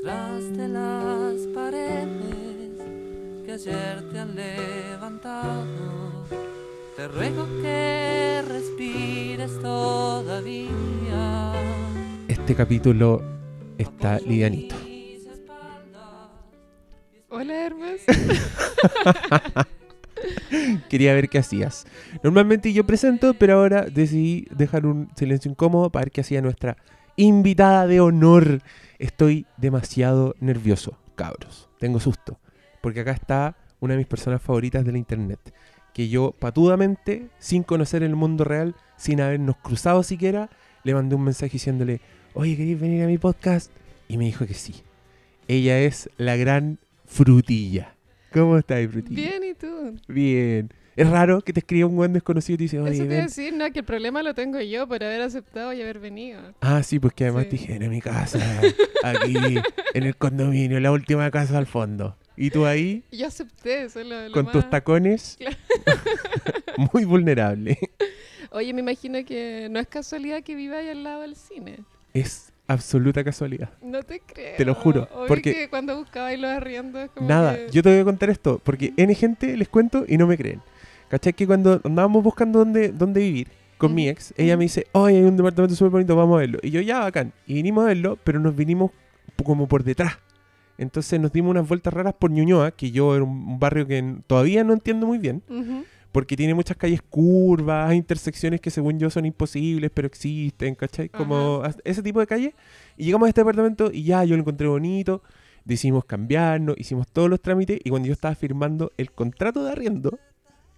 detrás 0.00 0.56
de 0.56 0.68
las 0.68 1.46
paredes 1.54 2.80
que 3.44 3.52
ayer 3.52 4.02
te 4.10 4.18
han 4.18 4.34
levantado. 4.34 5.66
Te 6.96 7.06
ruego 7.08 7.46
que 7.60 8.40
respires 8.48 9.60
todavía. 9.60 11.52
Este 12.28 12.54
capítulo 12.54 13.22
está 13.76 14.18
livianito. 14.20 14.74
Hola 17.28 17.66
Hermes. 17.66 18.00
Quería 20.88 21.12
ver 21.14 21.28
qué 21.28 21.38
hacías. 21.38 21.86
Normalmente 22.22 22.72
yo 22.72 22.86
presento, 22.86 23.34
pero 23.34 23.54
ahora 23.54 23.82
decidí 23.82 24.46
dejar 24.50 24.86
un 24.86 25.10
silencio 25.14 25.50
incómodo 25.50 25.90
para 25.90 26.04
ver 26.04 26.10
qué 26.10 26.22
hacía 26.22 26.40
nuestra 26.40 26.78
invitada 27.24 27.86
de 27.86 28.00
honor. 28.00 28.62
Estoy 28.98 29.46
demasiado 29.56 30.34
nervioso, 30.40 30.98
cabros. 31.14 31.68
Tengo 31.78 32.00
susto. 32.00 32.38
Porque 32.80 33.00
acá 33.00 33.12
está 33.12 33.56
una 33.80 33.94
de 33.94 33.98
mis 33.98 34.06
personas 34.06 34.42
favoritas 34.42 34.84
de 34.84 34.92
la 34.92 34.98
internet. 34.98 35.38
Que 35.92 36.08
yo 36.08 36.32
patudamente, 36.38 37.28
sin 37.38 37.62
conocer 37.62 38.02
el 38.02 38.16
mundo 38.16 38.44
real, 38.44 38.74
sin 38.96 39.20
habernos 39.20 39.56
cruzado 39.56 40.02
siquiera, 40.02 40.50
le 40.84 40.94
mandé 40.94 41.14
un 41.14 41.24
mensaje 41.24 41.52
diciéndole, 41.52 42.00
oye, 42.34 42.56
¿queréis 42.56 42.80
venir 42.80 43.02
a 43.04 43.06
mi 43.06 43.18
podcast? 43.18 43.70
Y 44.08 44.16
me 44.16 44.24
dijo 44.24 44.46
que 44.46 44.54
sí. 44.54 44.82
Ella 45.48 45.78
es 45.80 46.08
la 46.16 46.36
gran 46.36 46.78
frutilla. 47.06 47.94
¿Cómo 48.32 48.56
estás, 48.56 48.86
frutilla? 48.88 49.16
Bien, 49.16 49.42
¿y 49.44 49.54
tú? 49.54 49.96
Bien. 50.08 50.70
Es 51.00 51.08
raro 51.10 51.40
que 51.40 51.52
te 51.52 51.60
escriba 51.60 51.86
un 51.88 51.96
buen 51.96 52.12
desconocido 52.12 52.54
y 52.54 52.58
te 52.58 52.62
dice, 52.64 52.76
Eso 52.76 52.84
oye, 52.84 52.98
te 52.98 53.04
iba 53.04 53.14
a 53.14 53.22
decir, 53.22 53.54
no, 53.54 53.70
que 53.72 53.78
el 53.78 53.84
problema 53.84 54.22
lo 54.22 54.34
tengo 54.34 54.60
yo 54.60 54.86
por 54.86 55.02
haber 55.02 55.22
aceptado 55.22 55.72
y 55.72 55.80
haber 55.80 55.98
venido. 55.98 56.40
Ah, 56.60 56.82
sí, 56.82 56.98
pues 56.98 57.14
que 57.14 57.24
además 57.24 57.44
Sí. 57.44 57.50
te 57.50 57.56
dije, 57.56 57.74
en 57.76 57.90
mi 57.90 58.00
casa, 58.02 58.38
aquí, 59.02 59.34
en 59.94 60.02
el 60.02 60.16
condominio, 60.16 60.78
la 60.80 60.92
última 60.92 61.30
casa 61.30 61.56
al 61.58 61.66
fondo. 61.66 62.16
Y 62.36 62.50
tú 62.50 62.66
ahí, 62.66 63.02
Yo 63.12 63.26
acepté, 63.26 63.84
eso 63.84 64.00
es 64.00 64.06
lo, 64.06 64.28
lo 64.28 64.32
con 64.32 64.44
más- 64.46 64.52
tus 64.52 64.68
tacones, 64.70 65.36
Claro. 65.38 65.56
muy 66.92 67.04
vulnerable. 67.04 67.78
Oye, 68.52 68.72
me 68.74 68.80
imagino 68.80 69.24
que 69.24 69.68
no 69.70 69.78
es 69.78 69.86
casualidad 69.86 70.42
que 70.42 70.54
viva 70.54 70.78
ahí 70.78 70.88
al 70.88 71.04
lado 71.04 71.20
del 71.22 71.36
cine. 71.36 71.78
Es 72.14 72.52
absoluta 72.66 73.22
casualidad. 73.24 73.70
No 73.82 74.02
te 74.02 74.20
creo. 74.20 74.56
Te 74.56 74.64
lo 74.64 74.74
juro, 74.74 75.08
Obvio 75.14 75.26
porque- 75.28 75.54
que 75.54 75.68
cuando 75.68 75.96
buscaba 75.96 76.32
y 76.32 76.36
los 76.36 76.50
arriendos, 76.50 77.10
como 77.14 77.28
Nada, 77.28 77.56
que- 77.56 77.70
yo 77.70 77.82
te 77.82 77.90
voy 77.90 78.00
a 78.00 78.04
contar 78.04 78.30
esto, 78.30 78.60
porque 78.64 78.92
N 78.96 79.14
gente 79.14 79.56
les 79.56 79.68
cuento 79.68 80.04
y 80.08 80.16
no 80.18 80.26
me 80.26 80.36
creen. 80.36 80.60
¿Cachai? 81.10 81.34
Que 81.34 81.46
cuando 81.46 81.80
andábamos 81.84 82.22
buscando 82.24 82.60
dónde, 82.60 82.92
dónde 82.92 83.20
vivir 83.20 83.48
con 83.76 83.94
mi 83.94 84.08
ex, 84.08 84.32
ella 84.36 84.56
me 84.56 84.64
dice, 84.64 84.86
oye, 84.92 85.16
hay 85.18 85.24
un 85.24 85.36
departamento 85.36 85.74
súper 85.74 85.90
bonito, 85.90 86.14
vamos 86.16 86.36
a 86.36 86.40
verlo. 86.40 86.58
Y 86.62 86.70
yo, 86.70 86.80
ya, 86.80 87.00
bacán. 87.00 87.32
Y 87.46 87.54
vinimos 87.54 87.84
a 87.84 87.88
verlo, 87.88 88.18
pero 88.24 88.38
nos 88.40 88.54
vinimos 88.56 88.90
como 89.44 89.66
por 89.66 89.84
detrás. 89.84 90.18
Entonces 90.78 91.20
nos 91.20 91.32
dimos 91.32 91.50
unas 91.50 91.68
vueltas 91.68 91.92
raras 91.92 92.14
por 92.18 92.30
Ñuñoa, 92.30 92.70
que 92.70 92.90
yo 92.90 93.14
era 93.14 93.24
un 93.24 93.58
barrio 93.58 93.86
que 93.86 94.16
todavía 94.26 94.64
no 94.64 94.72
entiendo 94.72 95.06
muy 95.06 95.18
bien, 95.18 95.42
Ujú. 95.48 95.84
porque 96.12 96.36
tiene 96.36 96.54
muchas 96.54 96.76
calles 96.78 97.02
curvas, 97.02 97.92
intersecciones 97.94 98.60
que 98.62 98.70
según 98.70 98.98
yo 98.98 99.10
son 99.10 99.26
imposibles, 99.26 99.90
pero 99.92 100.06
existen, 100.06 100.74
¿cachai? 100.74 101.08
Como 101.10 101.60
as- 101.64 101.76
ese 101.84 102.02
tipo 102.02 102.20
de 102.20 102.26
calles. 102.26 102.54
Y 102.96 103.04
llegamos 103.04 103.26
a 103.26 103.28
este 103.30 103.42
departamento 103.42 103.90
y 103.92 104.04
ya 104.04 104.24
yo 104.24 104.36
lo 104.36 104.40
encontré 104.40 104.68
bonito, 104.68 105.22
decidimos 105.66 106.04
cambiarnos, 106.06 106.76
hicimos 106.78 107.06
todos 107.08 107.28
los 107.28 107.40
trámites 107.40 107.78
y 107.84 107.90
cuando 107.90 108.06
yo 108.08 108.12
estaba 108.14 108.34
firmando 108.34 108.90
el 108.96 109.10
contrato 109.12 109.62
de 109.64 109.72
arriendo, 109.72 110.18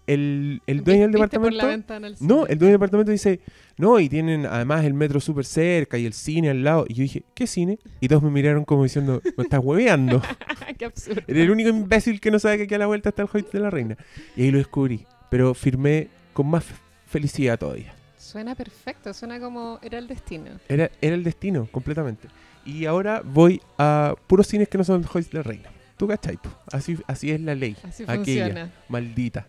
el, 0.06 0.62
el 0.66 0.84
dueño 0.84 1.02
del 1.02 1.12
departamento... 1.12 1.66
al 1.66 2.16
No, 2.20 2.46
el 2.46 2.58
dueño 2.58 2.72
del 2.72 2.72
departamento 2.72 3.12
dice, 3.12 3.40
no, 3.76 4.00
y 4.00 4.08
tienen 4.08 4.46
además 4.46 4.84
el 4.84 4.94
metro 4.94 5.20
súper 5.20 5.44
cerca 5.44 5.98
y 5.98 6.06
el 6.06 6.12
cine 6.12 6.50
al 6.50 6.64
lado. 6.64 6.84
Y 6.88 6.94
yo 6.94 7.02
dije, 7.02 7.22
¿qué 7.34 7.46
cine? 7.46 7.78
Y 8.00 8.08
todos 8.08 8.22
me 8.22 8.30
miraron 8.30 8.64
como 8.64 8.82
diciendo, 8.82 9.22
me 9.36 9.44
estás 9.44 9.60
hueveando. 9.62 10.22
Qué 10.78 10.86
absurdo. 10.86 11.22
Era 11.26 11.40
el 11.42 11.50
único 11.50 11.68
imbécil 11.68 12.20
que 12.20 12.30
no 12.30 12.38
sabe 12.38 12.56
que 12.56 12.62
aquí 12.64 12.74
a 12.74 12.78
la 12.78 12.86
vuelta 12.86 13.10
está 13.10 13.22
el 13.22 13.28
Hoyt 13.32 13.50
de 13.52 13.60
la 13.60 13.70
Reina. 13.70 13.96
Y 14.36 14.42
ahí 14.42 14.50
lo 14.50 14.58
descubrí. 14.58 15.06
Pero 15.30 15.54
firmé 15.54 16.08
con 16.32 16.46
más 16.48 16.64
felicidad 17.06 17.58
todavía. 17.58 17.94
Suena 18.16 18.54
perfecto, 18.54 19.12
suena 19.12 19.38
como 19.38 19.78
era 19.82 19.98
el 19.98 20.08
destino. 20.08 20.52
Era, 20.68 20.90
era 21.00 21.14
el 21.14 21.24
destino, 21.24 21.68
completamente. 21.70 22.28
Y 22.64 22.86
ahora 22.86 23.22
voy 23.24 23.60
a 23.78 24.14
puros 24.26 24.46
cines 24.46 24.68
que 24.68 24.78
no 24.78 24.84
son 24.84 25.04
el 25.14 25.22
de 25.24 25.28
la 25.32 25.42
Reina. 25.42 25.68
¿Tú 25.96 26.06
cachai? 26.08 26.36
po? 26.36 26.50
Así, 26.72 26.98
así 27.06 27.30
es 27.30 27.40
la 27.40 27.54
ley. 27.54 27.76
Así 27.82 28.04
Aquella, 28.04 28.44
funciona. 28.46 28.72
maldita. 28.88 29.46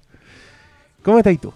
¿Cómo 1.03 1.17
estás 1.17 1.37
tú? 1.39 1.53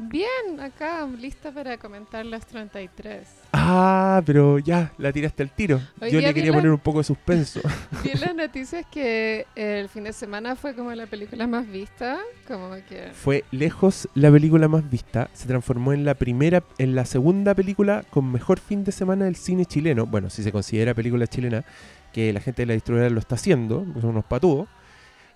Bien, 0.00 0.60
acá 0.60 1.04
lista 1.18 1.50
para 1.50 1.76
comentar 1.76 2.24
las 2.24 2.46
33. 2.46 3.26
Ah, 3.52 4.22
pero 4.24 4.60
ya, 4.60 4.92
la 4.96 5.12
tiraste 5.12 5.42
al 5.42 5.50
tiro. 5.50 5.80
Hoy 6.00 6.12
Yo 6.12 6.20
le 6.20 6.32
quería 6.32 6.52
la- 6.52 6.56
poner 6.58 6.70
un 6.70 6.78
poco 6.78 6.98
de 6.98 7.04
suspenso. 7.04 7.60
Vi 8.04 8.10
en 8.10 8.20
las 8.20 8.34
noticias 8.34 8.86
que 8.92 9.44
el 9.56 9.88
fin 9.88 10.04
de 10.04 10.12
semana 10.12 10.54
fue 10.54 10.74
como 10.76 10.92
la 10.94 11.06
película 11.06 11.48
más 11.48 11.66
vista, 11.66 12.18
como 12.46 12.76
que... 12.88 13.10
Fue 13.12 13.44
lejos 13.50 14.08
la 14.14 14.30
película 14.30 14.68
más 14.68 14.88
vista. 14.88 15.30
Se 15.32 15.48
transformó 15.48 15.92
en 15.92 16.04
la 16.04 16.14
primera, 16.14 16.62
en 16.78 16.94
la 16.94 17.04
segunda 17.04 17.54
película 17.56 18.04
con 18.10 18.30
mejor 18.30 18.60
fin 18.60 18.84
de 18.84 18.92
semana 18.92 19.24
del 19.24 19.34
cine 19.34 19.66
chileno. 19.66 20.06
Bueno, 20.06 20.30
si 20.30 20.44
se 20.44 20.52
considera 20.52 20.94
película 20.94 21.26
chilena, 21.26 21.64
que 22.12 22.32
la 22.32 22.40
gente 22.40 22.62
de 22.62 22.66
la 22.66 22.74
distribuidora 22.74 23.10
lo 23.10 23.18
está 23.18 23.34
haciendo, 23.34 23.84
son 24.00 24.10
unos 24.10 24.24
patúos. 24.26 24.68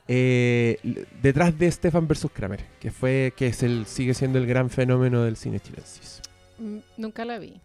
Eh, 0.09 1.07
detrás 1.23 1.57
de 1.59 1.71
Stefan 1.71 2.09
vs. 2.09 2.27
Kramer, 2.33 2.65
que 2.81 2.91
fue, 2.91 3.33
que 3.37 3.47
es 3.49 3.63
el, 3.63 3.87
sigue 3.87 4.15
siendo 4.15 4.39
el 4.39 4.47
gran 4.47 4.69
fenómeno 4.71 5.23
del 5.23 5.37
cine 5.37 5.61
chilensis. 5.61 6.21
mm, 6.59 6.79
Nunca 6.97 7.25
la 7.25 7.39
vi. 7.39 7.61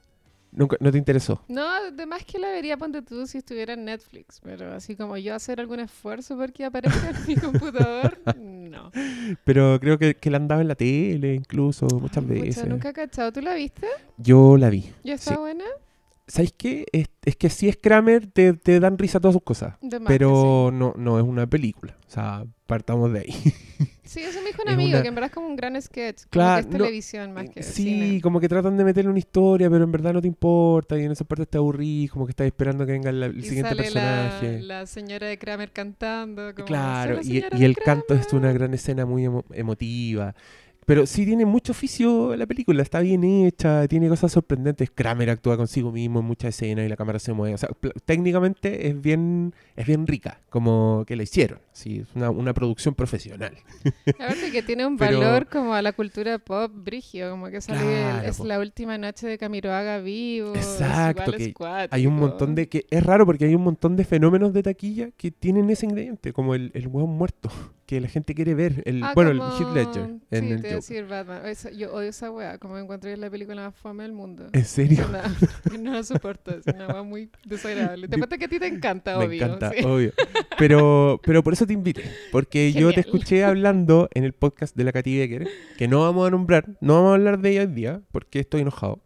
Nunca, 0.51 0.77
¿No 0.79 0.91
te 0.91 0.97
interesó? 0.97 1.43
No, 1.49 1.67
además 1.69 2.23
que 2.23 2.39
la 2.39 2.49
vería, 2.49 2.77
ponte 2.77 3.01
tú, 3.01 3.27
si 3.27 3.37
estuviera 3.39 3.73
en 3.73 3.83
Netflix, 3.85 4.39
pero 4.41 4.73
así 4.73 4.95
como 4.95 5.17
yo 5.17 5.35
hacer 5.35 5.59
algún 5.59 5.81
esfuerzo 5.81 6.37
porque 6.37 6.63
aparezca 6.63 7.09
en 7.09 7.27
mi 7.27 7.35
computador, 7.35 8.17
no. 8.37 8.91
Pero 9.43 9.77
creo 9.79 9.97
que, 9.99 10.15
que 10.15 10.29
la 10.31 10.37
andaba 10.37 10.61
en 10.61 10.69
la 10.69 10.75
tele 10.75 11.35
incluso 11.35 11.85
muchas 11.99 12.25
veces. 12.25 12.65
nunca 12.67 12.89
he 12.89 12.93
cachado. 12.93 13.31
¿Tú 13.33 13.41
la 13.41 13.55
viste? 13.55 13.87
Yo 14.17 14.57
la 14.57 14.69
vi. 14.69 14.89
¿Ya 15.03 15.15
está 15.15 15.33
Sí. 15.33 15.37
buena? 15.39 15.65
¿Sabes 16.27 16.53
qué? 16.57 16.85
Es, 16.91 17.07
es 17.23 17.35
que 17.37 17.49
si 17.49 17.69
es 17.69 17.77
Kramer, 17.77 18.27
te, 18.27 18.51
te 18.53 18.79
dan 18.81 18.97
risa 18.97 19.19
todas 19.21 19.33
sus 19.33 19.43
cosas. 19.43 19.75
Más 19.81 20.01
Pero 20.07 20.71
no, 20.73 20.93
no 20.97 21.17
es 21.17 21.23
una 21.25 21.47
película. 21.47 21.95
O 22.05 22.11
sea, 22.11 22.45
partamos 22.65 23.13
de 23.13 23.19
ahí. 23.21 23.31
sí. 23.31 23.53
Sí, 24.07 24.21
eso 24.21 24.39
me 24.41 24.47
dijo 24.47 24.61
un 24.61 24.69
es 24.69 24.73
amigo, 24.75 24.89
una- 24.91 25.01
que 25.01 25.07
en 25.09 25.15
verdad 25.15 25.27
es 25.29 25.33
como 25.35 25.47
un 25.47 25.57
gran 25.57 25.81
sketch. 25.81 26.19
Como 26.21 26.29
Claro, 26.29 26.55
que 26.55 26.59
es 26.61 26.67
no, 26.71 26.77
televisión 26.77 27.33
más 27.33 27.49
que 27.49 27.61
sí, 27.61 27.73
cine. 27.83 28.21
como 28.21 28.39
que 28.39 28.47
tratan 28.47 28.77
de 28.77 28.85
meterle 28.85 29.09
una 29.09 29.19
historia, 29.19 29.69
pero 29.69 29.83
en 29.83 29.91
verdad 29.91 30.13
no 30.13 30.21
te 30.21 30.29
importa. 30.29 30.97
Y 30.97 31.03
en 31.03 31.11
esa 31.11 31.25
parte 31.25 31.45
te 31.45 31.57
aburrís, 31.57 32.09
como 32.09 32.25
que 32.25 32.29
estás 32.31 32.47
esperando 32.47 32.85
que 32.85 32.93
venga 32.93 33.11
la- 33.11 33.25
el 33.25 33.37
Y 33.37 33.43
siguiente 33.43 33.67
sale 33.71 33.83
personaje. 33.83 34.61
La, 34.61 34.79
la 34.79 34.85
señora 34.85 35.27
de 35.27 35.37
Kramer 35.37 35.71
cantando. 35.73 36.55
Como, 36.55 36.65
Claro, 36.65 37.21
"Soy 37.21 37.41
la 37.41 37.57
y, 37.57 37.61
y 37.61 37.65
el 37.65 37.75
canto 37.75 38.13
es 38.13 38.31
una 38.31 38.43
Kramer". 38.43 38.53
gran 38.59 38.73
escena 38.75 39.05
muy 39.05 39.25
emo- 39.25 39.43
emotiva. 39.51 40.35
Pero 40.87 41.05
sí 41.05 41.25
tiene 41.25 41.45
mucho 41.45 41.73
oficio 41.73 42.33
la 42.37 42.45
película, 42.45 42.81
está 42.81 43.01
bien 43.01 43.21
hecha, 43.25 43.85
tiene 43.89 44.07
cosas 44.07 44.31
sorprendentes. 44.31 44.89
Kramer 44.89 45.29
actúa 45.29 45.57
consigo 45.57 45.91
mismo 45.91 46.21
en 46.21 46.25
muchas 46.25 46.55
escenas 46.55 46.85
y 46.85 46.87
la 46.87 46.95
cámara 46.95 47.19
se 47.19 47.33
mueve. 47.33 47.55
O 47.55 47.57
sea, 47.57 47.67
técnicamente 48.05 48.87
es 48.87 49.01
bien, 49.01 49.53
es 49.75 49.85
bien 49.85 50.07
rica, 50.07 50.39
como 50.49 51.03
que 51.05 51.17
la 51.17 51.23
hicieron. 51.23 51.59
Sí, 51.73 51.97
es 51.99 52.07
una, 52.15 52.29
una 52.29 52.53
producción 52.53 52.95
profesional. 52.95 53.51
Aparte 54.17 54.49
que 54.49 54.63
tiene 54.63 54.85
un 54.85 54.95
Pero- 54.95 55.19
valor 55.19 55.47
como 55.47 55.73
a 55.73 55.81
la 55.81 55.91
cultura 55.91 56.39
pop 56.39 56.71
brigio, 56.73 57.31
como 57.31 57.49
que 57.49 57.59
sale 57.59 57.81
Claro, 57.81 58.25
es 58.25 58.37
po. 58.37 58.45
la 58.45 58.57
última 58.57 58.97
noche 58.97 59.27
de 59.27 59.37
Camiroaga 59.37 59.99
vivo. 59.99 60.55
Exacto, 60.55 61.33
que 61.33 61.51
cuático. 61.53 61.95
Hay 61.95 62.07
un 62.07 62.15
montón 62.15 62.55
de 62.55 62.69
que 62.69 62.85
es 62.89 63.03
raro 63.03 63.25
porque 63.25 63.43
hay 63.43 63.55
un 63.55 63.63
montón 63.63 63.97
de 63.97 64.05
fenómenos 64.05 64.53
de 64.53 64.63
taquilla 64.63 65.09
que 65.17 65.31
tienen 65.31 65.69
ese 65.69 65.85
ingrediente, 65.85 66.31
como 66.31 66.55
el, 66.55 66.71
el 66.73 66.87
hueón 66.87 67.09
muerto, 67.09 67.51
que 67.87 67.99
la 68.01 68.07
gente 68.09 68.35
quiere 68.35 68.53
ver. 68.53 68.83
El, 68.85 69.01
Ah, 69.01 69.13
bueno, 69.15 69.31
como- 69.31 69.49
el 69.57 69.63
Heath 69.63 69.73
Ledger 69.73 70.03
en 70.29 70.43
Sí, 70.43 70.51
el 70.51 70.61
te 70.61 70.67
iba 70.67 70.73
a 70.73 70.75
decir 70.75 71.05
Batman. 71.07 71.45
Esa- 71.45 71.71
yo 71.71 71.91
odio 71.93 72.09
esa 72.09 72.29
wea, 72.29 72.57
como 72.59 72.77
encontré 72.77 73.15
la 73.17 73.29
película 73.31 73.63
más 73.63 73.75
fome 73.75 74.03
del 74.03 74.11
mundo. 74.11 74.47
¿En 74.51 74.65
serio? 74.65 75.05
No, 75.09 75.17
no 75.79 75.93
la 75.93 76.03
soporto, 76.03 76.51
es 76.51 76.65
una 76.67 76.87
wea 76.87 77.01
muy 77.03 77.31
desagradable. 77.45 78.07
Te 78.09 78.17
cuento 78.17 78.37
que 78.37 78.45
a 78.45 78.47
ti 78.49 78.59
te 78.59 78.67
encanta, 78.67 79.17
Me 79.17 79.25
obvio. 79.25 79.45
encanta, 79.45 79.71
sí. 79.71 79.83
obvio. 79.85 80.11
Pero, 80.59 81.19
pero 81.23 81.41
por 81.43 81.53
eso 81.53 81.65
te 81.65 81.73
invité. 81.73 82.03
Porque 82.31 82.73
yo 82.73 82.91
te 82.93 82.99
escuché 82.99 83.43
hablando 83.45 84.09
en 84.13 84.25
el 84.25 84.33
podcast 84.33 84.75
de 84.75 84.83
la 84.83 84.91
Katy 84.91 85.17
Becker, 85.17 85.47
que 85.77 85.87
no 85.87 86.01
vamos 86.01 86.27
a 86.27 86.31
nombrar, 86.31 86.65
no 86.81 86.95
vamos 86.95 87.11
a 87.11 87.13
hablar 87.15 87.39
de 87.39 87.51
ella 87.51 87.61
hoy 87.61 87.67
día, 87.67 88.01
porque 88.11 88.39
estoy 88.41 88.61
enojado. 88.61 88.99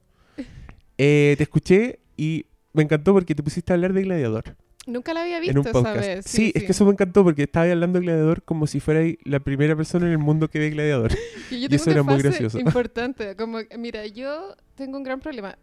Eh, 0.97 1.35
te 1.38 1.44
escuché 1.44 2.00
y 2.17 2.45
me 2.73 2.83
encantó 2.83 3.13
porque 3.13 3.35
te 3.35 3.44
pusiste 3.44 3.71
a 3.71 3.75
hablar 3.75 3.94
de 3.94 4.01
Gladiador 4.03 4.55
Nunca 4.87 5.13
la 5.13 5.21
había 5.21 5.37
en 5.37 5.41
visto 5.43 5.59
un 5.61 5.67
esa 5.67 5.73
podcast. 5.73 5.97
vez. 5.99 6.25
Sí, 6.25 6.51
es 6.55 6.63
que 6.63 6.71
eso 6.71 6.85
me 6.85 6.91
encantó 6.91 7.23
porque 7.23 7.43
estaba 7.43 7.69
hablando 7.69 7.99
de 7.99 8.05
Gladiador 8.05 8.43
como 8.43 8.65
si 8.65 8.79
fuera 8.79 9.01
la 9.23 9.39
primera 9.39 9.75
persona 9.75 10.07
en 10.07 10.11
el 10.13 10.17
mundo 10.17 10.49
que 10.49 10.59
ve 10.59 10.69
Gladiador. 10.71 11.11
Y 11.51 11.59
yo 11.61 11.67
Y 11.69 11.75
eso 11.75 11.85
una 11.85 11.93
era 11.93 12.03
muy 12.03 12.17
gracioso. 12.21 12.57
importante. 12.59 13.35
Como, 13.35 13.59
mira, 13.77 14.05
yo 14.07 14.55
tengo 14.75 14.97
un 14.97 15.03
gran 15.03 15.19
problema. 15.19 15.57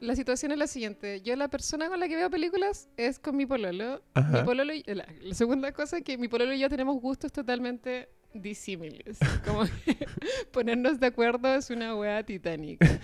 La 0.00 0.16
situación 0.16 0.52
es 0.52 0.58
la 0.58 0.66
siguiente. 0.66 1.20
Yo 1.22 1.34
la 1.36 1.48
persona 1.48 1.88
con 1.88 1.98
la 2.00 2.08
que 2.08 2.16
veo 2.16 2.30
películas 2.30 2.88
es 2.96 3.18
con 3.18 3.36
mi 3.36 3.46
pololo. 3.46 4.02
Mi 4.14 4.22
Ajá. 4.22 4.44
pololo 4.44 4.72
y- 4.74 4.82
la, 4.86 5.06
la 5.22 5.34
segunda 5.34 5.72
cosa 5.72 5.98
es 5.98 6.04
que 6.04 6.16
mi 6.18 6.28
pololo 6.28 6.52
y 6.54 6.58
yo 6.60 6.68
tenemos 6.68 7.00
gustos 7.00 7.32
totalmente 7.32 8.08
disímiles. 8.32 9.18
Como 9.46 9.62
que 9.84 9.96
ponernos 10.52 10.98
de 11.00 11.06
acuerdo 11.06 11.54
es 11.54 11.70
una 11.70 11.94
wea 11.96 12.22
titánica. 12.24 12.98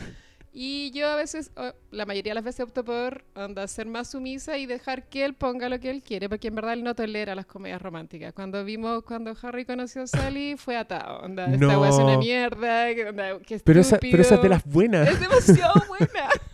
Y 0.52 0.90
yo 0.90 1.06
a 1.08 1.14
veces, 1.14 1.52
o 1.56 1.72
la 1.92 2.06
mayoría 2.06 2.30
de 2.32 2.34
las 2.34 2.44
veces 2.44 2.60
opto 2.64 2.84
por 2.84 3.24
onda, 3.36 3.68
ser 3.68 3.86
más 3.86 4.10
sumisa 4.10 4.58
y 4.58 4.66
dejar 4.66 5.08
que 5.08 5.24
él 5.24 5.34
ponga 5.34 5.68
lo 5.68 5.78
que 5.78 5.90
él 5.90 6.02
quiere, 6.02 6.28
porque 6.28 6.48
en 6.48 6.56
verdad 6.56 6.72
él 6.72 6.82
no 6.82 6.94
tolera 6.96 7.36
las 7.36 7.46
comedias 7.46 7.80
románticas. 7.80 8.32
Cuando 8.32 8.64
vimos, 8.64 9.04
cuando 9.04 9.32
Harry 9.42 9.64
conoció 9.64 10.02
a 10.02 10.06
Sally, 10.08 10.56
fue 10.56 10.76
atado. 10.76 11.20
Onda, 11.20 11.44
esta 11.46 11.56
No. 11.66 11.80
weá 11.80 11.90
es 11.90 11.96
una 11.96 12.18
mierda, 12.18 12.92
que 12.94 13.08
onda, 13.08 13.38
qué 13.46 13.60
Pero 13.62 13.80
esa, 13.80 13.98
pero 13.98 14.22
esa 14.22 14.34
es 14.36 14.42
de 14.42 14.48
las 14.48 14.64
buenas. 14.64 15.08
Es 15.08 15.20
demasiado 15.20 15.74
buena. 15.86 16.08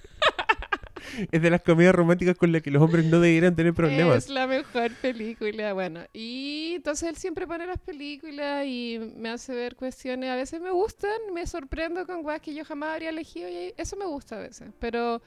Es 1.31 1.43
de 1.43 1.51
las 1.51 1.63
comedias 1.63 1.95
románticas 1.95 2.37
con 2.37 2.53
las 2.53 2.63
que 2.63 2.71
los 2.71 2.83
hombres 2.83 3.05
no 3.05 3.21
debieran 3.21 3.55
tener 3.57 3.75
problemas. 3.75 4.25
Es 4.25 4.31
la 4.31 4.47
mejor 4.47 4.93
película, 4.95 5.73
bueno. 5.73 6.01
Y 6.13 6.75
entonces 6.77 7.09
él 7.09 7.17
siempre 7.17 7.47
pone 7.47 7.67
las 7.67 7.79
películas 7.79 8.65
y 8.67 8.99
me 9.17 9.31
hace 9.31 9.55
ver 9.55 9.77
cuestiones. 9.77 10.31
A 10.31 10.37
veces 10.37 10.61
me 10.61 10.71
gustan, 10.71 11.11
me 11.33 11.47
sorprendo 11.47 12.07
con 12.07 12.25
weas 12.25 12.41
que 12.41 12.55
yo 12.55 12.65
jamás 12.65 12.91
habría 12.95 13.11
elegido 13.11 13.49
y 13.49 13.73
eso 13.77 13.97
me 13.97 14.07
gusta 14.07 14.37
a 14.37 14.41
veces. 14.41 14.69
Pero 14.79 15.23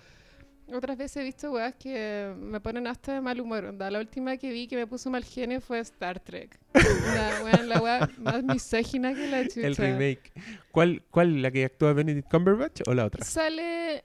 otras 0.71 0.97
veces 0.97 1.17
he 1.17 1.23
visto 1.23 1.51
weas 1.51 1.73
que 1.75 2.33
me 2.37 2.59
ponen 2.59 2.87
hasta 2.87 3.13
de 3.13 3.21
mal 3.21 3.39
humor. 3.39 3.65
Onda, 3.65 3.89
la 3.89 3.99
última 3.99 4.37
que 4.37 4.51
vi 4.51 4.67
que 4.67 4.75
me 4.75 4.87
puso 4.87 5.09
mal 5.09 5.23
genio 5.23 5.61
fue 5.61 5.79
Star 5.79 6.19
Trek. 6.19 6.59
La 6.73 7.41
wea, 7.43 7.63
la 7.63 7.81
wea 7.81 8.09
más 8.19 8.43
misógina 8.43 9.13
que 9.13 9.27
la 9.27 9.43
chucha. 9.47 9.67
El 9.67 9.75
remake. 9.75 10.31
¿Cuál, 10.71 11.03
¿Cuál? 11.09 11.41
¿La 11.41 11.51
que 11.51 11.65
actúa 11.65 11.93
Benedict 11.93 12.29
Cumberbatch 12.29 12.81
o 12.87 12.93
la 12.93 13.05
otra? 13.05 13.25
Sale. 13.25 14.03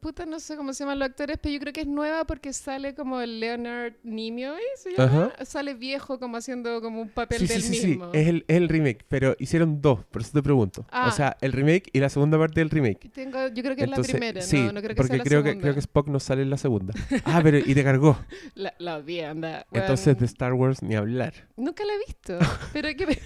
Puta, 0.00 0.26
no 0.26 0.38
sé 0.40 0.56
cómo 0.56 0.72
se 0.72 0.84
llaman 0.84 0.98
los 0.98 1.08
actores, 1.08 1.38
pero 1.40 1.52
yo 1.54 1.60
creo 1.60 1.72
que 1.72 1.80
es 1.82 1.86
nueva 1.86 2.24
porque 2.24 2.52
sale 2.52 2.94
como 2.94 3.20
el 3.20 3.40
Leonard 3.40 3.94
Nimoy, 4.02 4.60
¿se 4.76 4.92
llama? 4.96 5.32
Sale 5.44 5.74
viejo 5.74 6.18
como 6.18 6.36
haciendo 6.36 6.80
como 6.80 7.00
un 7.02 7.08
papel 7.08 7.38
Sí, 7.40 7.46
sí, 7.46 7.52
del 7.54 7.62
sí, 7.62 7.74
sí. 7.74 7.86
mismo. 7.88 8.10
Es 8.12 8.28
el, 8.28 8.44
es 8.48 8.56
el 8.56 8.68
remake, 8.68 9.04
pero 9.08 9.34
hicieron 9.38 9.80
dos, 9.80 10.04
por 10.06 10.22
eso 10.22 10.32
te 10.32 10.42
pregunto. 10.42 10.86
Ah. 10.90 11.08
O 11.08 11.12
sea, 11.12 11.36
el 11.40 11.52
remake 11.52 11.90
y 11.92 12.00
la 12.00 12.08
segunda 12.08 12.38
parte 12.38 12.60
del 12.60 12.70
remake. 12.70 13.10
Tengo, 13.12 13.48
yo 13.48 13.62
creo 13.62 13.76
que 13.76 13.84
Entonces, 13.84 14.08
es 14.08 14.12
la 14.14 14.18
primera, 14.18 14.40
sí, 14.42 14.56
no, 14.62 14.72
no 14.72 14.80
creo 14.80 14.88
que 14.90 14.94
porque 14.96 15.08
sea 15.14 15.18
la 15.18 15.24
creo 15.24 15.42
que 15.42 15.48
segunda. 15.50 15.62
creo 15.62 15.74
que 15.74 15.80
Spock 15.80 16.08
no 16.08 16.20
sale 16.20 16.42
en 16.42 16.50
la 16.50 16.56
segunda. 16.58 16.94
Ah, 17.24 17.40
pero 17.42 17.58
y 17.58 17.74
te 17.74 17.82
cargó. 17.84 18.18
La, 18.54 18.74
la 18.78 18.98
vi, 19.00 19.20
anda. 19.20 19.66
weón. 19.70 19.82
Entonces 19.84 20.18
de 20.18 20.26
Star 20.26 20.52
Wars 20.54 20.82
ni 20.82 20.94
hablar. 20.94 21.34
Nunca 21.56 21.84
la 21.84 21.92
he 21.94 21.98
visto, 21.98 22.38
pero 22.72 22.88
¿qué, 22.96 23.18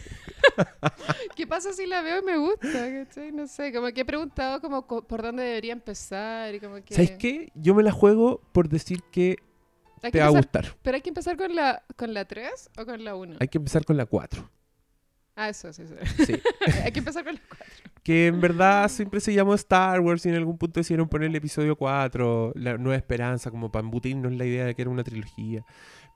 ¿qué 1.37 1.47
pasa 1.47 1.73
si 1.73 1.87
la 1.87 2.03
veo 2.03 2.21
y 2.21 2.25
me 2.25 2.37
gusta? 2.37 2.69
¿cachai? 3.05 3.33
No 3.33 3.47
sé, 3.47 3.73
como 3.73 3.89
que 3.93 4.01
he 4.03 4.05
preguntado 4.05 4.61
como 4.61 4.87
co- 4.87 5.07
por 5.07 5.23
dónde 5.23 5.43
debería 5.45 5.73
empezar 5.73 6.53
y 6.61 6.65
como 6.65 6.77
que... 6.85 6.95
¿Sabes 6.95 7.13
qué? 7.13 7.51
Yo 7.55 7.75
me 7.75 7.83
la 7.83 7.93
juego 7.93 8.41
por 8.53 8.69
decir 8.69 9.03
que 9.11 9.37
Hay 10.03 10.11
te 10.11 10.19
que 10.19 10.21
va 10.21 10.27
a 10.27 10.31
gustar. 10.31 10.77
¿Pero 10.83 10.95
hay 10.97 11.01
que 11.03 11.11
empezar 11.11 11.37
con 11.37 11.55
la, 11.55 11.83
con 11.97 12.13
la 12.15 12.25
3 12.25 12.71
o 12.79 12.85
con 12.87 13.03
la 13.05 13.15
1? 13.17 13.37
Hay 13.41 13.49
que 13.49 13.59
empezar 13.59 13.85
con 13.85 13.97
la 13.97 14.07
4. 14.07 14.51
Ah, 15.37 15.49
eso, 15.49 15.73
sí, 15.73 15.85
sí. 15.87 15.95
Sí. 16.27 16.35
hay 16.85 16.93
que 16.93 16.99
empezar 16.99 17.25
con 17.25 17.35
la 17.35 17.41
4. 17.49 17.67
que 18.03 18.27
en 18.27 18.41
verdad 18.41 18.89
siempre 18.89 19.21
se 19.21 19.33
llamó 19.33 19.55
Star 19.55 20.01
Wars 20.01 20.27
y 20.27 20.29
en 20.29 20.35
algún 20.35 20.59
punto 20.59 20.81
decidieron 20.81 21.09
poner 21.09 21.29
el 21.31 21.37
episodio 21.37 21.77
4, 21.77 22.53
la 22.57 22.77
nueva 22.77 22.97
esperanza, 22.97 23.51
como 23.51 23.71
para 23.73 23.85
embutirnos 23.85 24.33
la 24.33 24.45
idea 24.45 24.67
de 24.67 24.75
que 24.75 24.83
era 24.83 24.91
una 24.91 25.05
trilogía. 25.05 25.65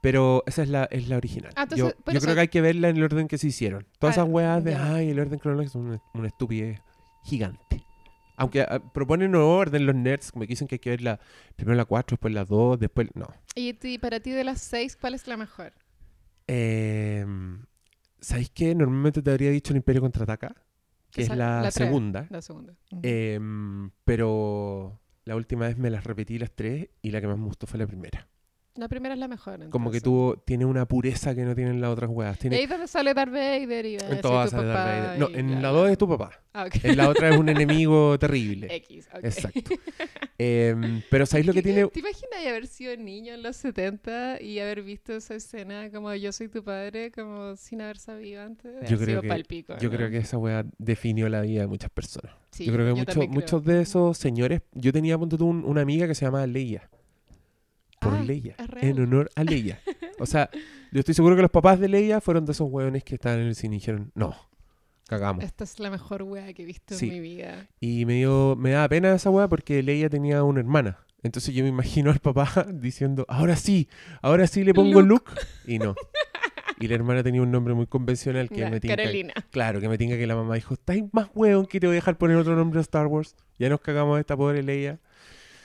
Pero 0.02 0.42
esa 0.46 0.62
es 0.62 0.68
la, 0.68 0.84
es 0.90 1.08
la 1.08 1.16
original. 1.16 1.52
Ah, 1.56 1.62
entonces, 1.62 1.94
yo 2.12 2.20
creo 2.20 2.34
que 2.34 2.40
hay 2.42 2.48
que 2.48 2.60
verla 2.60 2.90
en 2.90 2.98
el 2.98 3.04
orden 3.04 3.26
que 3.26 3.38
se 3.38 3.46
hicieron. 3.46 3.86
Todas 3.98 4.18
Ah, 4.18 4.20
esas 4.22 4.30
weas 4.30 4.62
de, 4.62 4.72
ya. 4.72 4.94
ay, 4.96 5.08
el 5.08 5.18
orden 5.18 5.38
cronológico 5.38 5.72
son 5.72 5.86
una, 5.86 6.02
una 6.12 6.28
estupidez 6.28 6.82
gigante. 7.22 7.82
Aunque 8.36 8.62
ah, 8.62 8.80
proponen 8.92 9.34
un 9.34 9.42
orden 9.42 9.86
los 9.86 9.94
nerds, 9.94 10.32
como 10.32 10.42
que 10.42 10.48
dicen 10.48 10.66
que 10.66 10.76
hay 10.76 10.80
que 10.80 10.90
ver 10.90 11.02
la, 11.02 11.20
primero 11.56 11.76
la 11.76 11.84
4, 11.84 12.16
después 12.16 12.34
la 12.34 12.44
2, 12.44 12.80
después... 12.80 13.08
No. 13.14 13.26
Y 13.54 13.74
para 13.98 14.20
ti 14.20 14.30
de 14.30 14.44
las 14.44 14.60
6, 14.62 14.96
¿cuál 14.96 15.14
es 15.14 15.26
la 15.26 15.36
mejor? 15.36 15.72
Eh, 16.48 17.24
¿Sabéis 18.20 18.50
qué? 18.50 18.74
Normalmente 18.74 19.22
te 19.22 19.30
habría 19.30 19.50
dicho 19.50 19.72
el 19.72 19.78
Imperio 19.78 20.00
Contraataca, 20.00 20.54
que 21.10 21.22
es 21.22 21.28
la, 21.28 21.60
la 21.60 21.70
segunda. 21.70 22.26
La 22.30 22.42
segunda. 22.42 22.74
Em, 23.02 23.90
pero 24.04 24.98
la 25.24 25.36
última 25.36 25.66
vez 25.66 25.76
me 25.76 25.90
las 25.90 26.04
repetí 26.04 26.38
las 26.38 26.50
tres 26.50 26.88
y 27.02 27.10
la 27.10 27.20
que 27.20 27.26
más 27.26 27.38
me 27.38 27.44
gustó 27.44 27.66
fue 27.66 27.78
la 27.78 27.86
primera. 27.86 28.26
La 28.76 28.88
primera 28.88 29.14
es 29.14 29.20
la 29.20 29.28
mejor. 29.28 29.70
Como 29.70 29.90
que 29.92 29.98
entonces. 29.98 30.02
tuvo, 30.02 30.36
tiene 30.44 30.64
una 30.64 30.86
pureza 30.86 31.32
que 31.34 31.42
no 31.42 31.54
tienen 31.54 31.80
las 31.80 31.90
otras 31.90 32.10
weas. 32.10 32.36
Y 32.36 32.40
Tiene, 32.40 32.56
ahí 32.56 32.64
es 32.64 32.68
donde 32.70 32.88
sale 32.88 33.14
Darth 33.14 33.30
Vader 33.32 33.86
y 33.86 33.94
en 33.94 34.20
todas 34.20 34.50
sale 34.50 34.66
Darth 34.66 35.04
Vader. 35.06 35.18
No, 35.20 35.30
y 35.30 35.34
en 35.40 35.62
la. 35.62 35.68
2 35.68 35.90
es 35.90 35.98
tu 35.98 36.08
papá. 36.08 36.32
Ah. 36.52 36.66
En 36.82 36.96
la 36.96 37.08
otra 37.08 37.30
es 37.30 37.36
un 37.36 37.48
enemigo 37.48 38.18
terrible. 38.18 38.74
X, 38.74 39.08
ok. 39.14 39.24
Exacto. 39.24 39.70
Em, 40.38 41.02
pero 41.10 41.26
¿sabéis 41.26 41.46
lo 41.46 41.52
que 41.52 41.62
tiene? 41.62 41.86
¿Te 41.86 42.00
imaginas 42.00 42.46
haber 42.48 42.66
sido 42.66 42.96
niño 42.96 43.34
en 43.34 43.42
los 43.42 43.56
70 43.56 44.42
y 44.42 44.58
haber 44.58 44.82
visto 44.82 45.12
esa 45.14 45.34
escena 45.36 45.90
como 45.90 46.12
yo 46.14 46.32
soy 46.32 46.48
tu 46.48 46.64
padre, 46.64 47.12
como 47.12 47.54
sin 47.56 47.80
haber 47.80 47.98
sabido 47.98 48.42
antes? 48.42 48.88
Yo 48.90 48.98
creo 48.98 49.20
que- 49.20 49.28
palpico, 49.28 49.76
Yo 49.78 49.88
¿no? 49.90 49.96
creo 49.96 50.10
que 50.10 50.18
esa 50.18 50.36
wea 50.38 50.64
definió 50.78 51.28
la 51.28 51.40
vida 51.42 51.60
de 51.62 51.66
muchas 51.68 51.90
personas. 51.90 52.32
Sí, 52.50 52.64
yo 52.64 52.72
creo 52.72 52.86
que 52.94 53.00
mucho- 53.00 53.20
creo. 53.20 53.28
muchos 53.28 53.64
de 53.64 53.80
esos 53.82 54.18
señores... 54.18 54.62
Yo 54.72 54.92
tenía, 54.92 55.16
ponte 55.18 55.36
tú, 55.36 55.46
un- 55.46 55.64
una 55.64 55.80
amiga 55.82 56.06
que 56.08 56.14
se 56.16 56.24
llamaba 56.24 56.46
Leia. 56.48 56.88
Por 58.04 58.20
Leia. 58.24 58.54
En 58.80 59.00
honor 59.00 59.30
a 59.34 59.44
Leia. 59.44 59.80
O 60.20 60.26
sea, 60.26 60.48
yo 60.92 61.00
estoy 61.00 61.12
seguro 61.12 61.34
que 61.34 61.42
los 61.42 61.50
papás 61.50 61.80
de 61.80 61.88
Leia 61.88 62.20
fueron 62.20 62.46
de 62.46 62.52
esos 62.52 62.68
hueones 62.70 63.02
que 63.02 63.16
estaban 63.16 63.40
en 63.40 63.48
el 63.48 63.56
cine 63.56 63.74
y 63.74 63.78
dijeron, 63.80 64.12
no, 64.14 64.32
cagamos. 65.08 65.42
Esta 65.44 65.64
es 65.64 65.80
la 65.80 65.90
mejor 65.90 66.22
wea 66.22 66.52
que 66.52 66.62
he 66.62 66.64
visto 66.64 66.94
Sí. 66.94 67.08
en 67.08 67.14
mi 67.14 67.20
vida. 67.20 67.66
Y 67.80 68.04
me 68.06 68.14
dio, 68.14 68.54
me 68.56 68.70
daba 68.70 68.88
pena 68.88 69.12
esa 69.12 69.28
weá 69.28 69.48
porque 69.48 69.82
Leia 69.82 70.08
tenía 70.08 70.44
una 70.44 70.60
hermana. 70.60 70.98
Entonces 71.24 71.52
yo 71.52 71.64
me 71.64 71.68
imagino 71.70 72.12
al 72.12 72.20
papá 72.20 72.48
diciendo, 72.72 73.24
ahora 73.28 73.56
sí, 73.56 73.88
ahora 74.22 74.46
sí 74.46 74.62
le 74.62 74.72
pongo 74.72 75.02
Luke. 75.02 75.32
Y 75.66 75.78
no. 75.80 75.96
Y 76.78 76.86
la 76.86 76.94
hermana 76.94 77.24
tenía 77.24 77.42
un 77.42 77.50
nombre 77.50 77.74
muy 77.74 77.86
convencional 77.88 78.48
que 78.48 78.58
Ya, 78.60 78.70
me 78.70 78.78
tinca. 78.78 78.96
Carolina. 78.96 79.32
Claro, 79.50 79.80
que 79.80 79.88
me 79.88 79.98
tinca 79.98 80.16
que 80.16 80.26
la 80.28 80.36
mamá 80.36 80.54
dijo, 80.54 80.74
estás 80.74 80.96
más 81.12 81.28
hueón 81.34 81.66
que 81.66 81.80
te 81.80 81.86
voy 81.88 81.94
a 81.94 81.98
dejar 81.98 82.18
poner 82.18 82.36
otro 82.36 82.54
nombre 82.54 82.78
a 82.78 82.82
Star 82.82 83.06
Wars. 83.08 83.34
Ya 83.58 83.68
nos 83.68 83.80
cagamos 83.80 84.16
de 84.16 84.20
esta 84.20 84.36
pobre 84.36 84.62
Leia. 84.62 85.00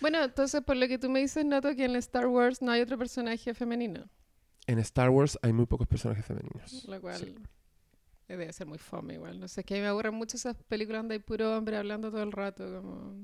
Bueno, 0.01 0.23
entonces 0.23 0.61
por 0.61 0.77
lo 0.77 0.87
que 0.87 0.97
tú 0.97 1.09
me 1.09 1.19
dices, 1.19 1.45
noto 1.45 1.75
que 1.75 1.85
en 1.85 1.95
Star 1.97 2.27
Wars 2.27 2.61
no 2.61 2.71
hay 2.71 2.81
otro 2.81 2.97
personaje 2.97 3.53
femenino. 3.53 4.09
En 4.67 4.79
Star 4.79 5.09
Wars 5.09 5.37
hay 5.41 5.51
muy 5.51 5.65
pocos 5.65 5.87
personajes 5.87 6.25
femeninos. 6.25 6.85
Lo 6.85 7.01
cual 7.01 7.17
Sí. 7.17 7.35
Debe 8.37 8.53
ser 8.53 8.67
muy 8.67 8.77
fome 8.77 9.15
igual. 9.15 9.39
No 9.39 9.47
sé, 9.47 9.61
es 9.61 9.65
que 9.65 9.73
a 9.73 9.77
mí 9.77 9.81
me 9.81 9.87
aburren 9.87 10.13
mucho 10.13 10.37
esas 10.37 10.55
películas 10.67 10.99
donde 11.01 11.15
hay 11.15 11.19
puro 11.19 11.57
hombre 11.57 11.77
hablando 11.77 12.11
todo 12.11 12.23
el 12.23 12.31
rato. 12.31 12.63
Como... 12.81 13.23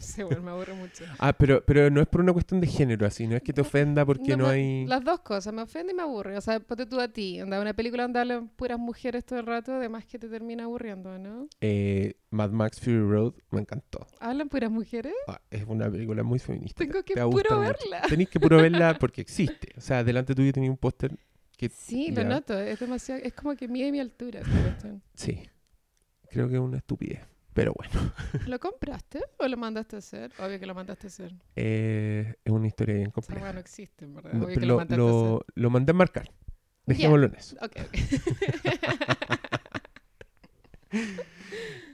sí, 0.00 0.22
bueno, 0.22 0.42
me 0.42 0.50
aburre 0.50 0.74
mucho. 0.74 1.04
Ah, 1.18 1.32
pero, 1.32 1.64
pero 1.64 1.90
no 1.90 2.00
es 2.00 2.08
por 2.08 2.20
una 2.20 2.32
cuestión 2.32 2.60
de 2.60 2.66
género 2.66 3.06
así, 3.06 3.26
no 3.26 3.36
es 3.36 3.42
que 3.42 3.52
te 3.52 3.60
ofenda 3.60 4.04
porque 4.04 4.36
no, 4.36 4.44
me- 4.46 4.50
hay... 4.50 4.86
Las 4.86 5.04
dos 5.04 5.20
cosas, 5.20 5.52
me 5.52 5.62
ofende 5.62 5.92
y 5.92 5.96
me 5.96 6.02
aburre. 6.02 6.36
O 6.36 6.40
sea, 6.40 6.58
ponte 6.60 6.86
tú 6.86 7.00
a 7.00 7.08
ti. 7.08 7.38
Anda, 7.40 7.60
una 7.60 7.74
película 7.74 8.04
donde 8.04 8.18
hablan 8.20 8.48
puras 8.48 8.78
mujeres 8.78 9.24
todo 9.24 9.38
el 9.40 9.46
rato, 9.46 9.72
además 9.74 10.04
que 10.06 10.18
te 10.18 10.28
termina 10.28 10.64
aburriendo, 10.64 11.18
¿no? 11.18 11.46
Eh, 11.60 12.14
Mad 12.30 12.50
Max 12.50 12.80
Fury 12.80 13.00
Road 13.00 13.34
me 13.50 13.60
encantó. 13.60 14.06
¿Hablan 14.20 14.48
puras 14.48 14.70
mujeres? 14.70 15.14
Ah, 15.28 15.40
es 15.50 15.64
una 15.66 15.90
película 15.90 16.22
muy 16.22 16.38
feminista. 16.38 16.78
Tengo 16.84 17.02
que 17.02 17.14
te 17.14 17.22
puro 17.22 17.60
verla. 17.60 18.02
Tenéis 18.08 18.28
que 18.30 18.40
puro 18.40 18.56
verla 18.56 18.96
porque 18.98 19.20
existe. 19.20 19.72
O 19.76 19.80
sea, 19.80 20.02
delante 20.04 20.34
tuyo 20.34 20.52
tenía 20.52 20.70
un 20.70 20.76
póster 20.76 21.16
que... 21.68 21.74
Sí, 21.74 22.08
lo 22.10 22.22
ya, 22.22 22.28
noto. 22.28 22.58
Es 22.58 22.80
demasiado, 22.80 23.20
es 23.22 23.32
como 23.34 23.54
que 23.56 23.68
mide 23.68 23.90
mi 23.92 24.00
altura. 24.00 24.40
esta 24.40 24.62
cuestión. 24.62 25.02
Sí. 25.14 25.48
Creo 26.30 26.48
que 26.48 26.54
es 26.54 26.60
una 26.60 26.78
estupidez. 26.78 27.20
Pero 27.54 27.74
bueno, 27.74 27.92
¿Lo 28.46 28.58
compraste 28.58 29.20
o 29.38 29.46
lo 29.46 29.56
mandaste 29.58 29.96
a 29.96 29.98
hacer? 29.98 30.32
Obvio 30.38 30.58
que 30.58 30.64
lo 30.66 30.74
mandaste 30.74 31.06
a 31.06 31.08
hacer. 31.08 31.34
eh, 31.54 32.34
es 32.42 32.52
una 32.52 32.66
historia 32.66 32.94
bien 32.94 33.10
compleja. 33.10 33.42
weá 33.42 33.52
no 33.52 33.60
existe, 33.60 34.06
en 34.06 34.14
verdad. 34.14 34.32
No, 34.32 34.46
Obvio 34.46 34.54
pero 34.54 34.86
que 34.86 35.60
lo 35.60 35.70
mandé 35.70 35.90
a 35.90 35.94
marcar. 35.94 36.30
Dejémoslo 36.86 37.26
en 37.26 37.34
eso. 37.34 37.56
Ok, 37.60 37.76
ok. 37.76 37.98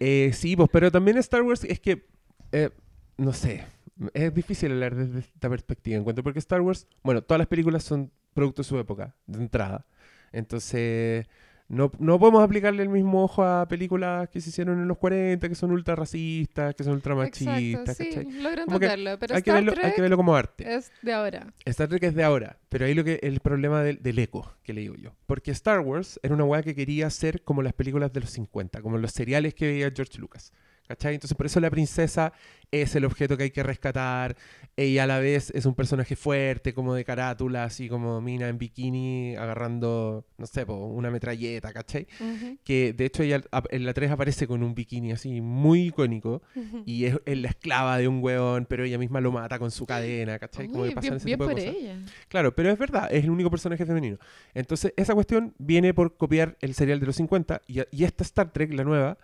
Eh, 0.01 0.31
sí, 0.33 0.57
pues, 0.57 0.69
pero 0.73 0.91
también 0.93 1.19
Star 1.19 1.43
Wars 1.43 1.65
es 1.65 1.81
que, 1.81 2.07
eh, 2.53 2.71
no 3.17 3.33
sé, 3.33 3.65
es 4.15 4.35
difícil 4.35 4.73
hablar 4.73 4.95
desde 4.95 5.21
esta 5.21 5.49
perspectiva 5.49 5.97
en 5.97 6.05
cuanto 6.05 6.23
porque 6.23 6.39
Star 6.39 6.61
Wars, 6.61 6.87
bueno, 7.03 7.23
todas 7.23 7.39
las 7.39 7.49
películas 7.49 7.85
son 7.85 8.11
producto 8.35 8.63
de 8.63 8.69
su 8.69 8.79
época, 8.79 9.15
de 9.27 9.39
entrada. 9.39 9.87
Entonces, 10.33 11.27
no, 11.69 11.93
no 11.99 12.19
podemos 12.19 12.43
aplicarle 12.43 12.83
el 12.83 12.89
mismo 12.89 13.23
ojo 13.23 13.45
a 13.45 13.69
películas 13.69 14.29
que 14.31 14.41
se 14.41 14.49
hicieron 14.49 14.81
en 14.81 14.89
los 14.89 14.97
40, 14.97 15.49
que 15.49 15.55
son 15.55 15.71
ultra 15.71 15.95
racistas, 15.95 16.75
que 16.75 16.83
son 16.83 16.95
ultra 16.95 17.15
machistas, 17.15 18.01
Exacto, 18.01 18.05
sí, 18.05 18.11
que 18.11 18.21
entenderlo. 18.63 19.19
Pero 19.19 19.35
Hay 19.35 19.43
que, 19.43 19.51
Star 19.51 19.55
verlo, 19.57 19.73
Trek 19.73 19.85
hay 19.85 19.93
que 19.93 20.01
verlo 20.01 20.17
como 20.17 20.35
arte. 20.35 20.75
es 20.75 20.91
de 21.03 21.13
ahora. 21.13 21.53
Star 21.67 21.89
Trek 21.89 22.05
es 22.05 22.15
de 22.15 22.25
ahora, 22.25 22.59
pero 22.69 22.87
ahí 22.87 22.95
lo 22.95 23.05
que 23.05 23.21
el 23.23 23.41
problema 23.41 23.83
del, 23.83 24.03
del 24.03 24.19
eco 24.19 24.55
que 24.63 24.73
le 24.73 24.81
digo 24.81 24.95
yo. 24.95 25.15
Porque 25.27 25.51
Star 25.51 25.81
Wars 25.81 26.19
era 26.23 26.35
una 26.35 26.45
weá 26.45 26.63
que 26.63 26.75
quería 26.75 27.11
ser 27.11 27.43
como 27.43 27.63
las 27.63 27.75
películas 27.75 28.13
de 28.15 28.21
los 28.21 28.31
50, 28.31 28.81
como 28.81 28.97
los 28.97 29.13
seriales 29.13 29.55
que 29.55 29.67
veía 29.67 29.91
George 29.95 30.19
Lucas. 30.19 30.53
¿Cachai? 30.89 31.15
Entonces 31.15 31.37
por 31.37 31.45
eso 31.47 31.61
la 31.61 31.69
princesa 31.71 32.33
es 32.71 32.95
el 32.97 33.05
objeto 33.05 33.37
que 33.37 33.45
hay 33.45 33.51
que 33.51 33.63
rescatar. 33.63 34.37
Ella 34.75 35.05
a 35.05 35.07
la 35.07 35.19
vez 35.19 35.51
es 35.55 35.67
un 35.67 35.75
personaje 35.75 36.17
fuerte, 36.17 36.73
como 36.73 36.95
de 36.95 37.05
carátula, 37.05 37.65
así 37.65 37.89
como 37.91 38.21
mina 38.23 38.49
en 38.49 38.57
bikini, 38.59 39.37
agarrando, 39.37 40.25
no 40.39 40.47
sé, 40.47 40.65
po, 40.65 40.75
una 40.87 41.11
metralleta, 41.11 41.73
¿cachai? 41.75 42.07
Ujú, 42.21 42.57
Que 42.65 42.93
de 42.95 43.05
hecho 43.05 43.23
ella 43.23 43.43
en 43.71 43.85
la 43.85 43.93
3 43.93 44.11
aparece 44.11 44.47
con 44.47 44.63
un 44.63 44.75
bikini 44.75 45.13
así 45.13 45.41
muy 45.43 45.89
icónico 45.89 46.43
ujú. 46.57 46.83
y 46.87 47.05
es, 47.05 47.17
es 47.27 47.37
la 47.39 47.49
esclava 47.49 47.99
de 47.99 48.09
un 48.09 48.23
weón, 48.23 48.65
pero 48.67 48.85
ella 48.85 48.97
misma 48.99 49.21
lo 49.21 49.31
mata 49.31 49.59
con 49.59 49.71
su 49.71 49.85
cadena, 49.87 50.39
¿cachai? 50.39 50.69
Como 50.69 50.83
Uy, 50.85 50.89
que 50.91 50.95
pasan 50.95 51.11
bien, 51.11 51.17
ese 51.17 51.27
bien 51.27 51.39
tipo 51.39 51.49
de 51.49 51.55
por 51.55 51.63
cosas. 51.65 51.77
ella. 51.83 51.99
Claro, 52.29 52.55
pero 52.55 52.71
es 52.71 52.79
verdad, 52.79 53.09
es 53.13 53.25
el 53.25 53.31
único 53.31 53.51
personaje 53.51 53.85
femenino. 53.85 54.17
Entonces, 54.55 54.95
esa 54.97 55.13
cuestión 55.15 55.55
viene 55.59 55.93
por 55.93 56.17
copiar 56.17 56.57
el 56.63 56.73
serial 56.75 56.99
de 56.99 57.07
los 57.07 57.17
50 57.17 57.61
y, 57.67 57.81
y 57.91 58.05
esta 58.05 58.25
Star 58.25 58.53
Trek, 58.53 58.73
la 58.73 58.85
nueva, 58.85 59.19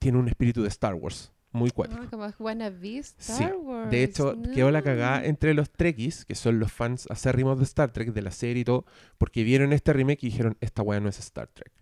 tiene 0.00 0.18
un 0.18 0.26
espíritu 0.26 0.62
de 0.62 0.68
Star 0.68 0.94
Wars. 0.94 1.30
muy 1.52 1.70
cuático. 1.70 2.00
Ah, 2.04 2.06
como 2.08 2.26
wannabe 2.38 2.98
Star 2.98 3.36
Sí, 3.36 3.44
Wars. 3.56 3.90
De 3.90 4.04
hecho, 4.04 4.36
quedó 4.54 4.70
la 4.70 4.82
cagada 4.82 5.20
no. 5.20 5.26
entre 5.26 5.52
los 5.54 5.68
Trekkies, 5.70 6.24
que 6.24 6.34
son 6.36 6.58
los 6.60 6.72
fans 6.72 7.06
acérrimos 7.10 7.58
de 7.58 7.64
Star 7.64 7.92
Trek, 7.92 8.12
de 8.12 8.22
la 8.22 8.30
serie 8.30 8.60
y 8.60 8.64
todo, 8.64 8.84
porque 9.18 9.42
vieron 9.42 9.72
este 9.72 9.92
remake 9.92 10.22
y 10.24 10.30
dijeron, 10.30 10.56
esta 10.60 10.82
weá 10.82 11.00
no 11.00 11.08
es 11.08 11.18
Star 11.18 11.48
Trek. 11.48 11.72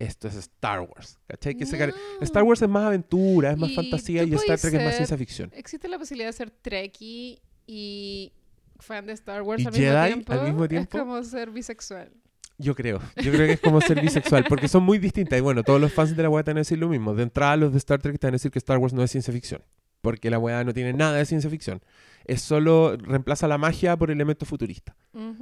Esto 0.00 0.26
es 0.28 0.34
Star 0.36 0.80
Wars. 0.80 1.18
¿Cachai? 1.28 1.54
Que 1.56 1.64
se 1.66 1.76
car- 1.78 1.90
No. 1.90 2.22
Star 2.24 2.42
Wars 2.44 2.60
es 2.62 2.68
más 2.68 2.84
aventura, 2.84 3.52
es 3.52 3.58
más 3.58 3.70
Y 3.70 3.74
fantasía 3.76 4.22
y 4.24 4.34
Star 4.34 4.58
Trek 4.58 4.74
es 4.74 4.84
más 4.84 4.94
ciencia 4.96 5.16
ficción. 5.16 5.50
Existe 5.54 5.88
la 5.88 5.98
posibilidad 5.98 6.28
de 6.28 6.32
ser 6.32 6.50
Trekkie 6.50 7.40
y 7.68 8.32
fan 8.80 9.06
de 9.06 9.12
Star 9.12 9.42
Wars 9.42 9.62
¿Y 9.62 9.66
al, 9.66 9.72
Jedi 9.74 9.86
mismo 9.90 9.98
al 10.02 10.08
tiempo, 10.24 10.44
mismo 10.44 10.68
tiempo? 10.68 10.98
Es 10.98 11.02
como 11.04 11.22
ser 11.24 11.50
bisexual. 11.50 12.12
Yo 12.58 12.74
creo. 12.74 13.00
Yo 13.16 13.30
creo 13.30 13.46
que 13.46 13.52
es 13.52 13.60
como 13.60 13.80
ser 13.80 14.00
bisexual, 14.00 14.44
porque 14.48 14.66
son 14.66 14.82
muy 14.82 14.98
distintas. 14.98 15.38
Y 15.38 15.42
bueno, 15.42 15.62
todos 15.62 15.80
los 15.80 15.92
fans 15.92 16.16
de 16.16 16.22
la 16.22 16.28
weá 16.28 16.42
te 16.42 16.50
van 16.50 16.58
a 16.58 16.60
decir 16.60 16.78
lo 16.78 16.88
mismo. 16.88 17.14
De 17.14 17.22
entrada, 17.22 17.56
los 17.56 17.72
de 17.72 17.78
Star 17.78 18.02
Trek 18.02 18.18
te 18.18 18.26
van 18.26 18.32
decir 18.32 18.50
que 18.50 18.58
Star 18.58 18.78
Wars 18.78 18.92
no 18.92 19.02
es 19.04 19.10
ciencia 19.12 19.32
ficción. 19.32 19.62
Porque 20.00 20.28
la 20.28 20.38
weá 20.38 20.64
no 20.64 20.74
tiene 20.74 20.92
nada 20.92 21.16
de 21.16 21.24
ciencia 21.24 21.48
ficción. 21.48 21.80
Es 22.24 22.42
solo 22.42 22.96
reemplaza 22.96 23.46
la 23.46 23.58
magia 23.58 23.96
por 23.96 24.10
elementos 24.10 24.48
futuristas. 24.48 24.96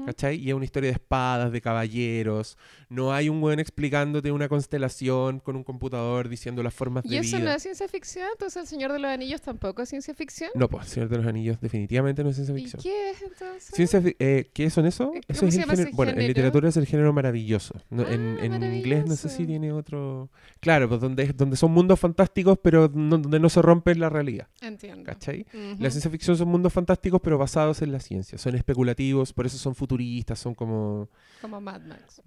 ¿Cachai? 0.07 0.37
Y 0.37 0.49
es 0.49 0.55
una 0.55 0.65
historia 0.65 0.89
de 0.89 0.95
espadas, 0.95 1.53
de 1.53 1.61
caballeros. 1.61 2.57
No 2.89 3.13
hay 3.13 3.29
un 3.29 3.43
weón 3.43 3.59
explicándote 3.61 4.31
una 4.33 4.49
constelación 4.49 5.41
con 5.41 5.57
un 5.57 5.65
computador 5.65 6.29
diciendo 6.29 6.63
las 6.63 6.73
formas 6.73 7.05
Y 7.05 7.11
de 7.11 7.19
eso 7.19 7.37
vida. 7.37 7.47
no 7.51 7.53
es 7.57 7.63
ciencia 7.63 7.89
ficción, 7.89 8.27
entonces 8.33 8.63
El 8.63 8.69
Señor 8.69 8.93
de 8.93 8.99
los 9.01 9.11
Anillos 9.11 9.41
tampoco 9.43 9.83
es 9.83 9.89
ciencia 9.89 10.15
ficción. 10.15 10.51
No, 10.55 10.69
pues, 10.69 10.87
Señor 10.89 11.09
de 11.09 11.19
los 11.19 11.27
Anillos 11.27 11.61
definitivamente 11.61 12.23
no 12.25 12.31
es 12.31 12.37
ciencia 12.37 12.57
¿Y 12.57 12.61
ficción. 12.63 12.83
qué 12.83 13.11
es 13.11 13.23
entonces? 13.23 13.71
Ciencia 13.75 14.03
eh, 14.19 14.51
¿Qué 14.53 14.71
son 14.71 14.87
eso? 14.87 15.07
¿Cómo 15.09 15.21
Eso 15.29 15.41
se 15.41 15.47
es 15.49 15.55
el 15.55 15.61
llama 15.61 15.73
ese 15.75 15.83
género. 15.85 15.97
Bueno, 15.97 16.13
en 16.13 16.27
literatura 16.27 16.69
es 16.69 16.77
el 16.77 16.87
género 16.87 17.13
maravilloso. 17.13 17.75
No, 17.91 18.07
en 18.09 18.37
Ah, 18.41 18.45
en 18.45 18.75
inglés 18.75 19.05
no 19.07 19.17
sé 19.17 19.29
si 19.29 19.43
maravilloso. 19.43 19.47
tiene 19.47 19.73
otro. 19.73 20.31
Claro, 20.61 20.89
pues 20.89 21.01
donde, 21.01 21.27
donde 21.33 21.57
son 21.57 21.73
mundos 21.73 21.99
fantásticos, 22.01 22.59
pero 22.63 22.91
no- 22.95 23.19
donde 23.19 23.39
no 23.41 23.49
se 23.49 23.61
rompe 23.63 23.95
la 23.95 24.09
realidad. 24.09 24.49
Entiendo. 24.61 25.05
¿Cachai? 25.05 25.47
Ujú. 25.53 25.77
La 25.83 25.91
ciencia 25.91 26.11
ficción 26.11 26.37
son 26.37 26.49
mundos 26.49 26.73
fantásticos, 26.73 27.21
pero 27.23 27.39
basados 27.39 27.83
en 27.83 27.93
la 27.93 28.01
ciencia. 28.01 28.39
Son 28.39 28.55
especulativos, 28.55 29.33
por 29.33 29.47
eso 29.47 29.56
son 29.59 29.75
futuristas, 29.75 30.39
son 30.39 30.55
como. 30.55 31.09
Como 31.41 31.61
Mad 31.61 31.83
Max. 31.83 32.23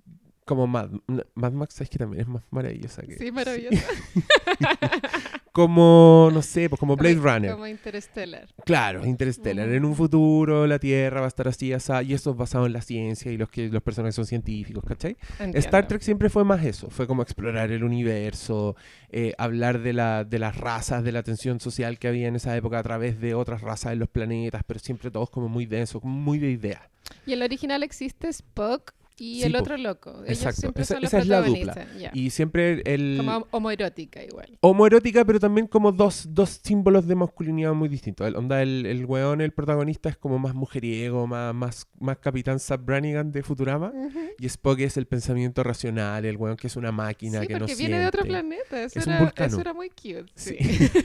Como 0.49 0.65
Mad, 0.65 0.89
Mad 1.35 1.51
Max, 1.51 1.75
¿sabes 1.75 1.91
que 1.91 1.99
también 1.99 2.21
es 2.23 2.27
más 2.27 2.41
maravillosa 2.49 3.03
que. 3.03 3.19
Sí, 3.19 3.31
maravilloso. 3.31 3.77
Como, 5.51 6.29
no 6.33 6.41
sé, 6.41 6.69
pues 6.69 6.79
como 6.79 6.95
Blade 6.95 7.15
Runner. 7.15 7.51
Como 7.51 7.67
Interstellar. 7.67 8.47
Claro, 8.65 9.05
Interstellar. 9.05 9.67
Ujú. 9.67 9.75
En 9.75 9.85
un 9.85 9.95
futuro 9.95 10.65
la 10.65 10.79
Tierra 10.79 11.19
va 11.19 11.25
a 11.25 11.27
estar 11.27 11.47
así, 11.47 11.73
así, 11.73 11.91
y 12.05 12.13
eso 12.13 12.31
es 12.31 12.37
basado 12.37 12.65
en 12.65 12.73
la 12.73 12.81
ciencia 12.81 13.31
y 13.31 13.37
los 13.37 13.49
que 13.49 13.67
los 13.67 13.83
personajes 13.83 14.15
son 14.15 14.25
científicos, 14.25 14.83
¿cachai? 14.87 15.17
Entiendo. 15.33 15.59
Star 15.59 15.87
Trek 15.87 16.01
siempre 16.01 16.29
fue 16.29 16.43
más 16.43 16.65
eso, 16.65 16.89
fue 16.89 17.05
como 17.05 17.21
explorar 17.21 17.71
el 17.71 17.83
universo, 17.83 18.75
eh, 19.11 19.33
hablar 19.37 19.81
de, 19.81 19.93
la, 19.93 20.23
de 20.23 20.39
las 20.39 20.57
razas, 20.57 21.03
de 21.03 21.11
la 21.11 21.21
tensión 21.21 21.59
social 21.59 21.99
que 21.99 22.07
había 22.07 22.27
en 22.27 22.37
esa 22.37 22.55
época 22.57 22.79
a 22.79 22.83
través 22.83 23.19
de 23.19 23.35
otras 23.35 23.61
razas 23.61 23.93
en 23.93 23.99
los 23.99 24.09
planetas, 24.09 24.63
pero 24.65 24.79
siempre 24.79 25.11
todos 25.11 25.29
como 25.29 25.47
muy 25.47 25.67
densos, 25.67 26.03
muy 26.03 26.39
de 26.39 26.49
idea. 26.49 26.89
Y 27.25 27.33
el 27.33 27.43
original 27.43 27.83
existe 27.83 28.29
Spock 28.29 28.93
y 29.21 29.39
Sí, 29.39 29.43
el 29.43 29.55
otro 29.55 29.77
loco. 29.77 30.11
Ellos 30.25 30.29
Exacto. 30.29 30.61
siempre 30.61 30.83
Esa- 30.83 30.93
son 30.95 31.01
los 31.03 31.09
esa 31.13 31.19
es 31.19 31.27
la 31.27 31.41
dupla. 31.41 31.87
ya. 31.97 32.11
Y 32.13 32.29
siempre 32.29 32.81
el... 32.85 33.15
Como 33.17 33.47
homoerótica 33.51 34.23
igual. 34.23 34.57
homoerótica, 34.61 35.25
pero 35.25 35.39
también 35.39 35.67
como 35.67 35.91
dos, 35.91 36.25
dos 36.29 36.59
símbolos 36.63 37.07
de 37.07 37.15
masculinidad 37.15 37.73
muy 37.73 37.89
distintos. 37.89 38.27
El, 38.27 38.35
onda, 38.35 38.61
el, 38.61 38.85
el 38.85 39.05
weón, 39.05 39.41
el 39.41 39.51
protagonista, 39.51 40.09
es 40.09 40.17
como 40.17 40.39
más 40.39 40.53
mujeriego, 40.55 41.27
más, 41.27 41.53
más, 41.53 41.87
más 41.99 42.17
capitán 42.17 42.59
Zap 42.59 42.83
Brannigan 42.85 43.31
de 43.31 43.43
Futurama. 43.43 43.91
Y 44.39 44.45
Spock 44.45 44.79
es 44.79 44.97
el 44.97 45.05
pensamiento 45.05 45.63
racional, 45.63 46.25
el 46.25 46.37
weón 46.37 46.55
que 46.57 46.67
es 46.67 46.75
una 46.75 46.91
máquina 46.91 47.41
Sí, 47.41 47.47
que 47.47 47.53
no 47.53 47.59
porque 47.59 47.75
siente. 47.75 47.87
viene 47.91 48.01
de 48.03 48.07
otro 48.07 48.23
planeta. 48.23 48.81
Eso, 48.83 48.99
Es 48.99 49.07
un 49.07 49.13
era, 49.13 49.21
vulcano. 49.23 49.47
eso 49.47 49.61
era 49.61 49.73
muy 49.73 49.89
cute. 49.89 50.25
Sí. 50.35 50.55
Sí. 50.59 50.89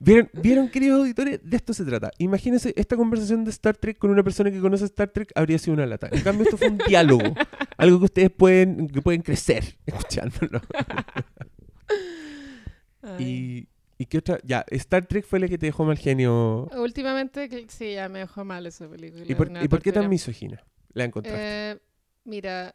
¿Vieron, 0.00 0.30
¿Vieron, 0.32 0.68
queridos 0.68 1.00
auditores? 1.00 1.40
De 1.42 1.56
esto 1.56 1.72
se 1.72 1.84
trata. 1.84 2.10
Imagínense, 2.18 2.72
esta 2.76 2.96
conversación 2.96 3.44
de 3.44 3.50
Star 3.50 3.76
Trek 3.76 3.98
con 3.98 4.10
una 4.10 4.22
persona 4.22 4.50
que 4.50 4.60
conoce 4.60 4.84
Star 4.84 5.08
Trek 5.08 5.32
habría 5.34 5.58
sido 5.58 5.74
una 5.74 5.86
lata. 5.86 6.08
En 6.10 6.20
cambio, 6.22 6.44
esto 6.44 6.56
fue 6.56 6.68
un 6.68 6.78
diálogo. 6.78 7.22
Algo 7.76 7.98
que 7.98 8.04
ustedes 8.06 8.30
pueden, 8.30 8.88
que 8.88 9.02
pueden 9.02 9.22
crecer 9.22 9.76
escuchándolo. 9.86 10.60
Y, 13.18 13.68
¿Y 13.98 14.06
qué 14.06 14.18
otra? 14.18 14.38
Ya, 14.42 14.64
Star 14.70 15.06
Trek 15.06 15.24
fue 15.24 15.40
la 15.40 15.48
que 15.48 15.58
te 15.58 15.66
dejó 15.66 15.84
mal 15.84 15.96
genio. 15.96 16.68
Últimamente, 16.76 17.48
sí, 17.68 17.94
ya 17.94 18.08
me 18.08 18.20
dejó 18.20 18.44
mal 18.44 18.66
esa 18.66 18.88
película. 18.88 19.24
¿Y 19.26 19.34
por, 19.34 19.50
¿y 19.62 19.68
por 19.68 19.80
qué 19.80 19.92
tan 19.92 20.08
misógina? 20.08 20.64
La 20.92 21.04
encontraste. 21.04 21.72
Eh, 21.72 21.78
mira, 22.24 22.74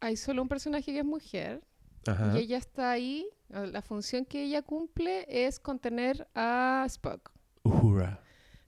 hay 0.00 0.16
solo 0.16 0.42
un 0.42 0.48
personaje 0.48 0.92
que 0.92 0.98
es 0.98 1.04
mujer 1.04 1.62
Ajá. 2.06 2.32
y 2.38 2.42
ella 2.42 2.56
está 2.58 2.90
ahí. 2.90 3.26
o 3.54 3.66
La 3.66 3.82
función 3.82 4.24
que 4.24 4.42
ella 4.44 4.62
cumple 4.62 5.24
es 5.28 5.58
contener 5.60 6.26
a 6.34 6.84
Spock. 6.86 7.30
Uhura. 7.64 8.20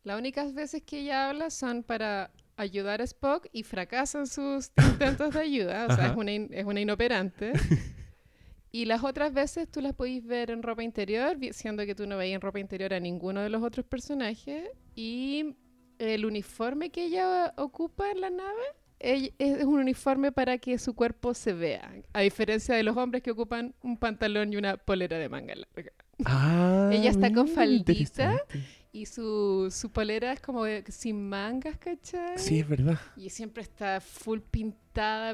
Las 0.05 0.19
únicas 0.19 0.53
veces 0.55 0.83
que 0.83 1.01
ella 1.01 1.31
habla 1.31 1.51
son 1.51 1.83
para 1.83 2.31
ayudar 2.57 3.01
a 3.01 3.05
Spock 3.05 3.47
y 3.53 3.63
fracasan 3.65 4.27
sus 4.27 4.71
intentos 4.77 5.35
de 5.35 5.41
ayuda. 5.41 5.87
O 5.89 5.95
sea, 5.95 6.05
Ajá. 6.05 6.13
es 6.13 6.17
una, 6.17 6.31
es 6.33 6.65
una 6.65 6.81
inoperante. 6.81 7.53
Y 8.71 8.87
las 8.87 9.05
otras 9.05 9.33
veces 9.33 9.71
tú 9.71 9.81
las 9.81 9.95
podéis 9.95 10.27
ver 10.27 10.51
en 10.51 10.61
ropa 10.61 10.83
interior, 10.83 11.37
siendo 11.53 11.87
que 11.87 11.95
tú 11.95 12.09
no 12.09 12.17
veías 12.17 12.35
en 12.35 12.41
ropa 12.41 12.59
interior 12.59 12.93
a 12.93 12.99
ninguno 12.99 13.41
de 13.41 13.49
los 13.49 13.63
otros 13.63 13.87
personajes. 13.87 14.69
Y 14.97 15.55
el 16.01 16.27
uniforme 16.27 16.91
que 16.91 17.05
ella 17.05 17.55
ocupa 17.57 18.11
en 18.11 18.21
la 18.21 18.31
nave 18.31 18.65
es 19.39 19.65
un 19.65 19.79
uniforme 19.79 20.33
para 20.33 20.59
que 20.59 20.79
su 20.79 20.95
cuerpo 20.95 21.35
se 21.35 21.53
vea. 21.53 21.93
A 22.13 22.21
diferencia 22.21 22.75
de 22.75 22.83
los 22.83 22.97
hombres 22.97 23.23
que 23.23 23.31
ocupan 23.31 23.75
un 23.83 23.97
pantalón 23.99 24.53
y 24.53 24.57
una 24.57 24.77
polera 24.77 25.19
de 25.19 25.29
manga 25.29 25.55
larga. 25.55 25.93
Ah, 26.25 26.91
Ella 26.93 27.11
está 27.11 27.33
con 27.33 27.49
faldita. 27.49 28.37
Y 28.93 29.07
su, 29.07 29.71
su 29.73 29.91
polera 29.91 30.33
es 30.33 30.41
como 30.41 30.63
de- 30.65 30.85
sin 30.89 31.29
mangas, 31.29 31.77
¿cachai? 31.79 32.39
Sí, 32.39 32.61
es 32.61 32.69
verdad. 32.69 32.99
Y 33.17 33.29
siempre 33.31 33.63
está 33.65 34.01
full 34.01 34.39
pintada, 34.39 34.84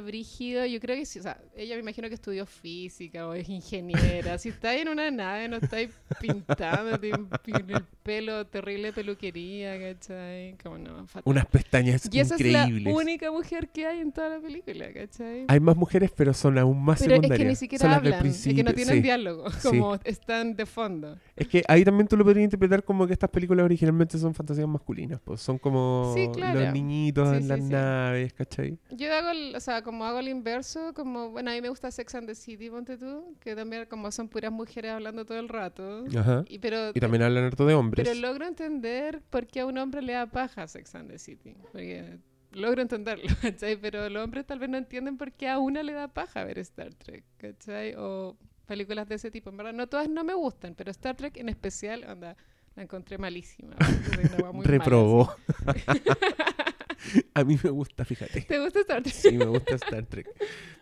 brígido. 0.05 0.65
Yo 0.67 0.81
creo 0.81 0.97
que 0.97 1.05
sí, 1.07 1.19
o 1.19 1.23
sea, 1.23 1.41
ella 1.57 1.75
me 1.77 1.81
imagino 1.83 2.09
que 2.09 2.15
estudió 2.15 2.47
física 2.47 3.29
o 3.29 3.35
es 3.35 3.49
ingeniera. 3.49 4.39
si 4.39 4.49
estáis 4.49 4.83
en 4.83 4.89
una 4.89 5.11
nave, 5.11 5.49
no 5.49 5.57
estáis 5.57 5.91
pintando, 6.21 6.99
el 7.01 7.85
pelo, 8.03 8.47
terrible 8.47 8.93
peluquería, 8.93 9.79
¿cachai? 9.79 10.57
Como 10.63 10.79
no, 10.79 11.07
fatal. 11.07 11.23
Unas 11.27 11.47
pestañas 11.47 12.09
Y 12.11 12.21
esa 12.21 12.35
increíbles. 12.35 12.77
es 12.79 12.83
la 12.85 12.91
única 12.95 13.31
mujer 13.31 13.69
que 13.69 13.87
hay 13.87 14.01
en 14.01 14.13
toda 14.13 14.29
la 14.31 14.41
película, 14.41 14.93
¿cachai? 14.93 15.45
Hay 15.49 15.61
más 15.61 15.77
mujeres, 15.77 16.11
pero 16.17 16.33
son 16.33 16.57
aún 16.59 16.83
más 16.83 16.99
Pero 17.01 17.15
es 17.15 17.17
secundarias. 17.21 17.39
que 17.39 17.45
ni 17.45 17.55
Son 17.55 17.61
siquiera 17.61 17.89
del 18.01 18.15
hablan, 18.15 18.27
es 18.27 18.43
que 18.45 18.65
no 18.65 18.73
tienen 18.75 18.95
sí. 18.97 19.03
diálogo, 19.03 19.51
Sí. 19.53 19.69
como 19.69 19.95
están 20.05 20.57
de 20.57 20.67
fondo. 20.67 21.19
Es 21.37 21.47
que 21.49 21.63
ahí 21.69 21.85
también 21.85 22.09
tú 22.09 22.17
lo 22.17 22.25
podrías 22.25 22.45
interpretar 22.45 22.83
como 22.83 23.07
que 23.07 23.13
estas 23.13 23.31
películas 23.31 23.65
originalmente 23.65 24.19
son 24.19 24.35
fantasías 24.35 24.67
masculinas, 24.69 25.21
pues 25.25 25.41
son 25.41 25.59
como 25.59 26.13
Sí, 26.17 26.29
claro. 26.33 26.61
los 26.61 26.73
niñitos 26.73 27.37
en 27.37 27.49
las 27.49 27.61
naves, 27.61 28.33
¿cachai? 28.33 28.79
Yo 28.91 29.13
hago, 29.13 29.31
el- 29.31 29.50
o 29.55 29.61
sea, 29.61 29.83
como 29.83 30.05
hago 30.05 30.19
el 30.19 30.29
inverso, 30.29 30.93
como, 30.95 31.31
bueno, 31.31 31.51
a 31.51 31.55
mí 31.55 31.61
me 31.61 31.69
gusta 31.69 31.91
Sex 31.91 32.15
and 32.15 32.27
the 32.27 32.35
City, 32.35 32.71
ponte 32.71 32.97
tú, 32.97 33.37
que 33.41 33.55
también 33.55 33.87
como 33.87 34.11
son 34.11 34.29
puras 34.29 34.53
mujeres 34.53 34.93
hablando 34.93 35.25
todo 35.25 35.39
el 35.39 35.49
rato. 35.49 36.05
Ajá. 36.17 36.45
Y, 36.49 36.59
pero, 36.59 36.91
Y 36.95 37.01
también 37.01 37.23
hablan 37.23 37.45
harto 37.45 37.67
de 37.67 37.75
hombres. 37.75 38.09
pero 38.09 38.21
logro 38.21 38.47
entender 38.47 39.23
por 39.31 39.47
qué 39.47 39.61
a 39.61 39.67
un 39.67 39.79
hombre 39.79 40.03
le 40.03 40.13
da 40.15 40.27
paja 40.27 40.67
Sex 40.67 40.95
and 40.95 41.11
the 41.11 41.19
City. 41.19 41.55
Porque 41.73 42.19
logro 42.53 42.83
entenderlo, 42.83 43.25
¿cachai? 43.43 43.77
Pero 43.77 44.09
los 44.09 44.25
hombres 44.25 44.47
tal 44.47 44.59
vez 44.59 44.69
no 44.69 44.79
entienden 44.79 45.17
por 45.17 45.33
qué 45.33 45.49
a 45.49 45.59
una 45.59 45.83
le 45.83 45.93
da 45.93 46.09
paja 46.09 46.45
ver 46.45 46.59
Star 46.59 46.95
Trek, 46.95 47.25
¿cachai? 47.37 47.95
O 47.97 48.37
películas 48.67 49.09
de 49.09 49.17
ese 49.17 49.31
tipo. 49.31 49.51
En 49.51 49.57
verdad, 49.57 49.73
no 49.73 49.89
todas 49.89 50.09
no 50.09 50.25
me 50.25 50.35
gustan, 50.35 50.75
pero 50.75 50.91
Star 50.91 51.17
Trek 51.17 51.37
en 51.37 51.49
especial, 51.49 52.05
onda, 52.05 52.37
la 52.77 52.83
encontré 52.83 53.19
malísima. 53.19 53.75
Reprobó. 54.65 55.35
A 57.35 57.45
mí 57.45 57.59
me 57.63 57.71
gusta, 57.71 58.05
fíjate. 58.05 58.43
¿Te 58.43 58.59
gusta 58.61 58.81
Star 58.81 59.03
Trek? 59.03 59.15
Sí, 59.15 59.33
me 59.33 59.47
gusta 59.47 59.75
Star 59.77 60.05
Trek. 60.07 60.29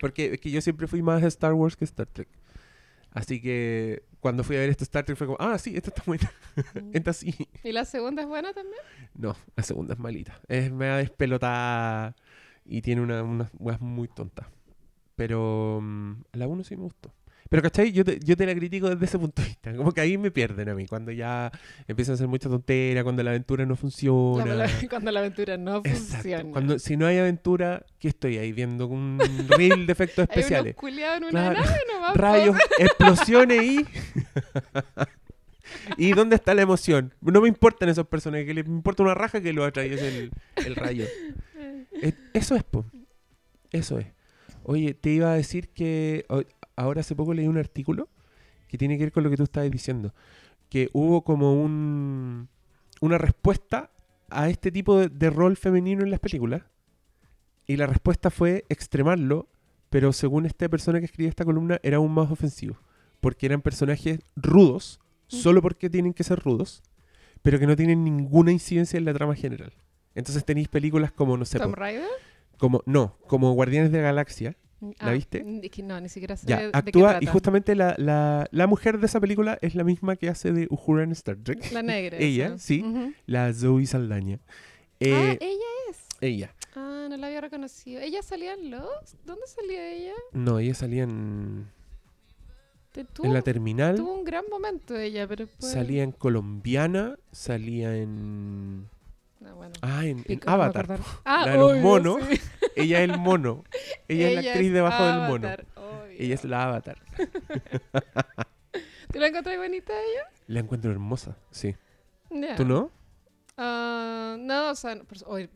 Porque 0.01 0.35
es 0.35 0.41
que 0.41 0.51
yo 0.51 0.61
siempre 0.61 0.87
fui 0.87 1.03
más 1.03 1.23
de 1.23 1.29
Star 1.29 1.53
Wars 1.55 1.77
que 1.77 1.85
Star 1.85 2.07
Trek. 2.07 2.29
Así 3.11 3.41
que 3.41 4.03
cuando 4.21 4.45
fui 4.45 4.57
a 4.57 4.61
ver 4.61 4.69
este 4.69 4.85
Star 4.85 5.05
Trek 5.05 5.17
fue 5.17 5.27
como, 5.27 5.39
ah, 5.41 5.59
sí, 5.59 5.75
esta 5.77 5.91
está 5.91 6.03
buena. 6.07 6.31
esta 6.93 7.13
sí. 7.13 7.35
¿Y 7.65 7.73
la 7.73 7.85
segunda 7.85 8.23
es 8.23 8.29
buena 8.29 8.53
también? 8.53 8.81
No, 9.15 9.37
la 9.57 9.63
segunda 9.63 9.95
es 9.95 10.01
malita. 10.01 10.39
Es 10.49 10.71
media 10.73 10.97
despelotada 10.97 12.15
y 12.65 12.83
tiene 12.83 13.01
una- 13.03 13.23
unas 13.23 13.51
weas 13.59 13.81
muy 13.81 14.09
tontas. 14.09 14.47
Pero 15.17 15.81
mm, 15.83 16.13
la 16.33 16.47
1 16.47 16.65
sí 16.65 16.77
me 16.77 16.83
gustó. 16.83 17.13
Pero, 17.49 17.63
¿cachai? 17.63 17.93
Yo 17.93 18.05
te, 18.05 18.19
yo 18.21 18.37
te 18.37 18.45
la 18.47 18.55
critico 18.55 18.91
desde 18.91 19.05
ese 19.07 19.19
punto 19.19 19.41
de 19.43 19.49
vista. 19.49 19.75
Como 19.75 19.93
que 19.93 20.01
ahí 20.01 20.19
me 20.19 20.31
pierden 20.31 20.69
a 20.69 20.75
mí. 20.75 20.87
Cuando 20.87 21.13
ya 21.13 21.51
empiezan 21.87 22.13
a 22.13 22.15
hacer 22.17 22.29
mucha 22.29 22.49
tontera, 22.49 23.03
cuando 23.03 23.23
la 23.23 23.31
aventura 23.31 23.65
no 23.65 23.75
funciona. 23.77 24.45
la- 24.55 24.69
cuando 24.91 25.11
la 25.11 25.21
aventura 25.21 25.57
no 25.57 25.79
Exacto. 25.79 26.13
funciona. 26.15 26.51
Cuando, 26.53 26.79
si 26.79 26.97
no 26.97 27.07
hay 27.07 27.19
aventura, 27.19 27.85
¿qué 27.99 28.09
estoy 28.09 28.39
ahí 28.39 28.53
viendo? 28.53 28.87
Un 28.87 29.19
reel 29.49 29.87
de 29.87 29.93
efectos 29.93 30.19
Hay 30.31 30.35
unos 30.35 30.37
especiales. 30.39 30.75
culiados 30.75 31.19
en 31.19 31.25
una 31.25 31.31
Claro. 31.51 31.61
nave 31.65 31.79
nomás. 31.93 32.17
Rayos, 32.17 32.57
explosiones 32.79 33.63
y... 33.63 33.87
¿Y 35.97 36.13
dónde 36.13 36.37
está 36.37 36.55
la 36.55 36.63
emoción? 36.63 37.15
No 37.21 37.41
me 37.41 37.49
importan 37.49 37.89
esos 37.89 38.07
personajes, 38.07 38.47
que 38.47 38.55
les 38.55 38.67
importa 38.67 39.03
una 39.03 39.15
raja 39.15 39.41
que 39.41 39.53
lo 39.53 39.65
atraviese 39.65 40.09
el, 40.09 40.31
el 40.65 40.77
rayo. 40.77 41.05
Eh, 42.03 42.13
Eso 42.33 42.55
es, 42.55 42.63
po. 42.65 42.87
Eso 43.71 43.99
es. 43.99 44.07
Oye, 44.63 44.95
te 44.95 45.11
iba 45.11 45.31
a 45.31 45.35
decir 45.35 45.69
que 45.69 46.25
ahora 46.79 47.01
hace 47.01 47.17
poco 47.17 47.35
leí 47.35 47.49
un 47.49 47.59
artículo 47.59 48.09
que 48.69 48.79
tiene 48.79 48.97
que 48.97 49.05
ver 49.05 49.13
con 49.13 49.25
lo 49.25 49.31
que 49.31 49.37
tú 49.37 49.43
estabas 49.43 49.71
diciendo. 49.71 50.15
Que 50.69 50.91
hubo 50.93 51.25
como 51.25 51.55
un, 51.55 52.49
una 53.01 53.19
respuesta 53.19 53.91
a 54.31 54.49
este 54.49 54.71
tipo 54.71 54.99
de, 54.99 55.09
de 55.09 55.31
rol 55.31 55.57
femenino 55.57 56.03
en 56.03 56.11
las 56.11 56.21
películas. 56.21 56.63
Y 57.67 57.77
la 57.77 57.87
respuesta 57.87 58.31
fue 58.31 58.65
extremarlo, 58.69 59.49
pero 59.91 60.13
según 60.13 60.47
esta 60.47 60.69
persona 60.69 61.01
que 61.01 61.07
escribió 61.07 61.29
esta 61.29 61.45
columna, 61.45 61.81
era 61.83 61.97
aún 61.97 62.13
más 62.13 62.31
ofensivo. 62.31 62.77
Porque 63.21 63.47
eran 63.47 63.63
personajes 63.63 64.21
rudos, 64.37 65.01
solo 65.27 65.61
porque 65.61 65.91
tienen 65.91 66.15
que 66.15 66.25
ser 66.25 66.39
rudos, 66.39 66.83
pero 67.43 67.59
que 67.59 67.67
no 67.67 67.77
tienen 67.77 68.05
ninguna 68.05 68.53
incidencia 68.53 68.99
en 68.99 69.05
la 69.05 69.15
trama 69.15 69.35
general. 69.35 69.73
Entonces 70.15 70.45
tenéis 70.45 70.69
películas 70.69 71.13
como, 71.13 71.37
no 71.37 71.45
sé, 71.45 71.59
¿Tom 71.59 71.75
como, 72.59 72.83
no, 72.87 73.17
como 73.27 73.53
Guardianes 73.53 73.93
de 73.93 73.99
la 73.99 74.05
Galaxia, 74.05 74.57
¿La 74.81 74.95
Ah, 75.01 75.13
viste? 75.13 75.43
ni- 75.43 75.69
que 75.69 75.83
No, 75.83 76.01
ni 76.01 76.09
siquiera 76.09 76.37
sé 76.37 76.47
Ya, 76.47 76.59
de, 76.59 76.67
de 76.67 76.73
qué 76.73 76.79
actúa 76.79 77.19
y 77.21 77.27
justamente 77.27 77.75
la, 77.75 77.95
la, 77.99 78.47
la 78.53 78.67
mujer 78.69 78.99
de 79.01 79.07
esa 79.07 79.19
película 79.21 79.59
es 79.61 79.75
la 79.75 79.83
misma 79.85 80.15
que 80.17 80.29
hace 80.29 80.53
de 80.53 80.69
Uhura 80.71 81.03
en 81.03 81.13
Star 81.13 81.37
Trek. 81.37 81.73
La 81.73 81.83
negra. 81.83 82.17
Ella, 82.21 82.47
esa. 82.47 82.59
sí. 82.59 82.83
Ujú. 82.83 83.13
La 83.27 83.53
Zoe 83.53 83.87
Saldaña. 83.87 84.39
ah, 84.45 84.49
Eh, 85.01 85.39
ella 85.41 85.65
es. 85.91 85.99
ella. 86.21 86.55
Ah, 86.77 87.07
no 87.11 87.17
la 87.17 87.27
había 87.27 87.41
reconocido. 87.41 88.01
¿Ella 88.01 88.23
salía 88.23 88.55
en 88.55 88.71
Lost? 88.71 89.15
¿Dónde 89.25 89.43
salía 89.47 89.91
ella? 89.91 90.13
No, 90.33 90.61
ella 90.61 90.75
salía 90.75 91.03
en, 91.03 91.67
Tuvo, 93.15 93.27
en 93.27 93.33
la 93.35 93.43
terminal. 93.43 93.97
tuvo 93.97 94.13
un 94.15 94.25
gran 94.25 94.45
momento 94.51 94.97
ella, 94.97 95.27
pero 95.29 95.47
después... 95.47 95.73
Salía 95.73 96.03
en 96.03 96.11
Colombiana. 96.13 97.17
Salía 97.33 97.97
en. 97.97 98.89
No, 99.41 99.55
bueno. 99.55 99.73
Ah, 99.83 100.05
en, 100.05 100.25
en 100.27 100.41
Avatar. 100.47 100.99
Ah, 101.25 101.43
La 101.47 101.53
de 101.53 101.59
los 101.59 101.73
obvio, 101.73 101.83
monos. 101.83 102.19
sí. 102.29 102.41
Ella 102.79 103.03
es 103.03 103.11
el 103.11 103.19
mono. 103.19 103.65
Ella, 104.09 104.29
es 104.29 104.35
la 104.45 104.51
actriz 104.53 104.73
debajo 104.73 105.05
del 105.05 105.17
mono. 105.29 105.49
Obvio. 105.77 106.17
Ella 106.19 106.35
es 106.35 106.45
la 106.45 106.65
Avatar. 106.65 106.99
¿Tú 109.13 109.19
la 109.19 109.29
encontrás 109.29 109.57
bonita 109.57 109.93
a 109.93 109.97
ella? 110.01 110.23
La 110.47 110.61
encuentro 110.61 110.91
hermosa, 110.91 111.37
sí. 111.51 111.75
Ya. 112.31 112.57
¿Tú 112.57 112.65
no? 112.65 112.91
Ah, 113.57 114.37
no, 114.39 114.71
o 114.71 114.75
sea, 114.75 115.01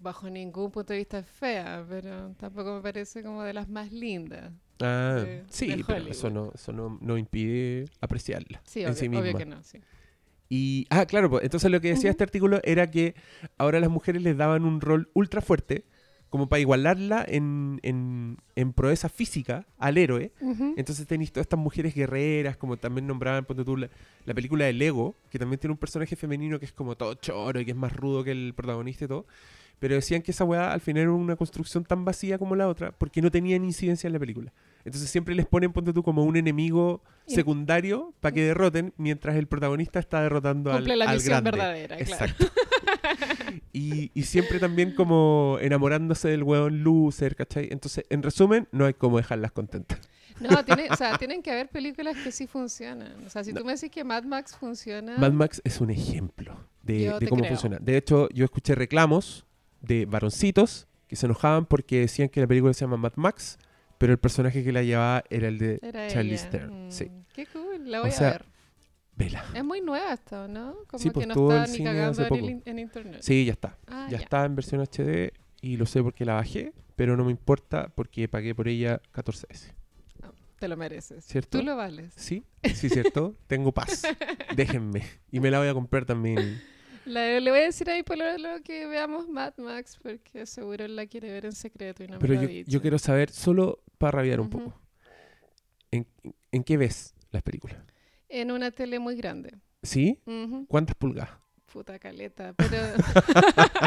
bajo 0.01 0.29
ningún 0.31 0.71
punto 0.71 0.93
de 0.93 0.99
vista 1.01 1.19
es 1.19 1.27
fea, 1.27 1.85
pero 1.89 2.31
tampoco 2.39 2.75
me 2.77 2.81
parece 2.83 3.23
como 3.23 3.43
de 3.45 3.53
las 3.53 3.69
más 3.69 3.93
lindas. 3.93 4.53
Ah, 4.81 5.21
de- 5.25 5.45
sí, 5.49 5.69
de 5.69 5.85
pero 5.85 6.07
eso, 6.09 6.29
no, 6.31 6.51
eso 6.55 6.73
no, 6.73 6.99
no 7.01 7.17
impide 7.17 7.85
apreciarla 8.01 8.61
Sí, 8.65 8.81
en 8.81 8.87
obvio, 8.89 8.97
sí 8.97 9.07
obvio 9.09 9.21
misma. 9.23 9.39
que 9.39 9.47
no, 9.47 9.63
sí. 9.63 9.79
Y, 10.49 10.87
ah, 10.91 11.07
claro, 11.07 11.31
pues, 11.31 11.45
entonces 11.45 11.71
lo 11.71 11.81
que 11.81 11.89
decía 11.91 12.11
este 12.11 12.25
artículo 12.25 12.61
era 12.65 12.91
que 12.91 13.15
ahora 13.59 13.79
las 13.81 13.91
mujeres 13.91 14.23
les 14.23 14.37
daban 14.37 14.65
un 14.65 14.81
rol 14.81 15.09
ultra 15.15 15.41
fuerte, 15.41 15.85
como 16.33 16.49
para 16.49 16.61
igualarla 16.61 17.27
en, 17.29 17.79
en, 17.83 18.39
en 18.57 18.73
proeza 18.73 19.11
física 19.11 19.67
al 19.77 19.99
héroe. 19.99 20.33
Entonces 20.79 21.07
tenéis 21.07 21.31
todas 21.31 21.45
estas 21.45 21.59
mujeres 21.59 21.95
guerreras, 21.95 22.57
como 22.57 22.79
también 22.79 23.07
nombraban, 23.07 23.45
ponte 23.45 23.67
tú, 23.67 23.77
la, 23.77 23.91
la 24.25 24.33
película 24.33 24.65
de 24.65 24.73
Lego, 24.73 25.15
que 25.29 25.39
también 25.39 25.61
tiene 25.61 25.73
un 25.73 25.79
personaje 25.79 26.17
femenino 26.17 26.59
que 26.59 26.65
es 26.65 26.73
como 26.73 26.97
todo 26.97 27.13
choro 27.17 27.61
y 27.61 27.67
que 27.67 27.73
es 27.73 27.77
más 27.77 27.95
rudo 27.95 28.25
que 28.25 28.31
el 28.31 28.55
protagonista 28.57 29.05
y 29.05 29.09
todo. 29.09 29.27
Pero 29.79 29.95
decían 29.95 30.23
que 30.23 30.31
esa 30.31 30.45
weá 30.45 30.73
al 30.73 30.81
final 30.81 31.03
era 31.03 31.13
una 31.13 31.37
construcción 31.37 31.85
tan 31.85 32.07
vacía 32.07 32.39
como 32.39 32.57
la 32.57 32.67
otra, 32.67 32.93
porque 32.93 33.21
no 33.21 33.31
tenían 33.31 33.63
incidencia 33.63 34.07
en 34.07 34.15
la 34.15 34.19
película. 34.19 34.55
Entonces 34.87 35.11
siempre 35.11 35.35
les 35.35 35.45
ponen, 35.45 35.71
ponte 35.71 35.93
tú, 35.93 36.03
como 36.03 36.25
un 36.25 36.37
enemigo 36.37 37.03
secundario 37.27 38.15
para 38.21 38.35
que 38.35 38.43
derroten, 38.45 38.93
mientras 38.97 39.37
el 39.37 39.47
protagonista 39.47 39.99
está 39.99 40.23
derrotando 40.23 40.71
al, 40.71 40.79
Cumple 40.79 40.97
la 40.97 41.05
al 41.11 41.17
misión 41.17 41.31
grande. 41.45 41.51
verdadera, 41.51 41.97
claro. 41.97 42.13
Exacto. 42.13 42.47
y, 43.73 44.11
y 44.15 44.23
siempre 44.25 44.59
también 44.59 44.95
como 44.95 45.59
enamorándose 45.61 46.29
del 46.29 46.43
weón 46.43 46.83
loser, 46.83 47.37
¿cachai? 47.37 47.69
Entonces, 47.71 48.05
en 48.11 48.23
resumen, 48.23 48.69
no 48.73 48.85
hay 48.87 48.95
como 48.95 49.17
dejarlas 49.19 49.53
contentas. 49.53 49.99
No, 50.41 50.65
tiene, 50.65 50.89
o 50.91 50.97
sea, 50.97 51.17
tienen 51.19 51.43
que 51.43 51.51
haber 51.53 51.69
películas 51.69 52.17
que 52.23 52.33
sí 52.33 52.47
funcionan. 52.47 53.15
O 53.27 53.31
sea, 53.31 53.45
si 53.45 53.53
No. 53.53 53.61
tú 53.61 53.67
me 53.67 53.75
decís 53.75 53.91
que 53.91 54.03
Mad 54.05 54.25
Max 54.25 54.57
funciona... 54.57 55.17
Mad 55.19 55.33
Max 55.33 55.61
es 55.65 55.81
un 55.81 55.91
ejemplo 55.91 56.57
de, 56.83 57.13
cómo 57.29 57.43
creo. 57.43 57.53
funciona. 57.53 57.79
De 57.79 57.97
hecho, 57.97 58.29
yo 58.31 58.45
escuché 58.45 58.75
reclamos 58.75 59.47
de 59.81 60.07
varoncitos 60.07 60.89
que 61.07 61.17
se 61.17 61.27
enojaban 61.27 61.67
porque 61.67 62.01
decían 62.01 62.29
que 62.29 62.41
la 62.41 62.47
película 62.47 62.73
se 62.73 62.81
llama 62.81 62.97
Mad 62.97 63.13
Max, 63.17 63.59
pero 64.03 64.15
el 64.15 64.19
personaje 64.19 64.65
que 64.65 64.73
la 64.73 64.83
llevaba 64.83 65.23
era 65.31 65.47
el 65.47 65.59
de 65.59 65.79
Era 65.81 66.09
ella. 66.09 66.51
Theron. 66.51 66.89
Mm, 66.89 66.91
Sí. 66.91 67.09
Qué 67.33 67.47
cool, 67.47 67.89
la 67.89 68.01
O 68.01 68.03
voy 68.03 68.11
sea, 68.11 68.27
a 68.27 68.33
ver. 68.33 68.47
Vela. 69.15 69.45
Es 69.55 69.63
muy 69.63 69.81
nueva 69.81 70.13
esta, 70.13 70.49
¿no? 70.49 70.75
Como 70.89 71.01
Sí, 71.01 71.11
pues, 71.11 71.25
que 71.25 71.33
no 71.33 71.53
está 71.53 71.73
ni 71.73 71.85
cagando 71.85 72.27
en, 72.65 72.79
internet. 72.81 73.19
Sí, 73.23 73.45
ya 73.45 73.53
está. 73.53 73.79
Ah, 73.87 74.09
ya 74.11 74.19
ya. 74.19 74.25
está 74.25 74.45
en 74.45 74.57
versión 74.57 74.81
HD 74.81 75.33
y 75.61 75.77
lo 75.77 75.87
sé 75.87 76.03
porque 76.03 76.25
la 76.25 76.35
bajé, 76.35 76.73
pero 76.97 77.17
no 77.17 77.25
me 77.25 77.31
importa 77.31 77.93
porque 77.95 78.27
pagué 78.27 78.57
por 78.57 78.67
ella 78.67 79.01
14 79.13 79.47
veces. 79.49 79.75
Te 80.59 80.67
lo 80.67 80.77
mereces. 80.77 81.25
¿Cierto? 81.25 81.61
Tú 81.61 81.65
lo 81.65 81.77
vales. 81.77 82.13
Sí, 82.17 82.43
sí, 82.75 82.89
cierto. 82.89 83.37
Tengo 83.47 83.71
paz. 83.71 84.03
Déjenme. 84.57 85.05
Y 85.31 85.39
me 85.39 85.53
la 85.53 85.61
voy 85.61 85.69
a 85.69 85.75
comprar 85.75 86.07
también. 86.07 86.61
La- 87.05 87.41
le 87.41 87.51
voy 87.51 87.61
a 87.61 87.65
decir 87.65 87.91
a 87.91 87.95
mi 87.95 88.03
pololo 88.03 88.63
que 88.63 88.87
veamos 88.87 89.29
Mad 89.29 89.55
Max 89.59 89.99
porque 90.03 90.47
seguro 90.47 90.87
la 90.89 91.07
quiere 91.07 91.33
ver 91.33 91.45
en 91.47 91.53
secreto 91.53 92.05
y 92.05 92.09
no 92.09 92.19
Pero 92.19 92.35
me 92.35 92.37
lo 92.37 92.43
yo, 92.43 92.49
ha 92.49 92.53
dicho. 92.53 92.71
yo 92.71 92.81
quiero 92.81 92.99
saber, 92.99 93.31
solo 93.31 93.83
para 93.99 94.19
rabiar 94.19 94.41
un 94.41 94.47
Ujú. 94.47 94.59
poco, 94.59 94.81
¿en, 95.91 96.07
¿en 96.53 96.65
qué 96.65 96.77
ves 96.77 97.15
las 97.31 97.43
películas? 97.43 97.77
En 98.29 98.51
una 98.51 98.71
tele 98.71 98.99
muy 98.99 99.17
grande. 99.17 99.55
¿Sí? 99.83 100.21
Ujú. 100.27 100.67
¿Cuántas 100.69 100.95
pulgadas? 100.97 101.31
Puta 101.73 101.99
caleta. 101.99 102.53
Pero, 102.57 102.77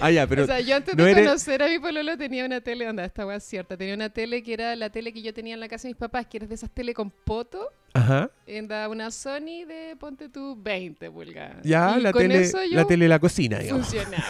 Ah, 0.00 0.10
ya, 0.10 0.26
pero 0.26 0.42
o 0.44 0.46
sea, 0.46 0.60
yo 0.60 0.74
antes 0.76 0.96
no 0.96 1.04
de 1.04 1.12
eres- 1.12 1.26
conocer 1.26 1.62
a 1.62 1.68
mi 1.68 1.78
pololo 1.78 2.16
tenía 2.18 2.44
una 2.44 2.60
tele, 2.60 2.88
onda, 2.88 3.04
esta 3.04 3.24
weá 3.26 3.36
es 3.36 3.44
cierta. 3.44 3.76
Tenía 3.76 3.94
una 3.94 4.10
tele 4.10 4.42
que 4.42 4.52
era 4.54 4.74
la 4.76 4.90
tele 4.90 5.12
que 5.12 5.22
yo 5.22 5.32
tenía 5.32 5.54
en 5.54 5.60
la 5.60 5.68
casa 5.68 5.86
de 5.86 5.94
mis 5.94 5.98
papás, 5.98 6.26
que 6.26 6.38
era 6.38 6.46
de 6.46 6.54
esas 6.54 6.70
tele 6.70 6.92
con 6.92 7.10
poto. 7.10 7.68
Ajá. 7.94 8.30
Anda 8.48 8.88
una 8.88 9.10
Sony 9.10 9.64
de, 9.66 9.96
ponte 9.98 10.28
tú, 10.28 10.56
20 10.60 11.10
pulgadas. 11.10 11.62
Ya, 11.64 11.96
Y 11.98 12.02
la 12.02 12.12
con 12.12 12.22
tele, 12.22 12.40
eso 12.42 12.62
yo 12.64 12.76
la 12.76 12.84
tele 12.86 13.04
de 13.04 13.08
la 13.08 13.18
cocina, 13.18 13.58
digamos. 13.58 13.86
funcionaba. 13.86 14.24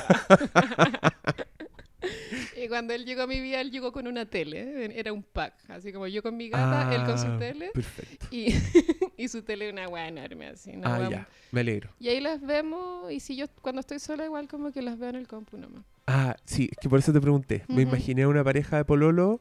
y 2.63 2.69
cuando 2.69 2.95
él 2.95 3.05
llegó 3.05 3.23
a 3.23 3.27
mi 3.27 3.41
vida, 3.41 3.61
él 3.61 3.71
llegó 3.71 3.93
con 3.93 4.07
una 4.07 4.25
tele. 4.27 4.99
Era 4.99 5.13
un 5.13 5.23
pack. 5.23 5.55
Así 5.69 5.93
como 5.93 6.07
yo 6.07 6.23
con 6.23 6.37
mi 6.37 6.49
gata, 6.49 6.95
él 6.95 7.05
con 7.05 7.19
su 7.19 7.27
Ah, 7.27 7.37
tele. 7.39 7.71
Perfecto. 7.75 8.27
Y, 8.31 8.55
y 9.17 9.29
su 9.29 9.43
tele 9.43 9.71
una 9.71 9.89
weá 9.89 10.09
enorme, 10.09 10.47
así. 10.49 10.71
una 10.71 10.95
Ah, 10.97 11.09
ya. 11.11 11.29
Me 11.51 11.61
alegro. 11.61 11.91
Y 11.99 12.09
ahí 12.09 12.21
las 12.21 12.41
vemos. 12.41 13.11
Y 13.13 13.21
si 13.21 13.37
yo 13.37 13.47
cuando 13.61 13.81
estoy 13.81 13.99
sola, 13.99 14.25
igual 14.25 14.49
como 14.49 14.73
que 14.73 14.81
las 14.83 14.99
veo 14.99 15.11
en 15.11 15.17
el 15.17 15.27
compu 15.29 15.59
nomás. 15.59 15.85
Ah, 16.07 16.35
sí, 16.45 16.69
es 16.71 16.79
que 16.81 16.89
por 16.89 16.99
eso 16.99 17.13
te 17.13 17.21
pregunté. 17.21 17.65
Me 17.69 17.83
imaginé 17.83 18.27
una 18.27 18.43
pareja 18.43 18.77
de 18.79 18.85
pololo 18.85 19.41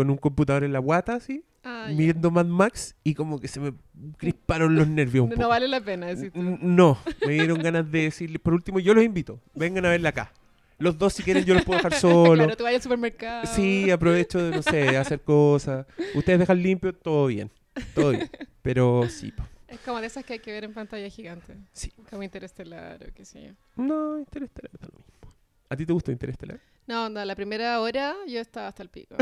con 0.00 0.10
un 0.10 0.16
computador 0.16 0.64
en 0.64 0.72
la 0.72 0.78
guata, 0.78 1.14
así, 1.16 1.44
Ah, 1.62 1.88
viendo 1.94 2.30
Mad 2.30 2.46
Max 2.46 2.96
y 3.04 3.12
como 3.14 3.38
que 3.38 3.46
se 3.46 3.60
me 3.60 3.74
crisparon 4.16 4.74
los 4.76 4.88
nervios 4.88 5.24
un 5.24 5.28
no, 5.28 5.34
poco. 5.36 5.42
no 5.42 5.48
vale 5.50 5.68
la 5.68 5.82
pena 5.82 6.06
decir. 6.06 6.32
No, 6.34 6.96
me 7.26 7.34
dieron 7.34 7.58
ganas 7.60 7.90
de 7.90 8.04
decirle. 8.04 8.38
Por 8.38 8.54
último, 8.54 8.78
yo 8.80 8.94
los 8.94 9.04
invito. 9.04 9.38
Vengan 9.54 9.84
a 9.84 9.90
verla 9.90 10.08
acá. 10.08 10.32
Los 10.78 10.96
dos, 10.96 11.12
si 11.12 11.22
quieren, 11.22 11.44
yo 11.44 11.52
los 11.52 11.64
puedo 11.66 11.76
dejar 11.76 11.92
solo. 12.00 12.44
Claro, 12.44 12.56
tú 12.56 12.64
vayas 12.64 12.78
al 12.78 12.82
supermercado. 12.84 13.44
Sí, 13.44 13.90
aprovecho 13.90 14.42
de, 14.42 14.56
no 14.56 14.62
sé, 14.62 14.96
hacer 14.96 15.20
cosas. 15.20 15.84
Ustedes 16.14 16.38
dejan 16.38 16.62
limpio, 16.62 16.94
todo 16.94 17.26
bien. 17.26 17.50
Todo 17.94 18.12
bien. 18.12 18.30
Pero 18.62 19.06
sí, 19.10 19.30
po. 19.30 19.44
Es 19.68 19.80
como 19.80 20.00
de 20.00 20.06
esas 20.06 20.24
que 20.24 20.32
hay 20.32 20.38
que 20.38 20.52
ver 20.52 20.64
en 20.64 20.72
pantalla 20.72 21.10
gigante. 21.10 21.56
Sí. 21.72 21.92
Como 22.08 22.22
Interestelar 22.22 23.06
o 23.06 23.12
qué 23.14 23.26
sé 23.26 23.48
yo. 23.48 23.52
No, 23.76 24.18
Interestelar 24.18 24.70
está 24.72 24.86
lo 24.86 24.98
mismo. 24.98 25.36
¿A 25.68 25.76
ti 25.76 25.84
te 25.84 25.92
gusta 25.92 26.10
Interestelar? 26.10 26.58
No, 26.90 27.08
no, 27.08 27.24
la 27.24 27.36
primera 27.36 27.80
hora 27.80 28.16
yo 28.26 28.40
estaba 28.40 28.66
hasta 28.66 28.82
el 28.82 28.88
pico. 28.88 29.14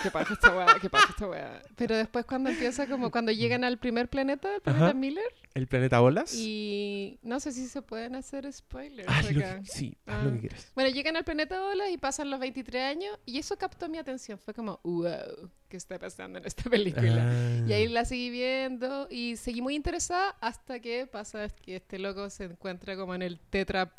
¿Qué 0.00 0.10
pasa 0.12 0.32
esta 0.32 0.54
weá? 0.56 0.66
¿Qué 0.80 0.88
pasa 0.88 1.08
esta 1.10 1.26
weá? 1.26 1.60
Pero 1.74 1.96
después 1.96 2.24
cuando 2.24 2.50
empieza, 2.50 2.86
como 2.86 3.10
cuando 3.10 3.32
llegan 3.32 3.64
al 3.64 3.78
primer 3.78 4.08
planeta, 4.08 4.54
el 4.54 4.60
planeta 4.60 4.84
Ajá. 4.86 4.94
Miller, 4.94 5.24
¿El 5.54 5.66
planeta 5.66 6.00
Olas? 6.02 6.32
y 6.36 7.18
no 7.22 7.40
sé 7.40 7.50
si 7.50 7.66
se 7.66 7.82
pueden 7.82 8.14
hacer 8.14 8.50
spoilers. 8.52 9.08
Haz 9.08 9.32
lo 9.32 9.40
acá. 9.40 9.58
que, 9.58 9.66
sí, 9.66 9.96
haz 10.06 10.22
lo 10.22 10.30
Ah. 10.30 10.32
que 10.34 10.40
quieras. 10.40 10.70
Bueno, 10.76 10.90
llegan 10.90 11.16
al 11.16 11.24
planeta 11.24 11.60
Olas 11.66 11.90
y 11.90 11.98
pasan 11.98 12.30
los 12.30 12.38
23 12.38 12.80
años, 12.84 13.18
y 13.26 13.38
eso 13.40 13.56
captó 13.58 13.88
mi 13.88 13.98
atención. 13.98 14.38
Fue 14.38 14.54
como, 14.54 14.78
wow, 14.84 15.50
¿qué 15.68 15.76
está 15.78 15.98
pasando 15.98 16.38
en 16.38 16.46
esta 16.46 16.62
película? 16.70 17.26
Ah. 17.28 17.64
Y 17.66 17.72
ahí 17.72 17.88
la 17.88 18.04
seguí 18.04 18.30
viendo 18.30 19.08
y 19.10 19.34
seguí 19.36 19.62
muy 19.62 19.74
interesada 19.74 20.36
hasta 20.40 20.78
que 20.78 21.08
pasa 21.08 21.48
que 21.48 21.74
este 21.76 21.98
loco 21.98 22.30
se 22.30 22.44
encuentra 22.44 22.94
como 22.96 23.16
en 23.16 23.22
el 23.22 23.40
tetra... 23.40 23.92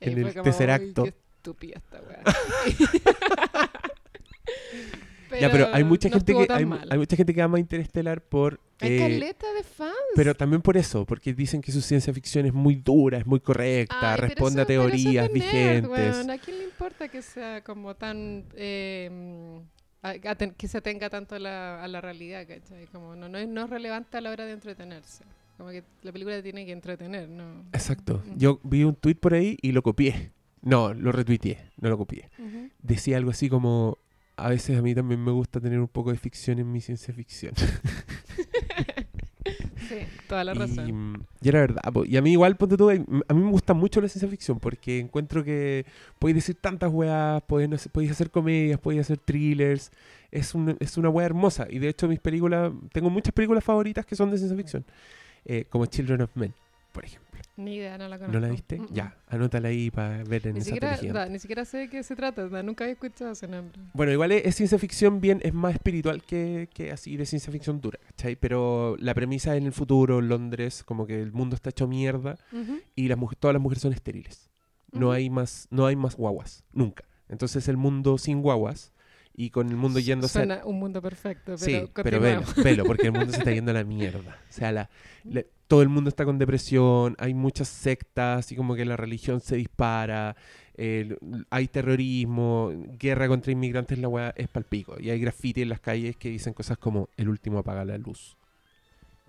Y 0.00 0.10
En 0.10 0.18
el 0.18 0.32
como, 0.32 0.42
Tesseracto. 0.42 1.04
"Uy, 1.50 1.52
Qué 1.58 1.74
estúpida 1.74 1.78
esta 1.78 2.00
weá. 2.02 2.22
ya, 5.40 5.50
pero 5.50 5.68
hay 5.72 5.82
mucha 5.84 6.08
no 6.08 6.16
gente 6.16 6.32
que 6.34 6.52
hay, 6.52 6.66
hay 6.90 6.98
mucha 6.98 7.16
gente 7.16 7.34
que 7.34 7.42
ama 7.42 7.58
Interestelar 7.58 8.20
por 8.22 8.60
Hay 8.80 8.92
eh, 8.96 8.98
caleta 8.98 9.52
de 9.54 9.62
fans. 9.62 9.92
pero 10.14 10.34
también 10.34 10.60
por 10.62 10.76
eso, 10.76 11.06
porque 11.06 11.32
dicen 11.32 11.60
que 11.62 11.72
su 11.72 11.80
ciencia 11.80 12.12
ficción 12.12 12.44
es 12.46 12.52
muy 12.52 12.74
dura, 12.76 13.18
es 13.18 13.26
muy 13.26 13.40
correcta, 13.40 14.12
Ay, 14.14 14.20
responde 14.20 14.60
a 14.60 14.64
eso- 14.64 14.86
es 14.88 14.92
teorías 14.92 15.24
nerd, 15.30 15.32
vigentes. 15.32 16.28
¿A 16.28 16.38
quién 16.38 16.58
le 16.58 16.64
importa 16.64 17.08
que 17.08 17.22
sea 17.22 17.62
como 17.64 17.94
tan... 17.94 18.44
eh, 18.56 19.60
a- 20.02 20.30
a 20.30 20.34
ten- 20.34 20.52
que 20.54 20.68
se 20.68 20.80
tenga 20.82 21.08
tanto 21.08 21.34
a 21.36 21.38
la, 21.38 21.82
a 21.82 21.88
la 21.88 22.00
realidad, 22.00 22.46
¿cachai? 22.46 22.86
Como 22.86 23.14
no, 23.16 23.28
no, 23.28 23.38
es, 23.38 23.48
no 23.48 23.64
es 23.64 23.70
relevante 23.70 24.16
a 24.18 24.20
la 24.20 24.30
hora 24.30 24.44
de 24.44 24.52
entretenerse. 24.52 25.24
Como 25.56 25.70
que 25.70 25.84
la 26.02 26.10
película 26.12 26.42
tiene 26.42 26.66
que 26.66 26.72
entretener, 26.72 27.28
¿no? 27.28 27.64
Exacto. 27.72 28.20
Mm. 28.26 28.36
Yo 28.38 28.60
vi 28.64 28.82
un 28.82 28.96
tweet 28.96 29.14
por 29.14 29.32
ahí 29.34 29.56
y 29.62 29.70
lo 29.72 29.82
copié. 29.82 30.32
No, 30.62 30.94
lo 30.94 31.12
retuiteé, 31.12 31.58
no 31.80 31.88
lo 31.90 31.98
copié. 31.98 32.30
Decía 32.80 33.16
algo 33.16 33.30
así 33.30 33.48
como, 33.48 33.98
a 34.36 34.48
veces 34.48 34.78
a 34.78 34.82
mí 34.82 34.94
también 34.94 35.22
me 35.22 35.32
gusta 35.32 35.60
tener 35.60 35.80
un 35.80 35.88
poco 35.88 36.10
de 36.10 36.18
ficción 36.18 36.58
en 36.58 36.70
mi 36.70 36.80
ciencia 36.80 37.12
ficción. 37.14 37.54
Sí, 39.88 39.96
toda 40.28 40.44
la 40.44 40.54
razón. 40.54 41.12
mm, 41.12 41.26
y 41.42 41.48
era 41.48 41.60
verdad. 41.60 41.82
po. 41.92 42.04
Y 42.04 42.16
a 42.16 42.22
mí 42.22 42.32
igual, 42.32 42.56
ponte 42.56 42.76
tú, 42.76 42.88
a 42.88 42.94
mí 42.94 43.04
me 43.28 43.50
gusta 43.50 43.74
mucho 43.74 44.00
la 44.00 44.08
ciencia 44.08 44.28
ficción 44.28 44.58
porque 44.58 45.00
encuentro 45.00 45.42
que 45.44 45.84
podéis 46.18 46.36
decir 46.36 46.56
tantas 46.60 46.90
weas, 46.90 47.42
podéis, 47.42 47.68
no 47.68 47.76
sé, 47.76 47.88
podéis 47.90 48.12
hacer 48.12 48.30
comedias, 48.30 48.78
podéis 48.78 49.02
hacer 49.02 49.18
thrillers. 49.18 49.90
Es, 50.30 50.54
un, 50.54 50.76
es 50.80 50.96
una 50.96 51.10
wea 51.10 51.26
hermosa. 51.26 51.66
Y 51.68 51.78
de 51.78 51.88
hecho 51.88 52.08
mis 52.08 52.20
películas, 52.20 52.72
tengo 52.92 53.10
muchas 53.10 53.34
películas 53.34 53.64
favoritas 53.64 54.06
que 54.06 54.16
son 54.16 54.30
de 54.30 54.38
ciencia 54.38 54.56
ficción. 54.56 54.84
Eh, 55.44 55.66
como 55.68 55.84
Children 55.86 56.22
of 56.22 56.30
Men, 56.36 56.54
por 56.92 57.04
ejemplo. 57.04 57.31
Ni 57.56 57.74
idea, 57.76 57.98
no 57.98 58.08
la 58.08 58.16
conozco. 58.18 58.32
¿No 58.32 58.40
la 58.46 58.50
viste? 58.52 58.80
Ya, 58.90 59.14
anótala 59.28 59.68
ahí 59.68 59.90
para 59.90 60.24
ver 60.24 60.46
en 60.46 60.54
Ni 60.54 60.60
esa 60.60 60.70
siquiera, 60.70 60.96
da, 61.12 61.26
ni 61.28 61.38
siquiera 61.38 61.64
sé 61.66 61.78
de 61.78 61.88
qué 61.90 62.02
se 62.02 62.16
trata, 62.16 62.48
da, 62.48 62.62
nunca 62.62 62.84
había 62.84 62.94
escuchado 62.94 63.32
ese 63.32 63.46
nombre. 63.46 63.78
Bueno, 63.92 64.10
igual 64.10 64.32
es, 64.32 64.46
es 64.46 64.54
ciencia 64.56 64.78
ficción 64.78 65.20
bien, 65.20 65.40
es 65.44 65.52
más 65.52 65.74
espiritual 65.74 66.22
que, 66.22 66.70
que 66.72 66.92
así 66.92 67.16
de 67.18 67.26
ciencia 67.26 67.52
ficción 67.52 67.80
dura, 67.82 67.98
¿cachai? 68.06 68.36
Pero 68.36 68.96
la 68.98 69.12
premisa 69.12 69.54
es 69.54 69.60
en 69.60 69.66
el 69.66 69.72
futuro, 69.72 70.22
Londres, 70.22 70.82
como 70.82 71.06
que 71.06 71.20
el 71.20 71.32
mundo 71.32 71.54
está 71.54 71.68
hecho 71.70 71.86
mierda 71.86 72.36
y 72.96 73.08
las 73.08 73.18
todas 73.38 73.52
las 73.52 73.62
mujeres 73.62 73.82
son 73.82 73.92
estériles. 73.92 74.48
No 74.90 75.12
hay 75.12 75.28
más, 75.28 75.68
no 75.70 75.86
hay 75.86 75.96
más 75.96 76.16
guaguas, 76.16 76.64
nunca. 76.72 77.04
Entonces 77.28 77.68
el 77.68 77.76
mundo 77.76 78.16
sin 78.18 78.40
guaguas 78.42 78.92
y 79.34 79.48
con 79.50 79.68
el 79.70 79.76
mundo 79.76 79.98
yéndose 79.98 80.38
a- 80.38 80.42
Suena 80.44 80.64
un 80.66 80.78
mundo 80.78 81.00
perfecto, 81.00 81.54
pero 81.58 81.58
Sí, 81.58 81.90
pero 81.94 82.20
velo, 82.20 82.42
velo, 82.62 82.84
porque 82.84 83.06
el 83.06 83.12
mundo 83.12 83.30
se 83.32 83.38
está 83.38 83.50
yendo 83.54 83.70
a 83.70 83.74
la 83.74 83.84
mierda. 83.84 84.38
O 84.50 84.52
sea, 84.52 84.70
la, 84.72 84.90
la- 85.24 85.44
todo 85.72 85.80
el 85.80 85.88
mundo 85.88 86.10
está 86.10 86.26
con 86.26 86.36
depresión, 86.36 87.16
hay 87.18 87.32
muchas 87.32 87.66
sectas 87.66 88.52
y 88.52 88.56
como 88.56 88.74
que 88.74 88.84
la 88.84 88.94
religión 88.94 89.40
se 89.40 89.56
dispara, 89.56 90.36
hay 91.48 91.68
terrorismo, 91.68 92.70
guerra 92.98 93.26
contra 93.26 93.52
inmigrantes, 93.52 93.98
la 93.98 94.06
weá 94.06 94.34
es 94.36 94.48
palpico. 94.48 94.96
Y 95.00 95.08
hay 95.08 95.18
graffiti 95.18 95.62
en 95.62 95.70
las 95.70 95.80
calles 95.80 96.14
que 96.18 96.28
dicen 96.28 96.52
cosas 96.52 96.76
como 96.76 97.08
el 97.16 97.30
último 97.30 97.56
apaga 97.58 97.86
la 97.86 97.96
luz. 97.96 98.36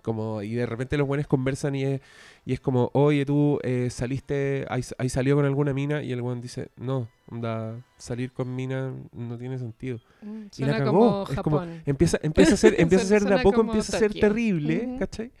Como, 0.02 0.42
y 0.42 0.52
de 0.52 0.66
repente 0.66 0.98
los 0.98 1.08
buenos 1.08 1.26
conversan 1.26 1.76
y 1.76 1.84
es, 1.84 2.02
y 2.44 2.52
es 2.52 2.60
como, 2.60 2.90
oye, 2.92 3.24
tú 3.24 3.58
eh, 3.62 3.88
saliste, 3.88 4.66
hay, 4.68 4.82
salido 5.08 5.36
con 5.36 5.46
alguna 5.46 5.72
mina 5.72 6.02
y 6.02 6.12
el 6.12 6.20
buen 6.20 6.42
dice, 6.42 6.68
no, 6.76 7.08
onda, 7.30 7.82
salir 7.96 8.32
con 8.32 8.54
mina 8.54 8.92
no 9.14 9.38
tiene 9.38 9.58
sentido. 9.58 9.98
Mm, 10.20 10.42
Y 10.58 10.64
la 10.66 10.76
cagó. 10.76 10.92
como 10.92 11.26
Es 11.30 11.40
como-. 11.40 11.62
Empieza, 11.86 12.18
empieza 12.22 12.52
a 12.52 12.56
ser, 12.58 12.74
empieza 12.78 13.04
a 13.04 13.06
ser 13.06 13.24
de 13.24 13.32
a 13.32 13.42
poco, 13.42 13.62
empieza 13.62 13.96
a 13.96 13.98
ser 13.98 14.08
Tokio. 14.08 14.20
terrible, 14.20 14.86
Ujú. 14.88 14.98
¿cachai? 14.98 15.32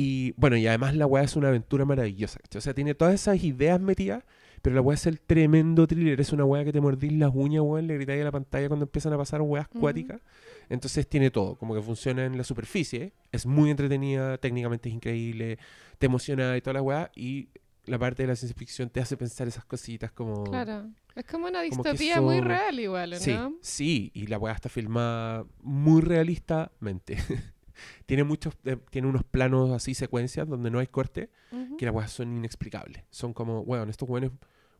Y 0.00 0.32
bueno, 0.36 0.56
y 0.56 0.64
además 0.68 0.94
la 0.94 1.06
weá 1.06 1.24
es 1.24 1.34
una 1.34 1.48
aventura 1.48 1.84
maravillosa, 1.84 2.38
¿cachai? 2.38 2.58
O 2.60 2.62
sea, 2.62 2.72
tiene 2.72 2.94
todas 2.94 3.14
esas 3.14 3.42
ideas 3.42 3.80
metidas, 3.80 4.22
pero 4.62 4.76
la 4.76 4.80
weá 4.80 4.94
es 4.94 5.06
el 5.06 5.20
tremendo 5.20 5.88
thriller. 5.88 6.20
Es 6.20 6.32
una 6.32 6.44
weá 6.44 6.64
que 6.64 6.72
te 6.72 6.80
mordís 6.80 7.12
las 7.14 7.32
uñas, 7.34 7.62
weón, 7.64 7.88
le 7.88 7.94
gritáis 7.94 8.20
a 8.20 8.24
la 8.26 8.30
pantalla 8.30 8.68
cuando 8.68 8.84
empiezan 8.84 9.12
a 9.12 9.16
pasar 9.16 9.42
weas 9.42 9.66
Ujú. 9.70 9.80
cuáticas. 9.80 10.20
Entonces 10.68 11.08
tiene 11.08 11.32
todo, 11.32 11.56
como 11.56 11.74
que 11.74 11.82
funciona 11.82 12.24
en 12.26 12.36
la 12.38 12.44
superficie, 12.44 13.12
es 13.32 13.44
muy 13.44 13.70
entretenida, 13.70 14.38
técnicamente 14.38 14.88
es 14.88 14.94
increíble, 14.94 15.58
te 15.98 16.06
emociona 16.06 16.56
y 16.56 16.60
toda 16.60 16.74
la 16.74 16.82
weá, 16.82 17.10
y 17.16 17.48
la 17.86 17.98
parte 17.98 18.22
de 18.22 18.28
la 18.28 18.36
ciencia 18.36 18.56
ficción 18.56 18.90
te 18.90 19.00
hace 19.00 19.16
pensar 19.16 19.48
esas 19.48 19.64
cositas 19.64 20.12
como... 20.12 20.44
Claro. 20.44 20.92
Es 21.16 21.24
como 21.24 21.48
una 21.48 21.68
como 21.68 21.82
distopía 21.82 22.20
muy 22.20 22.40
real 22.40 22.78
igual, 22.78 23.10
¿no? 23.10 23.16
Sí, 23.16 23.36
sí, 23.60 24.10
y 24.14 24.28
la 24.28 24.38
weá 24.38 24.54
está 24.54 24.68
filmada 24.68 25.44
muy 25.60 26.02
realistamente. 26.02 27.16
tiene 28.06 28.24
muchos, 28.24 28.54
eh, 28.64 28.76
tiene 28.90 29.08
unos 29.08 29.24
planos 29.24 29.70
así, 29.70 29.94
secuencias, 29.94 30.48
donde 30.48 30.70
no 30.70 30.78
hay 30.78 30.86
corte, 30.86 31.30
que 31.78 31.86
las 31.86 31.94
weas 31.94 32.10
son 32.10 32.36
inexplicables. 32.36 33.04
Son 33.10 33.32
como, 33.32 33.60
weón, 33.60 33.88
estos 33.88 34.08
weones 34.08 34.30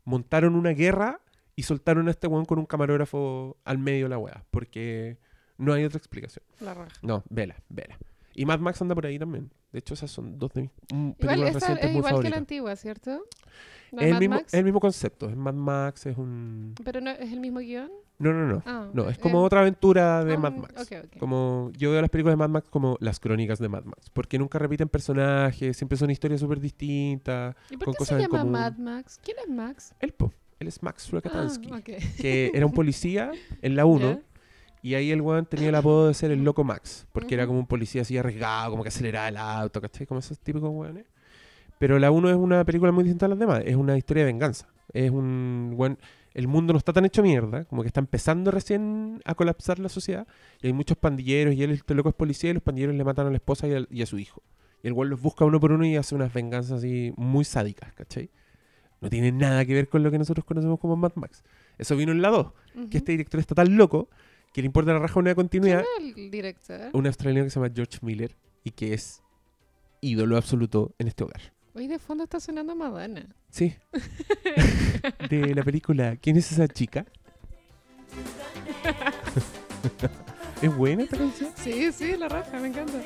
montaron 0.03 0.55
una 0.55 0.71
guerra 0.71 1.21
y 1.55 1.63
soltaron 1.63 2.07
a 2.07 2.11
este 2.11 2.27
weón 2.27 2.45
con 2.45 2.59
un 2.59 2.65
camarógrafo 2.65 3.57
al 3.65 3.77
medio 3.77 4.05
de 4.05 4.09
la 4.09 4.17
weá, 4.17 4.45
porque 4.51 5.17
no 5.57 5.73
hay 5.73 5.83
otra 5.83 5.97
explicación. 5.97 6.43
La 6.59 6.73
raja. 6.73 6.91
No, 7.01 7.23
vela, 7.29 7.55
vela. 7.69 7.97
Y 8.33 8.45
Mad 8.45 8.59
Max 8.59 8.81
anda 8.81 8.95
por 8.95 9.05
ahí 9.05 9.19
también. 9.19 9.51
De 9.71 9.79
hecho, 9.79 9.93
esas 9.93 10.09
son 10.09 10.39
dos 10.39 10.53
de 10.53 10.61
mis 10.61 10.71
mm, 10.91 10.95
Igual 10.95 11.15
películas 11.17 11.55
esta 11.55 11.59
recientes 11.59 11.85
es 11.85 11.91
muy 11.91 11.99
igual 11.99 12.23
que 12.23 12.29
la 12.29 12.37
antigua, 12.37 12.75
¿cierto? 12.75 13.25
¿No 13.91 14.01
Es 14.01 14.19
mismo, 14.19 14.41
el 14.51 14.63
mismo 14.63 14.79
concepto. 14.79 15.29
Es 15.29 15.35
Mad 15.35 15.53
Max, 15.53 16.05
es 16.05 16.17
un... 16.17 16.75
Pero 16.83 17.01
no 17.01 17.11
es 17.11 17.31
el 17.31 17.39
mismo 17.39 17.59
guion. 17.59 17.91
No, 18.19 18.33
no, 18.33 18.45
no. 18.45 18.61
Ah, 18.65 18.87
No, 18.93 19.09
es 19.09 19.17
eh, 19.17 19.21
como 19.21 19.41
otra 19.43 19.61
aventura 19.61 20.23
de 20.25 20.33
ah, 20.33 20.37
Mad 20.37 20.53
Max. 20.53 20.73
ok, 20.81 20.97
ok. 21.05 21.17
Como 21.19 21.71
yo 21.77 21.91
veo 21.91 22.01
las 22.01 22.09
películas 22.09 22.33
de 22.33 22.37
Mad 22.37 22.49
Max 22.49 22.67
como 22.69 22.97
las 22.99 23.19
crónicas 23.19 23.59
de 23.59 23.69
Mad 23.69 23.85
Max, 23.85 24.09
porque 24.11 24.37
nunca 24.37 24.59
repiten 24.59 24.89
personajes, 24.89 25.77
siempre 25.77 25.97
son 25.97 26.11
historias 26.11 26.41
súper 26.41 26.59
distintas. 26.59 27.55
¿Y 27.69 27.77
por 27.77 27.85
con 27.85 27.93
qué 27.93 27.97
cosas 27.99 28.17
se 28.17 28.23
en 28.23 28.29
llama 28.29 28.39
común. 28.39 28.51
Mad 28.53 28.77
Max? 28.77 29.19
¿Quién 29.23 29.37
es 29.43 29.49
Max? 29.49 29.95
Él, 30.01 30.11
po, 30.11 30.33
él 30.59 30.67
es 30.67 30.83
Max 30.83 31.05
Ah, 31.07 31.11
Rokatansky, 31.13 31.71
ok. 31.71 31.89
que 32.21 32.51
era 32.53 32.65
un 32.65 32.73
policía 32.73 33.31
en 33.61 33.75
la 33.77 33.85
1 33.85 34.09
Ya. 34.11 34.19
y 34.81 34.93
ahí 34.95 35.11
el 35.11 35.21
weón 35.21 35.45
tenía 35.45 35.69
el 35.69 35.75
apodo 35.75 36.09
de 36.09 36.13
ser 36.13 36.31
el 36.31 36.43
loco 36.43 36.63
Max, 36.65 37.07
porque 37.13 37.35
era 37.35 37.43
Ujú. 37.43 37.49
como 37.51 37.59
un 37.61 37.67
policía 37.67 38.01
así 38.01 38.17
arriesgado, 38.17 38.71
como 38.71 38.83
que 38.83 38.89
aceleraba 38.89 39.29
el 39.29 39.37
auto, 39.37 39.79
¿cachai? 39.79 40.05
Como 40.05 40.19
esos 40.19 40.37
típicos 40.39 40.69
weones. 40.73 41.05
Pero 41.77 41.97
la 41.99 42.11
1 42.11 42.29
es 42.31 42.35
una 42.35 42.65
película 42.65 42.91
muy 42.91 43.05
distinta 43.05 43.27
a 43.27 43.29
las 43.29 43.39
demás, 43.39 43.61
es 43.65 43.77
una 43.77 43.97
historia 43.97 44.25
de 44.25 44.31
venganza. 44.33 44.67
Es 44.91 45.09
un 45.11 45.73
weón, 45.77 45.97
el 46.33 46.47
mundo 46.47 46.73
no 46.73 46.77
está 46.79 46.93
tan 46.93 47.05
hecho 47.05 47.23
mierda, 47.23 47.65
como 47.65 47.81
que 47.81 47.87
está 47.87 47.99
empezando 47.99 48.51
recién 48.51 49.21
a 49.25 49.35
colapsar 49.35 49.79
la 49.79 49.89
sociedad, 49.89 50.27
y 50.61 50.67
hay 50.67 50.73
muchos 50.73 50.97
pandilleros, 50.97 51.55
y 51.55 51.63
él, 51.63 51.71
este 51.71 51.95
loco 51.95 52.09
es 52.09 52.15
policía, 52.15 52.51
y 52.51 52.53
los 52.53 52.63
pandilleros 52.63 52.95
le 52.95 53.03
matan 53.03 53.27
a 53.27 53.29
la 53.29 53.35
esposa 53.37 53.67
y, 53.67 53.73
al- 53.73 53.87
y 53.91 54.01
a 54.01 54.05
su 54.05 54.17
hijo. 54.19 54.43
Y 54.83 54.87
el 54.87 54.93
weón 54.93 55.09
los 55.09 55.21
busca 55.21 55.43
uno 55.45 55.59
por 55.59 55.71
uno 55.71 55.85
y 55.85 55.95
hace 55.97 56.15
unas 56.15 56.31
venganzas 56.33 56.79
así 56.79 57.13
muy 57.17 57.43
sádicas, 57.45 57.93
¿cachai? 57.93 58.29
No 59.01 59.09
tiene 59.09 59.31
nada 59.31 59.65
que 59.65 59.73
ver 59.73 59.89
con 59.89 60.03
lo 60.03 60.11
que 60.11 60.17
nosotros 60.19 60.45
conocemos 60.45 60.79
como 60.79 60.95
Mad 60.95 61.13
Max. 61.15 61.43
Eso 61.77 61.95
vino 61.95 62.11
en 62.11 62.21
la 62.21 62.29
2, 62.29 62.47
Ujú. 62.75 62.89
que 62.89 62.97
este 62.97 63.11
director 63.13 63.39
está 63.39 63.55
tan 63.55 63.75
loco 63.77 64.09
que 64.53 64.61
le 64.61 64.65
importa 64.67 64.91
la 64.93 64.99
raja 64.99 65.19
una 65.19 65.35
continuidad. 65.35 65.83
¿Quién 65.97 66.09
es 66.11 66.17
el 66.17 66.31
director? 66.31 66.89
Un 66.93 67.07
australiano 67.07 67.45
que 67.45 67.49
se 67.49 67.59
llama 67.59 67.71
George 67.75 67.97
Miller 68.01 68.35
y 68.63 68.71
que 68.71 68.93
es 68.93 69.21
ídolo 70.01 70.37
absoluto 70.37 70.93
en 70.99 71.07
este 71.07 71.23
hogar. 71.23 71.53
Hoy 71.75 71.87
de 71.87 71.99
fondo 71.99 72.23
está 72.23 72.39
sonando 72.39 72.75
Madonna. 72.75 73.27
Sí. 73.49 73.75
de 75.29 75.53
la 75.55 75.63
película 75.63 76.15
¿Quién 76.17 76.37
es 76.37 76.51
esa 76.51 76.67
chica? 76.67 77.05
¿Es 80.61 80.75
buena 80.75 81.03
esta 81.03 81.17
canción? 81.17 81.51
Sí, 81.55 81.91
sí, 81.91 82.17
la 82.17 82.27
raja, 82.27 82.59
me 82.59 82.67
encanta. 82.69 82.99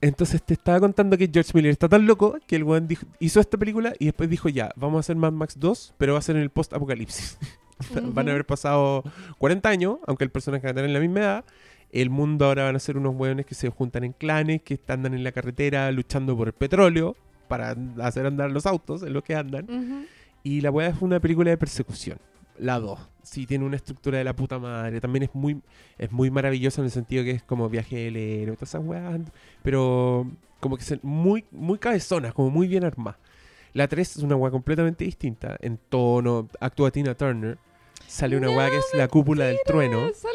Entonces 0.00 0.42
te 0.42 0.54
estaba 0.54 0.80
contando 0.80 1.16
que 1.16 1.30
George 1.32 1.52
Miller 1.54 1.70
está 1.70 1.88
tan 1.88 2.06
loco 2.06 2.38
que 2.46 2.56
el 2.56 2.64
weón 2.64 2.88
hizo 3.18 3.40
esta 3.40 3.56
película 3.56 3.92
y 3.98 4.06
después 4.06 4.28
dijo 4.28 4.48
ya, 4.48 4.72
vamos 4.76 4.96
a 4.96 5.00
hacer 5.00 5.16
Mad 5.16 5.32
Max 5.32 5.54
2, 5.58 5.94
pero 5.96 6.14
va 6.14 6.18
a 6.18 6.22
ser 6.22 6.36
en 6.36 6.42
el 6.42 6.50
post-apocalipsis. 6.50 7.38
Van 8.02 8.28
a 8.28 8.32
haber 8.32 8.44
pasado 8.44 9.04
40 9.38 9.68
años, 9.68 9.98
aunque 10.06 10.24
el 10.24 10.30
personaje 10.30 10.66
va 10.66 10.72
a 10.72 10.74
tener 10.74 10.90
la 10.90 11.00
misma 11.00 11.20
edad. 11.20 11.44
El 11.92 12.10
mundo 12.10 12.46
ahora 12.46 12.64
van 12.64 12.76
a 12.76 12.78
ser 12.78 12.96
unos 12.96 13.14
weones 13.16 13.46
que 13.46 13.54
se 13.54 13.68
juntan 13.68 14.04
en 14.04 14.12
clanes, 14.12 14.62
que 14.62 14.78
andan 14.88 15.14
en 15.14 15.24
la 15.24 15.32
carretera 15.32 15.90
luchando 15.90 16.36
por 16.36 16.48
el 16.48 16.54
petróleo 16.54 17.16
para 17.48 17.74
hacer 18.00 18.26
andar 18.26 18.50
los 18.52 18.64
autos, 18.66 19.02
en 19.02 19.12
lo 19.12 19.22
que 19.22 19.34
andan. 19.34 20.06
Y 20.42 20.60
la 20.60 20.70
weá 20.70 20.88
es 20.88 21.02
una 21.02 21.18
película 21.20 21.50
de 21.50 21.58
persecución. 21.58 22.18
La 22.58 22.78
2. 22.78 22.98
Sí, 23.22 23.46
tiene 23.46 23.64
una 23.64 23.76
estructura 23.76 24.18
de 24.18 24.24
la 24.24 24.36
puta 24.36 24.58
madre. 24.58 25.00
También 25.00 25.24
es 25.24 25.30
muy, 25.34 25.60
es 25.98 26.12
muy 26.12 26.30
maravillosa 26.30 26.80
en 26.80 26.86
el 26.86 26.90
sentido 26.90 27.24
que 27.24 27.32
es 27.32 27.42
como 27.42 27.68
viaje 27.68 27.96
del 27.96 28.16
héroe, 28.16 28.56
todas 28.56 28.68
esas 28.68 28.84
weas. 28.84 29.20
Pero 29.62 30.30
como 30.60 30.76
que 30.76 30.82
es 30.84 31.02
muy, 31.02 31.44
muy 31.50 31.78
cabezona, 31.78 32.32
como 32.32 32.50
muy 32.50 32.68
bien 32.68 32.84
armada. 32.84 33.18
La 33.72 33.88
3 33.88 34.16
es 34.16 34.22
una 34.22 34.36
weá 34.36 34.50
completamente 34.50 35.04
distinta. 35.04 35.56
En 35.60 35.78
tono, 35.88 36.48
actúa 36.60 36.90
Tina 36.90 37.14
Turner. 37.14 37.58
Sale 38.06 38.36
una 38.36 38.48
No, 38.48 38.56
weá 38.56 38.68
que 38.68 38.78
es 38.78 38.86
la 38.94 39.08
cúpula 39.08 39.46
del 39.46 39.58
trueno. 39.64 40.10
Sale 40.14 40.34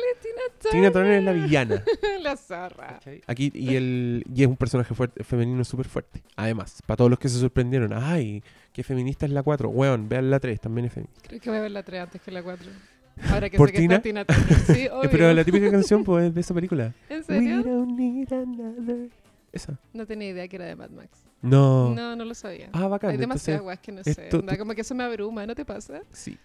Tina 0.71 0.91
Turner. 0.91 0.91
Tina 0.91 0.91
Turner 0.91 1.13
es 1.19 1.23
la 1.23 1.32
villana. 1.34 1.84
la 2.21 2.38
zorra. 2.38 2.99
Aquí, 3.28 3.51
y, 3.54 3.75
el, 3.75 4.23
y 4.34 4.43
es 4.43 4.47
un 4.47 4.58
personaje 4.58 4.93
fuerte, 4.93 5.23
femenino 5.23 5.63
súper 5.63 5.88
fuerte. 5.88 6.21
Además, 6.36 6.82
para 6.86 6.97
todos 6.97 7.10
los 7.10 7.19
que 7.19 7.30
se 7.30 7.39
sorprendieron, 7.39 7.93
ay, 7.93 8.43
qué 8.73 8.84
feminista 8.84 9.25
es 9.25 9.32
la 9.32 9.43
4. 9.43 9.69
Weón, 9.69 10.10
vean 10.10 10.30
la 10.30 10.39
3, 10.39 10.60
también 10.62 10.86
es 10.88 10.93
feminista. 10.93 11.21
Creo 11.28 11.39
que 11.39 11.49
voy 11.49 11.60
a 11.60 11.62
ver 11.63 11.71
la 11.71 11.84
3 11.84 12.01
antes 12.01 12.21
que 12.21 12.32
la 12.32 12.43
4. 12.43 12.67
Ahora 13.32 13.49
que 13.49 13.58
¿Por 13.58 13.69
sé 13.69 13.73
que 13.73 13.80
Tina? 13.80 13.95
está 13.95 14.04
Tina 14.04 14.25
Turner. 14.25 14.60
Sí, 14.60 14.88
obvio. 14.91 15.10
Pero 15.10 15.34
la 15.34 15.43
típica 15.43 15.71
canción 15.71 16.04
pues 16.04 16.28
es 16.28 16.34
de 16.36 16.41
esa 16.41 16.54
película. 16.54 16.93
¿En 17.10 17.17
We 17.19 17.23
serio? 17.23 17.63
don't 17.63 17.97
need 17.97 18.32
another. 18.34 19.10
Esa. 19.54 19.80
No 19.93 20.06
tenía 20.06 20.30
idea 20.30 20.47
que 20.49 20.58
era 20.58 20.65
de 20.65 20.75
Mad 20.75 20.89
Max. 20.89 21.10
No. 21.41 21.93
No, 21.95 22.15
no 22.15 22.25
lo 22.25 22.34
sabía. 22.34 22.69
Ah, 22.73 22.88
bacán. 22.88 23.12
Hay 23.12 23.17
demasiadas 23.17 23.62
entonces, 23.62 23.63
guas 23.63 23.80
que 23.80 23.91
no 23.93 24.01
esto- 24.01 24.32
sé. 24.32 24.36
Onda, 24.38 24.58
como 24.58 24.73
que 24.73 24.82
eso 24.82 24.93
me 24.95 25.04
abruma, 25.06 25.45
¿no 25.45 25.56
te 25.56 25.63
pasa? 25.63 26.01
sí. 26.12 26.38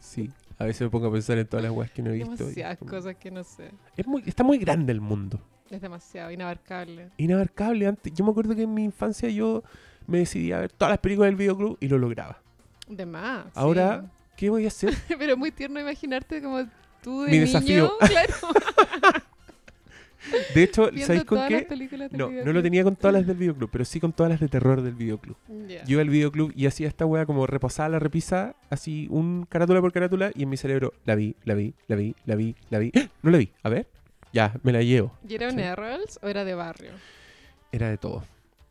sí. 0.00 0.30
A 0.58 0.64
veces 0.64 0.82
me 0.82 0.90
pongo 0.90 1.08
a 1.08 1.12
pensar 1.12 1.36
en 1.38 1.46
todas 1.46 1.64
las 1.64 1.72
weas 1.72 1.90
que 1.90 2.02
no 2.02 2.10
he 2.10 2.14
visto. 2.14 2.36
Demasiadas 2.36 2.78
cosas 2.78 3.16
que 3.16 3.30
no 3.30 3.42
sé. 3.44 3.70
Es 3.96 4.06
muy, 4.06 4.22
está 4.26 4.44
muy 4.44 4.58
grande 4.58 4.92
el 4.92 5.00
mundo. 5.00 5.40
Es 5.70 5.80
demasiado 5.80 6.30
inabarcable. 6.30 7.10
Inabarcable. 7.16 7.86
Antes, 7.86 8.12
yo 8.12 8.24
me 8.24 8.30
acuerdo 8.30 8.54
que 8.54 8.62
en 8.62 8.72
mi 8.74 8.84
infancia 8.84 9.28
yo 9.30 9.62
me 10.06 10.18
decidí 10.18 10.52
a 10.52 10.60
ver 10.60 10.70
todas 10.72 10.90
las 10.92 10.98
películas 11.00 11.28
del 11.28 11.36
videoclub 11.36 11.76
y 11.80 11.88
lo 11.88 11.98
lograba. 11.98 12.40
De 12.88 13.06
más. 13.06 13.46
sí. 13.46 13.50
Ahora, 13.54 14.04
¿qué 14.36 14.50
voy 14.50 14.64
a 14.64 14.68
hacer? 14.68 14.94
Pero 15.18 15.32
es 15.32 15.38
muy 15.38 15.50
tierno 15.50 15.80
imaginarte 15.80 16.40
como 16.42 16.64
tú 17.02 17.22
de 17.22 17.30
Mi 17.30 17.38
niño. 17.38 17.46
desafío. 17.46 17.92
Claro. 18.06 18.34
De 20.54 20.62
hecho, 20.62 20.90
¿sabéis 21.04 21.24
con 21.24 21.46
qué? 21.48 21.66
No, 22.12 22.30
no 22.30 22.52
lo 22.52 22.62
tenía 22.62 22.84
con 22.84 22.96
todas 22.96 23.14
las 23.14 23.26
del 23.26 23.36
videoclub, 23.38 23.70
pero 23.70 23.84
sí 23.84 24.00
con 24.00 24.12
todas 24.12 24.30
las 24.30 24.40
de 24.40 24.48
terror 24.48 24.82
del 24.82 24.94
videoclub. 24.94 25.36
Ya. 25.68 25.84
Yo 25.84 25.92
iba 25.92 26.02
al 26.02 26.08
videoclub 26.10 26.52
y 26.54 26.66
hacía 26.66 26.88
esta 26.88 27.06
wea 27.06 27.26
como 27.26 27.46
repasaba 27.46 27.88
la 27.88 27.98
repisa, 27.98 28.54
así 28.70 29.06
un 29.10 29.46
carátula 29.48 29.80
por 29.80 29.92
carátula, 29.92 30.30
y 30.34 30.42
en 30.44 30.48
mi 30.48 30.56
cerebro 30.56 30.92
la 31.04 31.14
vi, 31.14 31.36
la 31.44 31.54
vi, 31.54 31.74
la 31.86 31.96
vi, 31.96 32.14
la 32.26 32.36
vi, 32.36 32.54
la 32.70 32.78
vi. 32.78 32.92
¡Ah! 32.96 33.08
No 33.22 33.30
la 33.30 33.38
vi, 33.38 33.50
a 33.62 33.68
ver. 33.68 33.86
Ya, 34.32 34.54
me 34.62 34.72
la 34.72 34.82
llevo. 34.82 35.16
¿Y 35.28 35.34
era 35.34 35.48
un 35.48 35.54
Sí. 35.54 35.60
Errols 35.60 36.18
o 36.22 36.28
era 36.28 36.44
de 36.44 36.54
barrio? 36.54 36.90
Era 37.70 37.88
de 37.88 37.98
todo. 37.98 38.24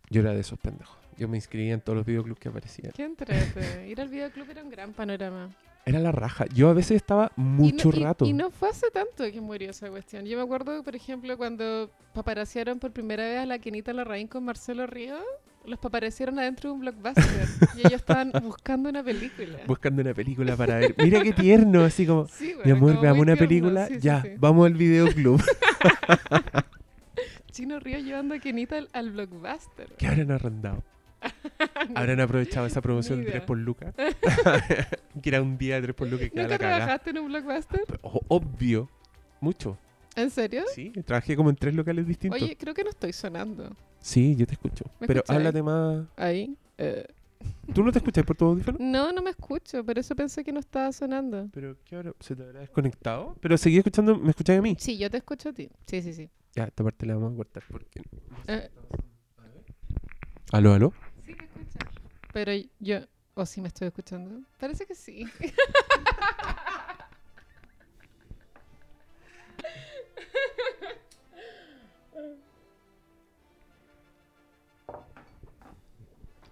Yo 0.10 0.22
era 0.22 0.34
de 0.34 0.42
esos 0.42 0.60
pendejos. 0.60 0.98
Yo 1.18 1.28
me 1.28 1.38
inscribía 1.38 1.74
en 1.74 1.82
todos 1.82 1.96
los 1.96 2.06
videoclubs 2.06 2.40
que 2.40 2.50
aparecían. 2.50 2.92
Qué 2.94 3.04
entrete. 3.04 3.88
Ir 3.88 4.02
al 4.02 4.10
videoclub 4.10 4.50
era 4.50 4.64
un 4.64 4.70
gran 4.70 4.94
panorama. 4.94 5.50
Era 5.86 6.00
la 6.00 6.12
raja. 6.14 6.46
Yo 6.54 6.70
a 6.70 6.74
veces 6.74 6.98
estaba 6.98 7.32
mucho 7.36 7.90
y 7.90 7.92
no, 7.92 7.98
y- 7.98 8.04
rato. 8.04 8.26
Y, 8.26 8.34
no 8.34 8.52
fue 8.52 8.70
hace 8.70 8.90
tanto 8.92 9.24
que 9.32 9.42
murió 9.42 9.72
esa 9.72 9.90
cuestión. 9.90 10.26
Yo 10.26 10.38
me 10.38 10.44
acuerdo, 10.44 10.82
por 10.84 10.96
ejemplo, 10.96 11.36
cuando 11.38 11.90
paparaciaron 12.14 12.80
por 12.80 12.92
primera 12.92 13.24
vez 13.26 13.40
a 13.40 13.46
la 13.46 13.60
Kenita 13.60 13.92
Larraín 13.92 14.28
con 14.28 14.46
Marcelo 14.46 14.88
Río, 14.88 15.18
los 15.66 15.80
paparecieron 15.80 16.40
adentro 16.40 16.70
de 16.70 16.74
un 16.76 16.80
blockbuster. 16.82 17.26
y 17.76 17.80
ellos 17.80 17.94
estaban 17.94 18.32
buscando 18.44 18.90
una 18.90 19.04
película. 19.04 19.60
Buscando 19.68 20.02
una 20.02 20.14
película 20.14 20.56
para 20.56 20.76
ver. 20.78 20.96
Mira 20.98 21.22
qué 21.22 21.34
tierno, 21.34 21.84
así 21.84 22.06
como. 22.06 22.28
Sí, 22.28 22.48
Mi 22.48 22.54
bueno, 22.72 22.76
amor, 22.78 22.90
como 22.92 23.02
veamos 23.02 23.22
una 23.22 23.34
tierno. 23.36 23.50
película. 23.50 23.88
Sí, 23.88 23.98
ya, 24.00 24.22
sí. 24.22 24.30
vamos 24.38 24.66
al 24.68 24.74
videoclub. 24.76 25.42
Chino 27.52 27.80
Río 27.80 28.00
llevando 28.00 28.36
a 28.36 28.40
Kenita 28.40 28.78
al, 28.78 28.90
al 28.94 29.12
blockbuster. 29.12 29.88
¿Qué 29.98 30.08
habrán 30.08 30.32
arrendado? 30.32 30.84
¿Habrán 31.96 32.20
aprovechado 32.22 32.66
esa 32.66 32.82
promoción 32.82 33.20
de 33.20 33.26
3 33.26 33.36
idea. 33.38 33.46
por 33.46 33.58
lucas? 33.58 33.94
que 35.22 35.30
era 35.30 35.42
un 35.42 35.58
día 35.58 35.76
de 35.76 35.82
3 35.84 35.96
por 35.96 36.08
lucas 36.08 36.30
quedaba 36.30 36.48
¿Nunca 36.50 36.58
trabajaste 36.58 37.10
en 37.12 37.18
un 37.20 37.28
blockbuster? 37.28 37.82
O- 38.02 38.22
Obvio. 38.28 38.90
Mucho. 39.42 39.78
¿En 40.16 40.30
serio? 40.30 40.64
Sí, 40.74 40.92
trabajé 41.06 41.36
como 41.36 41.50
en 41.50 41.56
tres 41.56 41.74
locales 41.74 42.08
distintos. 42.08 42.42
Oye, 42.42 42.56
creo 42.56 42.74
que 42.74 42.84
no 42.84 42.92
estoy 42.92 43.12
sonando. 43.14 43.76
Sí, 44.00 44.36
yo 44.36 44.46
te 44.46 44.54
escucho. 44.54 44.86
¿Me 45.00 45.08
Pero 45.08 45.24
háblate 45.28 45.64
más. 45.64 46.06
Ahí. 46.16 46.56
Eh, 46.78 47.06
¿Tú 47.74 47.84
no 47.84 47.92
te 47.92 47.98
escuchas 47.98 48.24
por 48.24 48.38
tu 48.38 48.46
audífono? 48.46 48.78
No, 48.80 49.12
no 49.12 49.22
me 49.22 49.32
escucho, 49.32 49.84
por 49.84 49.98
eso 49.98 50.16
pensé 50.16 50.44
que 50.44 50.52
no 50.54 50.60
estaba 50.60 50.92
sonando. 50.92 51.50
Pero, 51.52 51.76
¿qué 51.84 51.98
hora? 51.98 52.14
¿Se 52.20 52.36
te 52.36 52.44
habrá 52.44 52.60
desconectado? 52.62 53.36
Pero 53.42 53.58
seguí 53.58 53.78
escuchando, 53.78 54.18
¿me 54.18 54.30
escucháis 54.30 54.60
a 54.60 54.62
mí? 54.62 54.76
Sí, 54.80 54.98
yo 54.98 55.10
te 55.10 55.18
escucho 55.18 55.50
a 55.50 55.54
ti. 55.54 55.70
Sí, 55.88 56.02
sí, 56.02 56.14
sí. 56.14 56.30
Ya, 56.56 56.66
esta 56.66 56.84
parte 56.84 57.06
la 57.06 57.16
vamos 57.16 57.34
a 57.34 57.36
cortar 57.38 57.64
porque... 57.70 58.02
Eh, 58.48 58.70
¿Aló, 60.52 60.74
aló? 60.74 60.94
Pero 62.34 62.52
yo... 62.80 63.00
¿O 63.36 63.46
sí 63.46 63.62
me 63.62 63.68
estoy 63.70 63.88
escuchando? 63.88 64.46
Parece 64.60 64.86
que 64.86 64.94
sí. 64.94 65.26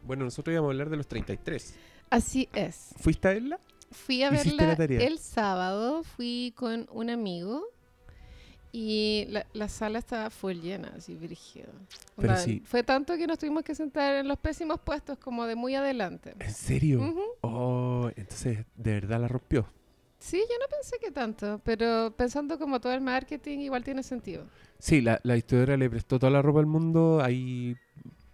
Bueno, 0.04 0.26
nosotros 0.26 0.52
íbamos 0.52 0.68
a 0.68 0.72
hablar 0.72 0.90
de 0.90 0.98
los 0.98 1.08
33. 1.08 1.74
Así 2.10 2.50
es. 2.54 2.90
¿Fuiste 2.98 3.30
a 3.30 3.32
verla? 3.32 3.60
Fui 3.92 4.24
a 4.24 4.30
verla 4.30 4.66
la 4.66 4.76
tarea. 4.76 5.00
el 5.08 5.20
sábado, 5.20 6.04
fui 6.04 6.54
con 6.58 6.90
un 6.92 7.10
amigo 7.10 7.64
y 8.72 9.26
la, 9.30 9.46
la 9.54 9.68
sala 9.68 10.00
estaba 10.00 10.30
full 10.30 10.54
llena, 10.54 10.94
así 10.98 11.16
brígido. 11.16 11.70
Pero 12.16 12.38
sí. 12.38 12.62
Fue 12.66 12.84
tanto 12.84 13.18
que 13.18 13.28
nos 13.28 13.38
tuvimos 13.38 13.64
que 13.64 13.76
sentar 13.76 14.16
en 14.16 14.28
los 14.28 14.38
pésimos 14.38 14.80
puestos, 14.80 15.18
como 15.18 15.46
de 15.46 15.56
muy 15.56 15.76
adelante. 15.76 16.34
¿En 16.40 16.54
serio? 16.54 17.02
Ujú. 17.02 17.24
Oh, 17.42 18.10
entonces 18.16 18.66
de 18.76 18.94
verdad 18.94 19.20
la 19.20 19.28
rompió. 19.28 19.68
Sí, 20.20 20.38
yo 20.38 20.56
no 20.60 20.68
pensé 20.70 20.98
que 21.00 21.10
tanto, 21.10 21.60
pero 21.64 22.14
pensando 22.16 22.60
como 22.60 22.80
todo 22.80 22.94
el 22.94 23.02
marketing, 23.02 23.58
igual 23.60 23.84
tiene 23.84 24.04
sentido. 24.04 24.46
Sí, 24.78 25.02
la, 25.02 25.20
la 25.24 25.34
distribuidora 25.34 25.78
le 25.78 25.90
prestó 25.90 26.20
toda 26.20 26.32
la 26.32 26.44
ropa 26.44 26.60
al 26.60 26.68
mundo. 26.68 27.22
Hay 27.24 27.76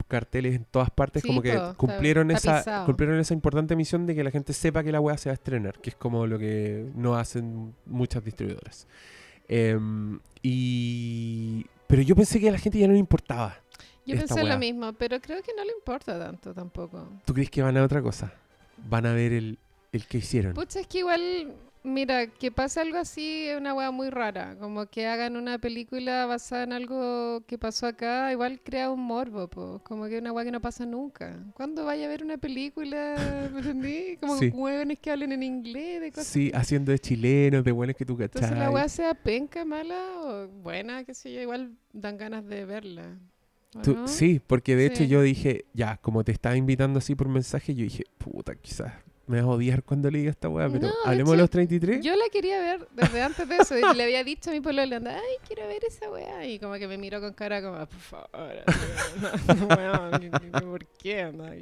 carteles 0.10 0.56
en 0.56 0.65
todas 0.65 0.89
partes. 0.89 1.21
Sí, 1.21 1.30
como 1.30 1.41
que 1.41 1.54
po, 1.54 1.58
está 1.58 1.73
cumplieron 1.76 2.30
esa 2.32 2.84
cumplieron 2.86 3.19
esa 3.19 3.34
importante 3.34 3.76
misión 3.78 4.06
de 4.06 4.15
que 4.15 4.23
la 4.23 4.32
gente 4.32 4.52
sepa 4.52 4.84
que 4.84 4.91
la 4.91 5.00
weá 5.00 5.17
se 5.17 5.30
va 5.30 5.32
a 5.32 5.36
estrenar. 5.36 5.80
Que 5.80 5.91
es 5.91 5.95
como 5.95 6.28
lo 6.28 6.38
que 6.38 6.91
no 6.93 7.15
hacen 7.15 7.73
muchas 7.86 8.23
distribuidoras. 8.23 8.86
Em, 9.48 10.20
y... 10.42 11.66
Pero 11.88 12.02
yo 12.02 12.16
pensé 12.16 12.40
que 12.40 12.50
a 12.50 12.52
la 12.52 12.58
gente 12.58 12.80
ya 12.80 12.88
no 12.88 12.94
le 12.94 13.00
importaba. 13.00 13.58
Yo 14.06 14.16
Esta 14.16 14.36
pensé 14.36 14.50
lo 14.50 14.58
mismo, 14.58 14.94
pero 14.94 15.20
creo 15.20 15.42
que 15.42 15.52
no 15.56 15.64
le 15.64 15.72
importa 15.72 16.18
tanto 16.18 16.54
tampoco. 16.54 17.10
¿Tú 17.26 17.34
crees 17.34 17.50
que 17.50 17.62
van 17.62 17.76
a 17.78 17.84
otra 17.84 18.02
cosa? 18.02 18.34
Van 18.90 19.06
a 19.06 19.14
ver 19.14 19.34
el, 19.34 19.58
el 19.92 20.06
que 20.06 20.20
hicieron. 20.20 20.54
Pucha, 20.54 20.80
es 20.80 20.88
que 20.88 21.00
igual, 21.00 21.54
mira, 21.84 22.28
que 22.28 22.52
pase 22.52 22.80
algo 22.80 22.98
así 22.98 23.46
es 23.48 23.58
una 23.58 23.74
weá 23.74 23.92
muy 23.92 24.10
rara. 24.10 24.56
Como 24.60 24.86
que 24.88 25.08
hagan 25.08 25.38
una 25.38 25.58
película 25.60 26.26
basada 26.26 26.63
en 26.63 26.74
algo 26.74 27.42
que 27.48 27.58
pasó 27.58 27.88
acá, 27.88 28.32
igual 28.32 28.60
crea 28.63 28.90
un 28.92 29.02
morbo, 29.02 29.48
po. 29.48 29.80
Como 29.84 30.06
que 30.08 30.16
es 30.16 30.22
una 30.22 30.32
weá 30.32 30.46
que 30.46 30.52
no 30.52 30.60
pasa 30.62 30.86
nunca. 30.86 31.38
¿Cuándo 31.54 31.86
vaya 31.86 32.06
a 32.06 32.10
ver 32.10 32.24
una 32.24 32.38
película, 32.38 33.16
¿me 33.54 33.60
entendí? 33.60 34.18
Como 34.20 34.38
Sí. 34.38 34.50
hueones 34.50 35.00
que 35.00 35.12
hablen 35.12 35.32
en 35.32 35.44
inglés, 35.44 36.02
de 36.02 36.12
cosas 36.12 36.28
Sí, 36.28 36.52
haciendo 36.54 36.92
de 36.92 37.00
chilenos, 37.00 37.63
de 37.63 37.72
buenos 37.72 37.96
que 37.96 38.06
tú 38.06 38.13
Entonces 38.20 38.42
cachai. 38.52 38.60
la 38.60 38.70
weá 38.72 38.88
sea 38.90 39.13
penca, 39.13 39.63
mala 39.66 39.96
o 40.22 40.48
buena, 40.48 41.04
qué 41.04 41.13
sé 41.13 41.32
yo, 41.34 41.42
igual 41.42 41.72
dan 41.94 42.18
ganas 42.18 42.46
de 42.46 42.66
verla. 42.66 43.18
¿o 43.76 43.82
Tú- 43.82 43.94
no? 43.96 44.08
Sí, 44.08 44.42
porque 44.46 44.76
de 44.76 44.86
hecho 44.88 45.04
yo 45.04 45.22
dije, 45.22 45.66
ya, 45.74 45.98
como 45.98 46.24
te 46.24 46.32
estaba 46.32 46.56
invitando 46.56 47.00
así 47.00 47.16
por 47.16 47.28
mensaje, 47.30 47.76
yo 47.76 47.84
dije, 47.84 48.04
puta, 48.18 48.56
quizás 48.56 48.94
me 49.28 49.38
vas 49.42 49.46
a 49.46 49.50
odiar 49.50 49.84
cuando 49.84 50.10
le 50.10 50.20
diga 50.20 50.32
esta 50.32 50.50
weá, 50.50 50.68
pero 50.70 50.88
No, 50.88 50.94
hablemos 51.06 51.32
de 51.32 51.36
hecho, 51.36 51.42
los 51.44 51.50
33. 51.50 52.04
Yo 52.04 52.16
la 52.16 52.26
quería 52.32 52.60
ver 52.60 52.88
desde 52.96 53.22
antes 53.22 53.48
de 53.48 53.58
eso 53.58 53.78
y 53.78 53.96
le 53.96 54.04
había 54.04 54.24
dicho 54.24 54.50
a 54.50 54.54
mi 54.54 54.62
pueblo, 54.62 54.82
anda, 54.82 55.16
ay, 55.18 55.36
quiero 55.46 55.68
ver 55.68 55.84
esa 55.86 56.10
weá. 56.10 56.46
Y 56.46 56.58
como 56.60 56.74
que 56.76 56.88
me 56.88 56.98
miró 56.98 57.20
con 57.22 57.34
cara 57.34 57.62
como, 57.62 57.76
"Ah, 57.76 57.86
por 57.86 58.00
favor, 58.00 58.30
no, 59.48 59.56
no, 59.56 59.68
weón, 59.76 60.22
¿qué- 60.22 60.32
qué- 60.52 60.62
¿por 60.62 60.86
qué? 60.86 61.26
onda?". 61.26 61.54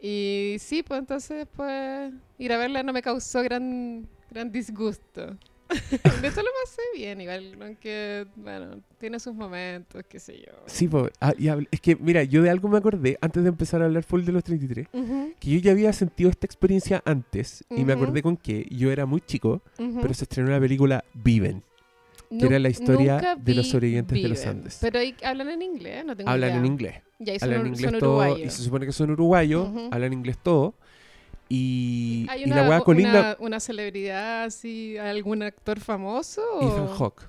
Y 0.00 0.56
sí, 0.60 0.82
pues 0.82 1.00
entonces 1.00 1.38
después 1.38 2.12
ir 2.38 2.52
a 2.52 2.58
verla 2.58 2.82
no 2.82 2.92
me 2.92 3.02
causó 3.02 3.42
gran, 3.42 4.06
gran 4.30 4.52
disgusto. 4.52 5.36
De 6.22 6.28
hecho 6.28 6.42
lo 6.42 6.48
pasé 6.64 6.82
bien, 6.94 7.20
igual, 7.20 7.56
aunque, 7.60 8.26
bueno, 8.36 8.80
tiene 8.98 9.18
sus 9.18 9.34
momentos, 9.34 10.02
qué 10.08 10.18
sé 10.20 10.38
yo. 10.38 10.52
Sí, 10.66 10.86
po, 10.88 11.08
ah, 11.20 11.34
y 11.36 11.46
habl- 11.46 11.68
es 11.70 11.80
que, 11.80 11.96
mira, 11.96 12.22
yo 12.24 12.42
de 12.42 12.50
algo 12.50 12.68
me 12.68 12.78
acordé 12.78 13.18
antes 13.20 13.42
de 13.42 13.48
empezar 13.48 13.82
a 13.82 13.86
hablar 13.86 14.02
full 14.04 14.22
de 14.24 14.32
los 14.32 14.44
33, 14.44 14.86
Ujú, 14.92 15.32
que 15.40 15.50
yo 15.50 15.58
ya 15.58 15.72
había 15.72 15.92
sentido 15.92 16.30
esta 16.30 16.46
experiencia 16.46 17.02
antes, 17.04 17.64
y 17.70 17.84
me 17.84 17.94
Ujú. 17.94 18.02
acordé 18.04 18.22
con 18.22 18.36
que 18.36 18.66
yo 18.70 18.90
era 18.92 19.06
muy 19.06 19.20
chico, 19.20 19.62
ujú. 19.78 19.98
pero 20.00 20.14
se 20.14 20.24
estrenó 20.24 20.50
la 20.50 20.60
película 20.60 21.04
Viven. 21.14 21.62
Nu- 22.30 22.46
era 22.46 22.58
la 22.58 22.68
historia 22.68 23.14
nunca 23.14 23.36
de 23.36 23.54
los 23.54 23.64
vi 23.66 23.70
sobrevivientes 23.70 24.20
de 24.22 24.28
los 24.28 24.38
Viven. 24.40 24.56
Andes. 24.56 24.78
Pero 24.80 24.98
ahí 24.98 25.14
hablan 25.22 25.48
en 25.48 25.62
inglés, 25.62 26.04
no 26.04 26.16
tengo 26.16 26.28
Hablan 26.30 26.50
idea. 26.50 26.58
en 26.60 26.66
inglés. 26.66 26.94
Y 27.18 27.26
son, 27.26 27.34
Hablan 27.42 27.60
en 27.60 27.66
ur- 27.66 27.68
inglés 27.76 27.90
son 27.92 28.00
todo, 28.00 28.10
y 28.22 28.26
uruguayos. 28.30 28.52
se 28.54 28.62
supone 28.62 28.86
que 28.86 28.92
son 28.92 29.10
uruguayos, 29.10 29.68
Ujú. 29.68 29.88
hablan 29.92 30.12
inglés 30.12 30.38
todo, 30.42 30.74
y, 31.48 32.26
¿Hay 32.28 32.42
y 32.42 32.44
una, 32.46 32.62
la 32.62 32.68
weá 32.68 32.80
colinda... 32.80 33.10
una, 33.20 33.36
una 33.46 33.60
celebridad 33.60 34.44
así, 34.44 34.98
algún 34.98 35.42
actor 35.42 35.80
famoso? 35.80 36.42
Ethan 36.60 36.88
Hawke 36.98 37.22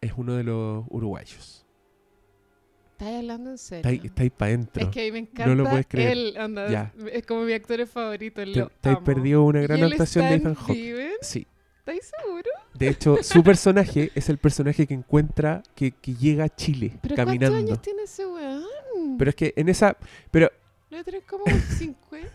es 0.00 0.12
uno 0.16 0.34
de 0.36 0.44
los 0.44 0.84
uruguayos. 0.88 1.66
¿Estás 2.92 3.14
hablando 3.16 3.50
en 3.50 3.58
serio? 3.58 3.90
Está 3.90 4.06
está 4.06 4.22
ahí 4.22 4.30
para 4.30 4.48
adentro. 4.50 4.82
Es 4.82 4.88
que 4.90 5.00
a 5.00 5.04
mí 5.04 5.12
me 5.12 5.18
encanta 5.20 5.46
No 5.46 5.54
lo 5.54 5.68
puedes 5.70 5.86
creer. 5.86 6.12
él, 6.12 6.36
anda, 6.38 6.68
Ya. 6.70 6.92
es 7.12 7.24
como 7.26 7.42
mi 7.42 7.52
actor 7.54 7.86
favorito, 7.86 8.42
Te, 8.42 8.46
lo 8.46 8.68
te 8.80 8.90
has 8.90 8.98
perdido 8.98 9.42
una 9.42 9.60
gran 9.62 9.78
¿Y 9.78 9.82
actuación 9.84 10.28
de 10.28 10.34
Ethan 10.34 10.54
Hawke. 10.54 11.10
Sí. 11.22 11.46
¿Estáis 11.78 12.12
seguro? 12.22 12.50
De 12.74 12.88
hecho, 12.88 13.16
su 13.22 13.42
personaje 13.42 14.10
es 14.14 14.28
el 14.28 14.36
personaje 14.38 14.86
que 14.86 14.92
encuentra, 14.94 15.62
que, 15.74 15.92
que 15.92 16.14
llega 16.14 16.44
a 16.44 16.48
Chile 16.54 16.98
¿Pero 17.00 17.16
caminando. 17.16 17.54
cuántos 17.56 17.70
años 17.70 17.82
tiene 17.82 18.02
ese 18.02 18.26
weón? 18.26 19.16
Pero 19.18 19.30
es 19.30 19.34
que 19.34 19.54
en 19.56 19.68
esa. 19.70 19.96
Pero 20.30 20.50
Debe 20.90 21.04
tener 21.04 21.22
como 21.24 21.44
50. 21.46 22.30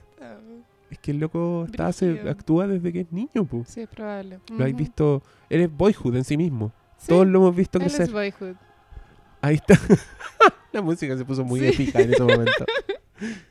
Es 0.96 1.00
que 1.00 1.12
el 1.12 1.20
loco 1.20 1.66
está, 1.66 1.92
se, 1.94 2.20
actúa 2.30 2.68
desde 2.68 2.92
que 2.92 3.02
es 3.02 3.12
niño. 3.12 3.48
Sí, 3.66 3.82
es 3.82 3.88
probable. 3.90 4.40
Lo 4.50 4.56
habéis 4.58 4.74
Ujú. 4.76 4.80
visto. 4.84 5.24
Él 5.50 5.62
es 5.62 5.72
boyhood 5.72 6.16
en 6.16 6.24
sí 6.24 6.38
mismo. 6.38 6.72
Sí, 6.98 7.08
Todos 7.10 7.28
lo 7.28 7.40
hemos 7.40 7.56
visto 7.56 7.78
él 7.78 7.84
crecer. 7.86 8.04
es 8.08 8.12
Boyhood. 8.12 8.56
Ahí 9.42 9.56
está. 9.56 9.78
La 10.72 10.82
música 10.82 11.16
se 11.18 11.24
puso 11.26 11.44
muy 11.46 11.60
Sí. 11.60 11.68
épica 11.68 12.02
en 12.02 12.14
ese 12.14 12.24
momento. 12.24 12.66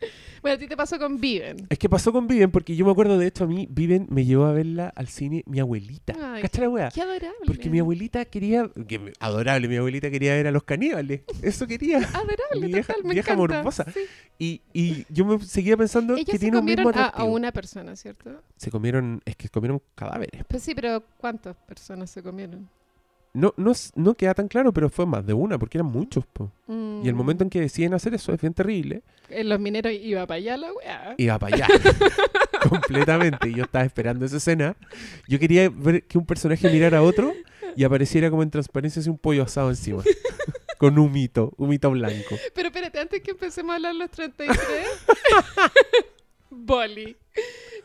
Bueno, 0.44 0.56
a 0.56 0.58
ti 0.58 0.66
te 0.68 0.76
pasó 0.76 0.98
con 0.98 1.18
Viven. 1.18 1.56
Es 1.70 1.78
que 1.78 1.88
pasó 1.88 2.12
con 2.12 2.26
Viven, 2.26 2.50
porque 2.50 2.76
yo 2.76 2.84
me 2.84 2.92
acuerdo, 2.92 3.16
de 3.16 3.26
hecho, 3.28 3.44
a 3.44 3.46
mí 3.46 3.66
Viven 3.70 4.06
me 4.10 4.26
llevó 4.26 4.44
a 4.44 4.52
verla 4.52 4.92
al 4.94 5.08
cine 5.08 5.42
mi 5.46 5.58
abuelita. 5.58 6.14
Ay, 6.34 6.42
¿Cachai 6.42 6.60
la 6.64 6.68
wea? 6.68 6.90
Qué 6.90 7.00
adorable. 7.00 7.32
Porque 7.46 7.70
mi 7.70 7.78
abuelita 7.78 8.22
quería, 8.26 8.70
que 8.86 9.10
adorable, 9.20 9.68
mi 9.68 9.76
abuelita 9.76 10.10
quería 10.10 10.34
ver 10.34 10.46
a 10.46 10.50
los 10.50 10.64
caníbales. 10.64 11.22
Eso 11.40 11.66
quería. 11.66 11.96
Adorable, 12.14 12.60
Mi 12.60 12.66
vieja- 12.66 12.92
total, 12.92 13.04
me 13.08 13.14
vieja 13.14 13.32
encanta. 13.32 13.54
morbosa. 13.56 13.86
Sí. 13.90 14.00
Y, 14.38 14.60
y 14.74 15.06
yo 15.08 15.24
me 15.24 15.40
seguía 15.40 15.78
pensando 15.78 16.12
Ellos 16.12 16.26
que 16.26 16.32
se 16.32 16.38
tiene 16.40 16.58
un 16.58 16.64
mismo 16.66 16.82
comieron 16.84 17.02
a, 17.02 17.08
a 17.08 17.24
una 17.24 17.50
persona, 17.50 17.96
¿cierto? 17.96 18.42
Se 18.58 18.70
comieron, 18.70 19.22
es 19.24 19.36
que 19.36 19.48
comieron 19.48 19.80
cadáveres. 19.94 20.44
Pues 20.46 20.62
sí, 20.62 20.74
pero 20.74 21.02
¿cuántas 21.16 21.56
personas 21.56 22.10
se 22.10 22.22
comieron? 22.22 22.68
No, 23.34 23.52
no, 23.56 23.72
no 23.96 24.14
queda 24.14 24.32
tan 24.32 24.46
claro, 24.48 24.72
pero 24.72 24.88
fue 24.88 25.06
más 25.06 25.26
de 25.26 25.32
una, 25.34 25.58
porque 25.58 25.78
eran 25.78 25.90
muchos. 25.90 26.24
po. 26.26 26.52
Y 26.68 27.08
el 27.08 27.14
Mm. 27.14 27.16
momento 27.16 27.42
en 27.44 27.50
que 27.50 27.60
deciden 27.60 27.92
hacer 27.92 28.14
eso 28.14 28.32
es 28.32 28.40
bien 28.40 28.54
terrible. 28.54 29.02
En 29.28 29.48
los 29.48 29.58
mineros 29.58 29.92
iba 29.92 30.24
para 30.26 30.36
allá 30.38 30.56
la 30.56 30.72
weá. 30.72 31.14
Iba 31.18 31.38
para 31.40 31.56
allá. 31.56 31.66
completamente. 32.68 33.48
Y 33.48 33.54
yo 33.54 33.64
estaba 33.64 33.84
esperando 33.84 34.24
esa 34.24 34.36
escena. 34.36 34.76
Yo 35.28 35.38
quería 35.38 35.68
ver 35.68 36.04
que 36.04 36.16
un 36.16 36.26
personaje 36.26 36.70
mirara 36.70 36.98
a 36.98 37.02
otro 37.02 37.32
y 37.76 37.82
apareciera 37.84 38.30
como 38.30 38.42
en 38.44 38.50
transparencia 38.50 39.00
así 39.00 39.10
un 39.10 39.18
pollo 39.18 39.42
asado 39.42 39.68
encima. 39.70 40.02
Con 40.78 40.98
humito, 40.98 41.52
humito 41.56 41.90
blanco. 41.90 42.36
Pero 42.54 42.68
espérate, 42.68 42.98
antes 43.00 43.20
que 43.22 43.30
empecemos 43.32 43.72
a 43.72 43.76
hablar 43.76 43.94
los 43.96 44.10
33. 44.10 44.58
Boli. 46.50 47.16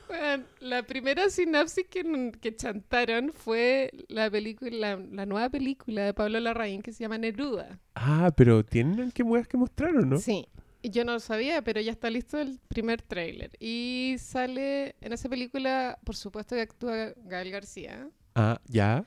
Bueno, 0.09 0.43
la 0.59 0.81
primera 0.81 1.29
sinapsis 1.29 1.85
que, 1.87 2.31
que 2.41 2.55
chantaron 2.55 3.31
fue 3.31 3.91
la 4.07 4.29
película, 4.31 4.97
la, 4.97 5.25
nueva 5.27 5.49
película 5.49 6.03
de 6.03 6.15
Pablo 6.15 6.39
Larraín 6.39 6.81
que 6.81 6.91
se 6.91 7.03
llama 7.03 7.19
Neruda. 7.19 7.79
Ah, 7.93 8.31
pero 8.35 8.65
tienen 8.65 9.11
que 9.11 9.23
que 9.47 9.57
mostraron, 9.57 10.09
¿no? 10.09 10.17
Sí. 10.17 10.47
Yo 10.81 11.05
no 11.05 11.11
lo 11.11 11.19
sabía, 11.19 11.61
pero 11.61 11.79
ya 11.79 11.91
está 11.91 12.09
listo 12.09 12.39
el 12.39 12.59
primer 12.69 13.03
tráiler. 13.03 13.51
Y 13.59 14.15
sale 14.17 14.95
en 14.99 15.13
esa 15.13 15.29
película, 15.29 15.99
por 16.03 16.15
supuesto 16.15 16.55
que 16.55 16.61
actúa 16.61 17.13
Gael 17.25 17.51
García. 17.51 18.09
Ah, 18.33 18.59
¿ya? 18.65 19.05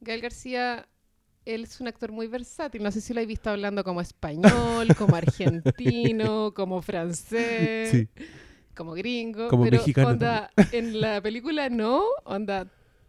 Gael 0.00 0.20
García, 0.20 0.86
él 1.46 1.62
es 1.62 1.80
un 1.80 1.88
actor 1.88 2.12
muy 2.12 2.26
versátil. 2.26 2.82
No 2.82 2.90
sé 2.90 3.00
si 3.00 3.14
lo 3.14 3.20
habéis 3.20 3.28
visto 3.28 3.48
hablando 3.48 3.84
como 3.84 4.02
español, 4.02 4.88
como 4.98 5.16
argentino, 5.16 6.52
como 6.52 6.82
francés. 6.82 7.90
Sí 7.90 8.08
como 8.74 8.92
gringo. 8.92 9.48
Como 9.48 9.64
pero 9.64 9.78
mexicano. 9.78 10.08
Onda, 10.08 10.50
en 10.72 11.00
la 11.00 11.20
película 11.20 11.68
no, 11.68 12.04
onda. 12.24 12.68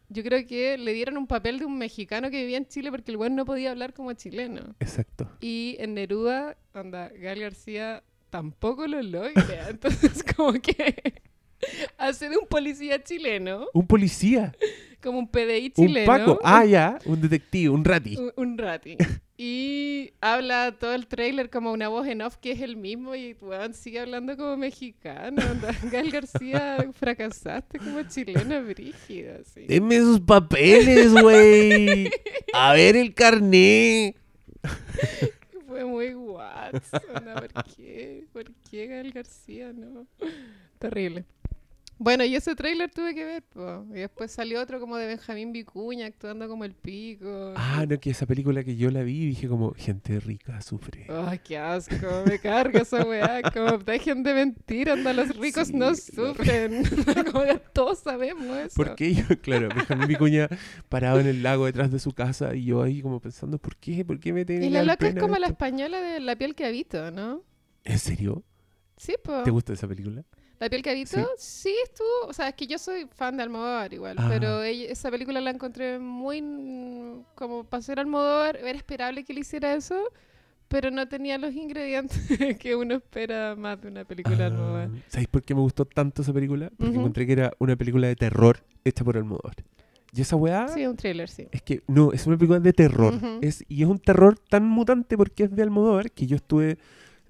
Yo 0.09 0.21
creo 0.21 0.45
que 0.45 0.77
le 0.77 0.93
dieron 0.93 1.17
un 1.17 1.25
papel 1.25 1.59
de 1.59 1.65
un 1.65 1.77
mexicano 1.77 2.29
que 2.29 2.41
vivía 2.41 2.57
en 2.57 2.67
Chile 2.67 2.91
porque 2.91 3.09
el 3.09 3.17
buen 3.17 3.35
no 3.35 3.45
podía 3.45 3.71
hablar 3.71 3.93
como 3.93 4.13
chileno. 4.13 4.75
Exacto. 4.79 5.27
Y 5.39 5.75
en 5.79 5.95
Neruda, 5.95 6.55
onda, 6.73 7.09
Gal 7.09 7.39
García 7.39 8.03
tampoco 8.29 8.87
lo 8.87 9.01
logra. 9.01 9.33
Entonces, 9.69 10.23
como 10.35 10.53
que 10.53 11.21
hace 11.97 12.29
de 12.29 12.37
un 12.37 12.47
policía 12.47 13.01
chileno. 13.03 13.67
¿Un 13.73 13.87
policía? 13.87 14.55
Como 15.03 15.19
un 15.19 15.27
PDI 15.27 15.71
chileno. 15.71 16.11
Un 16.11 16.17
Paco. 16.17 16.39
Ah, 16.43 16.65
ya. 16.65 16.97
Un 17.05 17.21
detective, 17.21 17.69
un 17.69 17.83
rati. 17.83 18.15
Un, 18.17 18.31
un 18.35 18.57
rati. 18.57 18.97
Y 19.37 20.13
habla 20.21 20.77
todo 20.79 20.93
el 20.93 21.07
trailer 21.07 21.49
como 21.49 21.73
una 21.73 21.89
voz 21.89 22.07
en 22.07 22.21
off 22.21 22.37
que 22.37 22.51
es 22.51 22.61
el 22.61 22.77
mismo 22.77 23.15
y 23.15 23.35
weón, 23.41 23.73
sigue 23.73 23.99
hablando 23.99 24.37
como 24.37 24.55
mexicano. 24.55 25.41
Gal 25.91 26.11
García, 26.11 26.77
fracasaste 26.93 27.79
como 27.79 28.03
chilena 28.03 28.61
brígida. 28.61 29.39
Así. 29.41 29.65
Deme 29.67 29.99
sus 29.99 30.21
papeles, 30.21 31.11
güey. 31.11 32.09
A 32.53 32.73
ver 32.73 32.95
el 32.95 33.13
carné. 33.13 34.15
Fue 35.67 35.83
muy 35.83 36.13
guapo. 36.13 36.79
¿Por 36.91 37.63
qué? 37.75 38.23
¿Por 38.31 38.45
qué 38.69 38.87
Gal 38.87 39.11
García? 39.11 39.73
No. 39.73 40.05
Terrible. 40.79 41.25
Bueno, 42.03 42.25
y 42.25 42.35
ese 42.35 42.53
tráiler 42.53 42.91
tuve 42.91 43.15
que 43.15 43.23
ver, 43.23 43.43
po. 43.43 43.85
y 43.91 43.99
después 43.99 44.29
salió 44.29 44.61
otro 44.61 44.77
como 44.81 44.97
de 44.97 45.07
Benjamín 45.07 45.53
Vicuña 45.53 46.05
actuando 46.05 46.49
como 46.49 46.65
el 46.65 46.73
pico. 46.73 47.53
Ah, 47.55 47.85
no, 47.87 47.97
que 47.97 48.09
esa 48.09 48.25
película 48.25 48.61
que 48.65 48.75
yo 48.75 48.91
la 48.91 49.03
vi 49.03 49.27
dije 49.27 49.47
como, 49.47 49.73
gente 49.73 50.19
rica 50.19 50.61
sufre. 50.61 51.07
Ay, 51.07 51.39
qué 51.39 51.57
asco, 51.57 51.95
me 52.27 52.39
carga 52.39 52.81
esa 52.81 53.05
weá, 53.05 53.41
como 53.53 53.77
dejen 53.77 54.21
de 54.21 54.33
mentir, 54.33 54.89
anda, 54.89 55.13
los 55.13 55.33
ricos 55.37 55.71
no 55.71 55.95
sufren, 55.95 56.83
como 57.31 57.45
todos 57.71 57.99
sabemos 57.99 58.57
eso. 58.57 58.75
¿Por 58.75 58.95
qué 58.95 59.13
yo, 59.13 59.23
claro, 59.39 59.69
Benjamín 59.69 60.09
Vicuña 60.09 60.49
parado 60.89 61.21
en 61.21 61.27
el 61.27 61.41
lago 61.41 61.67
detrás 61.67 61.89
de 61.89 61.99
su 61.99 62.11
casa 62.11 62.53
y 62.53 62.65
yo 62.65 62.83
ahí 62.83 63.01
como 63.01 63.21
pensando, 63.21 63.59
¿por 63.59 63.77
qué? 63.77 64.03
¿Por 64.03 64.19
qué 64.19 64.33
me 64.33 64.43
tienen 64.43 64.65
Y 64.65 64.69
la 64.69 64.83
loca 64.83 65.07
es 65.07 65.15
como 65.15 65.37
la 65.37 65.47
española 65.47 66.01
de 66.01 66.19
La 66.19 66.35
piel 66.35 66.53
que 66.53 66.65
habito, 66.65 67.11
¿no? 67.11 67.43
¿En 67.85 67.97
serio? 67.97 68.43
Sí, 68.97 69.13
pues. 69.23 69.45
¿Te 69.45 69.51
gusta 69.51 69.71
esa 69.71 69.87
película? 69.87 70.25
La 70.63 70.69
piel 70.69 70.81
que 70.81 70.91
habito, 70.91 71.17
sí. 71.37 71.75
estuvo, 71.83 72.29
o 72.29 72.31
sea, 72.31 72.47
es 72.47 72.55
que 72.55 72.67
yo 72.67 72.77
soy 72.77 73.05
fan 73.13 73.35
de 73.35 73.43
Almodóvar 73.43 73.93
igual, 73.93 74.15
ah. 74.17 74.27
pero 74.29 74.63
esa 74.63 75.11
película 75.11 75.41
la 75.41 75.49
encontré 75.49 75.99
muy, 75.99 76.41
como 77.35 77.65
para 77.65 77.83
ser 77.83 77.99
Almodóvar, 77.99 78.55
era 78.55 78.71
esperable 78.71 79.25
que 79.25 79.33
él 79.33 79.39
hiciera 79.39 79.73
eso, 79.73 80.01
pero 80.69 80.89
no 80.89 81.05
tenía 81.09 81.37
los 81.37 81.53
ingredientes 81.53 82.17
que 82.59 82.77
uno 82.77 82.95
espera 82.95 83.57
más 83.57 83.81
de 83.81 83.89
una 83.89 84.05
película 84.05 84.37
de 84.37 84.43
Almodóvar. 84.45 84.89
Ah, 84.89 84.99
¿Sabéis 85.09 85.27
por 85.27 85.43
qué 85.43 85.53
me 85.53 85.59
gustó 85.59 85.83
tanto 85.83 86.21
esa 86.21 86.31
película? 86.31 86.71
Porque 86.77 86.95
encontré 86.95 87.27
que 87.27 87.33
era 87.33 87.51
una 87.59 87.75
película 87.75 88.07
de 88.07 88.15
terror 88.15 88.63
hecha 88.85 89.03
por 89.03 89.17
Almodóvar. 89.17 89.55
Y 90.13 90.21
esa 90.21 90.37
weá. 90.37 90.69
Sí, 90.69 90.87
un 90.87 90.95
thriller, 90.95 91.27
sí. 91.27 91.49
Es 91.51 91.61
que 91.61 91.83
no, 91.87 92.13
es 92.13 92.25
una 92.25 92.37
película 92.37 92.61
de 92.61 92.71
terror. 92.71 93.19
es, 93.41 93.65
y 93.67 93.83
es 93.83 93.89
un 93.89 93.99
terror 93.99 94.39
tan 94.39 94.65
mutante 94.65 95.17
porque 95.17 95.43
es 95.43 95.53
de 95.53 95.61
Almodóvar 95.61 96.09
que 96.09 96.25
yo 96.25 96.37
estuve 96.37 96.77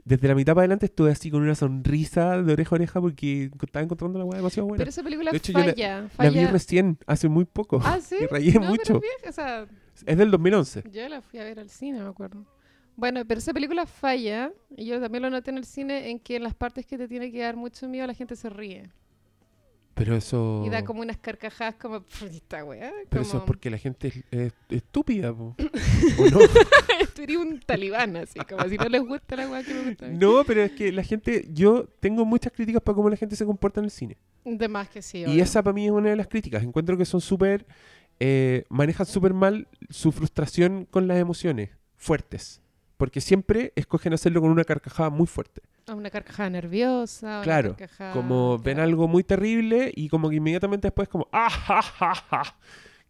desde 0.05 0.27
la 0.27 0.35
mitad 0.35 0.53
para 0.53 0.63
adelante 0.63 0.87
estuve 0.87 1.11
así 1.11 1.31
con 1.31 1.41
una 1.41 1.55
sonrisa 1.55 2.41
de 2.41 2.53
oreja 2.53 2.75
a 2.75 2.77
oreja 2.77 3.01
porque 3.01 3.49
estaba 3.61 3.83
encontrando 3.83 4.19
la 4.19 4.25
weá 4.25 4.37
demasiado 4.37 4.67
buena. 4.67 4.79
Pero 4.79 4.89
esa 4.89 5.03
película 5.03 5.31
de 5.31 5.37
hecho, 5.37 5.53
falla, 5.53 6.09
la, 6.17 6.29
vi 6.29 6.45
recién, 6.45 6.97
hace 7.07 7.29
muy 7.29 7.45
poco. 7.45 7.81
Ah, 7.83 7.99
sí. 8.01 8.17
Y 8.19 8.25
rayé 8.25 8.59
mucho. 8.59 8.99
es 10.05 10.17
del 10.17 10.31
2011. 10.31 10.83
Yo 10.91 11.07
la 11.07 11.21
fui 11.21 11.39
a 11.39 11.43
ver 11.43 11.59
al 11.59 11.69
cine, 11.69 12.01
me 12.01 12.09
acuerdo. 12.09 12.45
Bueno, 12.95 13.25
pero 13.25 13.39
esa 13.39 13.53
película 13.53 13.85
falla, 13.85 14.51
y 14.75 14.85
yo 14.85 14.99
también 14.99 15.23
lo 15.23 15.29
noté 15.29 15.51
en 15.51 15.57
el 15.57 15.65
cine, 15.65 16.11
en 16.11 16.19
que 16.19 16.35
en 16.35 16.43
las 16.43 16.53
partes 16.53 16.85
que 16.85 16.97
te 16.97 17.07
tiene 17.07 17.31
que 17.31 17.39
dar 17.39 17.55
mucho 17.55 17.87
miedo 17.87 18.05
la 18.05 18.13
gente 18.13 18.35
se 18.35 18.49
ríe. 18.49 18.91
Pero 19.93 20.15
eso... 20.15 20.63
Y 20.65 20.69
da 20.69 20.83
como 20.83 21.01
unas 21.01 21.17
carcajadas 21.17 21.75
como... 21.75 22.03
Esta 22.21 22.63
weá, 22.63 22.91
Pero 23.09 23.21
eso 23.21 23.37
es 23.37 23.43
porque 23.43 23.69
la 23.69 23.77
gente 23.77 24.23
es, 24.31 24.53
estúpida, 24.69 25.31
¿o 25.31 25.55
no? 25.55 26.39
Tú 27.15 27.21
eres 27.21 27.37
un 27.37 27.59
talibán, 27.59 28.15
así, 28.17 28.39
como 28.39 28.67
si 28.67 28.77
no 28.77 28.89
les 28.89 29.01
gusta 29.01 29.35
la 29.35 29.47
weá 29.47 29.63
que 29.63 29.73
me 29.73 29.83
gusta. 29.89 30.07
No, 30.07 30.43
pero 30.45 30.63
es 30.63 30.71
que 30.71 30.91
la 30.91 31.03
gente... 31.03 31.47
Yo 31.51 31.87
tengo 31.99 32.25
muchas 32.25 32.51
críticas 32.51 32.81
para 32.81 32.95
cómo 32.95 33.09
la 33.09 33.17
gente 33.17 33.35
se 33.35 33.45
comporta 33.45 33.81
en 33.81 33.85
el 33.85 33.91
cine. 33.91 34.17
De 34.43 34.67
más 34.67 34.89
que 34.89 35.01
sí. 35.01 35.23
Y 35.27 35.39
esa 35.39 35.61
para 35.61 35.73
mí 35.73 35.85
es 35.85 35.91
una 35.91 36.09
de 36.09 36.15
las 36.15 36.27
críticas. 36.27 36.63
Encuentro 36.63 36.97
que 36.97 37.05
son 37.05 37.21
súper... 37.21 37.65
Eh, 38.19 38.65
manejan 38.69 39.05
súper 39.05 39.33
mal 39.33 39.67
su 39.89 40.11
frustración 40.11 40.85
con 40.89 41.07
las 41.07 41.17
emociones 41.17 41.69
fuertes. 41.95 42.62
Porque 43.03 43.19
siempre 43.19 43.73
escogen 43.75 44.13
hacerlo 44.13 44.39
con 44.39 44.49
una 44.49 44.63
carcajada 44.63 45.09
muy 45.09 45.27
fuerte. 45.27 45.61
Una 45.89 46.09
carcajada 46.09 46.49
nerviosa. 46.49 47.41
Claro, 47.43 47.75
como 48.13 48.57
ven 48.59 48.79
algo 48.79 49.09
muy 49.09 49.25
terrible 49.25 49.91
y 49.93 50.07
como 50.07 50.29
que 50.29 50.37
inmediatamente 50.37 50.87
después 50.87 51.09
como 51.09 51.27
¡ah, 51.33 52.55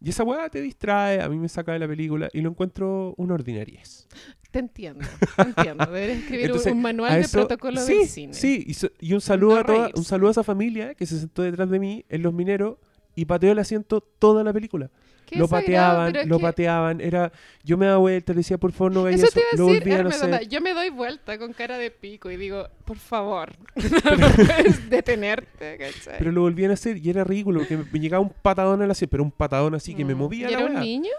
Y 0.00 0.10
esa 0.10 0.24
weá 0.24 0.48
te 0.48 0.60
distrae, 0.60 1.22
a 1.22 1.28
mí 1.28 1.36
me 1.36 1.48
saca 1.48 1.74
de 1.74 1.78
la 1.78 1.86
película 1.86 2.28
y 2.32 2.40
lo 2.40 2.50
encuentro 2.50 3.14
una 3.18 3.34
ordinariez. 3.34 4.08
Te 4.50 4.58
entiendo, 4.58 5.06
te 5.36 5.42
entiendo. 5.42 5.86
Deberías 5.86 6.18
escribir 6.18 6.52
un, 6.52 6.82
manual 6.82 7.22
de 7.22 7.28
protocolo 7.28 7.80
sí, 7.80 7.98
del 7.98 8.08
cine. 8.08 8.34
Sí, 8.34 8.66
y, 8.66 9.10
y 9.10 9.14
un, 9.14 9.20
saludo 9.20 9.58
a 9.58 9.64
toda, 9.64 9.90
un 9.94 10.04
saludo 10.04 10.30
a 10.30 10.32
esa 10.32 10.42
familia 10.42 10.96
que 10.96 11.06
se 11.06 11.20
sentó 11.20 11.42
detrás 11.42 11.70
de 11.70 11.78
mí 11.78 12.04
en 12.08 12.20
Los 12.24 12.34
Mineros 12.34 12.78
y 13.14 13.24
pateó 13.24 13.52
el 13.52 13.58
asiento 13.58 14.00
toda 14.00 14.44
la 14.44 14.52
película 14.52 14.90
lo 15.32 15.48
pateaban, 15.48 16.14
lo 16.26 16.38
pateaban. 16.38 17.00
Era, 17.00 17.32
yo 17.62 17.76
me 17.76 17.86
daba 17.86 17.98
vuelta, 17.98 18.32
le 18.32 18.38
decía, 18.38 18.58
por 18.58 18.72
favor, 18.72 18.92
no 18.92 19.02
vayas 19.04 19.22
eso. 19.22 19.40
Lo 19.56 19.66
volvían 19.66 20.06
a 20.06 20.42
Yo 20.42 20.60
me 20.60 20.74
doy 20.74 20.90
vuelta 20.90 21.38
con 21.38 21.52
cara 21.52 21.78
de 21.78 21.90
pico 21.90 22.30
y 22.30 22.36
digo, 22.36 22.68
por 22.84 22.96
favor, 22.96 23.52
no 23.74 24.28
puedes 24.30 24.88
detenerte. 24.90 25.78
Pero 26.18 26.32
lo 26.32 26.42
volvían 26.42 26.70
a 26.70 26.74
hacer 26.74 26.98
y 26.98 27.10
era 27.10 27.24
ridículo, 27.24 27.60
porque 27.60 27.76
me, 27.76 28.00
llegaba 28.00 28.22
un 28.22 28.32
patadón 28.42 28.82
a 28.82 28.86
la 28.86 28.94
pero 29.10 29.22
un 29.22 29.32
patadón 29.32 29.74
así 29.74 29.94
que 29.94 30.04
me 30.04 30.14
mm. 30.14 30.18
movía. 30.18 30.50
¿Y 30.50 30.54
era 30.54 30.64
un 30.64 30.80
niño? 30.80 31.10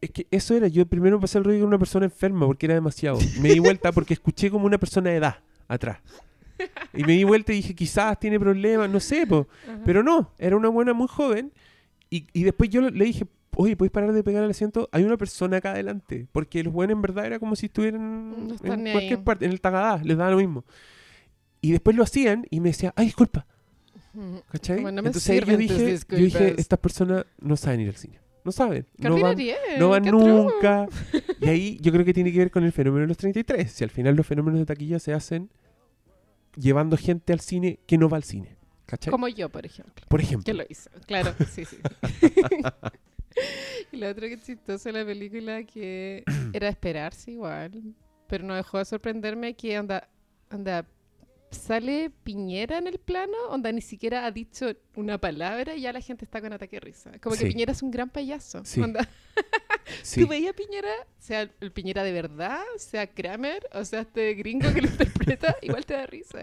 Es 0.00 0.10
que 0.10 0.26
eso 0.30 0.54
era, 0.54 0.68
yo 0.68 0.86
primero 0.86 1.18
pasé 1.18 1.38
el 1.38 1.44
ruido 1.44 1.60
con 1.60 1.68
una 1.68 1.78
persona 1.78 2.06
enferma 2.06 2.46
porque 2.46 2.66
era 2.66 2.74
demasiado. 2.74 3.18
Me 3.40 3.50
di 3.50 3.58
vuelta 3.58 3.92
porque 3.92 4.14
escuché 4.14 4.50
como 4.50 4.66
una 4.66 4.78
persona 4.78 5.10
de 5.10 5.16
edad 5.16 5.38
atrás. 5.68 5.98
Y 6.94 7.04
me 7.04 7.12
di 7.12 7.24
vuelta 7.24 7.52
y 7.52 7.56
dije, 7.56 7.74
quizás 7.74 8.18
tiene 8.18 8.40
problemas, 8.40 8.88
no 8.88 9.00
sé, 9.00 9.26
pero 9.84 10.02
no, 10.02 10.32
era 10.38 10.56
una 10.56 10.68
buena 10.68 10.92
muy 10.92 11.08
joven. 11.08 11.52
Y, 12.08 12.26
y 12.32 12.44
después 12.44 12.70
yo 12.70 12.80
le 12.80 13.04
dije, 13.04 13.26
oye, 13.56 13.76
¿puedes 13.76 13.90
parar 13.90 14.12
de 14.12 14.22
pegar 14.22 14.44
el 14.44 14.50
asiento? 14.50 14.88
Hay 14.92 15.04
una 15.04 15.16
persona 15.16 15.56
acá 15.56 15.72
adelante. 15.72 16.26
Porque 16.32 16.62
los 16.62 16.72
buenos 16.72 16.94
en 16.94 17.02
verdad 17.02 17.26
era 17.26 17.38
como 17.38 17.56
si 17.56 17.66
estuvieran 17.66 18.48
en 18.62 18.92
cualquier 18.92 19.24
parte, 19.24 19.44
en 19.44 19.52
el 19.52 19.60
tagadá, 19.60 20.02
les 20.02 20.16
daba 20.16 20.30
lo 20.30 20.36
mismo. 20.36 20.64
Y 21.60 21.72
después 21.72 21.96
lo 21.96 22.02
hacían 22.02 22.46
y 22.50 22.60
me 22.60 22.68
decía, 22.68 22.92
ay, 22.96 23.06
disculpa. 23.06 23.46
¿Cachai? 24.50 24.84
Entonces 24.84 25.28
ahí 25.28 25.40
yo 25.40 25.56
dije, 25.56 25.98
yo 26.08 26.16
dije, 26.16 26.54
estas 26.58 26.78
personas 26.78 27.26
no 27.40 27.56
saben 27.56 27.80
ir 27.80 27.88
al 27.88 27.96
cine. 27.96 28.20
No 28.44 28.52
saben. 28.52 28.86
No 28.98 29.20
van, 29.20 29.36
no 29.78 29.88
van 29.88 30.04
nunca. 30.04 30.86
y 31.40 31.48
ahí 31.48 31.78
yo 31.80 31.90
creo 31.90 32.04
que 32.04 32.14
tiene 32.14 32.32
que 32.32 32.38
ver 32.38 32.50
con 32.50 32.62
el 32.62 32.72
fenómeno 32.72 33.02
de 33.02 33.08
los 33.08 33.16
33. 33.16 33.70
Si 33.70 33.82
al 33.82 33.90
final 33.90 34.14
los 34.14 34.26
fenómenos 34.26 34.60
de 34.60 34.66
taquilla 34.66 35.00
se 35.00 35.12
hacen 35.12 35.50
llevando 36.56 36.96
gente 36.96 37.32
al 37.32 37.40
cine 37.40 37.80
que 37.86 37.98
no 37.98 38.08
va 38.08 38.16
al 38.16 38.24
cine. 38.24 38.56
¿Cachai? 38.86 39.10
Como 39.10 39.28
yo, 39.28 39.48
por 39.48 39.66
ejemplo. 39.66 40.04
Por 40.08 40.20
ejemplo. 40.20 40.44
Que 40.44 40.54
lo 40.54 40.64
hizo. 40.68 40.90
Claro, 41.06 41.34
sí, 41.50 41.64
sí. 41.64 41.78
y 43.92 43.96
lo 43.96 44.08
otro 44.08 44.28
que 44.28 44.38
chistoso 44.38 44.88
de 44.88 45.00
la 45.00 45.04
película 45.04 45.64
que 45.64 46.24
era 46.52 46.68
esperarse 46.68 47.32
igual, 47.32 47.94
pero 48.28 48.44
no 48.44 48.54
dejó 48.54 48.78
de 48.78 48.84
sorprenderme 48.84 49.54
que 49.54 49.76
anda, 49.76 50.08
anda 50.50 50.86
sale 51.50 52.10
Piñera 52.24 52.78
en 52.78 52.86
el 52.86 52.98
plano, 52.98 53.36
onda 53.50 53.72
ni 53.72 53.80
siquiera 53.80 54.26
ha 54.26 54.30
dicho 54.30 54.74
una 54.94 55.18
palabra 55.18 55.74
y 55.74 55.82
ya 55.82 55.92
la 55.92 56.00
gente 56.00 56.24
está 56.24 56.40
con 56.40 56.52
ataque 56.52 56.76
de 56.76 56.80
risa. 56.80 57.12
Como 57.20 57.36
que 57.36 57.46
Piñera 57.46 57.72
es 57.72 57.82
un 57.82 57.90
gran 57.90 58.10
payaso. 58.10 58.62
Onda. 58.82 59.08
Tú 60.14 60.26
veías 60.26 60.52
a 60.52 60.56
Piñera, 60.56 60.88
sea 61.18 61.50
el 61.60 61.72
Piñera 61.72 62.02
de 62.02 62.12
verdad, 62.12 62.60
sea 62.76 63.06
Kramer, 63.06 63.66
o 63.72 63.84
sea 63.84 64.00
este 64.00 64.34
gringo 64.34 64.72
que 64.72 64.82
lo 64.82 64.88
interpreta, 64.90 65.56
igual 65.62 65.84
te 65.86 65.94
da 65.94 66.06
risa. 66.06 66.38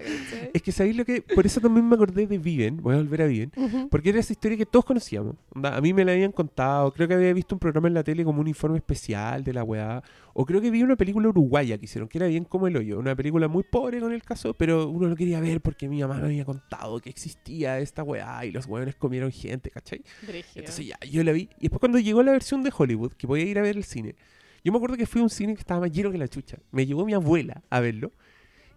Es 0.54 0.62
que 0.62 0.72
sabéis 0.72 0.96
lo 0.96 1.06
que. 1.06 1.22
Por 1.22 1.46
eso 1.46 1.60
también 1.60 1.88
me 1.88 1.96
acordé 1.96 2.28
de 2.28 2.38
Viven, 2.38 2.78
voy 2.78 2.96
a 2.96 2.98
volver 2.98 3.22
a 3.24 3.26
Viven, 3.26 3.52
porque 3.90 4.10
era 4.10 4.20
esa 4.20 4.34
historia 4.34 4.58
que 4.58 4.66
todos 4.66 4.86
conocíamos. 4.86 5.36
a 5.64 5.82
mí 5.82 5.94
me 5.94 6.06
la 6.06 6.14
habían 6.14 6.32
contado, 6.32 6.92
creo 6.94 7.08
que 7.08 7.14
había 7.14 7.34
visto 7.34 7.56
un 7.56 7.60
programa 7.60 7.88
en 7.88 7.94
la 7.94 8.04
tele 8.04 8.24
como 8.24 8.42
un 8.42 8.48
informe 8.48 8.78
especial 8.78 9.44
de 9.44 9.54
la 9.54 9.64
weá, 9.64 10.04
O 10.34 10.46
creo 10.46 10.62
que 10.62 10.72
vi 10.72 10.82
una 10.82 10.96
película 10.96 11.30
uruguaya 11.30 11.78
que 11.78 11.86
hicieron, 11.86 12.10
que 12.10 12.18
era 12.18 12.28
bien 12.28 12.44
como 12.44 12.68
el 12.68 12.76
hoyo. 12.76 12.98
Una 12.98 13.16
película 13.16 13.48
muy 13.48 13.64
pobre 13.64 14.00
con 14.00 14.12
el 14.12 14.24
caso, 14.24 14.56
pero 14.56 14.90
uno 14.90 15.08
lo 15.08 15.16
quería 15.16 15.40
ver 15.40 15.62
porque 15.62 15.88
mi 15.88 16.02
mamá 16.02 16.16
me 16.16 16.26
había 16.26 16.44
contado 16.44 17.00
que 17.00 17.10
existía 17.10 17.80
esta 17.80 18.04
weá 18.04 18.44
y 18.46 18.52
los 18.52 18.66
weones 18.66 18.96
comieron 18.96 19.32
gente, 19.32 19.70
¿cachai? 19.70 20.04
Entonces 20.56 20.88
ya, 20.88 20.98
yo 21.10 21.24
la 21.24 21.32
vi. 21.32 21.50
Y 21.60 21.64
después 21.64 21.80
cuando 21.80 22.00
llegó 22.00 22.24
la 22.24 22.32
versión 22.32 22.64
de 22.64 22.74
Hollywood, 22.76 23.14
que 23.14 23.28
podía 23.28 23.46
ir 23.46 23.60
a 23.60 23.62
ver 23.62 23.78
el 23.78 23.84
cine, 23.84 24.16
yo 24.64 24.72
me 24.72 24.78
acuerdo 24.78 24.98
que 24.98 25.06
fui 25.06 25.22
a 25.22 25.24
un 25.24 25.30
cine 25.30 25.54
que 25.54 25.60
estaba 25.60 25.82
más 25.82 25.92
lleno 25.92 26.12
que 26.12 26.18
la 26.18 26.28
chucha. 26.28 26.58
Me 26.72 26.86
llevó 26.86 27.06
mi 27.06 27.14
abuela 27.14 27.62
a 27.70 27.80
verlo. 27.80 28.12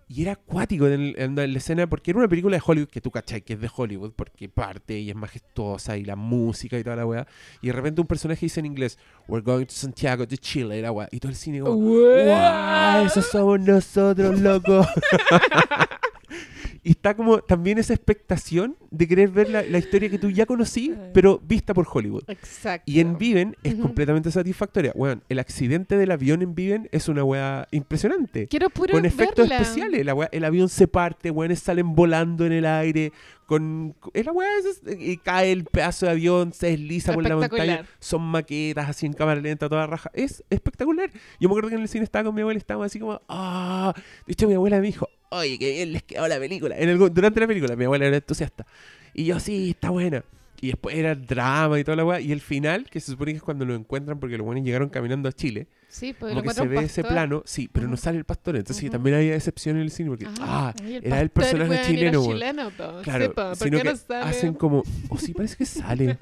Y 0.09 0.23
era 0.23 0.33
acuático 0.33 0.87
en, 0.87 0.93
el- 1.01 1.15
en 1.19 1.35
la 1.35 1.59
escena, 1.59 1.89
porque 1.89 2.13
era 2.13 2.19
una 2.19 2.29
película 2.29 2.57
de 2.57 2.63
Hollywood, 2.65 2.89
que 2.89 3.01
tú 3.01 3.11
cachai 3.11 3.43
que 3.43 3.55
es 3.55 3.61
de 3.61 3.69
Hollywood, 3.75 4.13
porque 4.15 4.49
parte 4.49 4.99
y 5.01 5.11
es 5.11 5.17
majestuosa 5.17 5.97
y 5.97 6.05
la 6.05 6.15
música 6.15 6.79
y 6.79 6.85
toda 6.85 6.95
la 6.97 7.05
weá. 7.07 7.27
Y 7.61 7.67
de 7.67 7.73
repente 7.73 8.01
un 8.01 8.07
personaje 8.07 8.47
dice 8.47 8.61
en 8.61 8.67
inglés, 8.67 8.99
We're 9.27 9.43
going 9.45 9.67
to 9.67 9.75
Santiago 9.75 10.25
de 10.25 10.39
Chile, 10.39 10.81
la 10.81 10.93
weá. 10.93 11.09
Y 11.11 11.19
todo 11.19 11.31
el 11.31 11.37
cine 11.37 11.61
como, 11.61 11.75
¡Wow! 11.77 13.05
Esos 13.07 13.27
somos 13.27 13.59
nosotros, 13.61 14.41
loco. 14.41 14.87
y 16.87 16.91
está 16.91 17.17
como 17.17 17.41
también 17.41 17.79
esa 17.79 17.95
expectación 17.95 18.77
de 18.93 19.09
querer 19.09 19.29
ver 19.31 19.51
la, 19.51 19.63
la 19.63 19.79
historia 19.79 20.09
que 20.09 20.21
tú 20.21 20.31
ya 20.31 20.47
conocí, 20.47 20.95
pero 21.13 21.41
vista 21.45 21.75
por 21.75 21.85
Hollywood. 21.93 22.23
Exacto. 22.29 22.85
Y 22.89 23.01
en 23.01 23.19
Viven 23.19 23.57
es 23.65 23.75
completamente 23.75 24.31
satisfactoria. 24.31 24.93
Weón, 24.95 25.25
el 25.29 25.41
accidente 25.41 25.97
del 25.99 26.13
avión 26.13 26.43
en 26.43 26.55
Viven 26.55 26.89
es 26.93 27.09
una 27.09 27.25
weá 27.25 27.67
impresionante. 27.73 28.47
Quiero 28.47 28.71
puro 28.71 28.93
Con 28.93 29.05
efectos 29.05 29.49
verla. 29.49 29.57
especiales. 29.65 30.07
La 30.07 30.15
weá- 30.15 30.29
el 30.31 30.45
avión 30.45 30.69
se 30.69 30.87
parte, 30.87 31.33
weones 31.33 31.59
salen 31.59 31.95
volando 31.97 32.47
en 32.47 32.53
el 32.53 32.65
aire. 32.67 33.13
Con, 33.47 33.95
con- 33.99 34.13
la 34.15 34.31
weá 34.33 34.49
es- 34.59 34.83
y 35.01 35.17
cae 35.17 35.51
el 35.51 35.65
pedazo 35.65 36.07
de 36.07 36.13
avión, 36.13 36.53
se 36.53 36.69
desliza 36.69 37.13
por 37.15 37.23
la 37.29 37.35
montaña. 37.37 37.85
Son 37.99 38.23
maquetas 38.23 38.89
así 38.89 39.07
en 39.07 39.13
cámara 39.13 39.41
lenta, 39.41 39.69
toda 39.69 39.87
raja. 39.89 40.11
Es 40.15 40.45
espectacular. 40.51 41.11
Yo 41.41 41.49
me 41.49 41.53
acuerdo 41.53 41.69
que 41.71 41.75
en 41.75 41.83
el 41.83 41.89
cine 41.89 42.05
estaba 42.05 42.25
con 42.27 42.35
mi 42.35 42.43
abuela 42.43 42.59
y 42.59 42.61
estábamos 42.61 42.87
así 42.87 43.01
como, 43.01 43.21
ah. 43.29 43.93
De 44.27 44.33
hecho, 44.33 44.47
mi 44.47 44.55
abuela 44.55 44.79
me 44.81 44.87
dijo, 44.87 45.09
oye, 45.31 45.59
qué 45.59 45.71
bien 45.73 45.93
les 45.93 46.03
quedó 46.03 46.27
la 46.29 46.39
película. 46.39 46.77
En 46.79 46.89
el- 46.89 46.99
durante 46.99 47.41
la 47.41 47.47
película, 47.47 47.77
mi 47.77 47.85
abuela 47.85 48.07
era 48.07 48.17
entusiasta. 48.17 48.67
Y 49.15 49.25
yo, 49.25 49.41
sí, 49.41 49.71
está 49.71 49.91
buena. 49.91 50.25
Y 50.61 50.69
después 50.69 50.97
era 50.97 51.13
el 51.13 51.27
drama 51.27 51.79
y 51.79 51.85
toda 51.85 51.97
la 51.97 52.05
weá. 52.05 52.21
Y 52.21 52.33
el 52.33 52.41
final, 52.41 52.87
que 52.91 53.01
se 53.01 53.13
supone 53.13 53.33
que 53.33 53.37
es 53.37 53.43
cuando 53.43 53.65
lo 53.65 53.75
encuentran, 53.75 54.19
porque 54.19 54.39
los 54.39 54.45
buenos 54.47 54.65
llegaron 54.65 54.89
caminando 54.89 55.29
a 55.29 55.33
Chile. 55.33 55.67
Sí, 55.89 56.13
pues 56.19 56.31
Como 56.35 56.43
lo 56.43 56.49
que 56.49 56.55
se 56.55 56.67
ve 56.67 56.79
un 56.79 56.85
ese 56.85 57.03
pastor. 57.03 57.15
plano, 57.15 57.43
sí, 57.47 57.69
pero 57.73 57.87
no 57.87 57.95
Ujú. 57.95 58.03
sale 58.03 58.19
el 58.19 58.25
pastor. 58.25 58.57
Entonces 58.57 58.77
sí, 58.81 58.87
Ujú. 58.87 58.93
también 58.93 59.17
había 59.17 59.33
decepción 59.33 59.77
en 59.77 59.83
el 59.83 59.91
cine, 59.91 60.11
porque, 60.11 60.27
ah, 60.41 60.75
ay, 60.83 61.01
era 61.03 61.21
el 61.21 61.31
pastor, 61.31 61.59
personaje 61.61 61.87
chileno, 61.87 62.23
era 62.25 62.33
chileno, 62.33 62.71
po. 62.71 63.01
claro, 63.03 63.27
Sepa, 63.27 63.49
¿por 63.51 63.57
sino 63.57 63.79
que 63.79 63.85
no 63.85 64.17
hacen 64.21 64.55
como, 64.55 64.83
o 65.09 65.19
sí, 65.19 65.33
parece 65.33 65.57
que 65.57 65.67
sale. 65.67 66.19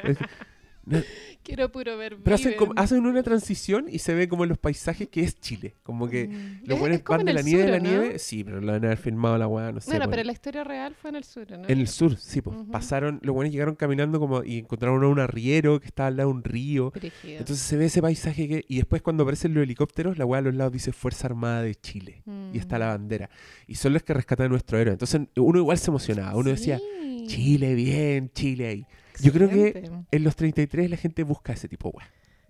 Quiero 1.43 1.70
puro 1.70 1.97
ver 1.97 2.16
pero 2.22 2.37
hacen, 2.37 2.55
como, 2.57 2.72
hacen 2.76 3.05
una 3.07 3.22
transición 3.22 3.87
y 3.91 3.99
se 3.99 4.14
ve 4.14 4.28
como 4.28 4.45
en 4.45 4.49
los 4.51 4.59
paisajes 4.59 5.09
que 5.09 5.22
es 5.22 5.39
Chile. 5.41 5.74
Como 5.82 6.09
que 6.09 6.28
Mm. 6.28 6.61
los 6.66 6.78
buenos 6.78 7.01
en 7.09 7.24
de 7.26 7.32
la 7.35 7.43
nieve 7.43 7.62
de 7.62 7.68
sur, 7.68 7.70
la 7.70 7.76
¿o 7.76 7.80
no? 7.80 7.89
nieve. 8.03 8.18
Sí, 8.18 8.45
pero 8.45 8.61
lo 8.61 8.72
van 8.72 8.82
a 8.85 8.87
haber 8.89 8.99
filmado 8.99 9.39
la 9.39 9.47
weá, 9.47 9.72
no 9.72 9.80
sé. 9.80 9.91
Bueno, 9.91 10.07
pero 10.11 10.24
la 10.24 10.32
historia 10.32 10.64
real 10.64 10.95
fue 10.95 11.11
en 11.11 11.16
el 11.16 11.24
sur, 11.24 11.51
¿no? 11.51 11.68
En 11.68 11.78
el 11.80 11.89
sur, 11.89 12.16
sí, 12.16 12.41
pues. 12.41 12.57
Pasaron, 12.70 13.20
los 13.22 13.35
buenos 13.35 13.53
llegaron 13.53 13.74
caminando 13.74 14.18
como 14.18 14.43
y 14.45 14.59
encontraron 14.59 15.03
a 15.05 15.09
un 15.09 15.18
arriero 15.20 15.80
que 15.80 15.87
estaba 15.87 16.07
al 16.09 16.16
lado 16.16 16.30
de 16.30 16.35
un 16.37 16.45
río. 16.45 16.91
Brígido. 16.91 17.39
Entonces 17.39 17.59
se 17.64 17.76
ve 17.76 17.87
ese 17.87 18.01
paisaje 18.03 18.49
que. 18.49 18.64
Y 18.68 18.76
después 18.76 19.03
cuando 19.03 19.22
aparecen 19.24 19.55
los 19.55 19.62
helicópteros, 19.62 20.16
la 20.18 20.24
weá 20.24 20.39
a 20.39 20.43
los 20.43 20.55
lados 20.55 20.72
dice 20.72 20.93
Fuerza 20.93 21.26
Armada 21.26 21.62
de 21.62 21.74
Chile. 21.74 22.22
Y 22.53 22.59
está 22.59 22.78
la 22.78 22.87
Mm. 22.87 22.91
bandera. 22.91 23.30
Y 23.66 23.74
son 23.76 23.93
los 23.93 24.03
que 24.03 24.14
rescatan 24.14 24.47
a 24.47 24.49
nuestro 24.49 24.78
héroe. 24.78 24.93
Entonces 24.93 25.20
uno 25.37 25.59
igual 25.59 25.78
se 25.78 25.91
emocionaba. 25.91 26.37
Uno 26.37 26.51
decía. 26.51 26.80
Chile, 27.26 27.74
bien, 27.74 28.30
Chile 28.35 28.66
ahí. 28.66 28.87
Yo 29.20 29.32
creo 29.32 29.48
que-. 29.48 29.90
En 30.10 30.24
los 30.24 30.36
33 30.36 30.90
la 30.90 30.96
gente 30.96 31.22
busca 31.22 31.52
ese 31.52 31.68
tipo 31.68 31.90
de. 31.90 32.04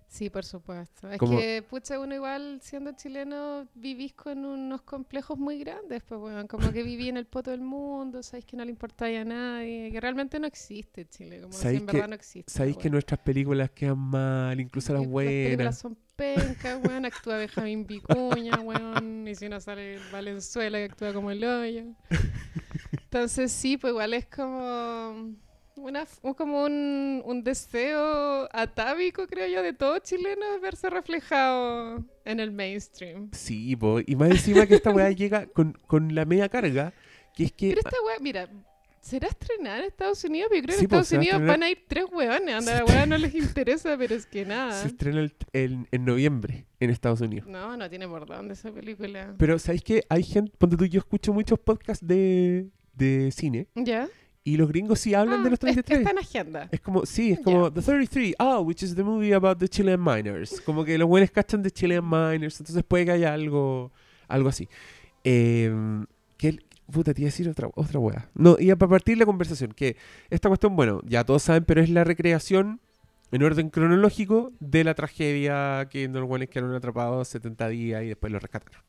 Sí, 0.07 0.29
por 0.29 0.45
supuesto. 0.45 1.09
Es 1.11 1.19
que, 1.19 1.61
pucha, 1.69 1.99
uno 1.99 2.15
igual 2.15 2.59
siendo 2.61 2.93
chileno 2.93 3.67
vivís 3.75 4.13
con 4.13 4.45
unos 4.45 4.81
complejos 4.83 5.37
muy 5.37 5.59
grandes, 5.59 6.03
pues, 6.07 6.21
weón. 6.21 6.47
Como 6.47 6.71
que 6.71 6.83
viví 6.83 7.09
en 7.09 7.17
el 7.17 7.25
poto 7.25 7.51
del 7.51 7.59
mundo, 7.59 8.23
sabéis 8.23 8.45
que 8.45 8.55
no 8.55 8.63
le 8.63 8.69
importáis 8.71 9.19
a 9.19 9.25
nadie, 9.25 9.91
que 9.91 9.99
realmente 9.99 10.39
no 10.39 10.47
existe 10.47 11.05
Chile, 11.09 11.41
como 11.41 11.51
si 11.51 11.67
en 11.67 11.85
que- 11.85 11.91
verdad 11.93 12.07
no 12.07 12.15
existe. 12.15 12.49
Sabéis 12.49 12.77
que 12.77 12.89
nuestras 12.89 13.19
películas 13.19 13.71
quedan 13.71 13.97
mal, 13.97 14.57
incluso 14.57 14.93
las 14.93 15.03
Y 15.03 15.05
películas 15.07 15.57
buenas. 15.57 15.77
son 15.79 15.97
pencas, 16.15 16.79
weón. 16.87 17.03
Actúa 17.05 17.37
Benjamín 17.37 17.85
Vicuña, 17.85 18.57
weón. 18.61 19.27
Y 19.27 19.35
si 19.35 19.49
no 19.49 19.59
sale 19.59 19.99
Valenzuela, 20.13 20.77
que 20.77 20.85
actúa 20.85 21.11
como 21.13 21.29
el 21.31 21.43
hoyo. 21.43 21.83
Entonces, 22.91 23.51
sí, 23.51 23.75
pues 23.75 23.91
igual 23.91 24.13
es 24.13 24.27
como. 24.27 25.33
Una, 25.85 26.05
como 26.35 26.63
un, 26.63 27.21
un 27.25 27.43
deseo 27.43 28.49
atávico, 28.51 29.27
creo 29.27 29.47
yo, 29.47 29.61
de 29.61 29.73
todo 29.73 29.99
chileno 29.99 30.43
es 30.55 30.59
verse 30.61 30.89
reflejado 30.89 32.03
en 32.25 32.39
el 32.39 32.51
mainstream. 32.51 33.29
Sí, 33.33 33.75
po. 33.75 33.99
y 34.03 34.15
más 34.15 34.31
encima 34.31 34.65
que 34.65 34.73
esta 34.75 34.89
weá 34.89 35.11
llega 35.11 35.45
con, 35.45 35.73
con 35.85 36.15
la 36.15 36.25
media 36.25 36.49
carga, 36.49 36.91
que 37.35 37.43
es 37.43 37.51
que... 37.51 37.69
Pero 37.69 37.81
esta 37.81 37.97
weá, 38.03 38.15
mira, 38.19 38.49
¿será 38.99 39.27
estrenada 39.27 39.77
en 39.77 39.83
Estados 39.85 40.23
Unidos? 40.23 40.47
Pero 40.49 40.61
yo 40.61 40.65
creo 40.65 40.75
que 40.75 40.79
en 40.79 40.85
Estados 40.85 41.11
Unidos 41.11 41.35
estrenar- 41.35 41.47
van 41.53 41.63
a 41.63 41.69
ir 41.69 41.83
tres 41.87 42.05
weones. 42.11 42.55
Anda, 42.55 42.75
la 42.79 42.85
weá 42.85 43.05
no 43.05 43.17
les 43.19 43.35
interesa, 43.35 43.95
pero 43.95 44.15
es 44.15 44.25
que 44.25 44.43
nada. 44.43 44.71
Se 44.81 44.87
estrena 44.87 45.19
el- 45.19 45.35
en, 45.53 45.87
en 45.91 46.03
noviembre 46.05 46.65
en 46.79 46.89
Estados 46.89 47.21
Unidos. 47.21 47.47
No, 47.47 47.77
no 47.77 47.87
tiene 47.91 48.07
por 48.07 48.25
dónde 48.25 48.53
esa 48.55 48.71
película. 48.71 49.35
Pero 49.37 49.59
¿sabéis 49.59 49.83
que 49.83 50.03
hay 50.09 50.23
gente, 50.23 50.51
ponte 50.57 50.77
tú, 50.77 50.85
yo 50.85 50.97
escucho 50.97 51.31
muchos 51.31 51.59
podcasts 51.59 52.05
de, 52.07 52.69
de 52.93 53.31
cine 53.31 53.67
¿Ya? 53.75 54.09
Y 54.45 54.55
los 54.57 54.69
gringos 54.69 54.99
sí 54.99 55.13
hablan 55.13 55.41
de 55.43 55.47
Ah, 55.47 55.49
los 55.49 55.53
es- 55.53 55.59
33. 55.59 55.99
Está 55.99 56.11
en 56.11 56.17
agenda. 56.19 56.69
Es 56.71 56.79
como, 56.79 57.05
sí, 57.05 57.31
es 57.31 57.39
como 57.41 57.73
The 57.73 57.81
33, 57.81 58.35
oh, 58.39 58.61
which 58.61 58.83
is 58.83 58.95
the 58.95 59.03
movie 59.03 59.33
about 59.33 59.57
the 59.57 59.67
Chilean 59.67 59.99
miners. 59.99 60.61
Como 60.61 60.85
que 60.85 60.97
los 60.97 61.07
buenos 61.09 61.31
cachan 61.31 61.61
de 61.63 61.71
Chilean 61.71 62.05
miners, 62.07 62.59
entonces 62.61 62.83
puede 62.87 63.05
que 63.05 63.11
haya 63.11 63.33
algo, 63.33 63.91
algo 64.29 64.47
así. 64.49 64.69
Eh, 65.23 65.73
que 66.37 66.49
el- 66.49 66.65
puta, 66.91 67.13
te 67.13 67.21
iba 67.21 67.27
a 67.27 67.31
decir 67.31 67.49
otra, 67.49 67.67
otra 67.73 67.99
wea. 67.99 68.29
No, 68.35 68.55
y 68.59 68.67
para 68.75 68.89
partir 68.89 69.17
la 69.17 69.25
conversación, 69.25 69.71
que 69.71 69.97
esta 70.29 70.47
cuestión, 70.49 70.75
bueno, 70.75 71.01
ya 71.05 71.23
todos 71.23 71.41
saben, 71.41 71.65
pero 71.65 71.81
es 71.81 71.89
la 71.89 72.03
recreación 72.03 72.79
en 73.31 73.41
orden 73.41 73.71
cronológico 73.71 74.53
de 74.59 74.83
la 74.83 74.93
tragedia 74.93 75.87
que 75.89 76.07
los 76.07 76.27
buenos 76.27 76.47
quedaron 76.49 76.75
atrapados 76.75 77.27
70 77.29 77.67
días 77.69 78.03
y 78.03 78.07
después 78.09 78.31
los 78.31 78.41
rescataron. 78.41 78.81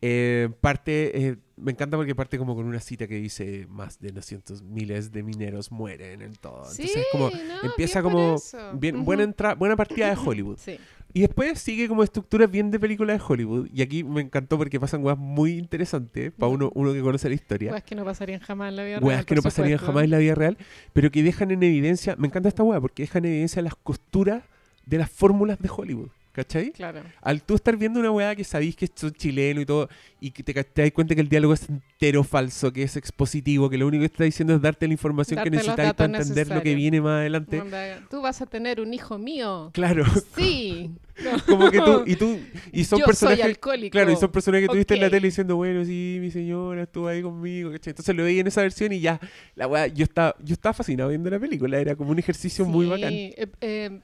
Eh, 0.00 0.48
parte, 0.60 1.26
eh, 1.28 1.36
me 1.56 1.72
encanta 1.72 1.96
porque 1.96 2.14
parte 2.14 2.38
como 2.38 2.54
con 2.54 2.66
una 2.66 2.78
cita 2.78 3.08
que 3.08 3.16
dice 3.16 3.66
más 3.68 3.98
de 3.98 4.12
200 4.12 4.62
miles 4.62 5.10
de 5.10 5.24
mineros 5.24 5.72
mueren 5.72 6.22
en 6.22 6.34
todo. 6.36 6.58
Entonces 6.58 6.96
es 6.96 7.06
como, 7.10 7.30
no, 7.30 7.68
empieza 7.68 8.00
bien 8.00 8.12
como 8.12 8.36
bien, 8.74 9.04
buena, 9.04 9.24
entra- 9.24 9.56
buena 9.56 9.74
partida 9.76 10.08
de 10.10 10.16
Hollywood. 10.16 10.58
Sí. 10.64 10.78
Y 11.14 11.20
después 11.22 11.58
sigue 11.58 11.88
como 11.88 12.02
estructuras 12.04 12.50
bien 12.50 12.70
de 12.70 12.78
película 12.78 13.14
de 13.14 13.20
Hollywood. 13.26 13.68
Y 13.72 13.80
aquí 13.80 14.04
me 14.04 14.20
encantó 14.20 14.58
porque 14.58 14.78
pasan 14.78 15.02
weas 15.02 15.16
muy 15.16 15.52
interesantes 15.56 16.30
para 16.32 16.52
uno, 16.52 16.70
uno 16.74 16.92
que 16.92 17.00
conoce 17.00 17.30
la 17.30 17.34
historia. 17.34 17.70
Weas 17.72 17.82
que 17.82 17.94
no 17.94 18.04
pasarían 18.04 18.40
jamás 18.40 18.68
en 18.68 18.76
la 18.76 18.84
vida 18.84 18.98
Weas 18.98 19.16
real, 19.20 19.24
que 19.26 19.34
no 19.34 19.40
por 19.40 19.44
pasarían 19.50 19.78
supuesto. 19.78 19.86
jamás 19.92 20.04
en 20.04 20.10
la 20.10 20.18
vida 20.18 20.34
real, 20.34 20.58
pero 20.92 21.10
que 21.10 21.22
dejan 21.22 21.50
en 21.50 21.62
evidencia, 21.62 22.14
me 22.16 22.26
encanta 22.28 22.50
esta 22.50 22.62
wea 22.62 22.78
porque 22.78 23.04
dejan 23.04 23.24
en 23.24 23.30
evidencia 23.32 23.62
las 23.62 23.74
costuras 23.74 24.42
de 24.84 24.98
las 24.98 25.10
fórmulas 25.10 25.58
de 25.58 25.70
Hollywood. 25.74 26.10
¿Cachai? 26.38 26.70
Claro. 26.70 27.02
Al 27.20 27.42
tú 27.42 27.56
estar 27.56 27.76
viendo 27.76 27.98
una 27.98 28.12
weá 28.12 28.36
que 28.36 28.44
sabéis 28.44 28.76
que 28.76 28.88
son 28.94 29.12
chileno 29.12 29.60
y 29.60 29.66
todo, 29.66 29.88
y 30.20 30.30
que 30.30 30.44
te, 30.44 30.54
te 30.62 30.82
das 30.82 30.92
cuenta 30.92 31.16
que 31.16 31.20
el 31.20 31.28
diálogo 31.28 31.52
es 31.52 31.68
entero 31.68 32.22
falso, 32.22 32.72
que 32.72 32.84
es 32.84 32.96
expositivo, 32.96 33.68
que 33.68 33.76
lo 33.76 33.88
único 33.88 34.02
que 34.02 34.06
está 34.06 34.22
diciendo 34.22 34.54
es 34.54 34.62
darte 34.62 34.86
la 34.86 34.92
información 34.92 35.34
Darte 35.36 35.50
que 35.50 35.56
necesitáis 35.56 35.94
para 35.94 36.16
entender 36.16 36.48
lo 36.48 36.62
que 36.62 36.76
viene 36.76 37.00
más 37.00 37.18
adelante. 37.18 37.60
Tú 38.08 38.22
vas 38.22 38.40
a 38.40 38.46
tener 38.46 38.80
un 38.80 38.94
hijo 38.94 39.18
mío. 39.18 39.70
Claro, 39.74 40.04
Sí. 40.36 40.92
como 41.48 41.68
que 41.72 41.80
tú, 41.80 42.04
y 42.06 42.14
tú, 42.14 42.38
y 42.70 42.84
son 42.84 43.00
Yo 43.00 43.06
personajes. 43.06 43.40
soy 43.40 43.50
alcohólico. 43.50 43.90
Claro, 43.90 44.12
y 44.12 44.16
son 44.16 44.30
personajes 44.30 44.68
que 44.68 44.72
tuviste 44.72 44.94
en 44.94 45.00
la 45.00 45.10
tele 45.10 45.26
diciendo, 45.26 45.56
bueno, 45.56 45.84
sí, 45.84 46.18
mi 46.20 46.30
señora 46.30 46.84
estuvo 46.84 47.08
ahí 47.08 47.22
conmigo, 47.22 47.72
¿cachai? 47.72 47.90
Entonces 47.90 48.14
lo 48.14 48.22
veía 48.22 48.40
en 48.42 48.46
esa 48.46 48.62
versión 48.62 48.92
y 48.92 49.00
ya, 49.00 49.18
la 49.56 49.66
weá, 49.66 49.88
yo 49.88 50.04
estaba, 50.04 50.36
yo 50.44 50.52
estaba 50.52 50.72
fascinado 50.74 51.08
viendo 51.08 51.28
la 51.28 51.40
película, 51.40 51.80
era 51.80 51.96
como 51.96 52.12
un 52.12 52.20
ejercicio 52.20 52.64
muy 52.64 52.86
bacán. 52.86 53.12
eh, 53.12 53.48
eh, 53.60 54.00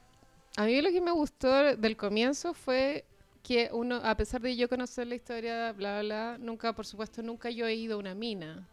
a 0.57 0.65
mí 0.67 0.81
lo 0.81 0.91
que 0.91 1.01
me 1.01 1.11
gustó 1.11 1.77
del 1.77 1.97
comienzo 1.97 2.55
fue 2.55 3.05
que 3.43 3.69
uno, 3.73 3.97
a 3.97 4.17
pesar 4.17 4.41
de 4.41 4.57
yo 4.57 4.69
conocer 4.69 5.07
la 5.07 5.15
historia, 5.17 5.73
bla, 5.73 6.01
bla, 6.01 6.03
bla, 6.03 6.39
nunca, 6.39 6.73
por 6.73 6.87
supuesto, 6.87 7.23
nunca 7.23 7.51
yo 7.51 7.67
he 7.67 7.75
ido 7.75 7.97
a 7.97 7.99
una 7.99 8.15
mina. 8.15 8.67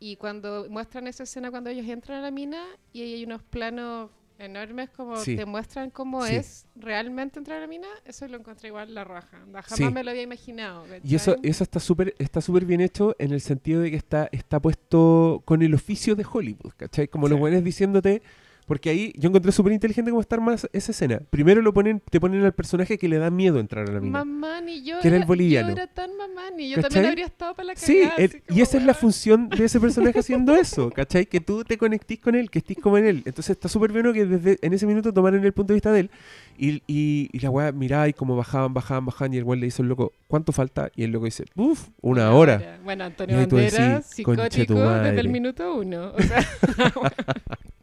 Y 0.00 0.16
cuando 0.16 0.66
muestran 0.68 1.06
esa 1.06 1.22
escena 1.22 1.50
cuando 1.50 1.70
ellos 1.70 1.86
entran 1.86 2.18
a 2.18 2.22
la 2.22 2.30
mina 2.32 2.64
y 2.92 3.02
ahí 3.02 3.14
hay 3.14 3.24
unos 3.24 3.42
planos 3.44 4.10
enormes 4.38 4.90
como 4.90 5.16
Sí. 5.18 5.36
te 5.36 5.44
muestran 5.44 5.90
cómo 5.90 6.26
Sí. 6.26 6.34
es 6.34 6.66
realmente 6.74 7.38
entrar 7.38 7.58
a 7.58 7.60
la 7.60 7.66
mina, 7.68 7.86
eso 8.04 8.26
lo 8.26 8.36
encontré 8.38 8.68
igual 8.70 8.92
la 8.92 9.04
raja. 9.04 9.38
Jamás 9.46 9.66
Sí. 9.76 9.84
me 9.90 10.02
lo 10.02 10.10
había 10.10 10.22
imaginado. 10.22 10.84
Y 11.04 11.14
eso, 11.14 11.36
eso 11.44 11.62
está 11.62 11.78
súper 11.78 12.16
está 12.18 12.40
súper 12.40 12.64
bien 12.64 12.80
hecho 12.80 13.14
en 13.20 13.30
el 13.32 13.40
sentido 13.40 13.80
de 13.82 13.90
que 13.92 13.96
está, 13.96 14.28
está 14.32 14.58
puesto 14.58 15.42
con 15.44 15.62
el 15.62 15.72
oficio 15.74 16.16
de 16.16 16.26
Hollywood, 16.28 16.72
¿cachai? 16.76 17.06
Como 17.06 17.28
los 17.28 17.38
buenos 17.38 17.62
diciéndote, 17.62 18.22
Porque 18.66 18.90
ahí 18.90 19.12
yo 19.16 19.28
encontré 19.28 19.50
súper 19.52 19.72
inteligente 19.72 20.10
cómo 20.10 20.20
estar 20.20 20.40
más 20.40 20.68
esa 20.72 20.92
escena. 20.92 21.20
Primero 21.30 21.60
lo 21.62 21.72
ponen, 21.74 22.00
te 22.10 22.20
ponen 22.20 22.44
al 22.44 22.52
personaje 22.52 22.96
que 22.96 23.08
le 23.08 23.18
da 23.18 23.30
miedo 23.30 23.58
entrar 23.58 23.88
a 23.88 23.92
la 23.92 24.00
mina. 24.00 24.24
Mamá, 24.24 24.60
ni 24.60 24.82
yo. 24.84 25.00
Que 25.00 25.08
era 25.08 25.16
el 25.16 25.22
era- 25.22 25.26
boliviano. 25.26 25.68
Yo 25.68 25.72
era 25.74 25.86
tan 25.88 26.16
mamá, 26.16 26.50
ni 26.56 26.70
yo 26.70 26.76
¿Cachai? 26.76 26.90
también 26.90 27.06
habría 27.10 27.26
estado 27.26 27.54
para 27.54 27.66
la 27.66 27.74
cagada. 27.74 28.16
Sí, 28.18 28.28
como, 28.28 28.58
y 28.58 28.60
esa 28.62 28.78
es 28.78 28.84
la 28.84 28.94
función 28.94 29.48
de 29.48 29.64
ese 29.64 29.80
personaje 29.80 30.18
haciendo 30.20 30.54
eso, 30.56 30.90
¿cachai? 30.90 31.26
Que 31.26 31.40
tú 31.40 31.64
te 31.64 31.76
conectís 31.76 32.20
con 32.20 32.34
él, 32.34 32.50
que 32.50 32.60
estés 32.60 32.78
como 32.78 32.98
en 32.98 33.06
él. 33.06 33.16
Entonces 33.24 33.50
está 33.50 33.68
súper 33.68 33.92
bueno 33.92 34.12
que 34.12 34.24
desde 34.26 34.58
en 34.62 34.72
ese 34.72 34.86
minuto 34.86 35.12
tomaron 35.12 35.44
el 35.44 35.52
punto 35.52 35.72
de 35.72 35.76
vista 35.76 35.92
de 35.92 36.00
él 36.00 36.10
y, 36.56 36.82
y, 36.86 37.28
y 37.32 37.38
la 37.40 37.50
weá 37.50 37.72
miraba 37.72 38.08
y 38.08 38.12
como 38.12 38.36
bajaban, 38.36 38.72
bajaban, 38.72 39.04
bajaban 39.04 39.34
y 39.34 39.38
el 39.38 39.44
weón 39.44 39.60
le 39.60 39.66
dice 39.66 39.82
al 39.82 39.88
loco, 39.88 40.12
¿cuánto 40.28 40.52
falta? 40.52 40.90
Y 40.94 41.02
el 41.04 41.10
loco 41.10 41.24
dice, 41.24 41.44
uff, 41.56 41.88
una 42.00 42.32
hora. 42.32 42.78
Bueno, 42.84 43.04
Antonio 43.04 43.36
Banderas, 43.36 43.72
"Conche 43.72 44.02
tu 44.02 44.14
psicótico 44.14 44.74
desde 44.74 44.84
madre". 44.86 45.20
el 45.20 45.28
minuto 45.28 45.74
uno. 45.74 46.12
O 46.16 46.22
sea, 46.22 46.42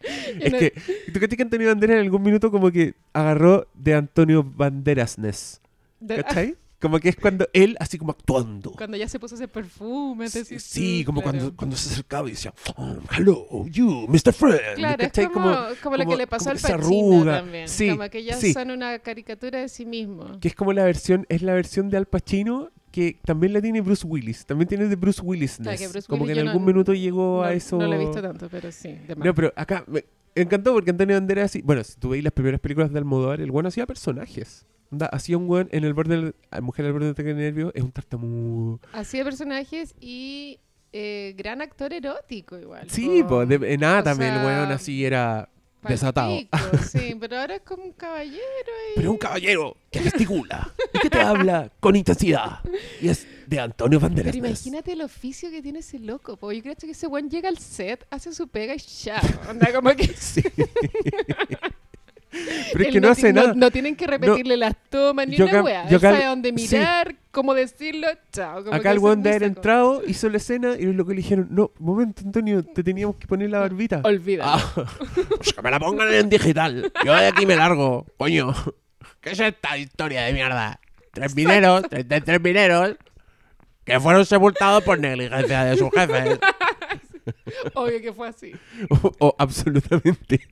Es 0.40 0.54
que, 0.54 0.70
¿tú 1.12 1.18
crees 1.18 1.36
que 1.36 1.42
Antonio 1.42 1.68
Banderas 1.68 1.96
en 1.96 2.02
algún 2.02 2.22
minuto 2.22 2.50
como 2.50 2.70
que 2.70 2.94
agarró 3.12 3.66
de 3.74 3.94
Antonio 3.94 4.42
Banderasness? 4.44 5.60
de- 6.00 6.22
¿Cachai? 6.22 6.56
Como 6.80 7.00
que 7.00 7.08
es 7.08 7.16
cuando 7.16 7.48
él, 7.54 7.76
así 7.80 7.98
como 7.98 8.12
actuando. 8.12 8.70
cuando 8.70 8.96
ya 8.96 9.08
se 9.08 9.18
puso 9.18 9.34
ese 9.34 9.48
perfume. 9.48 10.28
Sí, 10.28 10.44
sí, 10.60 11.00
tú, 11.00 11.06
como 11.06 11.22
claro. 11.22 11.38
cuando, 11.38 11.56
cuando 11.56 11.76
se 11.76 11.90
acercaba 11.90 12.28
y 12.28 12.30
decía, 12.30 12.54
oh, 12.76 12.98
hello, 13.16 13.66
you, 13.66 14.06
Mr. 14.08 14.32
Friend. 14.32 14.76
Claro, 14.76 15.02
es 15.02 15.08
¿cachai? 15.08 15.26
como, 15.26 15.50
como 15.82 15.96
lo 15.96 16.04
como- 16.04 16.10
que 16.12 16.16
le 16.16 16.26
pasó 16.28 16.44
como 16.44 16.54
al 16.54 16.60
Pacino 16.80 17.24
también. 17.24 17.68
Sí, 17.68 17.90
como 17.90 18.08
que 18.08 18.22
ya 18.22 18.36
sí. 18.36 18.52
son 18.52 18.70
una 18.70 19.00
caricatura 19.00 19.58
de 19.58 19.68
sí 19.68 19.86
mismo. 19.86 20.38
Que 20.38 20.46
es 20.46 20.54
como 20.54 20.72
la 20.72 20.84
versión, 20.84 21.26
es 21.28 21.42
la 21.42 21.54
versión 21.54 21.90
de 21.90 21.96
Al 21.96 22.06
Pacino 22.06 22.70
que 22.98 23.16
también 23.24 23.52
la 23.52 23.60
tiene 23.60 23.80
Bruce 23.80 24.06
Willis. 24.06 24.44
También 24.44 24.68
tiene 24.68 24.86
de 24.88 24.96
Bruce 24.96 25.20
Willis. 25.22 25.58
Claro, 25.62 25.78
Bruce 25.90 26.08
como 26.08 26.24
Willis 26.24 26.34
que 26.34 26.40
en 26.40 26.48
algún 26.48 26.62
no- 26.62 26.66
minuto 26.66 26.92
llegó 26.94 27.42
a 27.44 27.48
no, 27.48 27.52
eso. 27.52 27.78
No 27.78 27.86
lo 27.86 27.94
he 27.94 27.98
visto 27.98 28.20
tanto, 28.20 28.48
pero 28.50 28.72
sí. 28.72 28.88
de. 29.06 29.14
No, 29.16 29.34
pero 29.34 29.52
acá 29.56 29.84
me 29.86 30.04
encantó 30.34 30.72
porque 30.72 30.90
Antonio 30.90 31.14
Banderas, 31.16 31.46
así- 31.46 31.62
bueno, 31.62 31.84
si 31.84 31.96
tú 31.98 32.08
veis 32.10 32.24
las 32.24 32.32
primeras 32.32 32.60
películas 32.60 32.92
de 32.92 32.98
Almodóvar, 32.98 33.40
el 33.40 33.50
bueno 33.50 33.68
hacía 33.68 33.86
personajes. 33.86 34.66
Hacía 35.12 35.36
un 35.36 35.48
weón 35.48 35.68
en 35.70 35.84
el 35.84 35.92
borde 35.92 36.16
del, 36.16 36.34
a 36.50 36.60
mujer 36.62 36.86
al 36.86 36.92
borde 36.92 37.06
del 37.06 37.12
ataque 37.12 37.28
de 37.28 37.34
nervios, 37.34 37.72
es 37.74 37.82
un 37.82 37.92
tartamudo. 37.92 38.80
Hacía 38.94 39.22
personajes 39.22 39.94
y 40.00 40.60
eh, 40.92 41.34
gran 41.36 41.60
actor 41.60 41.92
erótico 41.92 42.58
igual. 42.58 42.88
Sí, 42.88 43.22
po. 43.22 43.44
pues, 43.44 43.48
de, 43.50 43.74
en 43.74 43.80
nada 43.80 44.02
también 44.02 44.32
el 44.34 44.44
weón 44.46 44.72
así 44.72 45.04
era 45.04 45.50
desatado. 45.86 46.30
palpico, 46.50 46.78
sí, 46.84 47.14
pero 47.20 47.38
ahora 47.38 47.56
es 47.56 47.60
como 47.62 47.84
un 47.84 47.92
caballero. 47.92 48.40
Y... 48.92 48.96
Pero 48.96 49.10
un 49.12 49.18
caballero 49.18 49.76
que 49.90 50.00
gesticula 50.00 50.72
y 50.98 51.00
que 51.00 51.10
te 51.10 51.20
habla 51.20 51.70
con 51.80 51.96
intensidad. 51.96 52.60
Y 53.00 53.08
es 53.08 53.26
de 53.46 53.60
Antonio 53.60 53.98
Banderas. 53.98 54.32
Pero 54.32 54.46
imagínate 54.46 54.92
el 54.92 55.00
oficio 55.02 55.50
que 55.50 55.62
tiene 55.62 55.78
ese 55.78 55.98
loco, 55.98 56.36
po. 56.36 56.52
Yo 56.52 56.62
creo 56.62 56.74
que 56.76 56.90
ese 56.90 57.06
buen 57.06 57.30
llega 57.30 57.48
al 57.48 57.58
set, 57.58 58.06
hace 58.10 58.32
su 58.34 58.48
pega 58.48 58.74
y 58.74 58.78
ya. 58.78 59.20
Onda 59.48 59.72
como 59.72 59.90
que 59.94 60.06
Sí. 60.18 60.42
Pero 62.72 62.84
es 62.84 62.92
que 62.92 63.00
no, 63.00 63.08
ti- 63.08 63.12
hace 63.12 63.32
nada. 63.32 63.54
No, 63.54 63.70
tienen 63.70 63.96
que 63.96 64.06
repetirle 64.06 64.56
las 64.56 64.74
tomas 64.90 65.26
ni 65.26 65.36
yo 65.36 65.46
una 65.46 65.62
wea. 65.62 65.88
yo 65.88 65.98
sabe 65.98 66.26
dónde 66.26 66.50
sí. 66.50 66.54
mirar, 66.76 67.16
cómo 67.30 67.54
decirlo, 67.54 68.06
chao. 68.32 68.64
como 68.64 68.76
Acá 68.76 68.92
el 68.92 68.98
weón 68.98 69.22
de 69.22 69.30
haber 69.30 69.44
entrado, 69.44 70.02
hizo 70.06 70.28
la 70.28 70.36
escena 70.36 70.74
y 70.78 70.84
lo 70.92 71.06
que 71.06 71.14
le 71.14 71.22
dijeron, 71.22 71.48
no, 71.50 71.72
momento 71.78 72.22
Antonio, 72.24 72.62
te 72.62 72.82
teníamos 72.84 73.16
que 73.16 73.26
poner 73.26 73.48
la 73.48 73.60
barbita. 73.60 74.02
Olvídalo. 74.04 74.52
Ah, 74.62 74.86
pues 75.38 75.54
que 75.54 75.62
me 75.62 75.70
la 75.70 75.80
pongan 75.80 76.12
en 76.12 76.28
digital. 76.28 76.92
Yo 77.04 77.14
de 77.14 77.26
aquí 77.28 77.46
me 77.46 77.56
largo, 77.56 78.04
coño. 78.18 78.52
¿Qué 79.22 79.30
es 79.30 79.40
esta 79.40 79.78
historia 79.78 80.22
de 80.22 80.32
mierda? 80.34 80.80
Tres 81.18 81.34
mineros, 81.34 81.82
tres, 81.88 82.06
tres- 82.08 82.24
tres 82.24 82.40
mineros, 82.40 82.96
que 83.84 83.98
fueron 84.00 84.24
sepultados 84.26 84.82
por 84.84 84.98
negligencia 84.98 85.64
de 85.64 85.76
sus 85.76 85.90
jefes. 85.90 86.38
Obvio 87.74 88.00
que 88.00 88.12
fue 88.12 88.28
así. 88.28 88.52
o, 88.90 89.12
o 89.18 89.34
absolutamente. 89.38 90.46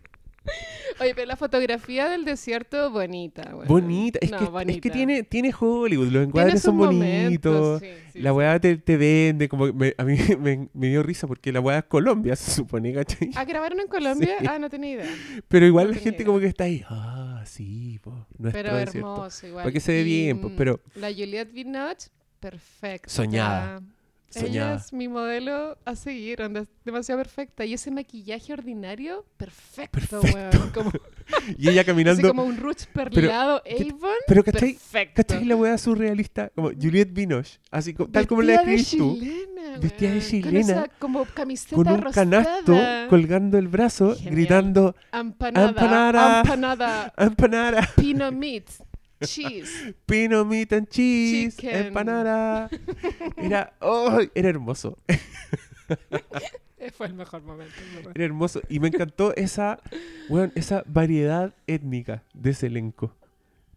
Oye, 1.01 1.15
pero 1.15 1.27
la 1.27 1.37
fotografía 1.37 2.09
del 2.09 2.25
desierto, 2.25 2.91
bonita. 2.91 3.51
weón. 3.53 3.67
Bonita. 3.69 4.19
Es, 4.23 4.31
No, 4.31 4.39
que, 4.39 4.45
es 4.45 4.49
que 4.49 4.53
bonita. 4.53 4.91
tiene, 4.91 5.23
tiene 5.25 5.53
Hollywood, 5.59 6.09
los 6.09 6.27
encuadres 6.27 6.63
son 6.63 6.79
bonitos. 6.79 7.81
sí, 7.83 7.89
sí, 8.13 8.21
la 8.21 8.31
sí. 8.31 8.37
weá 8.37 8.59
te, 8.61 8.77
te 8.79 8.97
vende, 8.97 9.49
como 9.49 9.67
que 9.67 9.73
me- 9.73 9.95
a 9.99 10.05
mí 10.05 10.17
me, 10.41 10.69
me 10.73 10.87
dio 10.89 11.03
risa 11.03 11.27
porque 11.27 11.53
la 11.53 11.61
weá 11.61 11.79
es 11.79 11.85
Colombia, 11.85 12.35
se 12.37 12.51
supone, 12.53 12.95
¿cachai? 12.95 13.31
¿Ah, 13.35 13.45
grabaron 13.45 13.81
en 13.81 13.89
Colombia? 13.89 14.37
Sí. 14.41 14.47
Ah, 14.49 14.59
no 14.59 14.71
tenía 14.71 14.93
idea. 14.93 15.11
Pero 15.49 15.67
igual 15.67 15.89
no 15.89 15.95
la 15.95 15.99
gente 15.99 16.19
idea. 16.23 16.27
como 16.27 16.39
que 16.41 16.47
está 16.47 16.65
ahí, 16.65 16.83
ah, 16.89 17.26
sí, 17.47 17.99
Pero 18.53 18.77
hermoso 18.79 19.47
igual. 19.47 19.65
Porque 19.65 19.81
se 19.81 19.93
ve 19.93 20.01
Y, 20.01 20.05
bien, 20.05 20.41
pues, 20.41 20.53
mm, 20.53 20.57
pero- 20.57 20.81
La 20.97 21.09
Juliette 21.09 21.53
Binoche, 21.53 22.09
perfecta. 22.41 23.09
Soñada. 23.09 23.81
Ella 24.37 24.47
Soñada. 24.47 24.77
es 24.77 24.93
mi 24.93 25.09
modelo 25.09 25.79
a 25.85 25.97
seguir, 25.97 26.43
onda, 26.43 26.61
es 26.61 26.69
demasiado 26.85 27.21
perfecta. 27.21 27.65
Y 27.65 27.73
ese 27.75 27.91
maquillaje 27.91 28.53
ordinario, 28.53 29.25
perfecto, 29.37 30.21
Perfecto. 30.21 30.59
weón. 30.59 30.71
Como, 30.73 30.93
Y 31.59 31.69
ella 31.69 31.81
así 31.81 31.87
caminando. 31.87 32.29
como 32.29 32.45
un 32.45 32.57
ruch 32.57 32.85
perlado 32.93 33.63
Avon, 33.67 34.11
Pero 34.29 34.45
¿cachai? 34.45 34.75
perfecto. 34.75 35.15
¿Cachai 35.23 35.45
la 35.45 35.57
weá 35.57 35.77
surrealista? 35.79 36.51
Como 36.55 36.69
Juliette 36.71 37.13
Binoche, 37.13 37.59
así 37.71 37.95
como, 37.95 38.11
tal 38.11 38.27
como 38.27 38.43
la 38.43 38.63
Vestida 38.63 38.71
de 38.71 38.75
escribís 38.77 38.99
tú. 38.99 39.19
chilena, 39.19 39.79
Vestida 39.79 40.11
de 40.13 40.21
chilena, 40.21 40.51
Con 40.51 40.57
esa 40.61 40.89
como 40.99 41.25
camiseta 41.25 41.77
Con 41.77 41.89
un 41.89 42.01
rosada. 42.03 42.25
canasto 42.45 42.79
colgando 43.11 43.59
el 43.59 43.69
brazo, 43.69 44.15
Genial. 44.15 44.35
gritando 44.35 44.97
Empanada. 45.13 45.69
Empanada. 45.69 46.41
Empanada. 46.43 47.13
empanada, 47.19 47.89
Pinot 47.97 48.33
meat. 48.33 48.65
Cheese. 49.25 49.95
pino, 50.05 50.45
meat 50.45 50.73
and 50.73 50.89
cheese, 50.89 51.57
Chicken. 51.57 51.87
empanada. 51.87 52.69
Era, 53.37 53.73
oh, 53.81 54.19
era 54.35 54.49
hermoso, 54.49 54.99
Fue 56.97 57.07
el 57.07 57.15
mejor 57.15 57.43
momento. 57.43 57.75
era 58.15 58.25
hermoso. 58.25 58.61
Y 58.69 58.79
me 58.81 58.89
encantó 58.89 59.35
esa, 59.35 59.81
weón, 60.29 60.53
esa 60.55 60.85
variedad 60.87 61.53
étnica 61.67 62.23
de 62.35 62.51
ese 62.51 62.67
elenco. 62.69 63.13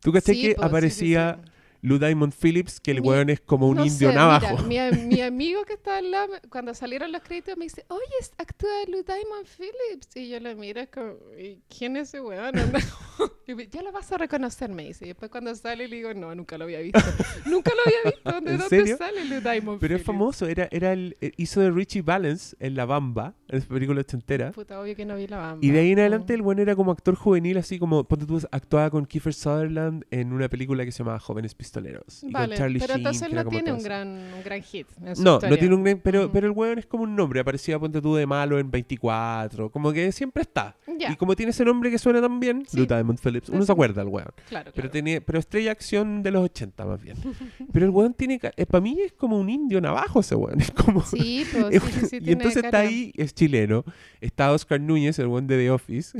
¿Tú 0.01 0.11
cachai 0.11 0.35
Sí, 0.35 0.41
que 0.41 0.55
po, 0.55 0.61
sí, 0.61 0.67
aparecía 0.67 1.39
sí. 1.43 1.51
Lou 1.81 1.97
Diamond 1.97 2.33
Phillips, 2.33 2.79
que 2.79 2.91
el 2.91 3.01
Mi- 3.01 3.07
weón 3.07 3.29
es 3.29 3.39
como 3.41 3.67
un 3.67 3.77
No 3.77 3.85
indio 3.85 4.09
sé, 4.09 4.15
navajo? 4.15 4.57
mira, 4.63 4.91
mi, 4.91 5.01
mi 5.15 5.21
amigo 5.21 5.63
que 5.65 5.73
estaba 5.73 5.97
al 5.97 6.11
lado, 6.11 6.33
cuando 6.49 6.73
salieron 6.73 7.11
los 7.11 7.21
créditos, 7.21 7.55
me 7.57 7.65
dice, 7.65 7.85
oye, 7.89 8.01
es- 8.19 8.31
actúa 8.37 8.69
Lou 8.87 9.03
Diamond 9.03 9.47
Phillips. 9.57 10.15
Y 10.15 10.29
yo 10.29 10.39
lo 10.39 10.55
miro, 10.55 10.81
es 10.81 10.89
como, 10.89 11.13
"¿Y 11.37 11.61
¿quién 11.75 11.95
es 11.97 12.09
ese 12.09 12.21
weón? 12.21 12.53
Y 13.47 13.55
me- 13.55 13.67
ya 13.67 13.81
lo 13.81 13.91
vas 13.91 14.11
a 14.11 14.17
reconocer, 14.17 14.69
me 14.69 14.83
dice. 14.83 15.05
Y 15.05 15.07
después 15.09 15.31
cuando 15.31 15.53
sale, 15.55 15.87
le 15.87 15.95
digo, 15.95 16.13
no, 16.13 16.33
nunca 16.35 16.57
lo 16.57 16.65
había 16.65 16.79
visto. 16.81 16.99
nunca 17.47 17.71
lo 17.75 17.81
había 17.83 18.11
visto. 18.15 18.31
¿De 18.31 18.51
¿En 18.51 18.57
dónde 18.59 18.69
serio? 18.69 18.97
sale 18.97 19.25
Lou 19.25 19.41
Diamond 19.41 19.79
Pero 19.79 19.95
es 19.95 20.01
Phillips? 20.01 20.05
famoso, 20.05 20.45
era, 20.47 20.67
era 20.71 20.93
el, 20.93 21.17
eh, 21.19 21.31
hizo 21.37 21.59
de 21.59 21.71
Richie 21.71 22.01
Valens 22.03 22.55
en 22.59 22.75
La 22.75 22.85
Bamba, 22.85 23.33
en 23.47 23.61
su 23.61 23.67
película 23.67 24.01
ochentera. 24.01 24.51
Puta, 24.51 24.79
obvio 24.79 24.95
que 24.95 25.03
no 25.05 25.15
vi 25.15 25.25
la 25.27 25.37
bamba. 25.37 25.65
Y 25.65 25.71
de 25.71 25.79
ahí 25.79 25.91
en 25.93 25.99
adelante 25.99 26.33
el 26.35 26.41
bueno 26.43 26.61
era 26.61 26.75
como 26.75 26.91
actor 26.91 27.15
juvenil, 27.15 27.57
así 27.57 27.79
como, 27.79 28.03
ponte 28.03 28.25
tú, 28.27 28.39
actuaba 28.51 28.91
con 28.91 29.05
Kiefer 29.05 29.33
Sutherland 29.33 30.05
en 30.11 30.31
una 30.31 30.47
película 30.47 30.85
que 30.85 30.91
se 30.91 30.99
llamaba 30.99 31.19
Jóvenes 31.19 31.55
Pistoleros. 31.69 32.23
Y 32.23 32.31
Vale, 32.31 32.47
con 32.55 32.57
Charlie 32.57 32.79
pero 32.79 32.93
Sheen, 32.93 32.99
entonces 32.99 33.31
no 33.33 33.45
tiene 33.45 33.71
un 33.73 33.83
gran, 33.83 34.07
un 34.07 34.43
gran 34.43 34.61
hit. 34.63 34.87
en 34.97 35.03
No, 35.03 35.13
no 35.13 35.33
historia. 35.35 35.59
tiene 35.59 35.75
un 35.75 35.83
gran, 35.83 35.99
pero, 36.03 36.31
pero 36.31 36.47
el 36.47 36.53
weón 36.53 36.79
es 36.79 36.85
como 36.87 37.03
un 37.03 37.15
nombre, 37.15 37.39
aparecía, 37.39 37.77
ponte 37.79 38.01
tú, 38.01 38.15
de 38.15 38.25
malo 38.25 38.57
en 38.59 38.71
24, 38.71 39.69
como 39.71 39.91
que 39.93 40.11
siempre 40.11 40.41
está. 40.41 40.75
Ya, 40.97 41.11
Y 41.11 41.15
como 41.15 41.35
tiene 41.35 41.51
ese 41.51 41.63
nombre 41.63 41.91
que 41.91 41.97
suena 41.99 42.21
tan 42.21 42.39
bien, 42.39 42.63
Sí. 42.67 42.77
Lou 42.77 42.85
Diamond 42.87 43.19
Phillips, 43.19 43.49
uno 43.49 43.59
Eso. 43.59 43.67
se 43.67 43.71
acuerda 43.71 44.01
del 44.03 44.11
weón. 44.11 44.29
claro, 44.49 44.65
Pero, 44.65 44.73
claro. 44.73 44.89
tenía, 44.91 45.21
pero 45.21 45.39
estrella 45.39 45.71
acción 45.71 46.23
de 46.23 46.31
los 46.31 46.43
80 46.43 46.85
más 46.85 47.01
bien. 47.01 47.15
Pero 47.71 47.85
el 47.85 47.91
weón 47.91 48.13
tiene, 48.13 48.39
para 48.39 48.81
mí 48.81 48.97
es 49.05 49.13
como 49.13 49.39
un 49.39 49.49
indio 49.49 49.79
navajo 49.79 50.19
ese 50.21 50.35
weón, 50.35 50.59
es 50.61 50.71
como... 50.71 51.01
Sí, 51.03 51.45
pues, 51.51 51.65
Es 51.71 51.83
sí, 51.83 51.91
sí, 51.99 52.05
sí, 52.07 52.19
y 52.21 52.31
entonces 52.31 52.57
está 52.57 52.71
cara- 52.71 52.87
ahí, 52.89 53.11
es 53.15 53.33
chileno. 53.33 53.83
Está 54.21 54.51
Oscar 54.51 54.81
Núñez, 54.81 55.19
el 55.19 55.27
buen 55.27 55.47
de 55.47 55.57
The 55.57 55.71
Office, 55.71 56.17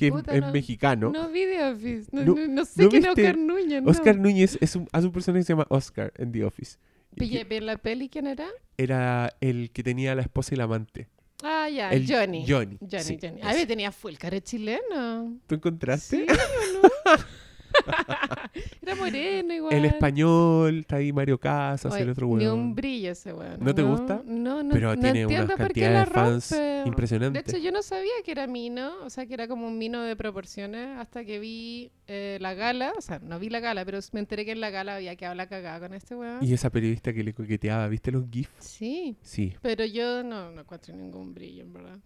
que 0.00 0.06
es- 0.08 0.12
Puta, 0.12 0.34
es, 0.34 0.40
no- 0.40 0.52
mexicano. 0.52 1.10
No 1.12 1.28
vi 1.28 1.44
The 1.44 1.62
Office. 1.64 2.08
No, 2.12 2.22
No- 2.24 2.34
no- 2.48 2.64
sé 2.64 2.82
¿no 2.82 2.88
quién 2.88 3.04
es? 3.04 3.10
Oscar 3.10 3.38
Núñez. 3.38 3.82
Oscar 3.86 4.16
Núñez 4.18 4.58
es 4.60 4.74
un, 4.76 4.88
hace 4.92 5.06
un 5.06 5.12
personaje 5.12 5.40
que 5.42 5.44
se 5.46 5.52
llama 5.52 5.66
Oscar 5.68 6.12
en 6.16 6.32
The 6.32 6.44
Office. 6.44 6.78
Y 7.16 7.28
que 7.44 7.60
la 7.60 7.76
peli, 7.76 8.08
¿quién 8.08 8.26
era? 8.26 8.46
Era 8.78 9.36
el 9.40 9.70
que 9.72 9.82
tenía 9.82 10.14
la 10.14 10.22
esposa 10.22 10.54
y 10.54 10.58
la 10.58 10.64
amante. 10.64 11.08
Ah, 11.42 11.68
ya, 11.68 11.90
El 11.90 12.06
Johnny. 12.06 12.44
Johnny, 12.46 12.76
Johnny, 12.80 13.02
sí, 13.02 13.18
Johnny. 13.20 13.40
A 13.42 13.54
ver, 13.54 13.66
tenía 13.66 13.90
full 13.92 14.14
cara 14.14 14.40
chileno. 14.40 15.38
¿Tú 15.46 15.54
encontraste? 15.54 16.18
¿Sí 16.18 16.26
no? 16.26 16.34
Era 18.82 18.94
moreno 18.94 19.54
igual. 19.54 19.72
El 19.74 19.84
español, 19.84 20.78
está 20.80 20.96
ahí 20.96 21.12
Mario 21.12 21.38
Casas, 21.38 21.92
Oye, 21.92 22.02
el 22.02 22.10
otro 22.10 22.26
Ni 22.26 22.44
weón. 22.46 22.58
un 22.58 22.74
brillo 22.74 23.12
ese 23.12 23.32
weón. 23.32 23.58
¿No 23.60 23.74
te 23.74 23.82
gusta? 23.82 24.22
No, 24.24 24.62
no, 24.62 24.72
Pero 24.72 24.94
no 24.94 25.00
tiene 25.00 25.20
entiendo 25.22 25.46
unas 25.46 25.56
por 25.56 25.72
qué 25.72 25.90
la 25.90 26.04
cantidades 26.04 26.50
de 26.50 27.40
hecho, 27.40 27.58
yo 27.58 27.72
no 27.72 27.82
sabía 27.82 28.12
que 28.24 28.32
era 28.32 28.46
mino, 28.46 28.92
o 29.04 29.10
sea, 29.10 29.26
que 29.26 29.34
era 29.34 29.48
como 29.48 29.66
un 29.66 29.78
mino 29.78 30.02
de 30.02 30.16
proporciones, 30.16 30.98
hasta 30.98 31.24
que 31.24 31.38
vi 31.38 31.90
eh, 32.06 32.38
la 32.40 32.54
gala, 32.54 32.92
o 32.96 33.00
sea, 33.00 33.18
no 33.18 33.38
vi 33.38 33.48
la 33.50 33.60
gala, 33.60 33.84
pero 33.84 33.98
me 34.12 34.20
enteré 34.20 34.44
que 34.44 34.52
en 34.52 34.60
la 34.60 34.70
gala 34.70 34.96
había 34.96 35.16
quedado 35.16 35.34
la 35.34 35.46
cagada 35.48 35.80
con 35.80 35.94
este 35.94 36.14
weón. 36.14 36.42
Y 36.42 36.52
esa 36.52 36.70
periodista 36.70 37.12
que 37.12 37.22
le 37.22 37.34
coqueteaba, 37.34 37.86
¿viste 37.88 38.10
los 38.10 38.24
GIFs? 38.30 38.50
Sí, 38.58 39.16
Sí. 39.22 39.54
pero 39.60 39.84
yo 39.84 40.22
no, 40.22 40.50
no 40.50 40.62
encuentro 40.62 40.94
ningún 40.94 41.34
brillo, 41.34 41.62
en 41.62 41.72
verdad. 41.72 41.98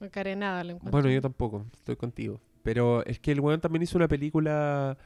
No 0.00 0.10
care 0.10 0.36
nada 0.36 0.62
le 0.64 0.72
encuentro. 0.72 0.92
Bueno, 0.92 1.10
yo 1.10 1.20
tampoco, 1.20 1.66
estoy 1.72 1.96
contigo. 1.96 2.40
Pero 2.66 3.04
es 3.06 3.18
que 3.20 3.32
el 3.32 3.40
weón 3.40 3.60
también 3.60 3.82
hizo 3.84 3.96
una 3.96 4.08
película 4.08 4.98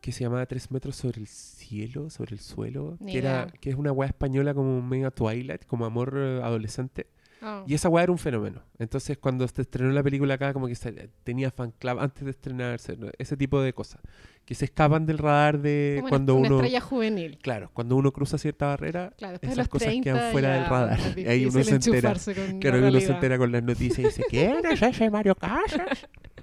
que 0.00 0.12
se 0.12 0.24
llamaba 0.24 0.44
Tres 0.46 0.70
metros 0.70 0.96
sobre 0.96 1.20
el 1.20 1.26
cielo, 1.28 2.10
sobre 2.10 2.32
el 2.34 2.40
suelo, 2.40 2.96
Ni 3.00 3.12
que, 3.12 3.18
era, 3.18 3.30
idea. 3.44 3.46
que 3.60 3.70
es 3.70 3.76
una 3.76 3.92
weá 3.92 4.08
española 4.08 4.52
como 4.54 4.82
mega 4.82 5.10
Twilight, 5.10 5.64
como 5.66 5.84
amor 5.86 6.14
eh, 6.16 6.40
adolescente. 6.42 7.06
Oh. 7.42 7.62
Y 7.66 7.74
esa 7.74 7.88
weá 7.90 8.04
era 8.04 8.12
un 8.12 8.18
fenómeno. 8.18 8.62
Entonces, 8.78 9.18
cuando 9.18 9.46
se 9.46 9.60
estrenó 9.62 9.92
la 9.92 10.02
película 10.02 10.34
acá, 10.34 10.52
como 10.54 10.66
que 10.66 10.74
se- 10.74 11.10
tenía 11.24 11.50
fan 11.50 11.72
club 11.78 11.98
antes 12.00 12.24
de 12.24 12.30
estrenarse, 12.30 12.96
¿no? 12.96 13.08
ese 13.18 13.36
tipo 13.36 13.60
de 13.60 13.72
cosas. 13.74 14.00
Que 14.46 14.54
se 14.54 14.64
escapan 14.66 15.04
del 15.06 15.18
radar 15.18 15.58
de 15.60 15.94
Como 15.96 16.04
una- 16.04 16.10
cuando 16.10 16.34
una 16.36 16.48
uno. 16.48 16.56
estrella 16.56 16.80
juvenil. 16.80 17.38
Claro, 17.42 17.70
cuando 17.74 17.96
uno 17.96 18.12
cruza 18.12 18.36
cierta 18.38 18.66
barrera, 18.66 19.12
Claro, 19.18 19.32
después 19.32 19.48
de 19.50 19.52
esas 19.52 19.58
los 19.58 19.68
cosas 19.68 19.88
30 19.88 20.04
quedan 20.12 20.32
fuera 20.32 20.54
del 20.54 20.66
radar. 20.66 20.98
es 21.00 21.16
Y 21.18 21.26
ahí 21.28 21.44
uno 21.46 21.52
difícil 21.58 21.64
se 21.82 21.90
entera. 21.90 22.10
enchufarse 22.10 22.34
con 22.34 22.60
Claro, 22.60 22.76
y 22.76 22.80
uno 22.80 22.88
se 22.88 22.92
realidad. 22.92 23.14
entera 23.16 23.38
con 23.38 23.52
las 23.52 23.62
noticias 23.62 23.98
y 23.98 24.02
dice: 24.04 24.24
¿Quién 24.28 24.66
es 24.66 24.82
ese 24.82 25.10
Mario 25.10 25.34
Casas? 25.34 26.08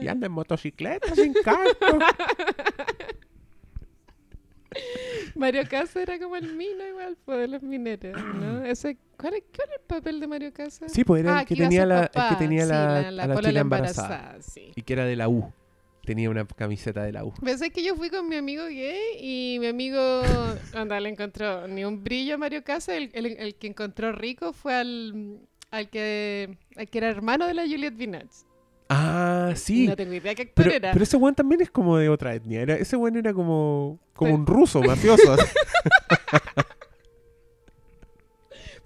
Y 0.00 0.06
anda 0.08 0.26
en 0.26 0.32
motocicleta 0.32 1.14
sin 1.14 1.32
casco. 1.34 1.98
Mario 5.34 5.62
Casas 5.68 5.96
era 5.96 6.18
como 6.18 6.36
el 6.36 6.54
mino 6.54 6.86
igual, 6.86 7.16
pues, 7.24 7.38
de 7.38 7.48
los 7.48 7.62
mineros, 7.62 8.22
¿no? 8.34 8.64
Ese, 8.64 8.96
¿cuál, 9.16 9.34
es, 9.34 9.42
cuál 9.54 9.68
es 9.70 9.76
el 9.76 9.86
papel 9.86 10.20
de 10.20 10.26
Mario 10.26 10.52
Casas? 10.52 10.92
Sí, 10.92 11.04
pues 11.04 11.22
era 11.24 11.40
el 11.40 11.46
que 11.46 11.54
iba 11.54 11.66
a 11.66 11.68
tenía 11.68 11.86
la, 11.86 12.00
el 12.04 12.28
que 12.28 12.36
tenía 12.38 12.64
sí, 12.64 12.70
la, 12.70 13.10
la, 13.10 13.26
la 13.26 13.52
la 13.52 13.60
embarazada. 13.60 14.42
sí. 14.42 14.72
Y 14.76 14.82
que 14.82 14.92
era 14.92 15.04
de 15.04 15.16
la 15.16 15.28
U. 15.28 15.52
Tenía 16.04 16.30
una 16.30 16.46
camiseta 16.46 17.02
de 17.02 17.12
la 17.12 17.24
U. 17.24 17.34
Pensé 17.34 17.70
que 17.70 17.82
yo 17.84 17.94
fui 17.94 18.08
con 18.08 18.28
mi 18.28 18.36
amigo 18.36 18.64
gay 18.66 18.98
y 19.20 19.58
mi 19.60 19.66
amigo, 19.66 20.22
anda, 20.74 20.98
le 21.00 21.08
encontró 21.10 21.66
ni 21.68 21.84
un 21.84 22.02
brillo 22.02 22.34
a 22.34 22.38
Mario 22.38 22.62
Casas. 22.64 22.96
El, 22.96 23.10
el- 23.14 23.26
el 23.38 23.54
que 23.56 23.66
encontró 23.66 24.12
rico 24.12 24.52
fue 24.52 24.74
al, 24.74 25.40
al, 25.70 25.88
que, 25.90 26.58
al 26.76 26.88
que 26.88 26.98
era 26.98 27.08
hermano 27.08 27.46
de 27.46 27.54
la 27.54 27.62
Juliette 27.62 27.96
Binoche. 27.96 28.46
Ah, 28.90 29.52
sí. 29.54 29.86
No 29.86 29.96
tengo 29.96 30.14
idea 30.14 30.34
qué 30.34 30.42
actor 30.42 30.64
Pero, 30.64 30.70
era. 30.76 30.92
pero 30.92 31.02
ese 31.02 31.16
weón 31.18 31.34
también 31.34 31.60
es 31.60 31.70
como 31.70 31.98
de 31.98 32.08
otra 32.08 32.34
etnia. 32.34 32.62
Era, 32.62 32.74
ese 32.76 32.96
weón 32.96 33.16
era 33.16 33.34
como, 33.34 33.98
como 34.14 34.34
un 34.34 34.46
ruso, 34.46 34.80
mafioso. 34.82 35.36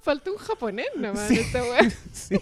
Faltó 0.01 0.33
un 0.33 0.39
japonés 0.39 0.87
nomás 0.97 1.29
Sí. 1.29 1.39
esta 1.39 1.63
wea. 1.63 1.91
sí. 2.13 2.37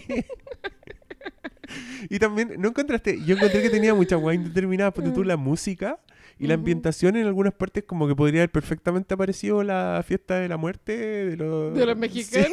Y 2.09 2.17
también, 2.19 2.55
¿no 2.59 2.69
encontraste? 2.69 3.23
Yo 3.23 3.35
encontré 3.35 3.61
que 3.61 3.69
tenía 3.69 3.93
mucha 3.93 4.17
weá 4.17 4.33
indeterminada. 4.33 4.91
Porque 4.91 5.11
tú, 5.11 5.23
la 5.23 5.37
música 5.37 5.99
y 6.39 6.47
la 6.47 6.55
ambientación 6.55 7.15
en 7.15 7.27
algunas 7.27 7.53
partes, 7.53 7.83
como 7.83 8.07
que 8.07 8.15
podría 8.15 8.41
haber 8.41 8.49
perfectamente 8.51 9.13
aparecido 9.13 9.63
la 9.63 10.03
fiesta 10.05 10.39
de 10.39 10.49
la 10.49 10.57
muerte 10.57 10.97
de 10.97 11.37
los, 11.37 11.75
De 11.75 11.85
los 11.85 11.97
Sí. 12.25 12.43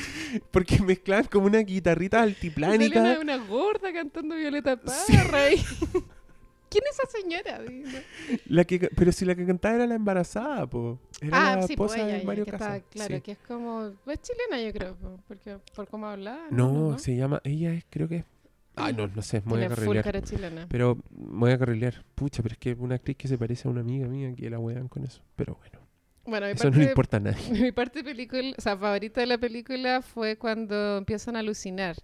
porque 0.50 0.80
mezclaban 0.82 1.24
como 1.26 1.46
una 1.46 1.58
guitarrita 1.60 2.18
Sale 2.18 2.30
altiplánica. 2.32 3.00
una, 3.00 3.20
una 3.20 3.36
gorda 3.38 3.92
cantando 3.92 4.34
Violeta 4.36 4.78
Sí. 5.06 5.16
Parra. 5.16 5.50
y- 5.52 5.56
¿Quién 6.70 6.84
es 6.90 6.98
esa 6.98 7.08
señora? 7.18 7.60
La 8.46 8.62
que, 8.64 8.90
pero 8.94 9.10
si 9.10 9.24
la 9.24 9.34
que 9.34 9.46
cantaba 9.46 9.76
era 9.76 9.86
la 9.86 9.94
embarazada, 9.94 10.66
po. 10.66 10.98
Era 11.22 11.52
Ah, 11.52 11.56
la 11.56 11.62
sí, 11.66 11.74
pues 11.76 11.92
esposa 11.92 12.06
ella, 12.10 12.18
de 12.18 12.24
Mario 12.24 12.44
Casas. 12.44 12.82
claro, 12.90 13.16
sí. 13.16 13.20
que 13.22 13.32
es 13.32 13.38
como, 13.38 13.86
es 14.06 14.20
chilena 14.20 14.60
yo 14.62 14.72
creo, 14.78 14.94
po, 14.96 15.18
porque 15.26 15.56
por 15.74 15.88
cómo 15.88 16.06
hablaba. 16.08 16.42
No, 16.50 16.98
se 16.98 17.16
llama, 17.16 17.40
ella 17.44 17.72
es, 17.72 17.84
creo 17.88 18.06
que 18.06 18.16
es. 18.16 18.24
Ay, 18.76 18.92
no, 18.92 19.08
no 19.08 19.22
sé, 19.22 19.40
me 19.46 19.52
voy 19.54 19.62
a 19.64 19.68
carrilear. 19.70 20.04
cara 20.04 20.22
chilena. 20.22 20.66
Pero 20.68 20.98
me 21.10 21.38
voy 21.38 21.52
a 21.52 21.58
carrilear. 21.58 22.04
Pucha, 22.14 22.42
pero 22.42 22.52
es 22.52 22.58
que 22.58 22.74
una 22.74 22.96
actriz 22.96 23.16
que 23.16 23.28
se 23.28 23.38
parece 23.38 23.66
a 23.66 23.70
una 23.70 23.80
amiga 23.80 24.06
mía 24.06 24.32
que 24.36 24.50
la 24.50 24.58
wean 24.58 24.88
con 24.88 25.04
eso. 25.04 25.22
Pero 25.36 25.54
bueno, 25.56 25.77
Bueno, 26.28 26.46
mi 26.46 26.52
eso 26.52 26.64
parte, 26.64 26.76
no 26.78 26.82
le 26.84 26.88
importa 26.90 27.16
a 27.16 27.20
nadie. 27.20 27.36
mi 27.62 27.72
parte 27.72 28.04
película, 28.04 28.52
o 28.56 28.60
sea, 28.60 28.76
favorita 28.76 29.20
de 29.20 29.26
la 29.26 29.38
película 29.38 30.02
fue 30.02 30.36
cuando 30.36 30.98
empiezan 30.98 31.36
a 31.36 31.40
alucinar. 31.40 31.96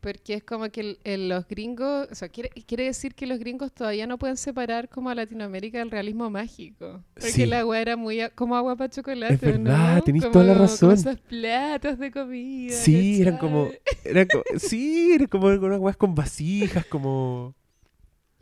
Porque 0.00 0.34
es 0.34 0.44
como 0.44 0.68
que 0.68 0.80
el- 0.82 0.98
el- 1.04 1.28
los 1.30 1.48
gringos, 1.48 2.06
o 2.12 2.14
sea, 2.14 2.28
quiere, 2.28 2.50
quiere 2.50 2.84
decir 2.84 3.14
que 3.14 3.26
los 3.26 3.40
gringos 3.40 3.72
todavía 3.72 4.06
no 4.06 4.18
pueden 4.18 4.36
separar 4.36 4.88
como 4.88 5.10
a 5.10 5.14
Latinoamérica 5.16 5.78
del 5.78 5.90
realismo 5.90 6.30
mágico. 6.30 7.02
Porque 7.14 7.30
Sí. 7.32 7.46
la 7.46 7.60
agua 7.60 7.80
era 7.80 7.96
muy 7.96 8.20
a- 8.20 8.30
como 8.30 8.54
agua 8.56 8.76
para 8.76 8.90
chocolate, 8.90 9.34
Es 9.34 9.40
verdad, 9.40 9.96
¿no? 9.96 10.02
tenés 10.02 10.22
Como- 10.22 10.32
toda 10.32 10.44
la 10.44 10.52
como 10.52 10.64
razón. 10.66 10.92
esos 10.92 11.18
platos 11.22 11.98
de 11.98 12.10
comida. 12.12 12.72
Sí, 12.74 13.20
eran 13.22 13.38
como, 13.38 13.68
era 14.04 14.26
co- 14.26 14.44
sí, 14.58 15.12
era 15.14 15.26
como 15.26 15.46
unas 15.48 15.80
weas 15.80 15.96
con 15.96 16.14
vasijas, 16.14 16.84
como 16.86 17.54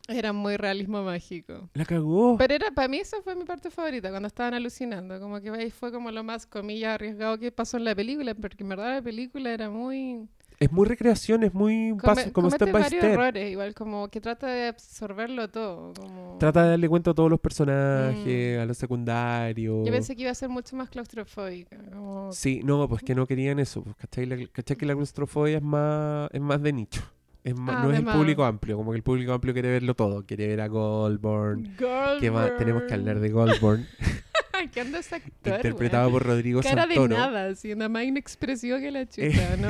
Era 0.07 0.33
muy 0.35 0.57
realismo 0.59 1.03
mágico. 1.03 1.71
la 1.73 1.85
cagó. 1.87 2.37
Pero 2.37 2.55
era, 2.55 2.71
para 2.73 2.89
mí 2.89 2.99
esa 2.99 3.23
fue 3.23 3.35
mi 3.35 3.45
parte 3.45 3.71
favorita, 3.71 4.11
cuando 4.11 4.27
estaban 4.29 4.53
alucinando. 4.53 5.19
Como 5.19 5.41
que 5.41 5.49
ahí 5.51 5.71
fue 5.71 5.91
como 5.93 6.11
lo 6.11 6.23
más, 6.23 6.47
comillas, 6.47 6.95
arriesgado 6.95 7.39
que 7.39 7.51
pasó 7.51 7.79
en 7.79 7.85
la 7.85 7.95
película, 7.95 8.35
porque 8.35 8.63
en 8.65 8.69
verdad 8.69 8.97
la 8.97 9.03
película 9.03 9.51
era 9.51 9.71
muy... 9.71 10.29
Es 10.61 10.71
muy 10.71 10.87
recreación, 10.87 11.43
es 11.43 11.53
muy 11.53 11.91
come- 12.01 12.15
paso, 12.15 12.33
como 12.33 12.49
step 12.49 12.71
by 12.71 12.85
step. 12.85 13.03
errores, 13.03 13.51
igual 13.51 13.75
como 13.75 14.09
que 14.09 14.21
trata 14.21 14.47
de 14.47 14.69
absorberlo 14.69 15.49
todo. 15.51 15.93
Como... 15.95 16.37
Trata 16.39 16.63
de 16.63 16.69
darle 16.71 16.89
cuenta 16.89 17.11
a 17.11 17.15
todos 17.15 17.29
los 17.29 17.41
personajes, 17.41 18.59
Mm. 18.59 18.63
a 18.63 18.65
los 18.67 18.77
secundarios. 18.79 19.85
Yo 19.87 19.93
pensé 19.93 20.15
que 20.15 20.23
iba 20.23 20.31
a 20.31 20.35
ser 20.35 20.49
mucho 20.51 20.77
más 20.77 20.91
claustrofóbica. 20.91 21.77
Como... 21.93 22.31
Sí, 22.33 22.61
no, 22.63 22.89
pues 22.89 23.03
que 23.03 23.15
no 23.17 23.27
querían 23.27 23.59
eso. 23.59 23.83
Pues, 23.83 23.97
¿cachai? 23.97 24.27
La- 24.27 24.47
¿cachai? 24.53 24.77
que 24.77 24.87
la 24.87 24.95
claustrofobia 24.95 25.57
es 25.57 25.63
más, 25.63 26.29
es 26.33 26.41
más 26.41 26.63
de 26.63 26.73
nicho. 26.73 27.03
Es 27.45 27.55
Ah, 27.59 27.83
no 27.83 27.91
es 27.93 28.03
de 28.03 28.11
el 28.11 28.17
público 28.17 28.43
amplio, 28.45 28.77
como 28.79 28.91
que 28.93 28.97
el 28.97 29.03
público 29.03 29.33
amplio 29.35 29.53
quiere 29.53 29.71
verlo 29.71 29.95
todo. 29.95 30.25
Quiere 30.25 30.49
ver 30.49 30.61
a 30.63 30.67
Goldborn. 30.69 31.77
¿Qué 32.19 32.31
más? 32.31 32.57
Tenemos 32.57 32.85
que 32.85 32.95
hablar 32.95 33.21
de 33.21 33.29
Goldborn, 33.29 33.87
¿Qué 34.73 34.81
onda 34.81 35.01
ese 35.01 35.17
actor, 35.17 35.57
interpretado 35.57 36.05
weón? 36.09 36.13
por 36.15 36.27
Rodrigo 36.27 36.63
Cara 36.63 36.87
de 36.87 36.95
Santoro. 36.95 37.17
nada, 37.19 37.49
así, 37.49 37.75
nada 37.75 37.91
más 37.91 38.05
inexpresivo 38.05 38.79
que 38.79 38.91
la 38.91 39.07
chuta, 39.09 39.57
¿no? 39.59 39.69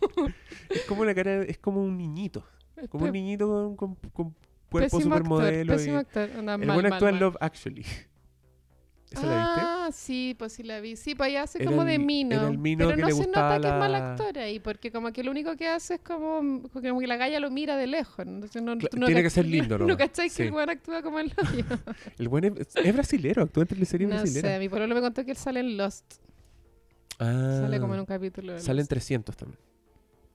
Como... 0.00 0.28
Es 0.68 0.82
como 0.88 1.00
una 1.02 1.14
cara, 1.14 1.42
es 1.44 1.56
como 1.58 1.82
un 1.82 1.96
niñito. 1.96 2.44
Como 2.90 3.06
un 3.06 3.12
niñito 3.12 3.46
con, 3.48 3.76
con- 3.76 4.10
con 4.12 4.34
cuerpo 4.70 4.98
pésimo 4.98 5.14
supermodelo. 5.16 5.72
Actor, 5.72 5.76
pésimo 5.76 5.96
y- 5.96 6.00
actor. 6.00 6.30
Anda, 6.38 6.54
el 6.56 6.66
mal, 6.66 6.74
buen 6.74 6.92
en 6.92 7.00
mal. 7.00 7.18
Love 7.18 7.36
Actually. 7.40 7.84
¿Esa 9.18 9.26
la 9.26 9.36
viste? 9.46 9.60
Ah, 9.64 9.88
sí, 9.92 10.36
pues 10.38 10.52
sí 10.52 10.62
la 10.62 10.80
vi. 10.80 10.96
Sí, 10.96 11.14
pues 11.14 11.28
ahí 11.28 11.36
hace 11.36 11.62
Era 11.62 11.70
como 11.70 11.82
el- 11.82 11.88
de 11.88 11.98
Mino. 11.98 12.52
Mino 12.52 12.86
pero 12.86 12.96
que 12.96 13.02
no 13.02 13.16
se 13.16 13.26
nota 13.26 13.60
que 13.60 13.66
es 13.68 13.72
mal 13.74 13.92
la- 13.92 14.10
actor 14.12 14.38
ahí, 14.38 14.58
porque 14.60 14.90
como 14.90 15.12
que 15.12 15.22
lo 15.24 15.30
único 15.30 15.56
que 15.56 15.68
hace 15.68 15.94
es 15.94 16.00
como, 16.00 16.62
como 16.72 17.00
que 17.00 17.06
la 17.06 17.16
galla 17.16 17.40
lo 17.40 17.50
mira 17.50 17.76
de 17.76 17.86
lejos. 17.86 18.26
Entonces 18.26 18.62
no, 18.62 18.74
Cla- 18.76 18.88
tú 18.90 18.98
no 18.98 19.06
tiene 19.06 19.22
que 19.22 19.30
ser 19.30 19.46
lindo, 19.46 19.76
No 19.78 19.86
nomás. 19.86 19.96
cachai 19.98 20.28
Sí. 20.30 20.36
que 20.36 20.42
el 20.44 20.52
buen 20.52 20.70
actúa 20.70 21.02
como 21.02 21.18
el 21.18 21.32
hoyo. 21.36 21.64
El 22.18 22.28
buen 22.28 22.44
es, 22.44 22.52
es 22.76 22.92
brasilero, 22.94 23.42
actúa 23.42 23.62
en 23.62 23.68
teleseries 23.68 24.08
no 24.08 24.16
sé, 24.16 24.22
brasileras. 24.22 24.60
mi 24.60 24.68
pueblo 24.68 24.94
me 24.94 25.00
contó 25.00 25.24
que 25.24 25.30
él 25.32 25.36
sale 25.36 25.60
en 25.60 25.76
Lost. 25.76 26.14
Ah, 27.18 27.60
Sale 27.62 27.80
como 27.80 27.94
en 27.94 28.00
un 28.00 28.06
capítulo 28.06 28.52
de 28.52 28.60
Sale 28.60 28.72
en 28.80 28.84
Lost. 28.84 28.90
300 28.90 29.36
también. 29.36 29.58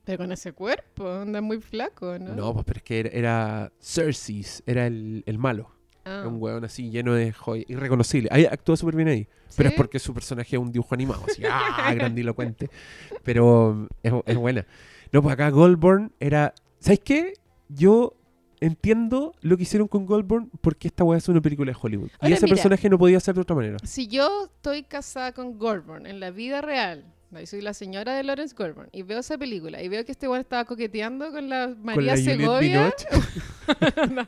Pero 0.03 0.17
con 0.17 0.31
ese 0.31 0.51
cuerpo, 0.53 1.07
anda 1.11 1.41
muy 1.41 1.61
flaco, 1.61 2.17
¿no? 2.17 2.33
No, 2.35 2.53
pues 2.53 2.65
pero 2.65 2.77
es 2.77 2.83
que 2.83 2.99
era, 3.01 3.09
era 3.11 3.71
Cersei, 3.79 4.43
era 4.65 4.87
el, 4.87 5.21
el 5.27 5.37
malo. 5.37 5.71
Ah. 6.03 6.23
Un 6.27 6.41
weón 6.41 6.63
así 6.63 6.89
lleno 6.89 7.13
de 7.13 7.31
joyas, 7.31 7.69
irreconocible. 7.69 8.29
Ahí 8.31 8.45
actúa 8.45 8.75
súper 8.77 8.95
bien 8.95 9.07
ahí. 9.07 9.27
Pero 9.55 9.69
es 9.69 9.73
¿Sí? 9.75 9.77
porque 9.77 9.99
su 9.99 10.13
personaje 10.13 10.55
es 10.55 10.61
un 10.61 10.71
dibujo 10.71 10.95
animado, 10.95 11.23
así, 11.27 11.43
¡ah! 11.49 11.91
grandilocuente. 11.95 12.69
Pero 13.23 13.69
um, 13.69 13.87
es, 14.01 14.13
es 14.25 14.37
buena. 14.37 14.65
No, 15.11 15.21
pues 15.21 15.33
acá 15.33 15.49
Goldborn 15.49 16.11
era. 16.19 16.53
¿Sabes 16.79 16.99
qué? 16.99 17.33
Yo 17.69 18.15
entiendo 18.61 19.33
lo 19.41 19.57
que 19.57 19.63
hicieron 19.63 19.87
con 19.87 20.05
Goldborn 20.05 20.49
porque 20.61 20.87
esta 20.87 21.03
weá 21.03 21.17
es 21.17 21.27
una 21.27 21.41
película 21.41 21.71
de 21.71 21.77
Hollywood. 21.79 22.07
y 22.07 22.11
Ahora, 22.19 22.35
ese 22.35 22.45
mira. 22.45 22.55
personaje 22.55 22.89
no 22.89 22.97
podía 22.97 23.19
ser 23.19 23.35
de 23.35 23.41
otra 23.41 23.55
manera. 23.55 23.77
Si 23.83 24.07
yo 24.07 24.45
estoy 24.45 24.83
casada 24.83 25.33
con 25.33 25.57
Goldborn 25.57 26.05
en 26.05 26.19
la 26.19 26.31
vida 26.31 26.61
real, 26.61 27.05
y 27.41 27.45
soy 27.45 27.61
la 27.61 27.73
señora 27.73 28.13
de 28.15 28.23
Lawrence 28.23 28.55
Goldborn, 28.55 28.89
y 28.91 29.03
veo 29.03 29.19
esa 29.19 29.37
película, 29.37 29.81
y 29.81 29.87
veo 29.89 30.05
que 30.05 30.11
este 30.11 30.27
weón 30.27 30.41
estaba 30.41 30.65
coqueteando 30.65 31.31
con 31.31 31.49
la 31.49 31.67
con 31.67 31.83
María 31.83 32.15
la 32.15 32.21
Juliette 32.21 32.39
Segovia, 32.39 32.93
no. 34.11 34.27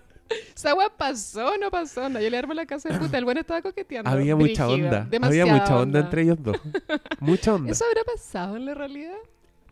Esa 0.56 0.74
weá 0.76 0.90
pasó 0.90 1.54
o 1.54 1.58
no 1.58 1.72
pasó, 1.72 2.10
no, 2.10 2.20
yo 2.22 2.30
le 2.30 2.38
armo 2.38 2.54
la 2.54 2.66
casa 2.66 2.90
de 2.90 2.98
puta, 3.00 3.18
el 3.18 3.26
bueno 3.26 3.42
estaba 3.42 3.62
coqueteando. 3.62 4.10
Había 4.10 4.36
mucha 4.36 4.66
brígido, 4.68 4.88
onda. 5.00 5.28
Había 5.28 5.46
mucha 5.46 5.78
onda 5.78 6.00
entre 6.00 6.22
ellos 6.24 6.38
dos. 6.42 6.58
Mucha 7.20 7.54
onda. 7.56 7.72
¿Eso 7.72 7.86
habrá 7.86 8.04
pasado 8.04 8.56
en 8.58 8.66
la 8.66 8.74
realidad? 8.74 9.16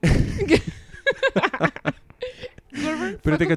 Pero 3.24 3.38
te 3.38 3.44
a 3.44 3.56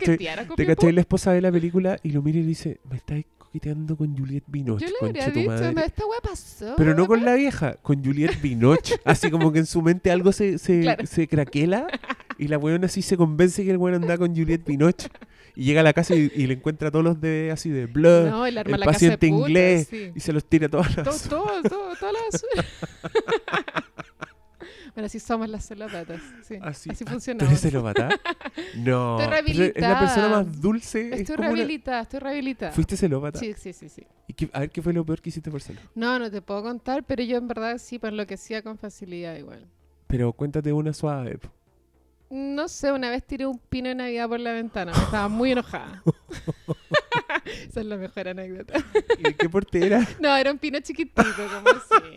¿Te 0.56 0.66
cachai? 0.66 0.92
La 0.92 1.00
esposa 1.00 1.32
de 1.32 1.40
la 1.40 1.52
película 1.52 1.98
y 2.02 2.10
lo 2.10 2.22
mira 2.22 2.38
y 2.38 2.42
le 2.42 2.48
dice, 2.48 2.80
me 2.90 2.96
estás 2.96 3.22
coqueteando 3.38 3.96
con 3.96 4.16
Juliette 4.16 4.44
Binoche, 4.48 4.86
Yo 4.86 4.92
le 5.00 5.06
habría 5.06 5.28
dicho, 5.30 5.50
madre". 5.50 5.72
"No, 5.72 5.80
esta 5.82 6.06
weá 6.06 6.20
pasó. 6.20 6.74
Pero 6.76 6.94
no 6.94 7.06
con 7.06 7.24
la 7.24 7.34
vieja, 7.34 7.74
con 7.82 8.04
Juliette 8.04 8.40
Binoche. 8.42 8.96
Así 9.04 9.30
como 9.30 9.52
que 9.52 9.60
en 9.60 9.66
su 9.66 9.82
mente 9.82 10.10
algo 10.10 10.32
se, 10.32 10.58
se, 10.58 10.80
Claro. 10.80 11.06
se 11.06 11.28
craquela 11.28 11.86
y 12.38 12.48
la 12.48 12.58
weona 12.58 12.86
así 12.86 13.02
se 13.02 13.16
convence 13.16 13.62
que 13.64 13.70
el 13.70 13.76
weón 13.76 14.02
anda 14.02 14.18
con 14.18 14.34
Juliette 14.34 14.64
Binoche. 14.66 15.08
Y 15.56 15.64
llega 15.64 15.80
a 15.80 15.84
la 15.84 15.92
casa 15.92 16.14
y, 16.16 16.30
y 16.34 16.46
le 16.46 16.54
encuentra 16.54 16.90
todos 16.90 17.04
los 17.04 17.20
de 17.20 17.50
así 17.52 17.70
de 17.70 17.86
Blood 17.86 18.28
No, 18.30 18.46
el 18.46 18.54
la 18.56 18.64
casa 18.64 18.76
de 18.78 18.84
paciente 18.84 19.26
inglés, 19.28 19.86
sí. 19.88 20.10
y 20.14 20.20
se 20.20 20.32
los 20.32 20.44
tira 20.44 20.68
todas 20.68 20.96
las... 20.96 21.22
Todo, 21.28 21.44
todo, 21.44 21.62
todo, 21.62 21.96
toda 21.96 22.12
la 22.12 22.18
basura. 22.30 22.64
bueno, 24.94 25.06
así 25.06 25.18
somos 25.18 25.48
las 25.48 25.66
celópatas. 25.66 26.20
Sí. 26.42 26.56
Así, 26.60 26.90
Así 26.90 27.04
Ah, 27.06 27.10
funciona. 27.10 27.38
¿Tú 27.38 27.44
eres 27.46 27.60
celópata? 27.60 28.08
No. 28.76 29.20
Estoy 29.20 29.42
pero 29.52 29.64
Es 29.64 29.80
la 29.80 29.98
persona 30.00 30.28
rehabilitada. 30.28 30.28
más 30.44 30.60
dulce. 30.60 31.08
es 31.14 31.20
Estoy 31.20 31.36
una- 31.36 31.46
rehabilitada, 31.48 32.00
estoy 32.02 32.20
rehabilitada. 32.20 32.72
¿Fuiste 32.72 32.96
celópata? 32.96 33.38
Sí, 33.38 33.54
sí, 33.56 33.72
sí, 33.72 33.88
sí. 33.88 34.06
¿Y 34.26 34.32
qué- 34.34 34.50
a 34.52 34.60
ver, 34.60 34.70
¿qué 34.70 34.82
fue 34.82 34.92
lo 34.92 35.04
peor 35.04 35.20
que 35.20 35.28
hiciste 35.30 35.50
por 35.50 35.60
celo? 35.62 35.80
No, 35.94 36.18
no 36.18 36.30
te 36.30 36.42
puedo 36.42 36.62
contar, 36.62 37.04
pero 37.04 37.22
yo 37.22 37.36
en 37.36 37.46
verdad 37.48 37.78
sí, 37.78 37.98
por 37.98 38.08
enloquecía 38.10 38.62
con 38.62 38.76
facilidad 38.78 39.36
igual. 39.36 39.66
Pero 40.08 40.32
cuéntate 40.32 40.72
una 40.72 40.92
suave. 40.92 41.38
po. 41.38 41.48
No 42.36 42.66
sé, 42.66 42.90
una 42.90 43.10
vez 43.10 43.24
tiré 43.24 43.46
un 43.46 43.58
pino 43.58 43.88
de 43.88 43.94
Navidad 43.94 44.28
por 44.28 44.40
la 44.40 44.50
ventana, 44.52 44.90
me 44.92 44.98
estaba 45.04 45.28
muy 45.28 45.52
enojada. 45.52 46.02
Esa 47.68 47.80
es 47.80 47.86
la 47.86 47.96
mejor 47.96 48.26
anécdota. 48.26 48.74
¿Y 49.20 49.22
de 49.22 49.36
qué 49.36 49.48
porte 49.48 49.86
era? 49.86 50.04
No, 50.20 50.34
era 50.34 50.50
un 50.50 50.58
pino 50.58 50.80
chiquitito, 50.80 51.22
como 51.22 51.68
así. 51.68 52.16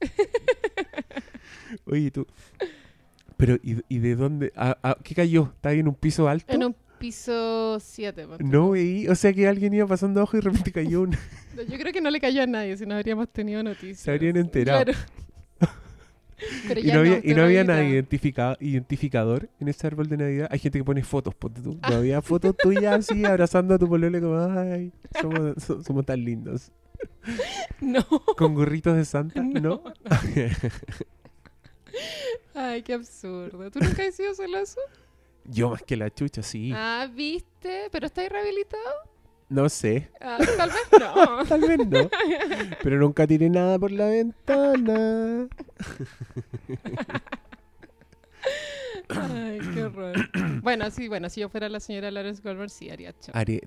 Oye, 1.86 2.10
tú. 2.10 2.26
Pero, 3.36 3.56
¿y, 3.62 3.76
y 3.88 3.98
de 3.98 4.16
dónde? 4.16 4.52
¿A, 4.56 4.76
a- 4.82 4.96
qué 5.02 5.14
cayó? 5.14 5.52
¿Está 5.54 5.68
ahí 5.70 5.80
en 5.80 5.88
un 5.88 5.94
piso 5.94 6.26
alto? 6.26 6.52
En 6.52 6.64
un 6.64 6.76
piso 6.98 7.78
7. 7.78 8.26
No 8.40 8.70
veí. 8.70 9.06
O 9.08 9.14
sea 9.14 9.32
que 9.34 9.46
alguien 9.48 9.72
iba 9.74 9.86
pasando 9.86 10.20
abajo 10.20 10.36
y 10.36 10.40
de 10.40 10.48
repente 10.48 10.72
cayó 10.72 11.02
un. 11.02 11.12
Yo 11.68 11.78
creo 11.78 11.92
que 11.92 12.00
no 12.00 12.10
le 12.10 12.20
cayó 12.20 12.42
a 12.42 12.46
nadie, 12.46 12.76
si 12.76 12.86
no 12.86 12.94
habríamos 12.94 13.28
tenido 13.28 13.62
noticias. 13.62 13.98
Se 14.00 14.10
habrían 14.10 14.36
enterado. 14.36 14.84
Claro. 14.84 14.98
Pero 16.68 16.80
y 16.80 16.84
ya 16.84 16.94
no 16.94 17.00
había, 17.00 17.20
y 17.22 17.34
no 17.34 17.42
había 17.42 17.64
nadie 17.64 17.90
identifica- 17.90 18.56
identificador 18.60 19.48
en 19.60 19.68
ese 19.68 19.86
árbol 19.86 20.08
de 20.08 20.16
Navidad. 20.16 20.48
Hay 20.50 20.58
gente 20.58 20.78
que 20.78 20.84
pone 20.84 21.02
fotos, 21.04 21.34
ponte 21.34 21.60
tú. 21.60 21.78
Ah. 21.82 21.90
No 21.90 21.96
había 21.96 22.22
fotos 22.22 22.56
tuyas 22.56 22.94
así, 23.10 23.24
abrazando 23.26 23.74
a 23.74 23.78
tu 23.78 23.88
polole 23.88 24.20
como, 24.20 24.38
ay, 24.38 24.92
somos, 25.20 25.62
so- 25.62 25.82
somos 25.82 26.04
tan 26.06 26.24
lindos. 26.24 26.72
No. 27.80 28.02
Con 28.36 28.54
gorritos 28.54 28.94
de 28.94 29.06
Santa, 29.06 29.40
¿no? 29.42 29.60
No. 29.60 29.82
Ay, 32.54 32.82
qué 32.82 32.94
absurdo. 32.94 33.70
¿Tú 33.70 33.78
nunca 33.80 34.04
has 34.04 34.14
sido 34.14 34.34
celoso? 34.34 34.80
Yo 35.44 35.70
más 35.70 35.82
que 35.82 35.96
la 35.96 36.10
chucha, 36.10 36.42
sí. 36.42 36.72
Ah, 36.74 37.08
¿viste? 37.12 37.88
¿Pero 37.90 38.06
estáis 38.06 38.28
rehabilitado? 38.30 38.84
No 39.50 39.68
sé. 39.68 40.08
Ah, 40.20 40.38
tal 40.56 40.70
vez 40.70 41.00
no. 41.00 41.44
Tal 41.48 41.60
vez 41.60 41.86
no. 41.88 42.08
Pero 42.82 42.98
nunca 42.98 43.26
tiré 43.26 43.50
nada 43.50 43.78
por 43.78 43.90
la 43.90 44.06
ventana. 44.06 45.48
Ay, 49.08 49.58
qué 49.74 49.82
horror. 49.84 50.14
Bueno, 50.62 50.88
sí, 50.90 51.08
bueno, 51.08 51.28
si 51.28 51.40
yo 51.40 51.48
fuera 51.48 51.68
la 51.68 51.80
señora 51.80 52.10
Lawrence 52.10 52.40
Goldberg, 52.42 52.70
sí 52.70 52.90
haría 52.90 53.12
show. 53.12 53.32
Haría- 53.34 53.60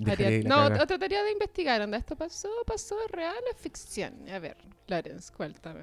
no, 0.46 0.68
o 0.68 0.88
trataría 0.88 1.22
de 1.24 1.32
investigar, 1.32 1.82
¿onda 1.82 1.98
esto 1.98 2.16
pasó? 2.16 2.50
¿Pasó? 2.66 2.96
¿Es 3.06 3.12
real? 3.12 3.36
¿Es 3.54 3.58
ficción? 3.62 4.14
A 4.34 4.40
ver, 4.40 4.56
Lawrence, 4.88 5.32
cuéntame. 5.36 5.82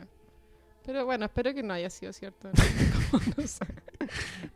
Pero 0.86 1.05
bueno, 1.05 1.26
espero 1.26 1.53
que 1.53 1.62
no 1.62 1.74
haya 1.74 1.90
sido 1.90 2.12
cierto. 2.14 2.48
Como 3.11 3.22
no 3.36 3.46
sé. 3.46 3.66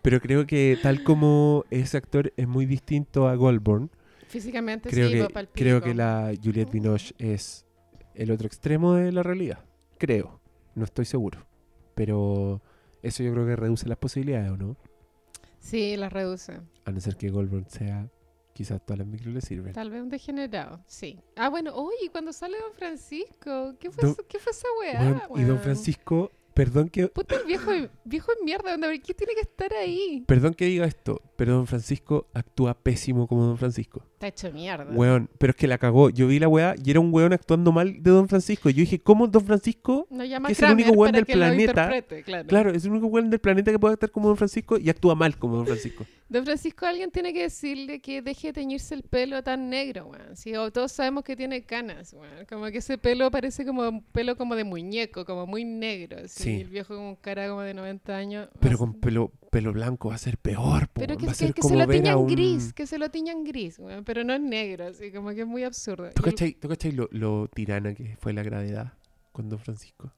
Pero 0.01 0.20
creo 0.20 0.47
que 0.47 0.78
tal 0.82 1.03
como 1.05 1.64
ese 1.70 1.99
actor 1.99 2.32
es 2.36 2.49
muy 2.49 2.64
distinto 2.64 3.28
a 3.28 3.34
Goldborn, 3.34 3.90
Físicamente 4.35 4.91
creo, 4.91 5.09
sí, 5.09 5.14
que, 5.14 5.28
pa'l 5.32 5.49
creo 5.53 5.76
pico. 5.78 5.89
que 5.89 5.95
la 5.95 6.32
Juliette 6.43 6.70
Binoche 6.72 7.14
es 7.18 7.64
el 8.14 8.30
otro 8.30 8.47
extremo 8.47 8.95
de 8.95 9.12
la 9.12 9.22
realidad. 9.22 9.64
Creo. 9.99 10.41
No 10.74 10.85
estoy 10.85 11.05
seguro. 11.05 11.47
Pero 11.95 12.61
eso 13.03 13.22
yo 13.22 13.32
creo 13.32 13.47
que 13.47 13.55
reduce 13.57 13.89
las 13.89 13.99
posibilidades, 13.99 14.51
¿o 14.51 14.57
no? 14.57 14.76
Sí, 15.61 15.97
las 15.97 16.12
reduce. 16.12 16.61
A 16.85 16.91
no 16.91 17.01
ser 17.01 17.16
que 17.16 17.30
Goldborn 17.30 17.66
sea... 17.68 18.11
Quizás 18.53 18.85
todas 18.87 18.99
las 19.01 19.09
micros 19.09 19.35
le 19.35 19.41
sirven. 19.41 19.72
Tal 19.72 19.91
vez 19.91 20.01
un 20.01 20.09
degenerado, 20.09 20.80
sí. 20.87 21.18
Ah, 21.35 21.49
bueno, 21.49 21.74
oye, 21.74 22.09
cuando 22.12 22.32
sale 22.32 22.57
Don 22.61 22.72
Francisco, 22.74 23.74
¿qué 23.80 23.91
fue, 23.91 24.05
Don- 24.05 24.16
¿qué 24.28 24.39
fue 24.39 24.53
esa 24.53 24.68
weá? 24.80 25.26
Weón, 25.28 25.43
y 25.43 25.45
Don? 25.49 25.59
Francisco... 25.59 26.30
Perdón 26.55 26.89
que, 26.89 27.09
Puta, 27.09 27.35
el 27.35 27.47
viejo, 27.47 27.72
viejo 28.05 28.30
de 28.39 28.45
mierda, 28.45 28.70
¿dónde- 28.70 28.87
¿por 28.87 29.03
qué 29.03 29.12
tiene 29.12 29.35
que 29.35 29.41
estar 29.41 29.72
ahí? 29.74 30.22
perdón 30.24 30.55
que 30.55 30.66
diga 30.66 30.87
esto, 30.87 31.20
pero 31.35 31.55
Don 31.55 31.66
Francisco 31.66 32.28
actúa 32.32 32.74
pésimo 32.74 33.26
como 33.26 33.43
Don 33.43 33.59
Francisco. 33.59 34.07
Está 34.14 34.28
hecho 34.28 34.52
mierda. 34.52 34.86
Weón, 34.92 35.28
pero 35.38 35.50
es 35.50 35.56
que 35.56 35.66
la 35.66 35.76
cagó. 35.76 36.08
Yo 36.08 36.28
vi 36.28 36.38
la 36.38 36.46
weá 36.46 36.76
y 36.82 36.88
era 36.90 37.00
un 37.00 37.12
weón 37.12 37.32
actuando 37.32 37.72
mal 37.72 38.00
de 38.00 38.10
Don 38.10 38.28
Francisco. 38.28 38.70
Yo 38.70 38.76
dije, 38.76 39.00
¿cómo 39.00 39.26
Don 39.26 39.44
Francisco? 39.44 40.06
No 40.08 40.24
llama 40.24 40.46
que 40.48 40.52
es 40.52 40.62
el 40.62 40.72
único 40.72 40.92
weón 40.92 41.12
del 41.12 41.26
planeta. 41.26 41.90
claro. 42.24 42.48
Claro, 42.48 42.70
es 42.70 42.84
el 42.84 42.92
único 42.92 43.06
weón 43.08 43.28
del 43.28 43.40
planeta 43.40 43.72
que 43.72 43.78
puede 43.78 43.94
actuar 43.94 44.12
como 44.12 44.28
Don 44.28 44.36
Francisco 44.36 44.78
y 44.78 44.88
actúa 44.88 45.16
mal 45.16 45.36
como 45.36 45.56
Don 45.56 45.66
Francisco. 45.66 46.06
Don 46.28 46.44
Francisco, 46.44 46.86
alguien 46.86 47.10
tiene 47.10 47.32
que 47.32 47.42
decirle 47.42 48.00
que 48.00 48.22
deje 48.22 48.48
de 48.48 48.52
teñirse 48.54 48.94
el 48.94 49.02
pelo 49.02 49.42
tan 49.42 49.68
negro, 49.68 50.06
weón. 50.06 50.36
Sí, 50.36 50.54
o 50.54 50.70
todos 50.72 50.92
sabemos 50.92 51.22
que 51.22 51.36
tiene 51.36 51.64
canas, 51.64 52.12
weón. 52.12 52.46
Como 52.48 52.64
que 52.66 52.78
ese 52.78 52.96
pelo 52.96 53.30
parece 53.30 53.66
como 53.66 53.88
un 53.88 54.02
pelo 54.02 54.36
como 54.36 54.54
de 54.54 54.64
muñeco, 54.64 55.24
como 55.24 55.46
muy 55.46 55.64
negro. 55.64 56.18
Sí. 56.26 56.50
Y 56.50 56.60
el 56.62 56.68
viejo 56.68 56.96
con 56.96 57.16
cara 57.16 57.48
como 57.48 57.60
de 57.62 57.74
90 57.74 58.16
años. 58.16 58.48
Pero 58.60 58.78
con 58.78 58.94
pelo, 58.94 59.32
pelo 59.55 59.72
blanco 59.72 60.09
va 60.09 60.16
a 60.16 60.18
ser 60.18 60.36
peor. 60.38 60.88
po, 60.88 61.00
Pero 61.00 61.16
que, 61.16 61.26
va 61.26 61.32
a 61.32 61.34
que- 61.34 61.38
ser 61.38 61.55
que 61.55 61.62
se 61.62 61.68
como 61.68 61.80
lo 61.80 61.86
ver 61.86 61.96
a 61.98 62.02
tiñan 62.02 62.18
un... 62.18 62.26
gris, 62.26 62.72
que 62.72 62.86
se 62.86 62.98
lo 62.98 63.09
tiñan 63.11 63.44
gris. 63.44 63.80
Pero 64.05 64.24
no 64.24 64.38
negro, 64.38 64.86
así 64.88 65.12
como 65.12 65.30
que 65.30 65.42
es 65.42 65.46
muy 65.46 65.62
absurdo. 65.64 66.11
¿Tú 66.11 66.22
Y 66.22 66.28
el- 66.28 66.32
cachai, 66.34 66.55
tú 66.55 66.68
cachai 66.68 66.92
lo, 66.92 67.09
lo 67.12 67.48
tirana 67.48 67.94
que 67.94 68.16
fue 68.18 68.32
la 68.32 68.42
gravedad 68.42 68.92
con 69.32 69.48
Don 69.48 69.59
Francisco? 69.59 70.12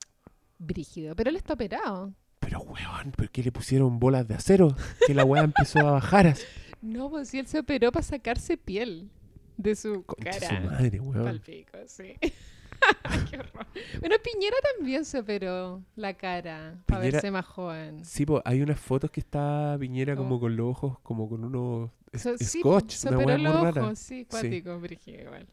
Brígido, 0.58 1.14
pero 1.14 1.28
él 1.30 1.36
está 1.36 1.52
operado. 1.54 2.12
Pero 2.40 2.60
weón, 2.60 3.12
¿por 3.16 3.28
qué 3.30 3.42
le 3.42 3.52
pusieron 3.52 3.98
bolas 3.98 4.26
de 4.26 4.34
acero? 4.36 4.74
Que 5.06 5.12
la 5.14 5.24
weá 5.24 5.42
empezó 5.42 5.80
a 5.80 5.90
bajar 5.92 6.26
así. 6.28 6.44
No, 6.82 7.10
pues 7.10 7.28
si 7.30 7.38
él 7.38 7.46
se 7.46 7.58
operó 7.58 7.90
para 7.90 8.04
sacarse 8.04 8.56
piel 8.56 9.10
de 9.56 9.74
su 9.74 10.04
Concha 10.04 10.30
cara. 10.38 10.60
su 10.62 10.66
madre, 10.70 11.00
weón. 11.00 11.24
Palpico, 11.24 11.78
sí. 11.86 12.14
Qué 13.30 13.36
horror. 13.38 13.66
Bueno, 14.00 14.16
Piñera 14.22 14.56
también 14.76 15.04
se 15.04 15.18
operó 15.18 15.82
la 15.96 16.14
cara 16.14 16.76
para 16.86 17.00
Piñera- 17.00 17.12
verse 17.12 17.30
más 17.30 17.46
joven. 17.46 18.04
Sí, 18.04 18.24
po, 18.26 18.42
hay 18.44 18.62
unas 18.62 18.78
fotos 18.80 19.10
que 19.10 19.20
está 19.20 19.76
Piñera 19.78 20.14
Oh. 20.14 20.16
como 20.16 20.40
con 20.40 20.56
los 20.56 20.66
ojos, 20.66 20.98
como 21.02 21.28
con 21.28 21.44
unos 21.44 21.90
So- 22.14 22.36
sí, 22.38 22.60
scotch, 22.60 22.92
se 22.92 23.08
una 23.08 23.18
operó 23.18 23.28
weá 23.42 23.52
muy 23.52 23.62
rara. 23.64 23.82
ojos, 23.84 23.98
sí, 23.98 24.24
cuático, 24.24 24.78
brígido 24.80 25.22
igual. 25.22 25.46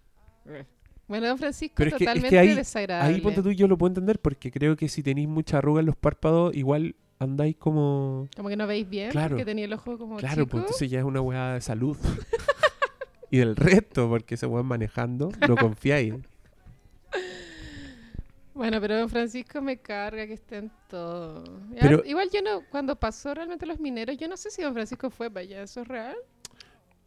Bueno, 1.08 1.28
don 1.28 1.38
Francisco 1.38 1.76
Pero 1.78 1.90
es 1.90 1.96
que- 1.98 2.04
es 2.06 2.10
que 2.10 2.16
totalmente 2.16 2.40
ahí- 2.40 2.56
desagradable. 2.56 3.16
Ahí 3.16 3.22
ponte 3.22 3.42
tú 3.42 3.52
yo 3.52 3.68
lo 3.68 3.78
puedo 3.78 3.90
entender 3.90 4.20
porque 4.20 4.52
creo 4.52 4.76
que 4.76 4.88
si 4.88 5.04
tenéis 5.04 5.28
mucha 5.28 5.58
arruga 5.58 5.82
en 5.82 5.86
los 5.88 5.96
párpados, 5.96 6.56
igual 6.56 6.96
andáis 7.20 7.56
como... 7.58 8.28
Como 8.36 8.50
que 8.50 8.56
no 8.58 8.68
veis 8.68 8.90
bien, 8.90 9.12
Claro. 9.12 9.30
porque 9.32 9.46
tenía 9.46 9.66
el 9.66 9.74
ojo 9.74 9.98
como 9.98 10.18
Claro, 10.18 10.44
chico. 10.44 10.48
pues 10.48 10.64
entonces 10.64 10.90
ya 10.90 11.00
es 11.00 11.06
una 11.06 11.22
weá 11.22 11.54
de 11.54 11.62
salud. 11.62 11.98
y 13.32 13.38
del 13.38 13.56
resto, 13.56 14.08
porque 14.10 14.36
ese 14.36 14.46
weón 14.46 14.66
manejando, 14.66 15.32
no 15.48 15.56
confiáis. 15.58 16.14
Bueno, 18.54 18.80
pero 18.80 19.00
don 19.00 19.10
Francisco 19.10 19.62
me 19.62 19.78
carga 19.82 20.28
que 20.28 20.34
esté 20.34 20.58
en 20.58 20.72
todo. 20.88 21.44
Pero- 21.80 22.04
Igual 22.06 22.30
yo 22.32 22.42
no, 22.44 22.62
cuando 22.70 22.96
pasó 23.00 23.34
realmente 23.34 23.66
los 23.66 23.80
mineros, 23.80 24.16
yo 24.18 24.28
no 24.28 24.38
sé 24.38 24.52
si 24.52 24.62
don 24.62 24.74
Francisco 24.74 25.10
fue 25.10 25.30
para 25.32 25.42
allá, 25.42 25.64
¿eso 25.64 25.82
es 25.82 25.88
real? 25.88 26.16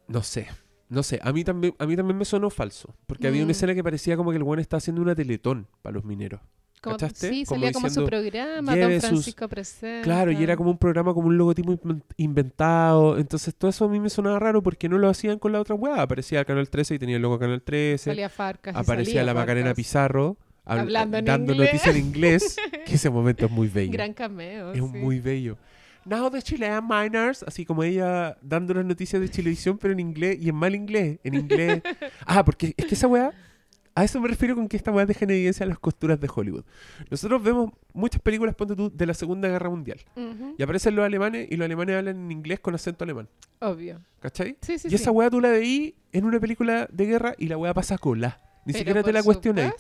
No 0.09 0.23
sé. 0.23 0.49
No 0.89 1.03
sé, 1.03 1.19
a 1.23 1.33
mí 1.33 1.43
también, 1.45 1.75
a 1.79 1.87
mí 1.87 1.97
también 1.97 2.17
me 2.19 2.25
sonó 2.25 2.49
falso. 2.51 2.95
Porque 3.07 3.27
había 3.29 3.43
Mm. 3.43 3.45
una 3.45 3.53
escena 3.53 3.75
que 3.75 3.83
parecía 3.85 4.17
como 4.17 4.31
que 4.31 4.37
el 4.37 4.43
weón 4.43 4.59
está 4.61 4.77
haciendo 4.77 5.03
una 5.03 5.15
teletón 5.15 5.67
para 5.83 5.95
los 5.95 6.05
mineros. 6.05 6.41
Como, 6.81 6.97
¿Cachaste? 6.97 7.31
Sí, 7.31 7.45
Como 7.47 7.61
salía 7.61 7.73
como 7.73 7.91
su 7.91 8.05
programa, 8.05 8.75
"Lleve 8.75 8.93
don 8.93 9.01
sus-" 9.01 9.09
Francisco 9.11 9.49
presente. 9.49 10.03
Claro, 10.03 10.31
y 10.31 10.43
era 10.43 10.57
como 10.57 10.71
un 10.71 10.79
programa 10.79 11.15
como 11.15 11.29
un 11.29 11.37
logotipo 11.39 11.73
inven- 11.73 12.03
inventado. 12.17 13.19
Entonces 13.19 13.55
todo 13.55 13.71
eso 13.71 13.85
a 13.87 13.89
mí 13.89 13.99
me 14.01 14.11
sonaba 14.11 14.39
raro 14.39 14.63
porque 14.63 14.89
no 14.89 14.99
lo 14.99 15.09
hacían 15.09 15.39
con 15.39 15.53
la 15.53 15.61
otra 15.61 15.75
weá. 15.75 16.03
Aparecía 16.03 16.45
Canal 16.45 16.69
13 16.69 16.95
y 16.95 16.99
tenía 16.99 17.17
el 17.17 17.23
logo 17.23 17.39
Canal 17.39 17.63
13. 17.63 18.11
Salía 18.11 18.29
Farcas. 18.29 18.77
aparecía 18.77 19.15
salía 19.21 19.25
la 19.25 19.35
Macarena. 19.35 19.75
Pizarro 19.75 20.37
habl- 20.65 20.81
Hablando 20.81 21.17
en 21.19 21.25
dando 21.25 21.53
inglés. 21.55 21.73
noticias 21.73 21.97
en 21.97 22.05
inglés. 22.07 22.57
que 22.87 22.95
ese 22.95 23.11
momento 23.11 23.47
es 23.47 23.51
muy 23.51 23.69
bello. 23.69 23.93
Gran 23.93 24.13
cameo. 24.13 24.73
es 24.73 24.77
sí. 24.79 24.83
muy 24.83 25.19
bello. 25.21 25.57
Now 26.05 26.31
the 26.31 26.41
Chilean 26.41 26.87
Miners, 26.87 27.43
así 27.43 27.65
como 27.65 27.83
ella 27.83 28.37
dando 28.41 28.73
las 28.75 28.85
noticias 28.85 29.21
de 29.21 29.29
Chilevisión, 29.29 29.77
pero 29.77 29.93
en 29.93 29.99
inglés 29.99 30.39
y 30.41 30.49
en 30.51 30.55
mal 30.55 30.73
inglés. 30.77 31.19
En 31.25 31.35
inglés. 31.35 31.83
ah, 32.27 32.45
porque 32.45 32.75
es 32.77 32.87
que 32.87 32.95
esa 32.95 33.09
weá, 33.09 33.33
a 33.97 34.05
eso 34.05 34.21
me 34.21 34.29
refiero 34.29 34.55
con 34.55 34.69
que 34.69 34.77
esta 34.77 34.93
weá 34.93 35.07
deja 35.07 35.25
en 35.25 35.31
evidencia 35.31 35.65
las 35.65 35.79
costuras 35.79 36.21
de 36.21 36.29
Hollywood. 36.33 36.65
Nosotros 37.11 37.43
vemos 37.43 37.73
muchas 37.95 38.21
películas, 38.21 38.55
ponte 38.55 38.77
tú, 38.77 38.93
de 38.95 39.07
la 39.07 39.15
Segunda 39.15 39.49
Guerra 39.49 39.71
Mundial. 39.71 39.99
Y 40.59 40.63
aparecen 40.63 40.95
los 40.95 41.07
alemanes 41.07 41.49
y 41.51 41.57
los 41.57 41.65
alemanes 41.65 41.97
hablan 41.97 42.17
en 42.17 42.31
inglés 42.31 42.61
con 42.61 42.75
acento 42.75 43.05
alemán. 43.05 43.27
Obvio. 43.59 44.03
¿Cachai? 44.21 44.59
Sí, 44.61 44.79
sí, 44.79 44.89
y 44.91 44.95
esa 44.95 45.05
sí. 45.05 45.11
weá 45.11 45.31
tú 45.31 45.41
la 45.41 45.49
veí 45.49 45.95
en 46.13 46.27
una 46.27 46.39
película 46.39 46.87
de 46.93 47.07
guerra 47.07 47.35
y 47.39 47.49
la 47.49 47.57
weá 47.57 47.73
pasa 47.73 47.97
cola. 47.97 48.39
Ni 48.67 48.75
Pero 48.75 48.79
siquiera 48.81 49.03
te 49.03 49.13
la 49.15 49.23
cuestionáis. 49.23 49.73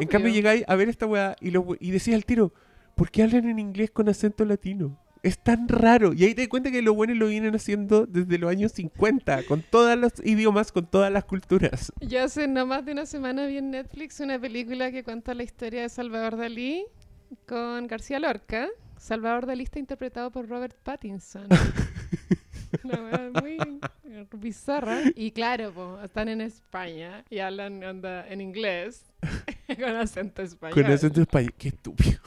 En 0.00 0.06
cambio 0.06 0.30
llegáis 0.30 0.64
a 0.68 0.76
ver 0.76 0.90
esta 0.90 1.06
weá 1.06 1.34
y 1.40 1.90
decís 1.90 2.12
al 2.12 2.26
tiro, 2.26 2.52
¿por 2.94 3.10
qué 3.10 3.22
hablan 3.22 3.48
en 3.48 3.58
inglés 3.58 3.90
con 3.90 4.06
acento 4.08 4.44
latino? 4.44 4.98
Es 5.22 5.38
tan 5.38 5.68
raro. 5.68 6.12
Y 6.12 6.24
ahí 6.24 6.34
te 6.34 6.42
das 6.42 6.48
cuenta 6.48 6.70
que 6.70 6.82
los 6.82 6.96
buenos 6.96 7.16
lo 7.16 7.28
vienen 7.28 7.54
haciendo 7.54 8.06
desde 8.06 8.38
los 8.38 8.50
años 8.50 8.72
50, 8.72 9.44
con 9.44 9.62
todos 9.62 9.96
los 9.96 10.12
idiomas, 10.24 10.72
con 10.72 10.86
todas 10.86 11.12
las 11.12 11.24
culturas. 11.24 11.92
Yo 12.00 12.24
hace 12.24 12.48
no 12.48 12.66
más 12.66 12.84
de 12.84 12.92
una 12.92 13.06
semana 13.06 13.46
vi 13.46 13.58
en 13.58 13.70
Netflix 13.70 14.18
una 14.18 14.38
película 14.40 14.90
que 14.90 15.04
cuenta 15.04 15.34
la 15.34 15.44
historia 15.44 15.82
de 15.82 15.88
Salvador 15.88 16.36
Dalí 16.36 16.84
con 17.46 17.86
García 17.86 18.18
Lorca. 18.18 18.68
Salvador 18.98 19.46
Dalí 19.46 19.62
está 19.62 19.78
interpretado 19.78 20.32
por 20.32 20.48
Robert 20.48 20.76
Pattinson. 20.82 21.46
Una 22.84 23.30
muy 23.40 23.58
bizarra. 24.38 25.02
Y 25.14 25.30
claro, 25.32 25.72
po, 25.72 26.00
están 26.02 26.28
en 26.28 26.40
España 26.40 27.24
y 27.30 27.38
hablan 27.38 27.82
onda, 27.84 28.26
en 28.28 28.40
inglés 28.40 29.04
con 29.76 29.96
acento 29.96 30.42
español. 30.42 30.82
Con 30.82 30.92
acento 30.92 31.20
español. 31.20 31.54
Qué 31.58 31.68
estúpido. 31.68 32.18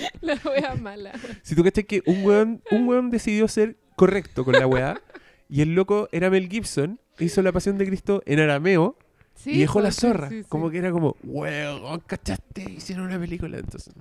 La 0.20 0.38
wea 0.44 0.74
mala. 0.74 1.12
Si 1.42 1.54
tú 1.54 1.62
cachas 1.64 1.84
que 1.84 2.02
un 2.06 2.24
weón, 2.24 2.62
un 2.70 2.86
weón 2.88 3.10
decidió 3.10 3.48
ser 3.48 3.76
correcto 3.96 4.44
con 4.44 4.54
la 4.54 4.66
weá, 4.66 5.00
y 5.48 5.62
el 5.62 5.74
loco 5.74 6.08
era 6.12 6.30
Mel 6.30 6.48
Gibson, 6.48 7.00
hizo 7.18 7.42
la 7.42 7.52
pasión 7.52 7.78
de 7.78 7.86
Cristo 7.86 8.22
en 8.26 8.40
arameo, 8.40 8.96
Sí, 9.34 9.52
y 9.52 9.60
dejó 9.60 9.80
la 9.80 9.92
sí, 9.92 10.00
zorra. 10.00 10.28
sí, 10.28 10.42
sí. 10.42 10.48
Como 10.48 10.68
que 10.68 10.78
era 10.78 10.90
como, 10.90 11.14
weón, 11.22 12.00
¿cachaste? 12.00 12.62
Hicieron 12.72 13.06
una 13.06 13.20
película. 13.20 13.58
Entonces, 13.58 13.94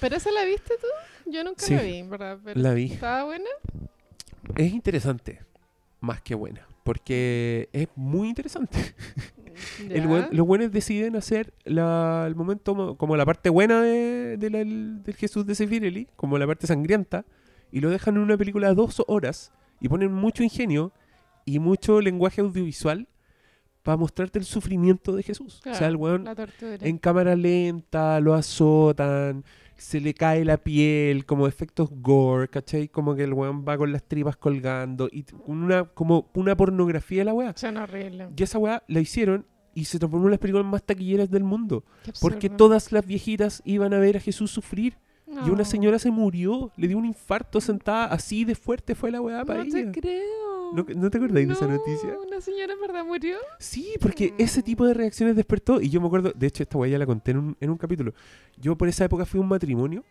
¿Pero 0.00 0.16
esa 0.16 0.30
la 0.30 0.44
viste 0.44 0.74
tú? 0.80 1.30
Yo 1.30 1.42
nunca 1.44 1.66
la 1.70 1.82
vi, 1.82 2.02
¿verdad? 2.02 2.38
Pero 2.44 2.60
la 2.60 2.74
vi. 2.74 2.92
¿Estaba 2.92 3.24
buena? 3.24 3.48
Es 4.56 4.70
interesante, 4.72 5.40
más 6.00 6.20
que 6.20 6.34
buena, 6.34 6.66
porque 6.84 7.68
es 7.72 7.88
muy 7.96 8.28
interesante. 8.28 8.78
El 9.88 10.02
los 10.32 10.46
buenos 10.46 10.70
deciden 10.72 11.16
hacer 11.16 11.52
la- 11.64 12.24
el 12.26 12.34
momento 12.34 12.74
mo- 12.74 12.96
como 12.96 13.16
la 13.16 13.24
parte 13.26 13.48
buena 13.50 13.82
de, 13.82 14.36
de 14.38 14.50
la- 14.50 14.60
el- 14.60 15.02
del 15.02 15.14
Jesús 15.14 15.46
de 15.46 15.54
Sefirelli, 15.54 16.08
como 16.16 16.38
la 16.38 16.46
parte 16.46 16.66
sangrienta, 16.66 17.24
y 17.70 17.80
lo 17.80 17.90
dejan 17.90 18.16
en 18.16 18.22
una 18.22 18.36
película 18.36 18.68
de 18.68 18.74
dos 18.74 19.02
horas 19.06 19.52
y 19.80 19.88
ponen 19.88 20.12
mucho 20.12 20.42
ingenio 20.42 20.92
y 21.44 21.58
mucho 21.58 22.00
lenguaje 22.00 22.40
audiovisual 22.40 23.08
para 23.82 23.96
mostrarte 23.96 24.38
el 24.38 24.44
sufrimiento 24.44 25.16
de 25.16 25.22
Jesús. 25.24 25.58
o 25.60 25.62
sea, 25.64 25.72
Claro, 25.72 25.86
el 25.88 25.96
weón 25.96 26.24
en 26.86 26.98
cámara 26.98 27.34
lenta, 27.34 28.20
lo 28.20 28.34
azotan, 28.34 29.44
se 29.82 30.00
le 30.00 30.14
cae 30.14 30.44
la 30.44 30.58
piel, 30.58 31.26
como 31.26 31.48
efectos 31.48 31.90
gore, 31.90 32.48
¿cachai? 32.48 32.88
Como 32.88 33.16
que 33.16 33.24
el 33.24 33.34
weón 33.34 33.64
va 33.68 33.76
con 33.76 33.90
las 33.90 34.04
tripas 34.04 34.36
colgando 34.36 35.08
y 35.10 35.26
una, 35.44 35.84
como 35.84 36.30
una 36.34 36.56
pornografía 36.56 37.18
de 37.18 37.24
la 37.24 37.34
weá. 37.34 37.52
Son 37.56 37.76
horribles. 37.76 38.28
Y 38.36 38.42
esa 38.42 38.58
weá 38.58 38.84
la 38.86 39.00
hicieron 39.00 39.44
y 39.74 39.86
se 39.86 39.98
transformó 39.98 40.26
en 40.26 40.30
las 40.30 40.40
películas 40.40 40.66
más 40.66 40.84
taquilleras 40.84 41.30
del 41.30 41.42
mundo. 41.42 41.84
Qué 42.04 42.12
Porque 42.20 42.48
todas 42.48 42.92
las 42.92 43.04
viejitas 43.04 43.60
iban 43.64 43.92
a 43.92 43.98
ver 43.98 44.16
a 44.16 44.20
Jesús 44.20 44.52
sufrir. 44.52 44.98
Y 45.46 45.48
una 45.50 45.58
No. 45.58 45.64
señora 45.64 45.98
se 45.98 46.10
murió, 46.10 46.70
le 46.76 46.88
dio 46.88 46.98
un 46.98 47.04
infarto 47.06 47.60
sentada, 47.60 48.06
así 48.06 48.44
de 48.44 48.54
fuerte 48.54 48.94
fue 48.94 49.10
la 49.10 49.20
weá 49.20 49.44
para 49.44 49.64
No 49.64 49.70
te 49.70 49.80
ella. 49.80 49.92
creo. 49.92 50.72
¿No, 50.74 50.86
¿No 50.96 51.10
te 51.10 51.18
acordáis 51.18 51.46
de 51.46 51.52
esa 51.52 51.66
No, 51.66 51.72
noticia? 51.76 52.14
¿Una 52.26 52.40
señora 52.40 52.72
en 52.72 52.80
verdad 52.80 53.04
murió? 53.04 53.36
Sí, 53.58 53.92
porque 54.00 54.32
ese 54.38 54.62
tipo 54.62 54.86
de 54.86 54.94
reacciones 54.94 55.36
despertó. 55.36 55.80
Y 55.82 55.90
yo 55.90 56.00
me 56.00 56.06
acuerdo, 56.06 56.32
de 56.34 56.46
hecho, 56.46 56.62
esta 56.62 56.78
weá 56.78 56.90
ya 56.92 56.98
la 56.98 57.04
conté 57.04 57.32
en 57.32 57.36
un, 57.38 57.56
en 57.60 57.68
un 57.70 57.76
capítulo. 57.76 58.14
Yo 58.56 58.76
por 58.76 58.88
esa 58.88 59.04
época 59.04 59.26
fui 59.26 59.38
a 59.38 59.42
un 59.42 59.48
matrimonio 59.48 60.02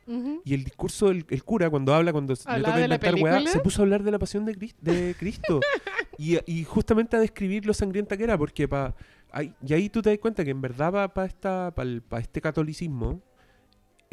y 0.46 0.54
el 0.54 0.64
discurso 0.64 1.08
del 1.08 1.26
el 1.30 1.44
cura, 1.44 1.70
cuando 1.72 1.94
habla, 1.96 2.12
cuando 2.12 2.36
se- 2.36 2.48
le 2.48 2.56
¿Hablaba 2.56 2.74
toca 2.76 2.84
inventar 2.86 3.16
weá, 3.16 3.48
se 3.48 3.60
puso 3.60 3.82
a 3.82 3.86
hablar 3.86 4.04
de 4.04 4.12
la 4.12 4.20
pasión 4.20 4.46
de, 4.46 4.54
Cris- 4.56 4.76
de 4.82 5.16
Cristo. 5.18 5.60
y, 6.20 6.38
y 6.52 6.64
justamente 6.64 7.16
a 7.18 7.20
describir 7.20 7.66
lo 7.66 7.74
sangrienta 7.74 8.16
que 8.16 8.24
era, 8.24 8.38
porque 8.38 8.68
pa, 8.68 8.94
ahí- 9.32 9.56
y 9.66 9.74
ahí 9.74 9.90
tú 9.90 10.02
te 10.04 10.12
das 10.12 10.20
cuenta 10.20 10.44
que 10.44 10.52
en 10.52 10.62
verdad 10.62 11.12
para 11.12 11.26
esta 11.28 11.74
pa 11.74 12.20
este 12.20 12.40
catolicismo, 12.40 13.20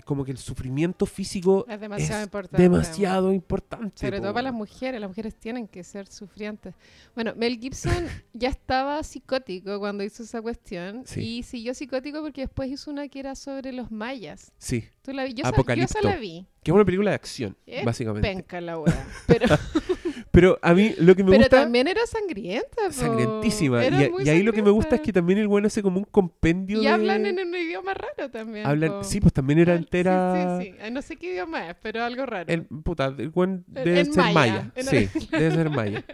como 0.04 0.24
que 0.24 0.30
el 0.30 0.38
sufrimiento 0.38 1.04
físico 1.06 1.66
Es 1.68 1.80
demasiado 1.80 2.20
es 2.20 2.26
importante. 2.26 2.62
demasiado 2.62 3.32
importante. 3.32 3.92
Sobre 4.06 4.18
po, 4.18 4.22
todo 4.24 4.32
para 4.34 4.44
las 4.44 4.54
mujeres, 4.54 5.00
las 5.00 5.10
mujeres 5.10 5.34
tienen 5.34 5.68
que 5.68 5.84
ser 5.84 6.06
sufrientes. 6.06 6.74
Bueno, 7.14 7.34
Mel 7.36 7.58
Gibson 7.58 7.92
ya 8.32 8.48
estaba 8.48 9.02
psicótico 9.02 9.78
cuando 9.78 10.04
hizo 10.04 10.22
esa 10.22 10.40
cuestión 10.40 11.02
Sí. 11.06 11.20
y 11.38 11.42
siguió 11.42 11.74
psicótico 11.74 12.20
porque 12.22 12.42
después 12.42 12.70
hizo 12.70 12.90
una 12.90 13.08
que 13.08 13.20
era 13.20 13.34
sobre 13.34 13.72
los 13.72 13.90
mayas. 13.90 14.52
Sí, 14.58 14.84
¿Tú 15.02 15.12
la 15.12 15.24
vi? 15.24 15.34
Yo, 15.34 15.42
esa- 15.42 15.50
yo 15.50 15.54
Apocalipto. 15.54 15.98
esa 15.98 16.08
la 16.08 16.16
vi. 16.16 16.46
Que 16.68 16.72
es 16.72 16.74
una 16.74 16.84
película 16.84 17.10
de 17.10 17.14
acción, 17.14 17.56
Es 17.66 17.84
básicamente. 17.84 18.28
Penca 18.28 18.60
la. 18.60 18.76
Pero, 19.26 19.46
Pero 20.30 20.58
a 20.62 20.74
mí 20.74 20.94
lo 20.98 21.16
que 21.16 21.24
me 21.24 21.30
pero 21.30 21.42
gusta... 21.42 21.60
también 21.62 21.88
era 21.88 22.00
sangrienta. 22.06 22.68
po. 22.86 22.92
Sangrientísima. 22.92 23.82
Era 23.84 24.08
Y, 24.22 24.28
ahí 24.28 24.42
lo 24.42 24.52
que 24.52 24.62
me 24.62 24.70
gusta 24.70 24.96
es 24.96 25.00
que 25.00 25.12
también 25.12 25.38
el 25.38 25.48
bueno 25.48 25.66
hace 25.68 25.82
como 25.82 25.98
un 25.98 26.04
compendio 26.04 26.78
Y 26.80 26.84
de... 26.84 26.88
hablan 26.90 27.24
en 27.26 27.38
un 27.40 27.54
idioma 27.54 27.94
raro 27.94 28.30
también. 28.30 28.66
hablan- 28.66 28.90
po. 28.98 29.04
sí, 29.04 29.20
pues 29.20 29.32
también 29.32 29.58
era 29.60 29.74
entera... 29.74 30.58
Sí, 30.60 30.72
sí, 30.72 30.90
no 30.92 31.00
sé 31.02 31.16
qué 31.16 31.32
idioma 31.32 31.70
es, 31.70 31.76
pero 31.82 32.04
algo 32.04 32.26
raro. 32.26 32.44
El, 32.52 32.64
puta, 32.66 33.06
el 33.18 33.30
buen 33.30 33.64
En- 33.74 33.84
debe 33.84 34.00
en 34.00 34.12
ser 34.12 34.24
maya. 34.24 34.34
maya. 34.34 34.72
En- 34.76 34.84
Sí, 34.86 35.08
debe 35.32 35.50
ser 35.50 35.70
maya. 35.70 36.04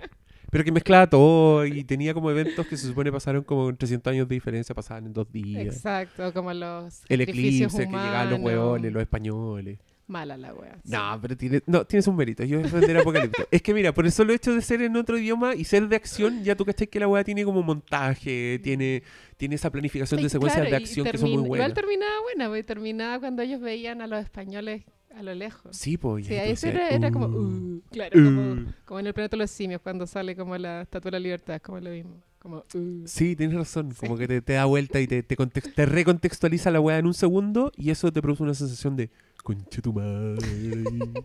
Pero 0.51 0.63
que 0.63 0.71
mezclaba 0.73 1.09
todo 1.11 1.67
y 1.67 1.83
tenía 1.83 2.15
como 2.15 2.31
eventos 2.31 2.65
que 2.69 2.77
se 2.77 2.87
supone 2.87 3.11
pasaron 3.11 3.43
como 3.43 3.69
en 3.71 3.77
300 3.77 4.13
años 4.13 4.29
de 4.29 4.37
diferencia, 4.37 4.73
pasaban 4.75 5.07
en 5.07 5.13
dos 5.13 5.31
días. 5.33 5.75
Exacto, 5.75 6.33
como 6.33 6.53
los 6.55 7.03
El 7.09 7.23
eclipse, 7.23 7.77
que 7.77 7.87
llegaban 7.87 8.31
los 8.31 8.39
hueones, 8.41 8.93
los 8.93 9.03
españoles. 9.03 9.81
Mala 10.07 10.37
la 10.37 10.53
wea. 10.53 10.79
sí. 10.85 10.93
No, 10.93 11.19
pero 11.21 11.37
tiene, 11.37 11.63
no, 11.67 11.87
tienes 11.87 12.07
un 12.07 12.17
mérito. 12.17 12.45
Yo 12.45 12.61
defender 12.61 12.99
Apocalipto. 12.99 13.47
es 13.51 13.63
que 13.63 13.73
mira, 13.73 13.95
por 13.95 14.05
el 14.05 14.13
solo 14.13 14.35
hecho 14.35 14.55
de 14.55 14.61
ser 14.61 14.83
en 14.83 14.97
otro 14.97 15.19
idioma 15.19 15.55
y 15.55 15.65
ser 15.65 15.89
de 15.89 15.97
acción, 15.97 16.45
ya 16.45 16.55
tú 16.55 16.65
cachai 16.65 16.87
que 16.89 17.01
la 17.01 17.09
weá 17.09 17.25
tiene 17.25 17.45
como 17.45 17.63
montaje, 17.63 18.61
tiene, 18.63 19.03
tiene 19.39 19.55
esa 19.55 19.71
planificación 19.71 20.23
de 20.23 20.29
secuencias 20.29 20.61
claro, 20.61 20.71
de 20.71 20.77
acción 20.77 21.07
que 21.07 21.17
son 21.17 21.31
muy 21.31 21.49
buenas. 21.49 21.69
Igual 21.69 21.75
terminaba 21.75 22.21
buena, 22.23 22.49
porque 22.49 22.65
terminaba 22.65 23.21
cuando 23.21 23.43
ellos 23.43 23.61
veían 23.61 24.03
a 24.03 24.07
los 24.07 24.23
españoles 24.23 24.85
a 25.17 25.23
lo 25.23 25.35
lejos. 25.35 25.77
Sí, 25.77 25.97
pues. 25.97 26.27
Sí, 26.27 26.35
entonces, 26.35 26.75
era, 26.75 26.89
era 26.91 27.11
como, 27.11 27.27
uh, 27.27 27.77
uh, 27.77 27.83
claro, 27.91 28.13
como, 28.13 28.53
uh. 28.53 28.67
como 28.85 29.01
en 29.01 29.07
el 29.07 29.15
planeta 29.15 29.37
de 29.37 29.43
los 29.43 29.51
simios, 29.51 29.81
cuando 29.81 30.07
sale 30.07 30.37
como 30.37 30.59
la 30.59 30.83
estatua 30.83 31.11
de 31.11 31.19
la 31.19 31.21
libertad, 31.21 31.63
como 31.63 31.81
lo 31.81 31.91
mismo. 31.91 32.23
Como, 32.45 32.59
uh. 32.75 33.03
Sí, 33.07 33.35
tienes 33.37 33.57
razón. 33.57 33.93
Sí. 33.93 34.01
Como 34.07 34.19
que 34.19 34.29
te, 34.29 34.43
te 34.43 34.53
da 34.53 34.67
vuelta 34.67 35.01
y 35.01 35.07
te, 35.07 35.23
te, 35.23 35.35
context- 35.35 35.73
te 35.75 35.87
recontextualiza 35.87 36.71
la 36.71 36.79
weá 36.79 36.99
en 36.99 37.07
un 37.07 37.15
segundo 37.15 37.73
y 37.75 37.89
eso 37.89 38.13
te 38.13 38.21
produce 38.21 38.43
una 38.43 38.53
sensación 38.53 38.97
de 38.97 39.09
conche 39.43 39.81
tu 39.81 39.95
madre. 39.95 40.37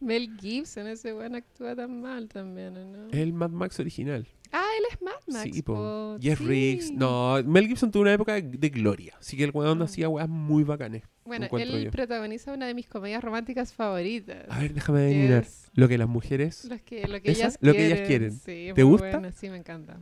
Mel 0.00 0.28
Gibson, 0.40 0.88
ese 0.88 1.14
weón 1.14 1.36
actúa 1.36 1.74
tan 1.74 2.02
mal 2.02 2.28
también, 2.28 2.76
¿o 2.76 2.84
¿no? 2.84 3.08
el 3.12 3.32
Mad 3.32 3.48
Max 3.50 3.80
original. 3.80 4.26
Ah, 4.50 4.64
él 4.78 4.84
es 4.92 5.00
Mad 5.00 5.12
Max. 5.28 5.50
sí, 5.54 5.62
po. 5.62 6.18
Jeff 6.20 6.38
sí. 6.40 6.44
Riggs. 6.44 6.90
No, 6.92 7.42
Mel 7.44 7.68
Gibson 7.68 7.90
tuvo 7.90 8.02
una 8.02 8.12
época 8.12 8.34
de, 8.34 8.68
gloria. 8.68 9.14
Así 9.18 9.36
que 9.38 9.44
el 9.44 9.52
weón 9.54 9.80
Ah. 9.80 9.84
hacía 9.86 10.10
weas 10.10 10.28
muy 10.28 10.64
bacanes. 10.64 11.04
Bueno, 11.24 11.46
él 11.58 11.84
yo. 11.84 11.90
protagoniza 11.90 12.52
una 12.52 12.66
de 12.66 12.74
mis 12.74 12.88
comedias 12.88 13.24
románticas 13.24 13.72
favoritas. 13.72 14.44
A 14.50 14.58
ver, 14.58 14.74
déjame 14.74 15.00
adivinar. 15.06 15.46
Lo 15.74 15.88
que 15.88 15.96
las 15.96 16.08
mujeres. 16.08 16.66
Los 16.66 16.82
que, 16.82 17.08
lo 17.08 17.22
que 17.22 17.30
ellas 17.30 17.56
Lo 17.62 17.72
que 17.72 17.78
quieren. 17.78 17.96
ellas 17.96 18.06
quieren. 18.08 18.32
Sí, 18.32 18.68
¿Te 18.74 18.82
gusta? 18.82 19.32
sí, 19.32 19.48
me 19.48 19.56
encanta. 19.56 20.00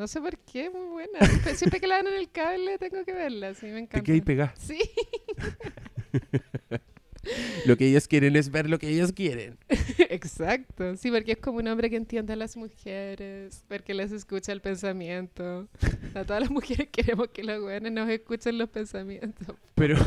No 0.00 0.06
sé 0.08 0.18
por 0.18 0.38
qué, 0.38 0.70
muy 0.70 0.86
buena. 0.86 1.18
Siempre- 1.54 1.78
que 1.78 1.86
la 1.86 1.96
dan 1.96 2.06
en 2.06 2.14
el 2.14 2.30
cable 2.30 2.78
tengo 2.78 3.04
que 3.04 3.12
verla, 3.12 3.52
sí, 3.52 3.66
me 3.66 3.72
Te 3.72 3.78
encanta. 3.80 4.02
quedas 4.02 4.22
pegada. 4.22 4.54
Sí, 4.58 4.78
Lo 7.66 7.76
que 7.76 7.86
ellas 7.86 8.08
quieren 8.08 8.34
es 8.34 8.50
ver 8.50 8.70
lo 8.70 8.78
que 8.78 8.88
ellas 8.88 9.12
quieren. 9.12 9.58
exacto. 10.08 10.96
Sí, 10.96 11.10
porque 11.10 11.32
es 11.32 11.38
como 11.38 11.58
un 11.58 11.68
hombre 11.68 11.90
que 11.90 11.96
entiende 11.96 12.32
a 12.32 12.36
las 12.36 12.56
mujeres, 12.56 13.62
porque 13.68 13.92
les 13.92 14.10
escucha 14.10 14.52
el 14.52 14.62
pensamiento. 14.62 15.68
A 16.14 16.24
todas 16.24 16.40
las 16.40 16.50
mujeres 16.50 16.88
queremos 16.92 17.28
que 17.28 17.44
los 17.44 17.60
güeyes 17.60 17.92
nos 17.92 18.08
escuchen 18.08 18.56
los 18.56 18.70
pensamientos. 18.70 19.54
Pero. 19.74 19.98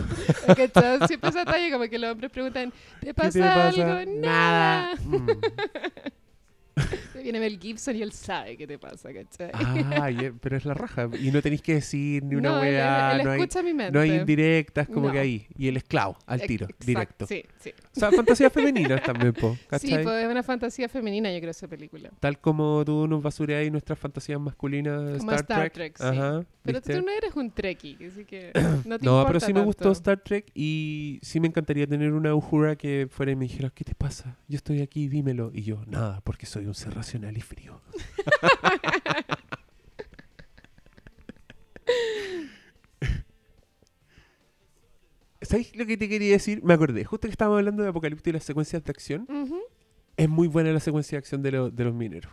Siempre 1.07 1.29
esa 1.29 1.45
talla 1.45 1.71
como 1.71 1.87
que 1.87 1.99
los 1.99 2.11
hombres 2.13 2.31
preguntan, 2.31 2.73
¿te 2.99 3.13
pasa, 3.13 3.31
¿qué 3.31 3.39
te 3.39 3.45
pasa? 3.45 3.97
algo? 3.99 4.11
Nada. 4.19 4.95
Mm. 5.05 5.27
Viene 7.23 7.39
Mel 7.39 7.57
Gibson 7.59 7.95
y 7.95 8.01
él 8.01 8.11
sabe 8.11 8.57
qué 8.57 8.67
te 8.67 8.77
pasa, 8.77 9.09
¿cachai? 9.13 9.49
Ah, 9.53 10.09
pero 10.41 10.57
es 10.57 10.65
la 10.65 10.73
raja. 10.73 11.09
Y 11.19 11.31
no 11.31 11.41
tenéis 11.41 11.61
que 11.61 11.75
decir 11.75 12.23
ni 12.23 12.35
una 12.35 12.49
no, 12.49 12.59
weá. 12.61 13.13
él, 13.13 13.19
él 13.19 13.25
no, 13.25 13.31
hay, 13.31 13.39
escucha 13.39 13.63
mi 13.63 13.73
mente. 13.73 13.91
no 13.93 13.99
hay 14.01 14.11
indirectas 14.11 14.87
como 14.87 15.07
No. 15.07 15.13
que 15.13 15.19
ahí. 15.19 15.47
Y 15.57 15.67
el 15.67 15.77
esclavo, 15.77 16.17
al 16.25 16.41
tiro, 16.41 16.65
exacto, 16.65 16.85
directo. 16.85 17.27
Sí, 17.27 17.45
sí. 17.59 17.71
O 17.95 17.99
sea, 17.99 18.11
fantasías 18.11 18.51
femeninas 18.51 19.01
también, 19.03 19.33
po. 19.33 19.55
Sí, 19.63 19.89
¿Cachai? 19.89 20.03
pues 20.03 20.23
es 20.25 20.29
una 20.31 20.43
fantasía 20.43 20.89
femenina, 20.89 21.31
yo 21.31 21.39
creo, 21.39 21.51
esa 21.51 21.67
película. 21.67 22.11
Tal 22.19 22.39
como 22.39 22.83
tú 22.85 23.07
nos 23.07 23.21
basureas 23.23 23.69
nuestras 23.71 23.97
fantasías 23.97 24.39
masculinas 24.39 25.01
de 25.03 25.17
Como 25.19 25.31
Star, 25.31 25.39
Star 25.39 25.69
Trek. 25.71 25.73
Trek, 25.73 25.97
sí. 25.97 26.03
Ajá. 26.03 26.45
Pero 26.63 26.79
¿viste? 26.79 26.95
tú 26.95 27.05
no 27.05 27.11
eres 27.11 27.35
un 27.35 27.51
Trekkie, 27.51 27.97
así 28.07 28.25
que 28.25 28.51
no 28.85 28.99
te 28.99 29.05
No, 29.05 29.25
pero 29.25 29.39
sí 29.39 29.53
me 29.53 29.61
gustó. 29.61 29.91
Star 29.91 30.19
Trek 30.19 30.49
y 30.53 31.19
sí 31.21 31.39
me 31.39 31.47
encantaría 31.47 31.87
tener 31.87 32.13
una 32.13 32.33
Uhura 32.35 32.75
que 32.75 33.07
fuera 33.09 33.31
y 33.31 33.35
me 33.35 33.45
dijera, 33.45 33.69
¿qué 33.69 33.83
te 33.83 33.95
pasa? 33.95 34.37
Yo 34.47 34.57
estoy 34.57 34.81
aquí, 34.81 35.07
dímelo. 35.07 35.51
Y 35.53 35.63
yo, 35.63 35.83
nada, 35.87 36.21
porque 36.23 36.45
soy 36.45 36.65
un 36.65 36.73
ser 36.73 36.95
racional 37.13 37.37
y 37.37 37.41
frío. 37.41 37.79
¿Sabéis 45.41 45.75
lo 45.75 45.85
que 45.85 45.97
te 45.97 46.07
quería 46.07 46.31
decir? 46.31 46.63
Me 46.63 46.73
acordé, 46.73 47.03
justo 47.03 47.27
que 47.27 47.31
estábamos 47.31 47.59
hablando 47.59 47.83
de 47.83 47.89
Apocalipto 47.89 48.29
y 48.29 48.33
las 48.33 48.43
secuencias 48.43 48.83
de 48.83 48.91
acción. 48.91 49.27
Es 50.15 50.29
muy 50.29 50.47
buena 50.47 50.71
la 50.71 50.79
secuencia 50.79 51.17
de 51.17 51.19
acción 51.19 51.41
de, 51.41 51.51
lo- 51.51 51.69
de 51.69 51.83
los 51.83 51.93
mineros. 51.93 52.31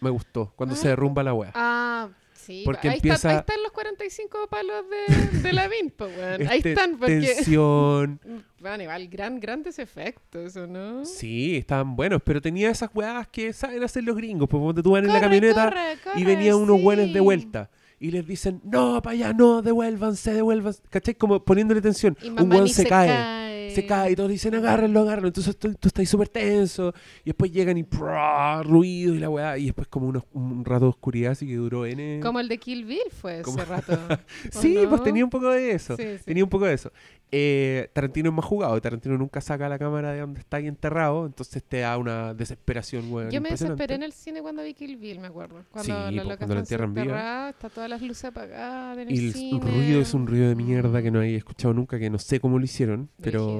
Me 0.00 0.10
gustó, 0.10 0.52
cuando 0.56 0.74
se 0.74 0.88
Ah. 0.88 0.90
derrumba 0.90 1.22
la 1.22 1.34
wea. 1.34 1.52
Ah, 1.54 2.08
sí. 2.50 2.62
Porque 2.64 2.88
ahí, 2.88 2.96
empieza- 2.96 3.16
está- 3.16 3.30
ahí 3.30 3.36
están 3.38 3.62
los 3.62 3.72
45 3.72 4.46
palos 4.48 4.84
de, 4.90 5.38
de 5.40 5.52
la 5.52 5.68
VIN, 5.68 5.92
pues, 5.96 6.16
weón. 6.16 6.40
Ahí 6.48 6.56
Este, 6.58 6.70
están, 6.72 6.98
porque... 6.98 7.20
Tensión. 7.20 8.20
Bueno, 8.60 8.82
igual, 8.82 9.08
gran, 9.08 9.40
grandes 9.40 9.78
efectos, 9.78 10.54
¿o 10.56 10.66
no? 10.66 11.06
Sí, 11.06 11.56
estaban 11.56 11.96
buenos, 11.96 12.20
pero 12.22 12.42
tenía 12.42 12.68
esas 12.68 12.90
weas 12.94 13.26
que 13.28 13.54
saben 13.54 13.82
hacer 13.82 14.04
los 14.04 14.14
gringos. 14.14 14.50
Pues 14.50 14.60
cuando 14.62 14.82
tú 14.82 14.90
vas 14.90 15.02
en 15.02 15.10
la 15.10 15.18
camioneta 15.18 15.70
corre, 15.70 16.20
y 16.20 16.24
venían 16.24 16.56
unos 16.56 16.76
sí. 16.76 16.82
buenos 16.82 17.10
de 17.10 17.20
vuelta. 17.20 17.70
Y 17.98 18.10
les 18.10 18.26
dicen, 18.26 18.60
no, 18.64 19.00
para 19.00 19.14
allá, 19.14 19.32
no, 19.32 19.62
devuélvanse, 19.62 20.34
devuélvanse. 20.34 20.82
¿Cachai? 20.90 21.14
Como 21.14 21.42
poniéndole 21.42 21.80
tensión. 21.80 22.16
Y 22.22 22.28
Un 22.28 22.52
weón 22.52 22.68
se, 22.68 22.84
cae, 22.84 23.08
cae. 23.08 23.39
Se 23.74 23.86
cae 23.86 24.12
y 24.12 24.16
todos 24.16 24.30
dicen, 24.30 24.54
agárrenlo, 24.54 25.00
agárrenlo. 25.00 25.28
Entonces 25.28 25.56
tú, 25.56 25.74
tú 25.74 25.88
estás 25.88 26.08
súper 26.08 26.28
tenso. 26.28 26.92
Y 27.24 27.30
después 27.30 27.52
llegan 27.52 27.76
y 27.78 27.82
¡prua! 27.84 28.62
ruido 28.62 29.14
y 29.14 29.18
la 29.18 29.28
weá. 29.30 29.58
Y 29.58 29.66
después 29.66 29.88
como 29.88 30.06
unos- 30.08 30.24
un 30.32 30.64
rato 30.64 30.86
de 30.86 30.90
oscuridad 30.90 31.32
así 31.32 31.46
que 31.46 31.56
duró 31.56 31.86
N. 31.86 32.20
Como 32.22 32.40
el 32.40 32.48
de 32.48 32.58
Kill 32.58 32.84
Bill 32.84 33.00
fue 33.10 33.42
Como- 33.42 33.58
ese 33.58 33.66
rato. 33.66 33.92
¿o 34.54 34.60
Sí, 34.60 34.78
pues 34.88 35.02
tenía 35.02 35.24
un 35.24 35.30
poco 35.30 35.50
de 35.50 35.72
eso. 35.72 35.96
Sí, 35.96 36.02
sí. 36.18 36.24
Tenía 36.24 36.44
un 36.44 36.50
poco 36.50 36.66
de 36.66 36.74
eso. 36.74 36.92
Eh, 37.32 37.88
Tarantino 37.92 38.30
es 38.30 38.34
más 38.34 38.44
jugado. 38.44 38.80
Tarantino 38.80 39.16
nunca 39.16 39.40
saca 39.40 39.68
la 39.68 39.78
cámara 39.78 40.12
de 40.12 40.20
donde 40.20 40.40
está 40.40 40.56
ahí 40.56 40.66
enterrado. 40.66 41.26
Entonces 41.26 41.62
te 41.62 41.78
da 41.80 41.96
una 41.96 42.34
desesperación, 42.34 43.12
weón. 43.12 43.30
Yo 43.30 43.40
me 43.40 43.50
desesperé 43.50 43.94
en 43.94 44.02
el 44.02 44.12
cine 44.12 44.42
cuando 44.42 44.62
vi 44.64 44.74
Kill 44.74 44.96
Bill, 44.96 45.20
me 45.20 45.28
acuerdo. 45.28 45.62
Cuando 45.70 45.84
Sí, 45.84 45.90
la 45.90 46.04
pues, 46.06 46.24
loca 46.24 46.36
cuando 46.38 46.54
la 46.54 46.60
entierran 46.60 46.92
viva. 46.94 47.50
está 47.50 47.68
todas 47.68 47.88
las 47.88 48.02
luces 48.02 48.24
apagadas 48.24 48.98
en 48.98 49.08
el, 49.08 49.14
Y 49.14 49.26
el 49.28 49.32
cine. 49.32 49.60
ruido 49.60 50.00
es 50.00 50.12
un 50.12 50.26
ruido 50.26 50.48
de 50.48 50.56
mierda 50.56 51.00
que 51.02 51.10
no 51.12 51.20
había 51.20 51.36
escuchado 51.36 51.72
nunca, 51.72 51.98
que 52.00 52.10
no 52.10 52.18
sé 52.18 52.40
cómo 52.40 52.58
lo 52.58 52.64
hicieron, 52.64 53.08
pero 53.22 53.59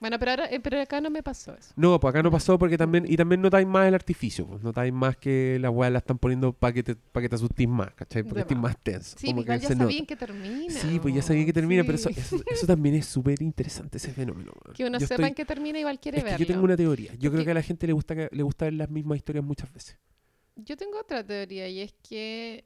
Bueno, 0.00 0.18
pero, 0.18 0.30
ahora, 0.30 0.46
eh, 0.46 0.60
pero 0.60 0.80
acá 0.80 0.98
no 1.02 1.10
me 1.10 1.22
pasó 1.22 1.54
eso. 1.54 1.74
No, 1.76 2.00
pues 2.00 2.10
acá 2.10 2.22
no 2.22 2.30
pasó 2.30 2.58
porque 2.58 2.78
también, 2.78 3.04
y 3.06 3.18
también 3.18 3.42
notáis 3.42 3.66
más 3.66 3.86
el 3.86 3.92
artificio, 3.94 4.46
pues 4.46 4.62
notáis 4.62 4.90
más 4.94 5.18
que 5.18 5.58
la 5.60 5.68
weá 5.68 5.90
la 5.90 5.98
están 5.98 6.16
poniendo 6.16 6.54
para 6.54 6.72
que 6.72 6.82
te, 6.82 6.96
para 6.96 7.20
que 7.20 7.28
te 7.28 7.34
asustís 7.34 7.68
más, 7.68 7.92
¿cachai? 7.92 8.22
Porque 8.22 8.40
estés 8.40 8.56
más. 8.56 8.78
tenso. 8.82 9.18
Sí, 9.18 9.26
como 9.26 9.44
que 9.44 9.58
ya 9.58 9.68
sabían 9.68 10.06
que 10.06 10.16
termina. 10.16 10.70
Sí, 10.72 10.98
pues 11.02 11.14
ya 11.14 11.20
po. 11.20 11.26
sabía 11.26 11.44
que 11.44 11.52
termina, 11.52 11.82
pero 11.84 11.96
eso, 11.96 12.08
eso, 12.08 12.40
eso 12.50 12.66
también 12.66 12.94
es 12.94 13.04
súper 13.04 13.42
interesante, 13.42 13.98
ese 13.98 14.10
fenómeno. 14.12 14.52
Que 14.72 14.86
uno 14.86 14.98
Yo 14.98 15.06
sepa 15.06 15.16
estoy- 15.16 15.28
en 15.28 15.34
qué 15.34 15.44
termina, 15.44 15.78
igual 15.78 16.00
quiere 16.00 16.16
es 16.16 16.24
que 16.24 16.30
verlo. 16.30 16.46
yo 16.46 16.50
tengo 16.54 16.64
una 16.64 16.76
teoría. 16.78 17.12
Yo 17.16 17.30
creo 17.30 17.44
que 17.44 17.50
a 17.50 17.54
la 17.54 17.62
gente 17.62 17.86
le 17.86 17.92
gusta 17.92 18.14
que- 18.14 18.30
le 18.32 18.42
gusta 18.42 18.64
ver 18.64 18.74
las 18.74 18.88
mismas 18.88 19.16
historias 19.18 19.44
muchas 19.44 19.70
veces. 19.70 19.98
Yo 20.56 20.78
tengo 20.78 20.98
otra 20.98 21.22
teoría 21.22 21.68
y 21.68 21.80
es 21.80 21.92
que 22.08 22.64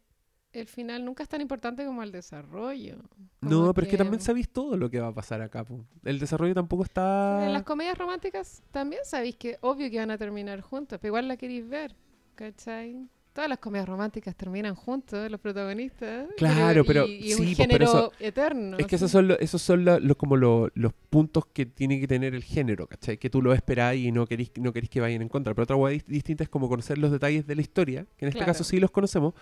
el 0.55 0.67
final 0.67 1.05
nunca 1.05 1.23
es 1.23 1.29
tan 1.29 1.41
importante 1.41 1.85
como 1.85 2.03
el 2.03 2.13
desarrollo. 2.13 2.97
No, 3.41 3.51
Como 3.61 3.75
pero 3.75 3.87
es 3.87 3.91
que 3.91 3.97
también 3.99 4.21
sabéis 4.21 4.49
todo 4.49 4.77
lo 4.77 4.89
que 4.89 5.01
va 5.01 5.09
a 5.09 5.13
pasar 5.15 5.43
acá. 5.43 5.65
po. 5.65 5.85
El 6.05 6.19
desarrollo 6.19 6.55
tampoco 6.55 6.85
está... 6.85 7.45
En 7.47 7.53
las 7.53 7.65
comedias 7.65 7.99
románticas 7.99 8.63
también 8.71 9.03
sabéis 9.05 9.37
que 9.37 9.59
obvio 9.61 9.91
que 9.91 9.99
van 9.99 10.11
a 10.11 10.19
terminar 10.19 10.61
juntos, 10.61 10.99
pero 11.01 11.11
igual 11.11 11.29
la 11.29 11.37
queréis 11.37 11.69
ver, 11.69 11.95
¿cachai? 12.35 13.09
Todas 13.33 13.49
las 13.51 13.59
comedias 13.59 13.89
románticas 13.89 14.37
terminan 14.37 14.77
juntos, 14.77 15.29
los 15.29 15.41
protagonistas. 15.41 16.29
Claro, 16.37 16.85
pero- 16.85 17.05
Y, 17.05 17.15
y 17.15 17.33
sí, 17.33 17.41
un 17.41 17.47
pues, 17.47 17.57
género 17.57 17.79
pero 17.79 17.85
eso- 17.91 18.13
eterno. 18.21 18.77
Es 18.79 18.87
que 18.87 18.95
esos 18.95 19.11
sí. 19.11 19.13
son, 19.13 19.27
lo- 19.27 19.39
esos 19.41 19.61
son 19.61 19.85
los- 19.85 20.17
como 20.17 20.37
lo- 20.37 20.69
los 20.75 20.93
puntos 21.11 21.45
que 21.47 21.67
tiene 21.67 21.99
que 21.99 22.07
tener 22.07 22.33
el 22.37 22.45
género, 22.45 22.87
¿cachai? 22.87 23.19
Que 23.19 23.29
tú 23.31 23.43
lo 23.43 23.53
esperás 23.53 23.97
y 23.97 24.13
no 24.13 24.25
querís, 24.27 24.53
no 24.61 24.73
querís 24.73 24.89
que 24.89 25.01
vayan 25.01 25.21
en 25.21 25.29
contra. 25.29 25.53
Pero 25.53 25.65
otra 25.65 25.75
hueá 25.75 25.93
dis- 25.93 26.05
distinta 26.07 26.45
es 26.45 26.49
como 26.49 26.69
conocer 26.69 26.97
los 26.97 27.11
detalles 27.11 27.45
de 27.45 27.57
la 27.57 27.61
historia, 27.63 28.07
que 28.17 28.25
en 28.25 28.29
este 28.29 28.39
Claro. 28.39 28.53
caso 28.53 28.63
sí 28.63 28.79
los 28.79 28.93
conocemos, 28.93 29.35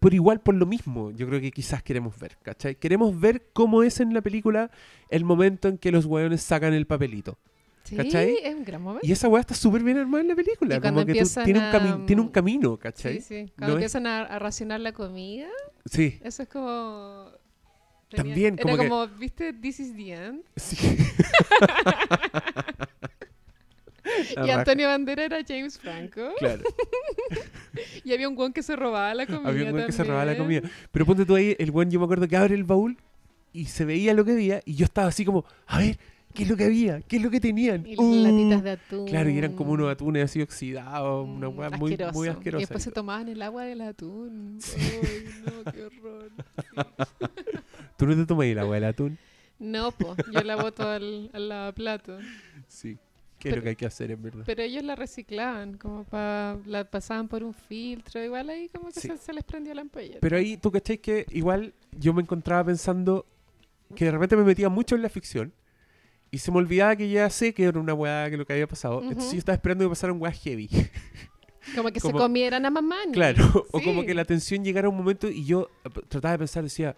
pero 0.00 0.14
igual 0.14 0.40
por 0.40 0.54
lo 0.54 0.66
mismo 0.66 1.10
yo 1.12 1.26
creo 1.26 1.40
que 1.40 1.50
quizás 1.50 1.82
queremos 1.82 2.18
ver, 2.18 2.36
¿cachai? 2.42 2.74
Queremos 2.76 3.18
ver 3.18 3.46
cómo 3.52 3.82
es 3.82 4.00
en 4.00 4.12
la 4.14 4.20
película 4.20 4.70
el 5.10 5.24
momento 5.24 5.68
en 5.68 5.78
que 5.78 5.90
los 5.92 6.04
hueones 6.04 6.42
sacan 6.42 6.74
el 6.74 6.86
papelito. 6.86 7.38
Sí, 7.84 7.94
¿cachai? 7.96 8.36
es 8.42 8.54
un 8.54 8.64
gran 8.64 8.82
momento. 8.82 9.06
Y 9.06 9.12
esa 9.12 9.28
hueá 9.28 9.40
está 9.40 9.54
súper 9.54 9.82
bien 9.84 9.96
armada 9.96 10.20
en 10.22 10.28
la 10.28 10.34
película. 10.34 10.80
Como 10.80 11.06
que 11.06 11.14
tú- 11.22 11.28
tiene, 11.44 11.60
un 11.60 11.64
a, 11.64 12.04
tiene 12.06 12.20
un 12.22 12.28
camino, 12.28 12.76
¿cachai? 12.76 13.20
Sí, 13.20 13.20
sí. 13.20 13.42
No 13.44 13.52
Cuando 13.58 13.66
es- 13.68 13.74
empiezan 13.94 14.06
a, 14.08 14.22
a 14.22 14.38
racionar 14.40 14.80
la 14.80 14.90
comida, 14.92 15.46
Sí. 15.84 16.18
eso 16.24 16.42
es 16.42 16.48
como... 16.48 17.30
También, 18.10 18.54
era 18.54 18.62
como 18.62 18.76
que- 18.76 18.88
como, 18.88 19.06
¿viste? 19.18 19.52
This 19.52 19.80
is 19.80 19.94
the 19.96 20.12
end. 20.12 20.42
sí. 20.56 20.76
Y 24.46 24.50
Antonio 24.50 24.88
Bandera 24.88 25.24
era 25.24 25.38
James 25.46 25.78
Franco. 25.78 26.30
Claro. 26.38 26.62
Y 28.04 28.12
había 28.14 28.28
un 28.28 28.34
guan 28.34 28.52
que 28.52 28.62
se 28.62 28.74
robaba 28.74 29.12
la 29.14 29.26
comida 29.26 29.48
Había 29.50 29.64
un 29.68 29.74
weón 29.74 29.86
que 29.86 29.92
se 29.92 30.02
robaba 30.04 30.24
la 30.24 30.36
comida. 30.38 30.62
Pero 30.92 31.04
ponte 31.04 31.26
tú 31.26 31.34
ahí, 31.34 31.54
el 31.58 31.70
weón, 31.70 31.90
yo 31.90 31.98
me 31.98 32.04
acuerdo 32.06 32.26
que 32.26 32.36
abre 32.36 32.54
el 32.54 32.64
baúl 32.64 32.96
y 33.52 33.66
se 33.66 33.84
veía 33.84 34.14
lo 34.14 34.24
que 34.24 34.32
había 34.32 34.62
y 34.64 34.74
yo 34.76 34.84
estaba 34.86 35.08
así 35.08 35.24
como, 35.26 35.44
a 35.66 35.78
ver, 35.78 35.98
¿qué 36.32 36.44
es 36.44 36.48
lo 36.48 36.56
que 36.56 36.64
había? 36.64 37.00
¿Qué 37.02 37.16
es 37.16 37.22
lo 37.22 37.30
que 37.30 37.38
tenían? 37.40 37.84
Y 37.86 37.96
Uh, 37.98 38.14
latitas 38.22 38.62
de 38.62 38.70
atún. 38.70 39.06
Claro, 39.08 39.28
y 39.28 39.36
eran 39.38 39.52
como 39.54 39.72
unos 39.72 39.90
atunes 39.92 40.24
así 40.24 40.40
oxidados, 40.40 41.26
una 41.28 41.50
Mm, 41.50 41.58
weá 41.58 41.70
muy, 41.70 41.78
muy 41.78 41.92
asqueroso. 41.92 42.30
asquerosa. 42.30 42.58
Y 42.58 42.62
después 42.62 42.82
se 42.82 42.92
tomaban 42.92 43.28
el 43.28 43.42
agua 43.42 43.64
del 43.64 43.80
atún. 43.82 44.58
Sí. 44.60 44.80
Ay, 44.80 45.24
no, 45.44 45.72
qué 45.72 45.84
horror. 45.84 46.30
¿Tú 47.96 48.06
no 48.06 48.14
te 48.16 48.26
tomas 48.26 48.46
el 48.46 48.58
agua 48.58 48.74
del 48.76 48.84
atún? 48.84 49.18
No, 49.58 49.90
pues, 49.92 50.16
yo 50.32 50.40
la 50.42 50.56
boto 50.56 50.88
al, 50.88 51.30
al 51.32 51.48
lavaplato. 51.48 52.18
Sí. 52.68 52.98
¿Qué 53.46 53.50
es 53.50 53.54
Pero- 53.54 53.56
lo 53.60 53.62
que 53.62 53.68
hay 53.70 53.76
que 53.76 53.86
hacer, 53.86 54.10
en 54.10 54.22
verdad? 54.22 54.42
Pero 54.44 54.62
ellos 54.62 54.82
la 54.82 54.96
reciclaban, 54.96 55.76
como 55.78 56.02
para. 56.04 56.58
La 56.66 56.84
pasaban 56.84 57.28
por 57.28 57.44
un 57.44 57.54
filtro, 57.54 58.22
igual 58.24 58.50
ahí 58.50 58.68
como 58.68 58.88
que 58.88 58.98
Sí. 59.00 59.08
se, 59.08 59.16
se 59.18 59.32
les 59.32 59.44
prendió 59.44 59.72
la 59.74 59.82
ampolla. 59.82 60.18
Pero 60.20 60.36
ahí, 60.36 60.56
¿tú 60.56 60.72
cachai 60.72 60.98
que 60.98 61.26
igual 61.30 61.72
yo 61.92 62.12
me 62.12 62.22
encontraba 62.22 62.64
pensando 62.64 63.24
que 63.94 64.06
de 64.06 64.10
repente 64.10 64.36
me 64.36 64.42
metía 64.42 64.68
mucho 64.68 64.96
en 64.96 65.02
la 65.02 65.08
ficción 65.08 65.52
y 66.32 66.38
se 66.38 66.50
me 66.50 66.58
olvidaba 66.58 66.96
que 66.96 67.08
ya 67.08 67.30
sé 67.30 67.54
que 67.54 67.64
era 67.64 67.78
una 67.78 67.94
weá 67.94 68.28
que 68.28 68.36
lo 68.36 68.44
que 68.44 68.52
había 68.54 68.66
pasado. 68.66 69.00
Entonces 69.00 69.24
Ujú. 69.26 69.32
yo 69.34 69.38
estaba 69.38 69.54
esperando 69.54 69.84
que 69.84 69.88
pasaran 69.90 70.20
weas 70.20 70.36
heavy. 70.42 70.68
Como 71.76 71.90
que 71.90 72.00
como- 72.00 72.18
se 72.18 72.22
comieran 72.24 72.64
a 72.66 72.70
mamá. 72.70 72.96
Claro, 73.12 73.36
o 73.72 73.80
como 73.80 74.00
Sí. 74.02 74.06
que 74.06 74.14
la 74.14 74.24
tensión 74.24 74.64
llegara 74.64 74.86
a 74.86 74.90
un 74.90 74.96
momento 74.96 75.28
y 75.28 75.44
yo 75.44 75.68
eh, 75.84 75.88
trataba 76.08 76.32
de 76.32 76.38
pensar, 76.38 76.62
decía, 76.62 76.96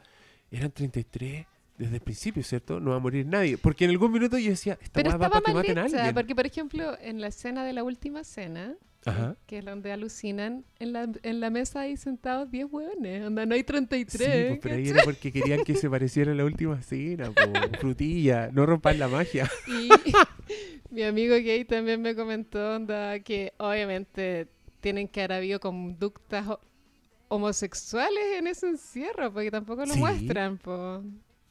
eran 0.50 0.70
33 0.70 1.46
desde 1.78 1.94
el 1.96 2.00
principio, 2.02 2.42
¿cierto? 2.42 2.80
No 2.80 2.90
va 2.90 2.96
a 2.96 3.00
morir 3.00 3.24
nadie. 3.26 3.56
Porque 3.56 3.84
en 3.84 3.90
algún 3.92 4.12
minuto 4.12 4.36
yo 4.38 4.50
decía, 4.50 4.74
esta 4.82 4.90
Pero 4.92 5.10
va 5.10 5.14
estaba 5.14 5.30
para 5.40 5.44
que 5.44 5.52
mal 5.52 5.62
maten 5.62 5.78
a 5.78 5.82
alguien. 5.84 6.14
porque 6.14 6.34
por 6.34 6.46
ejemplo, 6.46 6.98
en 7.00 7.20
la 7.20 7.28
escena 7.28 7.64
de 7.64 7.72
la 7.72 7.84
última 7.84 8.24
cena, 8.24 8.74
Ajá. 9.06 9.36
que 9.46 9.58
es 9.58 9.64
donde 9.64 9.92
alucinan, 9.92 10.64
en 10.80 10.92
la, 10.92 11.08
en 11.22 11.40
la 11.40 11.50
mesa 11.50 11.80
hay 11.82 11.96
sentados 11.96 12.50
10 12.50 12.66
hueones, 12.70 13.24
onda, 13.24 13.46
no 13.46 13.54
hay 13.54 13.60
Sí, 13.60 13.64
33. 13.66 14.48
pues, 14.48 14.58
pero 14.60 14.74
ahí 14.74 14.88
era 14.88 15.04
porque 15.04 15.30
querían 15.32 15.62
que 15.64 15.76
se 15.76 15.88
pareciera 15.88 16.32
a 16.32 16.34
la 16.34 16.44
última 16.44 16.82
cena, 16.82 17.30
po, 17.30 17.78
frutilla, 17.78 18.50
no 18.52 18.66
rompan 18.66 18.98
la 18.98 19.06
magia. 19.08 19.48
Y 19.68 19.88
mi 20.90 21.04
amigo 21.04 21.36
gay 21.36 21.64
también 21.64 22.02
me 22.02 22.14
comentó 22.16 22.74
onda, 22.74 23.20
que 23.20 23.52
obviamente 23.58 24.48
tienen 24.80 25.06
que 25.06 25.20
haber 25.22 25.32
habido 25.38 25.60
conductas 25.60 26.46
ho- 26.48 26.60
homosexuales 27.28 28.38
en 28.38 28.46
ese 28.48 28.68
encierro, 28.68 29.32
porque 29.32 29.50
tampoco 29.50 29.84
lo 29.86 29.94
Sí. 29.94 29.98
muestran. 30.00 30.58
Po. 30.58 31.02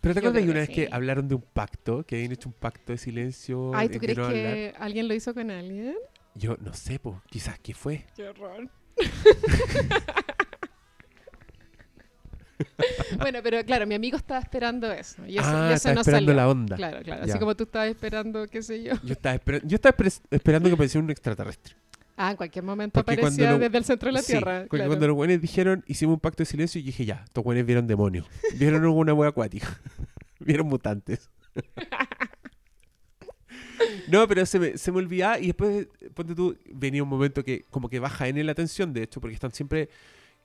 Pero 0.08 0.14
te 0.16 0.22
Yo 0.22 0.30
acuerdas 0.30 0.44
que 0.46 0.52
una 0.52 0.54
que 0.54 0.60
vez 0.60 0.70
que 0.76 0.86
sí. 0.86 0.90
hablaron 0.92 1.28
de 1.28 1.36
un 1.36 1.42
pacto, 1.42 2.04
que 2.04 2.16
habían 2.16 2.32
hecho 2.32 2.50
un 2.50 2.54
pacto 2.54 2.92
de 2.92 2.98
silencio, 2.98 3.72
Ay, 3.76 3.88
de- 3.88 3.94
¿tú 3.96 4.00
de 4.00 4.06
crees 4.06 4.18
no 4.18 4.26
hablar? 4.26 4.54
que 4.54 4.74
alguien 4.80 5.08
lo 5.08 5.14
hizo 5.14 5.34
con 5.34 5.52
alguien? 5.52 5.96
Yo 6.36 6.58
no 6.62 6.74
sé, 6.74 7.00
pues, 7.00 7.16
quizás 7.30 7.60
qué 7.60 7.74
fue. 7.74 8.06
Qué 8.16 8.28
horror. 8.30 8.70
bueno, 13.20 13.40
pero 13.44 13.64
claro, 13.66 13.86
mi 13.88 13.96
amigo 13.96 14.18
estaba 14.18 14.40
esperando 14.40 14.92
eso. 14.92 15.26
Y 15.28 15.38
eso, 15.38 15.48
ah, 15.48 15.68
y 15.70 15.74
eso 15.74 15.76
estaba 15.76 15.96
no 15.96 16.02
esperando 16.02 16.32
salió. 16.32 16.36
la 16.36 16.50
onda. 16.50 16.76
Claro, 16.76 17.00
claro. 17.04 17.26
Ya. 17.26 17.32
Así 17.34 17.40
como 17.40 17.56
tú 17.56 17.64
estabas 17.66 17.90
esperando, 17.90 18.48
qué 18.48 18.62
sé 18.62 18.84
yo. 18.84 18.94
Yo 19.04 19.14
estaba, 19.14 19.36
espera- 19.36 19.62
yo 19.64 19.76
estaba 19.76 19.96
espre- 19.96 20.22
esperando 20.32 20.70
que 20.70 20.74
apareciera 20.74 21.04
un 21.04 21.12
extraterrestre. 21.12 21.76
Ah, 22.20 22.32
en 22.32 22.38
cualquier 22.38 22.66
momento 22.66 22.94
Porque 23.04 23.20
aparecía 23.22 23.52
lo- 23.52 23.60
desde 23.60 23.78
el 23.78 23.86
centro 23.86 24.08
de 24.08 24.14
la 24.14 24.22
Sí, 24.24 24.34
Tierra. 24.34 24.62
porque 24.62 24.78
claro. 24.78 24.90
cuando 24.90 25.08
los 25.08 25.16
buenos 25.16 25.40
dijeron, 25.40 25.84
hicimos 25.88 26.16
un 26.16 26.20
pacto 26.20 26.42
de 26.42 26.46
silencio, 26.48 26.82
y 26.82 26.84
dije, 26.84 27.06
ya, 27.06 27.22
estos 27.24 27.44
buenos 27.44 27.64
vieron 27.66 27.86
demonios. 27.88 28.26
Vieron 28.58 28.84
alguna 28.84 29.14
wea 29.14 29.30
acuática. 29.30 29.80
vieron 30.40 30.66
mutantes. 30.68 31.30
no, 34.10 34.28
pero 34.28 34.46
se 34.46 34.60
me, 34.60 34.78
se 34.78 34.92
me 34.92 34.98
olvidaba 34.98 35.40
y 35.40 35.48
después, 35.48 35.88
ponte 36.14 36.34
tú, 36.34 36.58
venía 36.74 37.04
un 37.04 37.10
momento 37.10 37.44
que 37.44 37.64
como 37.70 37.90
que 37.90 38.00
baja 38.00 38.28
en 38.28 38.44
la 38.46 38.52
atención, 38.52 38.94
de 38.94 39.04
hecho, 39.04 39.22
porque 39.22 39.36
están 39.36 39.52
siempre, 39.52 39.90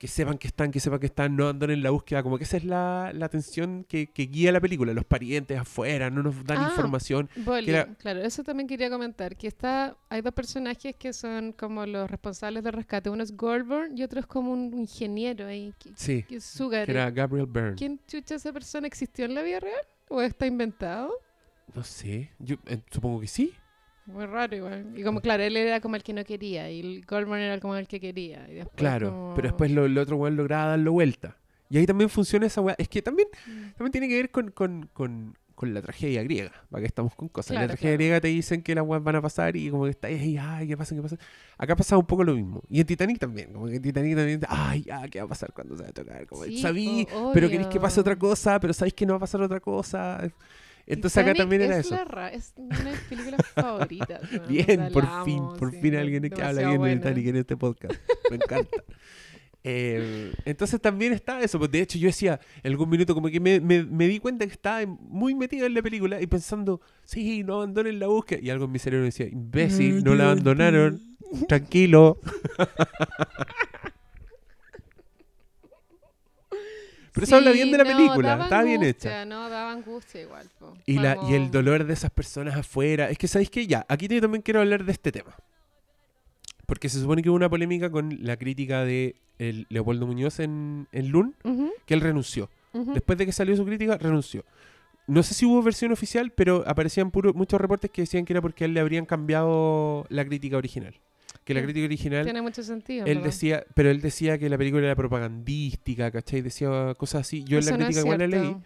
que 0.03 0.09
sepan 0.09 0.37
que 0.37 0.49
están, 0.49 0.73
que 0.73 0.81
sepan 0.81 0.99
que 0.99 1.07
están, 1.07 1.37
no 1.37 1.49
andan 1.49 1.71
en 1.71 1.81
la 1.81 1.91
búsqueda, 1.91 2.25
como 2.25 2.37
que 2.37 2.43
esa 2.43 2.57
es 2.57 2.65
la, 2.65 3.13
la 3.15 3.27
atención 3.27 3.85
que, 3.89 4.09
que 4.11 4.25
guía 4.25 4.51
la 4.51 4.61
película, 4.61 4.93
los 4.93 5.05
parientes 5.05 5.57
afuera, 5.57 6.11
no 6.11 6.25
nos 6.25 6.45
dan 6.45 6.59
Ah. 6.59 6.67
información. 6.71 7.31
Era- 7.65 7.87
claro, 7.95 8.21
eso 8.21 8.43
también 8.43 8.67
quería 8.67 8.91
comentar, 8.91 9.37
que 9.37 9.47
está, 9.47 9.97
hay 10.09 10.21
dos 10.21 10.35
personajes 10.35 10.97
que 10.97 11.13
son 11.13 11.53
como 11.53 11.87
los 11.87 12.11
responsables 12.11 12.65
del 12.65 12.73
rescate, 12.73 13.11
uno 13.11 13.23
es 13.23 13.37
Goldburn 13.37 13.97
y 13.97 14.03
otro 14.03 14.19
es 14.19 14.27
como 14.27 14.51
un 14.53 14.75
ingeniero 14.77 15.47
ahí, 15.47 15.73
que, 15.79 15.93
Sí, 15.95 16.25
que 16.25 16.35
es 16.35 16.45
Sugar. 16.47 16.87
que 16.87 16.91
era 16.91 17.09
Gabriel 17.13 17.47
Byrne. 17.47 17.77
¿Quién 17.77 18.01
chucha 18.09 18.35
esa 18.35 18.53
persona 18.53 18.89
existió 18.89 19.27
en 19.27 19.35
la 19.37 19.43
vida 19.43 19.61
real? 19.61 19.83
¿O 20.09 20.21
está 20.21 20.47
inventado? 20.49 21.13
No 21.77 21.85
sé, 21.85 22.33
yo 22.41 22.57
eh, 22.67 22.81
supongo 22.91 23.21
que 23.21 23.29
sí. 23.29 23.53
Muy 24.07 24.27
raro 24.27 24.57
igual. 24.57 24.93
Y 24.97 25.03
como, 25.03 25.21
claro, 25.21 25.43
él 25.43 25.57
era 25.57 25.81
como 25.81 25.97
el 25.97 26.03
que 26.03 26.13
no 26.13 26.25
quería 26.25 26.71
y 26.71 26.81
el 26.81 27.05
Goldburn 27.07 27.41
era 27.41 27.61
como 27.61 27.77
el 27.77 27.87
que 27.87 28.01
quería. 28.01 28.47
Y 28.51 28.55
después 28.55 28.77
Claro, 28.77 29.11
como- 29.11 29.35
pero 29.37 29.49
después 29.49 29.71
lo, 29.71 29.85
el 29.87 29.97
otro 29.99 30.17
weón 30.17 30.37
lograba 30.37 30.67
darlo 30.71 30.93
vuelta. 30.93 31.37
Y 31.71 31.79
ahí 31.79 31.87
también 31.87 32.11
funciona 32.11 32.47
esa 32.47 32.61
weá. 32.61 32.75
Es 32.79 32.89
que 32.89 33.01
también, 33.01 33.29
Mm. 33.47 33.71
también 33.77 33.93
tiene 33.93 34.09
que 34.09 34.17
ver 34.17 34.31
con, 34.31 34.51
con, 34.51 34.91
con, 34.93 35.39
con 35.55 35.73
la 35.73 35.81
tragedia 35.81 36.23
griega. 36.25 36.51
Para 36.69 36.83
que 36.83 36.87
estamos 36.89 37.15
con 37.15 37.29
cosas. 37.29 37.53
en 37.53 37.55
la 37.55 37.61
Claro, 37.61 37.69
tragedia 37.75 37.91
claro. 37.91 37.99
griega 37.99 38.21
te 38.21 38.29
dicen 38.29 38.63
que 38.63 38.75
las 38.75 38.85
weas 38.85 39.03
van 39.05 39.17
a 39.17 39.23
pasar 39.23 39.57
y 39.57 39.71
como 39.71 39.85
que 39.85 39.91
está 39.91 40.09
ahí, 40.09 40.37
ay, 40.39 40.67
¿qué 40.69 40.77
pasa? 40.77 40.95
¿Qué 40.97 41.01
pasa? 41.01 41.17
Acá 41.57 41.77
pasa 41.77 41.97
un 41.97 42.05
poco 42.05 42.25
lo 42.25 42.35
mismo. 42.35 42.61
Y 42.69 42.81
en 42.81 42.87
Titanic 42.87 43.19
también. 43.21 43.53
Como 43.53 43.67
que 43.69 43.77
en 43.77 43.83
Titanic 43.83 44.17
también, 44.17 44.41
ay, 44.49 44.85
ah, 44.93 45.07
¿qué 45.09 45.21
va 45.21 45.27
a 45.27 45.29
pasar 45.29 45.53
cuando 45.55 45.77
se 45.77 45.85
va 45.85 45.89
a 45.89 45.93
tocar? 45.93 46.27
Como, 46.27 46.45
Sí, 46.45 46.61
sabí, 46.61 47.07
pero 47.33 47.49
queréis 47.49 47.69
que 47.69 47.79
pase 47.81 48.01
otra 48.01 48.17
cosa, 48.19 48.59
pero 48.59 48.75
sabéis 48.75 48.95
que 48.95 49.07
no 49.07 49.13
va 49.15 49.19
a 49.19 49.21
pasar 49.21 49.41
otra 49.43 49.61
cosa. 49.61 50.21
Entonces 50.87 51.17
acá 51.19 51.33
Titanic 51.33 51.39
también 51.43 51.63
era 51.63 51.79
es 51.79 51.87
eso. 51.87 51.95
la 51.95 52.29
es 52.29 52.53
una 52.57 52.79
de 52.79 52.91
mis 52.91 53.01
películas 53.01 53.41
favoritas. 53.55 54.21
Bien, 54.49 54.89
por 54.93 55.05
la 55.05 55.25
fin, 55.25 55.39
amo, 55.39 55.57
por 55.57 55.71
sí, 55.71 55.79
fin 55.81 55.97
alguien 55.97 56.23
que 56.31 56.43
habla 56.43 56.61
bien 56.63 56.73
de 56.73 56.79
buena. 56.79 57.01
Titanic 57.01 57.27
en 57.29 57.37
este 57.37 57.57
podcast. 57.57 57.95
Me 58.31 58.37
encanta. 58.37 58.77
Eh, 59.65 60.33
entonces 60.45 60.81
también 60.81 61.13
está 61.13 61.41
eso. 61.41 61.57
Pues 61.57 61.71
de 61.71 61.81
hecho, 61.83 61.97
yo 61.97 62.09
decía, 62.09 62.41
en 62.65 62.73
algún 62.73 62.91
minuto 62.91 63.15
como 63.15 63.29
que 63.29 63.39
me, 63.39 63.61
me- 63.61 63.85
me 63.85 64.09
di 64.09 64.19
cuenta 64.19 64.45
que 64.45 64.51
estaba 64.51 64.85
muy 64.87 65.37
metido 65.37 65.67
en 65.67 65.75
la 65.75 65.83
película 65.83 66.21
y 66.21 66.27
pensando, 66.27 66.81
sí, 67.05 67.45
no 67.45 67.55
abandonen 67.55 68.01
la 68.01 68.09
búsqueda. 68.09 68.41
Y 68.43 68.51
algo 68.51 68.65
en 68.65 68.73
mi 68.73 68.81
cerebro 68.81 69.05
decía, 69.05 69.29
imbécil, 69.29 70.03
no 70.03 70.17
la 70.17 70.25
abandonaron. 70.25 71.01
Tranquilo. 71.49 72.19
Pero 77.13 77.25
eso 77.27 77.37
habla 77.37 77.53
bien 77.53 77.71
de 77.71 77.79
la 77.79 77.85
no, 77.85 77.91
película, 77.97 78.43
estaba 78.43 78.63
bien 78.63 78.83
hecha. 78.83 79.25
No, 79.27 79.49
daba 79.51 79.73
angustia 79.73 80.23
igual. 80.23 80.49
po. 80.59 80.75
Y, 80.87 80.99
la, 80.99 81.19
y 81.29 81.35
el 81.35 81.51
dolor 81.51 81.85
de 81.85 81.93
esas 81.93 82.11
personas 82.11 82.57
afuera. 82.57 83.11
Es 83.11 83.19
que, 83.19 83.29
¿sabéis 83.29 83.51
qué? 83.51 83.67
Ya, 83.67 83.85
aquí 83.89 84.09
yo 84.09 84.21
también 84.21 84.43
quiero 84.43 84.61
hablar 84.61 84.85
de 84.85 84.93
este 84.93 85.13
tema. 85.13 85.35
Porque 86.67 86.89
se 86.89 87.01
supone 87.01 87.23
que 87.23 87.29
hubo 87.29 87.37
una 87.37 87.51
polémica 87.51 87.91
con 87.91 88.19
la 88.23 88.37
crítica 88.37 88.85
de 88.85 89.17
el 89.39 89.67
Leopoldo 89.69 90.07
Muñoz 90.07 90.41
en, 90.41 90.87
en 90.93 91.09
Lun, 91.09 91.35
que 91.87 91.95
él 91.95 92.01
renunció. 92.01 92.49
Después 92.73 93.19
de 93.19 93.27
que 93.27 93.33
salió 93.33 93.55
su 93.57 93.67
crítica, 93.67 93.99
renunció. 93.99 94.45
no 95.07 95.23
sé 95.23 95.35
si 95.35 95.45
hubo 95.45 95.61
versión 95.63 95.93
oficial, 95.93 96.31
pero 96.31 96.65
aparecían 96.67 97.11
puro- 97.11 97.35
muchos 97.35 97.61
reportes 97.61 97.91
que 97.91 98.03
decían 98.03 98.25
que 98.25 98.33
era 98.33 98.41
porque 98.41 98.65
a 98.65 98.67
él 98.67 98.73
le 98.75 98.81
habrían 98.81 99.05
cambiado 99.05 100.07
la 100.09 100.25
crítica 100.25 100.57
original. 100.57 100.95
Que 101.45 101.55
la 101.55 101.63
crítica 101.63 101.85
original, 101.87 102.25
Tiene 102.25 102.41
mucho 102.43 102.63
sentido. 102.63 103.05
él 103.05 103.17
¿verdad? 103.17 103.25
decía, 103.25 103.65
pero 103.75 103.91
él 103.91 104.01
decía 104.01 104.39
que 104.39 104.49
la 104.49 104.57
película 104.57 104.85
era 104.85 104.95
propagandística, 104.95 106.11
¿cachai? 106.11 106.41
Decía 106.41 106.95
cosas 106.97 107.23
así. 107.23 107.43
Yo 107.45 107.59
en 107.59 107.65
la 107.65 107.71
no 107.73 107.77
crítica 107.79 108.01
igual 108.01 108.19
la 108.19 108.27
leí. 108.29 108.57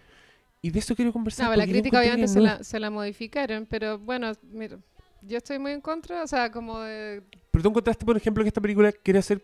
Y 0.63 0.71
de 0.71 0.79
eso 0.81 0.95
quiero 0.95 1.13
conversar. 1.13 1.49
No, 1.51 1.57
la 1.57 1.65
crítica 1.67 2.01
obviamente 2.01 2.29
se 2.29 2.41
la, 2.41 2.63
se 2.63 2.79
la 2.81 2.91
modificaron, 2.91 3.67
pero 3.67 3.99
bueno, 3.99 4.33
mira, 4.53 4.79
yo 5.23 5.39
estoy 5.39 5.59
muy 5.59 5.73
en 5.73 5.81
contra, 5.81 6.23
o 6.23 6.27
sea, 6.27 6.51
como 6.51 6.81
de... 6.81 7.23
Pero 7.51 7.63
tú 7.63 7.69
encontraste, 7.71 8.05
por 8.05 8.17
ejemplo, 8.17 8.43
que 8.45 8.49
esta 8.49 8.61
película 8.61 8.93
quiere 8.93 9.21
hacer 9.21 9.43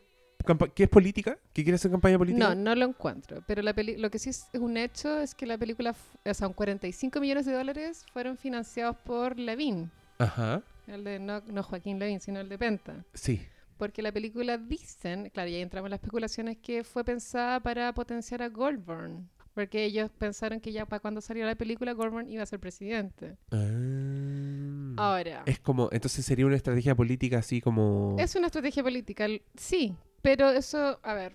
que 0.74 0.83
es 0.83 0.89
política, 0.89 1.39
que 1.53 1.62
quiere 1.62 1.76
hacer 1.76 1.91
campaña 1.93 2.18
política. 2.18 2.49
No, 2.49 2.55
no 2.57 2.74
lo 2.74 2.85
encuentro, 2.85 3.45
pero 3.47 3.62
la 3.62 3.72
peli- 3.74 3.97
lo 3.97 4.11
que 4.11 4.18
sí 4.18 4.30
es 4.30 4.49
un 4.55 4.76
hecho 4.76 5.20
es 5.20 5.35
que 5.37 5.47
la 5.47 5.57
película, 5.57 5.95
o 6.24 6.35
sea, 6.35 6.49
un 6.49 6.55
45 6.55 7.20
millones 7.20 7.47
de 7.47 7.53
dólares 7.53 8.05
fueron 8.12 8.37
financiados 8.37 8.97
por 9.05 9.39
Levin, 9.39 9.91
Ajá, 10.18 10.61
el 10.87 11.05
de 11.05 11.18
no, 11.18 11.41
no 11.47 11.62
Joaquín 11.62 11.99
Levin, 11.99 12.20
sino 12.20 12.41
el 12.41 12.49
de 12.49 12.59
Penta. 12.59 13.05
sí. 13.14 13.41
Porque 13.78 14.01
la 14.01 14.12
película 14.12 14.59
dicen, 14.59 15.28
claro, 15.30 15.51
ya 15.51 15.59
entramos 15.59 15.89
en 15.89 15.91
las 15.91 15.99
especulaciones, 15.99 16.57
que 16.59 16.85
fue 16.85 17.03
pensada 17.03 17.59
para 17.59 17.93
potenciar 17.93 18.41
a 18.41 18.49
Goldburn. 18.49 19.28
Porque 19.55 19.85
ellos 19.85 20.09
pensaron 20.18 20.61
que 20.61 20.70
ya 20.70 20.87
para 20.87 21.01
cuando 21.01 21.20
salió 21.20 21.45
la 21.45 21.57
película, 21.57 21.93
Goldburn 21.93 22.28
iba 22.28 22.45
a 22.45 22.47
ser 22.47 22.61
presidente. 22.61 23.37
Ah. 23.51 24.95
Ahora, 24.99 25.43
Es 25.47 25.59
como, 25.59 25.89
entonces 25.91 26.24
sería 26.24 26.47
una 26.47 26.55
estrategia 26.55 26.95
política 26.95 27.39
así 27.39 27.61
como... 27.61 28.14
es 28.20 28.37
una 28.37 28.47
estrategia 28.47 28.85
política, 28.85 29.26
sí, 29.57 29.97
pero 30.20 30.51
eso, 30.51 31.01
a 31.03 31.14
ver, 31.14 31.35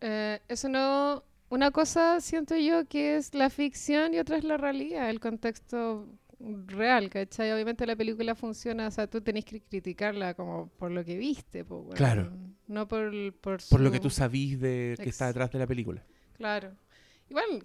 eh, 0.00 0.38
eso 0.48 0.68
no... 0.68 1.24
Una 1.48 1.70
cosa 1.70 2.20
siento 2.20 2.56
yo 2.56 2.86
que 2.86 3.16
es 3.16 3.34
la 3.34 3.50
ficción 3.50 4.14
y 4.14 4.18
otra 4.18 4.38
es 4.38 4.44
la 4.44 4.56
realidad, 4.56 5.10
el 5.10 5.18
contexto 5.18 6.08
real, 6.66 7.08
¿cachai? 7.10 7.52
Obviamente 7.52 7.86
la 7.86 7.96
película 7.96 8.34
funciona, 8.34 8.88
o 8.88 8.90
sea, 8.90 9.06
tú 9.06 9.20
tenés 9.20 9.44
que 9.44 9.60
criticarla 9.60 10.34
como 10.34 10.68
por 10.78 10.90
lo 10.90 11.04
que 11.04 11.16
viste, 11.16 11.64
pues, 11.64 11.80
bueno, 11.82 11.96
Claro. 11.96 12.32
No 12.68 12.88
por, 12.88 13.10
por, 13.34 13.60
Por 13.68 13.80
lo 13.80 13.90
que 13.90 13.98
su- 13.98 14.02
tú 14.04 14.10
sabís 14.10 14.60
de 14.60 14.96
que 15.02 15.08
está 15.10 15.26
detrás 15.26 15.50
de 15.50 15.58
la 15.58 15.66
película. 15.66 16.02
Claro. 16.36 16.72
Igual, 17.28 17.64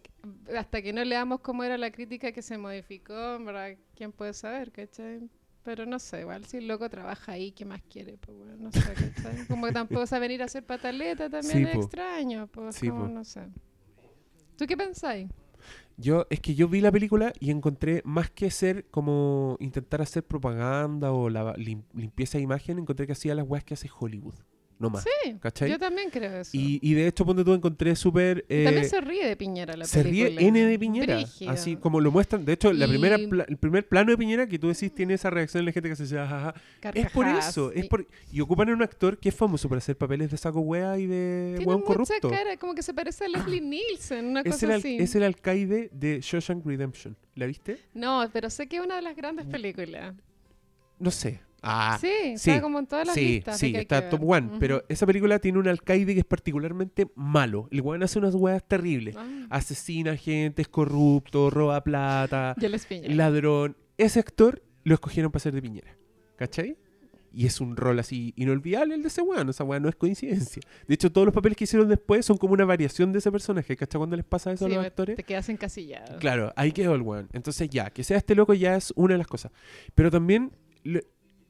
hasta 0.58 0.82
que 0.82 0.94
no 0.94 1.04
leamos 1.04 1.40
cómo 1.42 1.64
era 1.64 1.78
la 1.78 1.92
crítica 1.92 2.32
que 2.32 2.42
se 2.42 2.58
modificó, 2.58 3.14
verdad, 3.44 3.76
¿quién 3.96 4.12
puede 4.12 4.34
saber, 4.34 4.72
cachai? 4.72 5.30
Pero 5.64 5.86
no 5.86 6.00
sé, 6.00 6.22
igual 6.22 6.46
si 6.46 6.58
el 6.58 6.68
loco 6.68 6.90
trabaja 6.90 7.34
ahí, 7.34 7.52
¿qué 7.52 7.66
más 7.66 7.82
quiere? 7.90 8.18
Pues 8.18 8.38
bueno, 8.38 8.56
no 8.58 8.72
sé, 8.72 8.80
¿cachai? 8.80 9.46
Como 9.50 9.66
que 9.66 9.74
tampoco 9.74 10.06
sabe 10.08 10.28
venir 10.28 10.42
a 10.42 10.46
hacer 10.46 10.64
pataleta 10.64 11.30
también 11.30 11.58
Sí, 11.58 11.64
es 11.64 11.74
po. 11.76 11.82
extraño, 11.82 12.48
pues 12.48 12.76
Sí, 12.78 12.88
no 12.88 13.24
sé. 13.26 13.42
¿Tú 14.58 14.66
qué 14.66 14.78
pensáis? 14.78 15.30
Yo, 15.98 16.28
es 16.30 16.40
que 16.40 16.54
yo 16.56 16.68
vi 16.68 16.82
la 16.82 16.92
película 16.92 17.34
y 17.40 17.50
encontré, 17.52 18.02
más 18.06 18.30
que 18.30 18.52
ser 18.52 18.86
como 18.92 19.58
intentar 19.60 20.02
hacer 20.02 20.24
propaganda 20.24 21.12
o 21.12 21.30
la 21.30 21.54
lim- 21.56 21.86
limpieza 21.94 22.38
de 22.38 22.44
imagen, 22.44 22.78
encontré 22.80 23.08
que 23.08 23.14
hacía 23.14 23.34
las 23.36 23.48
weas 23.48 23.64
que 23.64 23.74
hace 23.74 23.90
Hollywood. 24.00 24.36
No 24.80 24.92
más. 24.92 25.04
Sí, 25.04 25.36
¿Cachai? 25.40 25.72
yo 25.72 25.80
también 25.80 26.12
creo 26.12 26.42
eso. 26.42 26.52
Y, 26.54 26.80
y 26.84 26.94
de 26.94 27.08
hecho, 27.08 27.26
ponte 27.26 27.44
tú, 27.44 27.52
encontré 27.54 27.96
súper... 27.96 28.46
Y 28.48 28.64
también 28.64 28.86
eh, 28.86 28.90
se 28.90 29.02
ríe 29.02 29.26
de 29.28 29.36
Piñera 29.36 29.76
la 29.76 29.86
se 29.86 30.04
película. 30.04 30.40
ríe 30.40 30.48
N 30.50 30.66
de 30.66 30.78
Piñera. 30.80 31.16
Brígido. 31.16 31.52
Así 31.52 31.78
como 31.78 32.00
lo 32.00 32.12
muestran. 32.12 32.46
De 32.46 32.54
hecho, 32.54 32.72
la 32.72 32.88
primera 32.88 33.16
el 33.16 33.58
primer 33.58 33.88
plano 33.88 34.12
de 34.12 34.18
Piñera 34.18 34.46
que 34.46 34.60
tú 34.60 34.68
decís 34.68 34.94
tiene 34.94 35.16
esa 35.16 35.32
reacción 35.32 35.62
de 35.64 35.66
la 35.66 35.74
gente 35.74 35.90
que 35.90 35.96
se 35.96 36.04
dice, 36.04 36.20
"Ajaja". 36.20 36.54
Es 36.94 37.10
por 37.12 37.26
eso. 37.28 37.72
Es 37.72 37.86
Y 37.86 37.88
por... 37.90 38.06
Y 38.32 38.40
ocupan 38.42 38.70
a 38.70 38.74
un 38.74 38.84
actor 38.84 39.18
que 39.18 39.30
es 39.30 39.36
famoso 39.36 39.68
por 39.68 39.80
hacer 39.80 39.98
papeles 39.98 40.30
de 40.30 40.38
saco 40.38 40.60
wea 40.60 40.98
y 41.00 41.08
de 41.08 41.54
Tiene 41.58 41.66
weón 41.66 41.82
corrupto. 41.82 42.30
cara, 42.30 42.56
como 42.58 42.76
que 42.76 42.84
se 42.84 42.94
parece 42.94 43.26
a 43.26 43.30
Leslie 43.30 43.62
Nielsen, 43.62 44.26
una 44.28 44.42
Es 44.42 44.52
cosa 44.52 44.66
el, 44.68 44.72
así. 44.74 44.98
es 45.00 45.16
el 45.16 45.24
alcaide 45.24 45.90
de 45.92 46.20
Shawshank 46.22 46.64
Redemption. 46.66 47.18
¿La 47.34 47.48
viste? 47.48 47.80
No, 47.96 48.30
pero 48.32 48.50
sé 48.52 48.68
que 48.68 48.78
es 48.78 48.84
una 48.84 48.96
de 48.98 49.02
las 49.02 49.16
grandes 49.16 49.46
películas. 49.48 50.14
No 51.00 51.10
sé. 51.12 51.40
Ah, 51.62 51.98
sí, 52.00 52.08
sí, 52.38 52.52
está 52.52 52.62
como 52.62 52.80
en 52.80 52.86
todas 52.88 53.08
las 53.08 53.16
sí, 53.16 53.26
listas. 53.36 53.58
sí, 53.58 53.72
que 53.74 53.80
está 53.82 54.04
que 54.04 54.10
top 54.10 54.20
ver. 54.22 54.30
one. 54.44 54.52
Pero 54.60 54.84
esa 54.90 55.06
película 55.06 55.40
tiene 55.40 55.58
un 55.58 55.68
alcaide 55.68 56.14
que 56.14 56.20
es 56.20 56.26
particularmente 56.26 57.08
malo. 57.16 57.68
El 57.72 57.82
weón 57.82 58.04
hace 58.04 58.20
unas 58.20 58.36
weas 58.36 58.64
terribles. 58.68 59.16
Ah, 59.18 59.48
Asesina 59.50 60.16
gente, 60.16 60.62
es 60.62 60.68
corrupto, 60.68 61.50
roba 61.50 61.84
plata, 61.84 62.56
ladrón. 63.10 63.76
Ese 63.98 64.20
actor 64.20 64.62
lo 64.84 64.94
escogieron 64.94 65.32
para 65.32 65.42
ser 65.42 65.54
de 65.54 65.62
Piñera. 65.62 65.98
¿Cachai? 66.36 66.78
Y 67.34 67.46
es 67.46 67.60
un 67.60 67.76
rol 67.76 68.00
así 68.00 68.34
inolvidable 68.38 68.96
el 68.96 69.02
de 69.02 69.10
ese 69.10 69.22
weón. 69.22 69.50
Esa 69.50 69.64
weá 69.64 69.80
no 69.80 69.90
es 69.90 69.96
coincidencia. 69.96 70.62
De 70.88 70.94
hecho, 70.94 71.12
todos 71.12 71.26
los 71.26 71.34
papeles 71.36 71.58
que 71.58 71.66
hicieron 71.66 71.88
después 71.90 72.26
son 72.26 72.38
como 72.38 72.54
una 72.54 72.66
variación 72.66 73.12
de 73.12 73.20
ese 73.20 73.32
personaje. 73.32 73.76
¿Cachai? 73.76 74.00
Cuando 74.00 74.16
les 74.16 74.26
pasa 74.26 74.52
eso 74.52 74.66
Sí, 74.68 74.74
a 74.74 74.78
los 74.78 74.86
actores. 74.86 75.16
te 75.18 75.24
quedas 75.24 75.50
encasillado. 75.50 76.20
Claro, 76.20 76.54
ahí 76.56 76.72
quedó 76.72 76.96
el 76.96 77.02
weón. 77.02 77.28
Entonces 77.34 77.70
ya, 77.70 77.90
que 77.90 78.04
sea 78.04 78.18
este 78.18 78.34
loco 78.34 78.54
ya 78.54 78.76
es 78.76 78.94
una 78.96 79.16
de 79.16 79.18
las 79.20 79.28
cosas. 79.28 79.52
Pero 79.94 80.10
también, 80.10 80.52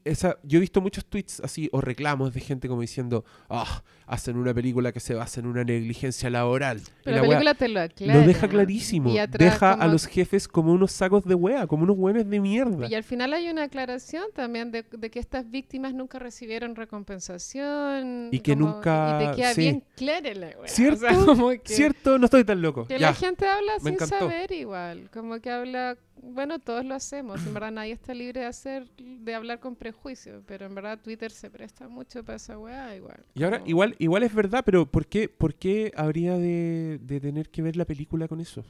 esa, 0.04 0.38
yo 0.42 0.58
he 0.58 0.60
visto 0.60 0.80
muchos 0.80 1.04
tweets 1.04 1.40
así 1.40 1.68
o 1.72 1.80
reclamos 1.80 2.32
de 2.32 2.40
gente 2.40 2.66
como 2.68 2.80
diciendo, 2.80 3.24
ah, 3.50 3.82
hacen 4.06 4.36
una 4.38 4.54
película 4.54 4.90
que 4.92 5.00
se 5.00 5.12
basa 5.14 5.40
en 5.40 5.46
una 5.46 5.64
negligencia 5.64 6.30
laboral. 6.30 6.80
Pero 7.04 7.16
la 7.16 7.22
película 7.22 7.54
te 7.54 7.68
lo 7.68 7.80
aclara. 7.80 8.14
lo 8.20 8.26
deja 8.26 8.48
clarísimo. 8.48 9.10
Y 9.10 9.18
Deja 9.26 9.72
a 9.74 9.86
los 9.86 10.06
jefes 10.06 10.48
como 10.48 10.72
unos 10.72 10.92
sacos 10.92 11.24
de 11.24 11.34
wea, 11.34 11.66
como 11.66 11.82
unos 11.82 11.96
weones 11.98 12.28
de 12.28 12.40
mierda. 12.40 12.88
Y 12.88 12.94
al 12.94 13.04
final 13.04 13.32
hay 13.34 13.48
una 13.50 13.64
aclaración 13.64 14.24
también 14.34 14.70
de, 14.70 14.82
de 14.90 15.10
que 15.10 15.18
estas 15.18 15.50
víctimas 15.50 15.92
nunca 15.92 16.18
recibieron 16.18 16.74
recompensación. 16.74 18.28
Y 18.32 18.40
que 18.40 18.54
como- 18.54 18.74
nunca- 18.74 19.20
Y 19.22 19.26
te 19.30 19.36
queda 19.36 19.54
sí. 19.54 19.60
bien 19.60 19.84
clara 19.96 20.34
la 20.34 20.46
wea. 20.58 20.68
¿Cierto? 20.68 21.06
O 21.06 21.08
sea, 21.10 21.24
como 21.26 21.50
que, 21.50 21.60
¿Cierto? 21.64 22.18
No 22.18 22.24
estoy 22.24 22.44
tan 22.44 22.62
loco. 22.62 22.86
que 22.86 22.98
ya. 22.98 23.08
la 23.08 23.14
gente 23.14 23.46
habla 23.46 23.72
me 23.74 23.80
sin 23.80 23.94
encantó. 23.94 24.18
saber 24.18 24.52
igual. 24.52 25.10
Como 25.12 25.38
que 25.40 25.50
habla. 25.50 25.96
Bueno, 26.22 26.58
todos 26.58 26.84
lo 26.84 26.94
hacemos. 26.94 27.44
En 27.46 27.54
verdad 27.54 27.70
nadie 27.72 27.92
está 27.92 28.14
libre 28.14 28.40
de 28.40 28.46
hacer 28.46 28.88
de 28.96 29.34
hablar 29.34 29.60
con 29.60 29.76
prejuicio. 29.76 30.42
Pero 30.46 30.66
en 30.66 30.74
verdad 30.74 30.98
Twitter 31.02 31.30
se 31.30 31.50
presta 31.50 31.88
mucho 31.88 32.24
para 32.24 32.36
esa 32.36 32.58
weá 32.58 32.94
igual. 32.96 33.24
Y 33.34 33.42
ahora, 33.44 33.58
como- 33.58 33.70
igual, 33.70 33.96
igual 33.98 34.22
es 34.22 34.34
verdad, 34.34 34.62
pero 34.64 34.86
¿por 34.86 35.06
qué, 35.06 35.28
por 35.28 35.54
qué 35.54 35.92
habría 35.96 36.36
de, 36.36 36.98
de 37.02 37.20
tener 37.20 37.48
que 37.50 37.62
ver 37.62 37.76
la 37.76 37.84
película 37.84 38.28
con 38.28 38.40
eso? 38.40 38.64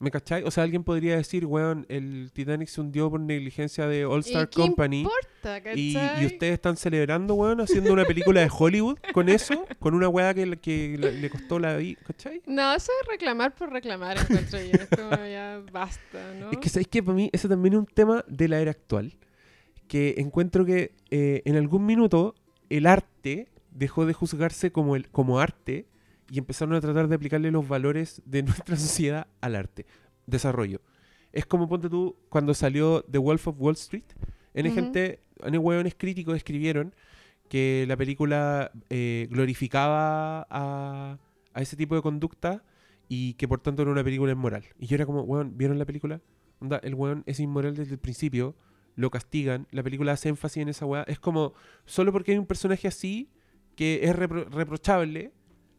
¿Me 0.00 0.10
cachai? 0.10 0.42
O 0.44 0.50
sea, 0.50 0.64
alguien 0.64 0.82
podría 0.82 1.14
decir, 1.16 1.44
weón, 1.44 1.84
el 1.90 2.30
Titanic 2.32 2.68
se 2.68 2.80
hundió 2.80 3.10
por 3.10 3.20
negligencia 3.20 3.86
de 3.86 4.06
All 4.06 4.20
Star 4.20 4.48
¿Y 4.50 4.54
Company. 4.56 5.00
importa, 5.02 5.74
Y, 5.74 5.94
y 6.22 6.24
ustedes 6.26 6.54
están 6.54 6.78
celebrando, 6.78 7.34
weón, 7.34 7.60
haciendo 7.60 7.92
una 7.92 8.06
película 8.06 8.40
de 8.40 8.48
Hollywood 8.50 8.96
con 9.12 9.28
eso, 9.28 9.66
con 9.78 9.92
una 9.92 10.08
weá 10.08 10.32
que, 10.32 10.46
le- 10.46 10.56
que 10.56 10.96
le, 10.98 11.12
le 11.12 11.28
costó 11.28 11.58
la 11.58 11.76
vida, 11.76 12.00
¿cachai? 12.06 12.40
No, 12.46 12.74
eso 12.74 12.90
es 13.02 13.08
reclamar 13.08 13.54
por 13.54 13.70
reclamar, 13.70 14.16
encuentro 14.18 14.58
yo. 14.58 14.70
Es 14.72 14.88
como 14.88 15.10
ya 15.10 15.62
basta, 15.70 16.34
¿no? 16.40 16.50
Es 16.50 16.56
que, 16.56 16.68
¿sabéis 16.70 16.88
que 16.88 17.02
Para 17.02 17.14
mí, 17.16 17.28
ese 17.32 17.46
también 17.46 17.74
es 17.74 17.78
un 17.80 17.86
tema 17.86 18.24
de 18.26 18.48
la 18.48 18.58
era 18.58 18.70
actual. 18.70 19.12
Que 19.86 20.14
encuentro 20.16 20.64
que 20.64 20.94
eh, 21.10 21.42
en 21.44 21.56
algún 21.56 21.84
minuto 21.84 22.34
el 22.70 22.86
arte 22.86 23.48
dejó 23.70 24.06
de 24.06 24.14
juzgarse 24.14 24.72
como, 24.72 24.96
el, 24.96 25.10
como 25.10 25.40
arte 25.40 25.84
y 26.30 26.38
empezaron 26.38 26.74
a 26.74 26.80
tratar 26.80 27.08
de 27.08 27.14
aplicarle 27.16 27.50
los 27.50 27.66
valores 27.68 28.22
de 28.24 28.42
nuestra 28.44 28.76
sociedad 28.76 29.26
al 29.40 29.56
arte. 29.56 29.86
Desarrollo. 30.26 30.80
Es 31.32 31.46
como, 31.46 31.68
ponte 31.68 31.88
tú, 31.88 32.16
cuando 32.28 32.54
salió 32.54 33.02
The 33.10 33.18
Wolf 33.18 33.48
of 33.48 33.56
Wall 33.58 33.74
Street, 33.74 34.04
N 34.54 34.68
Ujú. 34.68 34.74
gente, 34.74 35.20
N 35.44 35.58
hueones 35.58 35.94
críticos 35.96 36.36
escribieron 36.36 36.94
que 37.48 37.84
la 37.88 37.96
película 37.96 38.70
eh, 38.90 39.28
glorificaba 39.30 40.46
a, 40.50 41.18
a 41.52 41.60
ese 41.62 41.76
tipo 41.76 41.94
de 41.94 42.02
conducta 42.02 42.62
y 43.08 43.34
que 43.34 43.48
por 43.48 43.60
tanto 43.60 43.82
era 43.82 43.90
una 43.90 44.04
película 44.04 44.32
inmoral. 44.32 44.64
Y 44.78 44.86
yo 44.86 44.94
era 44.94 45.06
como, 45.06 45.22
weón, 45.22 45.56
¿vieron 45.56 45.78
la 45.78 45.84
película? 45.84 46.20
Onda, 46.60 46.78
el 46.82 46.94
weón 46.94 47.22
es 47.26 47.40
inmoral 47.40 47.74
desde 47.74 47.92
el 47.94 47.98
principio, 47.98 48.54
lo 48.96 49.10
castigan, 49.10 49.66
la 49.70 49.82
película 49.82 50.12
hace 50.12 50.28
énfasis 50.28 50.62
en 50.62 50.68
esa 50.68 50.86
weá. 50.86 51.02
Es 51.04 51.18
como, 51.18 51.54
solo 51.86 52.12
porque 52.12 52.32
hay 52.32 52.38
un 52.38 52.46
personaje 52.46 52.86
así 52.86 53.30
que 53.76 54.00
es 54.04 54.14
repro- 54.14 54.48
reprochable, 54.50 55.32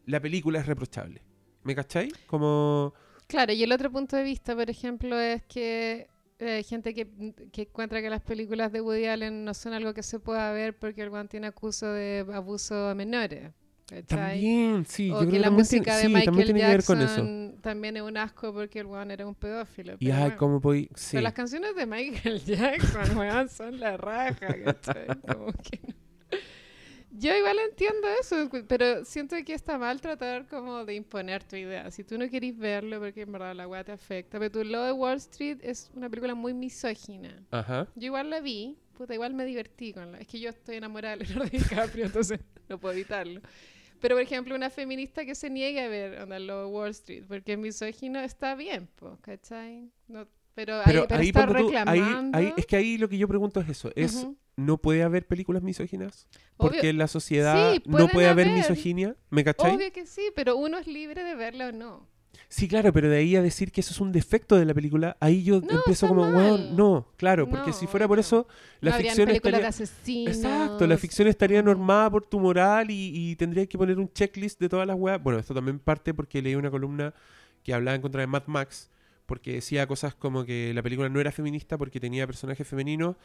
la 0.06 0.20
película 0.20 0.60
es 0.60 0.66
reprochable. 0.66 1.22
¿Me 1.64 1.74
cachai? 1.74 2.10
Como... 2.26 2.94
Claro, 3.26 3.52
y 3.52 3.62
el 3.62 3.72
otro 3.72 3.90
punto 3.90 4.16
de 4.16 4.24
vista, 4.24 4.54
por 4.54 4.68
ejemplo, 4.68 5.18
es 5.18 5.42
que 5.44 6.08
eh, 6.38 6.50
hay 6.50 6.64
gente 6.64 6.92
que, 6.92 7.08
que 7.52 7.62
encuentra 7.62 8.02
que 8.02 8.10
las 8.10 8.20
películas 8.20 8.72
de 8.72 8.80
Woody 8.80 9.06
Allen 9.06 9.44
no 9.44 9.54
son 9.54 9.72
algo 9.72 9.94
que 9.94 10.02
se 10.02 10.18
pueda 10.18 10.50
ver 10.52 10.76
porque 10.76 11.02
el 11.02 11.10
guan 11.10 11.28
tiene 11.28 11.46
acuso 11.46 11.86
de 11.86 12.26
abuso 12.32 12.88
a 12.88 12.94
menores. 12.94 13.52
¿cachai? 13.86 14.06
También, 14.06 14.84
sí, 14.84 15.10
o 15.10 15.14
yo 15.14 15.18
creo 15.20 15.30
que 15.30 15.38
la 15.38 15.44
también 15.44 15.60
música 15.60 15.96
de 15.96 16.02
sí, 16.02 16.08
Michael 16.08 16.46
que 16.46 16.52
ver 16.52 16.84
con 16.84 17.00
eso. 17.00 17.08
Jackson 17.16 17.58
también 17.60 17.96
es 17.96 18.02
un 18.02 18.16
asco 18.16 18.52
porque 18.52 18.80
el 18.80 18.86
guan 18.86 19.10
era 19.10 19.26
un 19.26 19.34
pedófilo. 19.34 19.94
Y 20.00 20.06
pero 20.06 20.14
ay, 20.16 20.22
bueno. 20.22 20.36
cómo 20.38 20.60
podí... 20.60 20.88
Sí. 20.94 21.10
Pero 21.12 21.22
las 21.22 21.32
canciones 21.32 21.76
de 21.76 21.86
Michael 21.86 22.40
Jackson, 22.44 23.16
weón, 23.16 23.48
son 23.48 23.78
la 23.78 23.96
raja, 23.96 24.34
¿cachai? 24.64 25.06
Como 25.06 25.52
que 25.52 25.80
no. 25.86 26.01
Yo 27.14 27.36
igual 27.36 27.58
entiendo 27.58 28.08
eso, 28.20 28.48
pero 28.66 29.04
siento 29.04 29.36
que 29.44 29.52
está 29.52 29.76
mal 29.76 30.00
tratar 30.00 30.46
como 30.46 30.84
de 30.86 30.94
imponer 30.94 31.44
tu 31.44 31.56
idea. 31.56 31.90
Si 31.90 32.04
tú 32.04 32.16
no 32.16 32.28
querís 32.30 32.56
verlo, 32.56 33.00
porque 33.00 33.20
en 33.22 33.32
verdad 33.32 33.54
la 33.54 33.68
weá 33.68 33.84
te 33.84 33.92
afecta. 33.92 34.38
Pero 34.38 34.50
tu 34.50 34.64
Lo 34.64 34.82
de 34.82 34.92
Wall 34.92 35.16
Street 35.18 35.58
es 35.62 35.90
una 35.94 36.08
película 36.08 36.34
muy 36.34 36.54
misógina. 36.54 37.42
Ajá. 37.50 37.86
Yo 37.96 38.06
igual 38.06 38.30
la 38.30 38.40
vi, 38.40 38.78
puta, 38.96 39.12
igual 39.12 39.34
me 39.34 39.44
divertí 39.44 39.92
con 39.92 40.10
la... 40.12 40.18
Es 40.20 40.26
que 40.26 40.40
yo 40.40 40.48
estoy 40.48 40.76
enamorada 40.76 41.16
de 41.16 41.24
Leonardo 41.26 41.50
DiCaprio, 41.52 42.06
entonces 42.06 42.40
no 42.68 42.78
puedo 42.80 42.94
evitarlo. 42.94 43.42
Pero, 44.00 44.14
por 44.16 44.22
ejemplo, 44.22 44.54
una 44.56 44.70
feminista 44.70 45.24
que 45.26 45.34
se 45.34 45.50
niegue 45.50 45.80
a 45.82 45.88
ver 45.88 46.18
onda, 46.22 46.38
lo 46.38 46.68
Wall 46.68 46.90
Street, 46.90 47.24
porque 47.28 47.52
es 47.52 47.58
misógino, 47.58 48.20
está 48.20 48.54
bien, 48.54 48.88
po, 48.96 49.18
¿cachai? 49.20 49.92
No, 50.08 50.26
pero, 50.54 50.80
Pero 50.86 51.02
ahí, 51.02 51.06
pero 51.08 51.20
ahí, 51.20 51.26
está 51.28 51.46
ponte 51.46 51.60
tú, 51.62 51.66
ahí- 51.68 52.00
reclamando. 52.00 52.38
ahí- 52.38 52.52
es 52.56 52.66
que 52.66 52.76
ahí 52.76 52.98
lo 52.98 53.08
que 53.08 53.16
yo 53.18 53.28
pregunto 53.28 53.60
es 53.60 53.68
eso, 53.68 53.92
es 53.94 54.16
Ujú. 54.16 54.36
¿No 54.56 54.78
puede 54.78 55.02
haber 55.02 55.26
películas 55.26 55.62
misóginas? 55.62 56.26
Obvio- 56.56 56.70
Porque 56.70 56.88
en 56.90 56.98
la 56.98 57.08
sociedad 57.08 57.72
Sí, 57.72 57.82
no 57.86 58.08
puede 58.08 58.28
haber 58.28 58.48
haber. 58.48 58.58
misoginia, 58.58 59.16
¿me 59.30 59.44
cachai? 59.44 59.76
Obvio 59.76 59.92
que 59.92 60.06
sí, 60.06 60.30
pero 60.34 60.56
uno 60.56 60.78
es 60.78 60.86
libre 60.86 61.24
de 61.24 61.34
verla 61.34 61.68
o 61.68 61.72
no. 61.72 62.06
Sí, 62.48 62.68
claro, 62.68 62.92
pero 62.92 63.08
de 63.08 63.16
ahí 63.18 63.36
a 63.36 63.42
decir 63.42 63.72
que 63.72 63.80
eso 63.80 63.92
es 63.92 64.00
un 64.00 64.12
defecto 64.12 64.56
de 64.56 64.64
la 64.66 64.74
película, 64.74 65.16
ahí 65.20 65.42
yo 65.42 65.60
No, 65.60 65.70
empiezo 65.70 66.06
como, 66.08 66.22
weón, 66.28 66.76
no, 66.76 67.08
claro, 67.16 67.48
porque 67.48 67.68
No, 67.70 67.72
si 67.76 67.86
fuera 67.86 68.06
por 68.08 68.18
eso, 68.18 68.46
la 68.80 68.90
no 68.92 68.96
ficción 68.98 69.28
estaría... 69.30 69.58
de 69.60 69.66
asesinos. 69.66 70.36
Exacto, 70.36 70.86
la 70.86 70.96
ficción 70.98 71.28
estaría 71.28 71.62
normada 71.62 72.10
por 72.10 72.24
tu 72.26 72.38
moral 72.40 72.90
y, 72.90 73.12
y 73.14 73.36
tendría 73.36 73.66
que 73.66 73.78
poner 73.78 73.98
un 73.98 74.10
checklist 74.12 74.60
de 74.60 74.68
todas 74.68 74.86
las 74.86 74.96
weas. 74.98 75.22
Bueno, 75.22 75.38
esto 75.40 75.54
también 75.54 75.78
parte 75.78 76.12
porque 76.14 76.42
leí 76.42 76.54
una 76.54 76.70
columna 76.70 77.14
que 77.62 77.72
hablaba 77.72 77.94
en 77.94 78.02
contra 78.02 78.20
de 78.20 78.26
Mad 78.26 78.44
Max, 78.46 78.90
porque 79.32 79.52
decía 79.52 79.86
cosas 79.86 80.14
como 80.14 80.44
que 80.44 80.74
la 80.74 80.82
película 80.82 81.08
no 81.08 81.18
era 81.18 81.32
feminista 81.32 81.78
porque 81.78 81.98
tenía 81.98 82.26
personajes 82.26 82.68
femeninos 82.68 83.16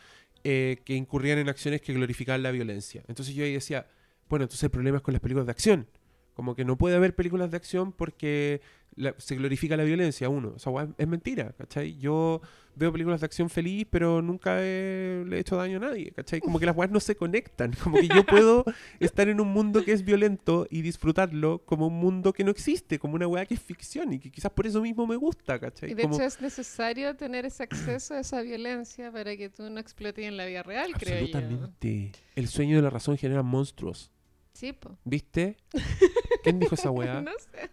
eh, 0.45 0.77
que 0.85 0.95
incurrían 0.95 1.38
en 1.38 1.49
acciones 1.49 1.81
que 1.81 1.91
glorificaban 1.91 2.43
la 2.43 2.51
violencia. 2.51 3.03
Entonces 3.09 3.35
yo 3.35 3.43
ahí 3.43 3.51
decía, 3.51 3.88
bueno, 4.29 4.43
entonces 4.43 4.63
el 4.63 4.69
problema 4.69 4.99
es 4.99 5.03
con 5.03 5.13
las 5.13 5.19
películas 5.19 5.47
de 5.47 5.51
acción. 5.51 5.85
Como 6.34 6.55
que 6.55 6.63
no 6.63 6.77
puede 6.77 6.95
haber 6.95 7.13
películas 7.13 7.51
de 7.51 7.57
acción 7.57 7.91
porque 7.91 8.61
la- 8.98 9.15
se 9.18 9.36
glorifica 9.36 9.78
la 9.78 9.84
violencia, 9.84 10.28
uno. 10.28 10.53
O 10.56 10.60
sea, 10.60 10.72
weá, 10.74 10.90
es 10.98 11.07
mentira, 11.07 11.53
¿cachai? 11.57 11.98
Yo 11.98 12.41
veo 12.76 12.91
películas 12.91 13.22
de 13.22 13.26
acción 13.26 13.49
feliz, 13.49 13.88
pero 13.90 14.22
nunca 14.22 14.57
he- 14.60 15.24
le 15.26 15.38
he 15.38 15.40
hecho 15.40 15.56
daño 15.56 15.78
a 15.78 15.80
nadie, 15.80 16.11
¿cachai? 16.11 16.40
Como 16.41 16.60
que 16.60 16.65
las 16.68 16.76
weas 16.76 16.91
no 16.91 16.99
se 16.99 17.15
conectan. 17.15 17.72
Como 17.84 17.98
que 17.98 18.07
yo 18.07 18.24
puedo 18.26 18.65
estar 18.99 19.30
en 19.30 19.40
un 19.41 19.48
mundo 19.48 19.84
que 19.86 19.94
es 19.94 20.03
violento 20.03 20.68
y 20.69 20.82
disfrutarlo 20.82 21.60
como 21.65 21.88
un 21.88 21.94
mundo 21.95 22.34
que 22.34 22.44
no 22.44 22.52
existe, 22.52 22.99
como 22.99 23.15
una 23.15 23.28
wea 23.28 23.45
que 23.45 23.53
es 23.56 23.61
ficción 23.61 24.14
y 24.14 24.19
que 24.19 24.30
quizás 24.32 24.52
por 24.52 24.68
eso 24.68 24.82
mismo 24.82 25.07
me 25.07 25.15
gusta, 25.15 25.57
¿cachai? 25.60 25.91
Y 25.91 25.94
de 25.95 26.03
Como- 26.03 26.15
hecho 26.15 26.24
es 26.26 26.41
necesario 26.41 27.15
tener 27.15 27.45
ese 27.45 27.64
acceso 27.64 28.14
a 28.15 28.19
esa 28.19 28.41
violencia 28.41 29.11
para 29.11 29.36
que 29.38 29.49
tú 29.49 29.69
no 29.69 29.80
explotes 29.80 30.26
en 30.26 30.38
la 30.38 30.45
vida 30.45 30.61
real, 30.64 30.91
creo 30.94 31.19
yo. 31.19 31.26
Absolutamente. 31.38 32.11
El 32.36 32.48
sueño 32.48 32.76
de 32.76 32.82
la 32.84 32.90
razón 32.90 33.18
genera 33.18 33.41
monstruos. 33.44 34.11
Sí, 34.53 34.74
po. 34.74 34.98
¿Viste? 35.03 35.57
¿Quién 36.44 36.60
dijo 36.60 36.76
esa 36.76 36.90
weá? 36.91 37.22
No 37.22 37.32
sé. 37.40 37.69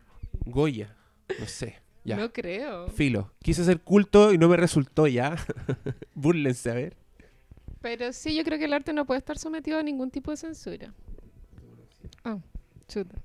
Goya. 0.47 0.95
No 1.39 1.47
sé. 1.47 1.81
Ya. 2.05 2.17
No 2.17 2.33
creo. 2.33 2.89
Filo. 2.89 3.33
Quise 3.43 3.63
hacer 3.63 3.81
culto 3.81 4.33
y 4.33 4.39
no 4.39 4.49
me 4.49 4.57
resultó 4.57 5.07
ya. 5.07 5.37
Búrlense, 6.15 6.71
a 6.71 6.75
ver. 6.75 6.97
Pero 7.81 8.13
sí, 8.13 8.35
yo 8.35 8.45
creo 8.45 8.59
que 8.59 8.67
el 8.67 8.73
arte 8.73 8.93
no 8.93 9.07
puede 9.07 9.19
estar 9.19 9.39
sometido 9.39 9.79
a 9.79 9.83
ningún 9.83 10.11
tipo 10.11 10.31
de 10.31 10.37
censura. 10.37 10.93
Ah, 12.25 12.39
chuta. 12.89 13.17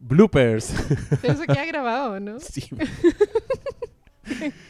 Bloopers. 0.00 0.72
Pero 1.20 1.32
eso 1.34 1.42
queda 1.44 1.64
grabado, 1.66 2.20
¿no? 2.20 2.38
sí. 2.40 2.68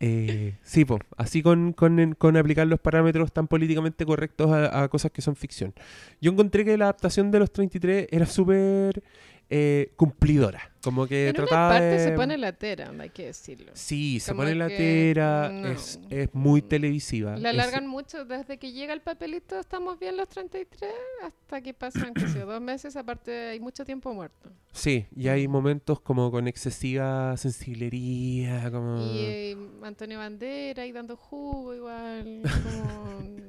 Eh, 0.00 0.54
sí, 0.62 0.84
po. 0.84 1.00
así 1.16 1.42
con, 1.42 1.72
con, 1.72 2.14
con 2.14 2.36
aplicar 2.36 2.66
los 2.66 2.78
parámetros 2.78 3.32
tan 3.32 3.48
políticamente 3.48 4.06
correctos 4.06 4.50
a, 4.52 4.84
a 4.84 4.88
cosas 4.88 5.10
que 5.10 5.22
son 5.22 5.34
ficción. 5.34 5.74
Yo 6.20 6.30
encontré 6.30 6.64
que 6.64 6.76
la 6.78 6.84
adaptación 6.84 7.30
de 7.30 7.40
los 7.40 7.50
33 7.52 8.08
era 8.10 8.26
súper 8.26 9.02
eh, 9.50 9.92
cumplidora. 9.96 10.72
Como 10.82 11.06
que 11.06 11.28
En 11.28 11.36
una 11.36 11.46
trataba 11.46 11.68
parte 11.70 11.84
de... 11.86 11.98
se 12.04 12.12
pone 12.12 12.38
latera, 12.38 12.92
hay 12.98 13.10
que 13.10 13.26
decirlo. 13.26 13.72
Sí, 13.74 14.20
se 14.20 14.30
como 14.30 14.42
pone 14.42 14.54
latera, 14.54 15.50
no. 15.52 15.68
es, 15.68 15.98
es 16.08 16.32
muy 16.34 16.62
televisiva. 16.62 17.36
La 17.36 17.50
es- 17.50 17.54
alargan 17.54 17.86
mucho 17.86 18.24
desde 18.24 18.58
que 18.58 18.72
llega 18.72 18.92
el 18.92 19.00
papelito, 19.00 19.58
estamos 19.58 19.98
bien 19.98 20.16
los 20.16 20.28
33, 20.28 20.90
hasta 21.24 21.60
que 21.60 21.74
pasan, 21.74 22.12
yo, 22.14 22.46
dos 22.46 22.60
meses, 22.60 22.96
aparte 22.96 23.48
hay 23.48 23.60
mucho 23.60 23.84
tiempo 23.84 24.14
muerto. 24.14 24.50
Sí, 24.72 25.06
y 25.16 25.28
hay 25.28 25.48
momentos 25.48 26.00
como 26.00 26.30
con 26.30 26.46
excesiva 26.46 27.36
sensiblería, 27.36 28.70
como... 28.70 28.98
Y 29.00 29.18
eh, 29.18 29.56
Antonio 29.82 30.18
Bandera 30.18 30.82
ahí 30.84 30.92
dando 30.92 31.16
jugo 31.16 31.74
igual, 31.74 32.42
como 32.42 33.18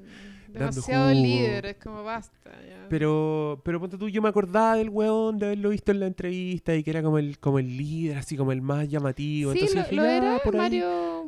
demasiado 0.53 1.09
jugo. 1.09 1.21
líder, 1.21 1.65
es 1.65 1.75
como 1.77 2.03
basta. 2.03 2.49
ya. 2.67 2.87
Pero, 2.89 3.61
pero 3.63 3.79
ponte 3.79 3.97
tú, 3.97 4.09
yo 4.09 4.21
me 4.21 4.29
acordaba 4.29 4.75
del 4.75 4.89
weón 4.89 5.37
de 5.39 5.47
haberlo 5.47 5.69
visto 5.69 5.91
en 5.91 5.99
la 5.99 6.07
entrevista 6.07 6.75
y 6.75 6.83
que 6.83 6.89
era 6.89 7.01
como 7.03 7.17
el, 7.19 7.37
como 7.39 7.59
el 7.59 7.77
líder, 7.77 8.17
así 8.17 8.35
como 8.35 8.51
el 8.51 8.61
más 8.61 8.87
llamativo. 8.89 9.53
sí, 9.53 9.59
Entonces 9.59 9.75
lo, 9.75 9.83
dije, 9.83 9.95
lo 9.95 10.03
"Ya, 10.03 10.17
era 10.17 10.39
por 10.43 10.57
ahí". 10.57 10.83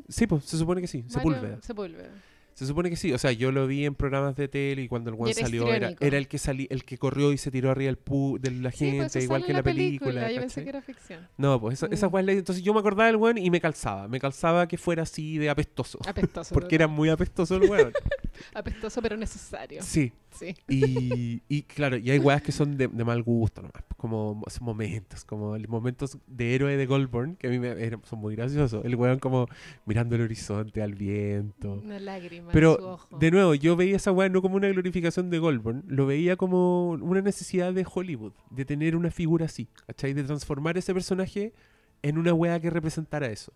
Sí, 0.09 0.27
pues 0.27 0.43
se 0.45 0.57
supone 0.57 0.81
que 0.81 0.87
sí, 0.87 0.99
Mario 0.99 1.13
Sepúlveda. 1.13 1.61
Sepúlveda. 1.61 2.09
Se 2.53 2.65
supone 2.65 2.89
que 2.89 2.95
sí, 2.95 3.11
o 3.13 3.17
sea, 3.17 3.31
yo 3.31 3.51
lo 3.51 3.65
vi 3.65 3.85
en 3.85 3.95
programas 3.95 4.35
de 4.35 4.47
tele 4.47 4.83
y 4.83 4.87
cuando 4.87 5.09
el 5.09 5.15
era 5.15 5.33
salió 5.33 5.73
era, 5.73 5.93
era 5.99 6.17
el 6.17 6.27
que 6.27 6.37
salí, 6.37 6.67
el 6.69 6.83
que 6.83 6.97
corrió 6.97 7.31
y 7.31 7.37
se 7.37 7.49
tiró 7.49 7.71
arriba 7.71 7.87
del 7.87 7.97
pu 7.97 8.37
de 8.39 8.51
la 8.51 8.71
Sí, 8.71 8.77
gente, 8.85 8.97
pues 8.97 9.15
eso 9.15 9.23
igual 9.23 9.43
que 9.45 9.51
en 9.51 9.57
la 9.57 9.63
película. 9.63 10.31
Yo 10.31 10.39
pensé 10.41 10.63
que 10.63 10.69
era 10.69 10.81
ficción. 10.81 11.27
No, 11.37 11.59
pues 11.59 11.75
esa, 11.81 11.87
esa 11.87 12.09
Mm. 12.09 12.29
entonces 12.29 12.63
yo 12.63 12.73
me 12.73 12.79
acordaba 12.79 13.07
del 13.07 13.15
weón 13.15 13.37
y 13.37 13.49
me 13.49 13.59
calzaba, 13.61 14.07
me 14.07 14.19
calzaba 14.19 14.67
que 14.67 14.77
fuera 14.77 15.03
así 15.03 15.37
de 15.37 15.49
apestoso. 15.49 15.99
Apestoso. 16.07 16.53
Porque 16.53 16.75
era 16.75 16.87
muy 16.87 17.09
apestoso 17.09 17.55
el 17.55 17.69
weón. 17.69 17.93
Apestoso 18.53 19.01
pero 19.01 19.17
necesario. 19.17 19.81
Sí, 19.81 20.11
Sí. 20.41 20.55
Y, 20.69 21.41
y 21.49 21.63
claro, 21.63 21.97
y 21.97 22.09
hay 22.09 22.17
weas 22.17 22.41
que 22.41 22.51
son 22.51 22.77
de, 22.77 22.87
de 22.87 23.03
mal 23.03 23.21
gusto 23.21 23.61
nomás, 23.61 23.83
como 23.97 24.41
momentos, 24.61 25.25
como 25.25 25.57
los 25.57 25.69
momentos 25.69 26.17
de 26.25 26.55
héroe 26.55 26.77
de 26.77 26.85
Goldborn, 26.85 27.35
que 27.35 27.47
a 27.47 27.49
mí 27.49 27.59
me, 27.59 27.75
son 28.03 28.19
muy 28.19 28.35
graciosos. 28.35 28.83
El 28.85 28.95
weón 28.95 29.19
como 29.19 29.47
mirando 29.85 30.15
el 30.15 30.21
horizonte, 30.21 30.81
al 30.81 30.95
viento. 30.95 31.73
Una 31.73 31.99
lágrima 31.99 32.45
en 32.45 32.51
su 32.51 32.53
Pero, 32.53 32.73
ojo. 32.93 33.17
de 33.19 33.29
nuevo, 33.31 33.53
yo 33.55 33.75
veía 33.75 33.97
esa 33.97 34.11
wea 34.11 34.29
no 34.29 34.41
como 34.41 34.55
una 34.55 34.69
glorificación 34.69 35.29
de 35.29 35.39
Goldborn, 35.39 35.83
lo 35.87 36.05
veía 36.05 36.35
como 36.37 36.91
una 36.91 37.21
necesidad 37.21 37.73
de 37.73 37.85
Hollywood, 37.91 38.33
de 38.49 38.65
tener 38.65 38.95
una 38.95 39.11
figura 39.11 39.45
así, 39.45 39.67
¿cachai? 39.85 40.13
De 40.13 40.23
transformar 40.23 40.77
ese 40.77 40.93
personaje 40.93 41.53
en 42.01 42.17
una 42.17 42.33
wea 42.33 42.59
que 42.59 42.69
representara 42.69 43.27
eso. 43.27 43.53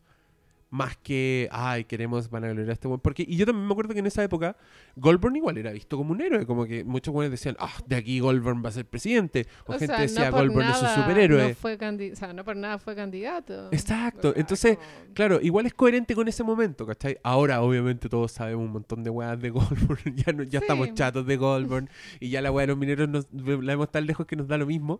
Más 0.71 0.97
que, 0.97 1.47
ay, 1.51 1.85
queremos 1.85 2.29
vanagloriar 2.29 2.69
a 2.71 2.73
este 2.73 2.87
weón. 2.87 2.99
Porque, 2.99 3.23
y 3.25 3.37
yo 3.37 3.45
también 3.45 3.65
me 3.65 3.71
acuerdo 3.71 3.93
que 3.93 3.99
en 3.99 4.07
esa 4.07 4.23
época, 4.23 4.57
Goldborn 4.97 5.35
igual 5.35 5.57
era 5.57 5.71
visto 5.71 5.95
como 5.95 6.11
un 6.11 6.19
héroe. 6.21 6.45
Como 6.45 6.65
que 6.65 6.83
muchos 6.83 7.13
weones 7.13 7.31
decían, 7.31 7.55
ah, 7.59 7.71
de 7.85 7.95
aquí 7.95 8.19
Goldborn 8.19 8.63
va 8.65 8.69
a 8.69 8.71
ser 8.73 8.85
presidente. 8.85 9.45
O, 9.67 9.73
O 9.73 9.79
gente 9.79 9.93
sea, 9.93 10.01
decía, 10.01 10.31
no 10.31 10.37
Goldborn 10.37 10.67
es 10.67 10.75
un 10.77 10.83
nada 10.83 10.95
superhéroe. 10.95 11.47
No 11.49 11.55
fue 11.55 11.75
o 11.75 12.15
sea, 12.15 12.33
no 12.33 12.43
por 12.43 12.57
nada 12.57 12.77
fue 12.79 12.95
candidato. 12.95 13.69
Exacto. 13.71 14.33
Entonces, 14.35 14.75
como- 14.77 15.13
Claro, 15.13 15.39
igual 15.41 15.65
es 15.65 15.73
coherente 15.73 16.13
con 16.15 16.27
ese 16.27 16.43
momento, 16.43 16.85
¿cachai? 16.85 17.19
Ahora, 17.23 17.61
obviamente, 17.61 18.09
todos 18.09 18.31
sabemos 18.33 18.65
un 18.65 18.71
montón 18.73 19.03
de 19.03 19.09
weas 19.11 19.39
de 19.39 19.51
Goldborn. 19.51 19.99
ya 20.15 20.33
no, 20.33 20.43
ya 20.43 20.59
Sí. 20.59 20.63
estamos 20.65 20.93
chatos 20.93 21.25
de 21.25 21.37
Goldborn. 21.37 21.89
y 22.19 22.29
ya 22.29 22.41
la 22.41 22.51
wea 22.51 22.63
de 22.63 22.67
los 22.67 22.77
mineros 22.77 23.07
nos, 23.07 23.27
la 23.31 23.73
vemos 23.73 23.91
tan 23.91 24.05
lejos 24.05 24.25
que 24.25 24.35
nos 24.35 24.47
da 24.47 24.57
lo 24.57 24.65
mismo. 24.65 24.99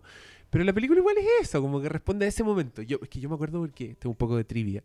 Pero 0.52 0.64
la 0.64 0.72
película 0.74 1.00
igual 1.00 1.16
es 1.18 1.26
eso, 1.50 1.62
como 1.62 1.82
que 1.82 1.90
responde 1.90 2.26
a 2.26 2.30
ese 2.30 2.44
momento. 2.44 2.82
Yo, 2.82 3.00
es 3.02 3.10
que 3.10 3.20
yo 3.20 3.28
me 3.28 3.36
acuerdo 3.36 3.60
porque 3.60 3.96
tengo 4.00 4.12
un 4.12 4.16
poco 4.18 4.38
de 4.38 4.44
trivia. 4.46 4.84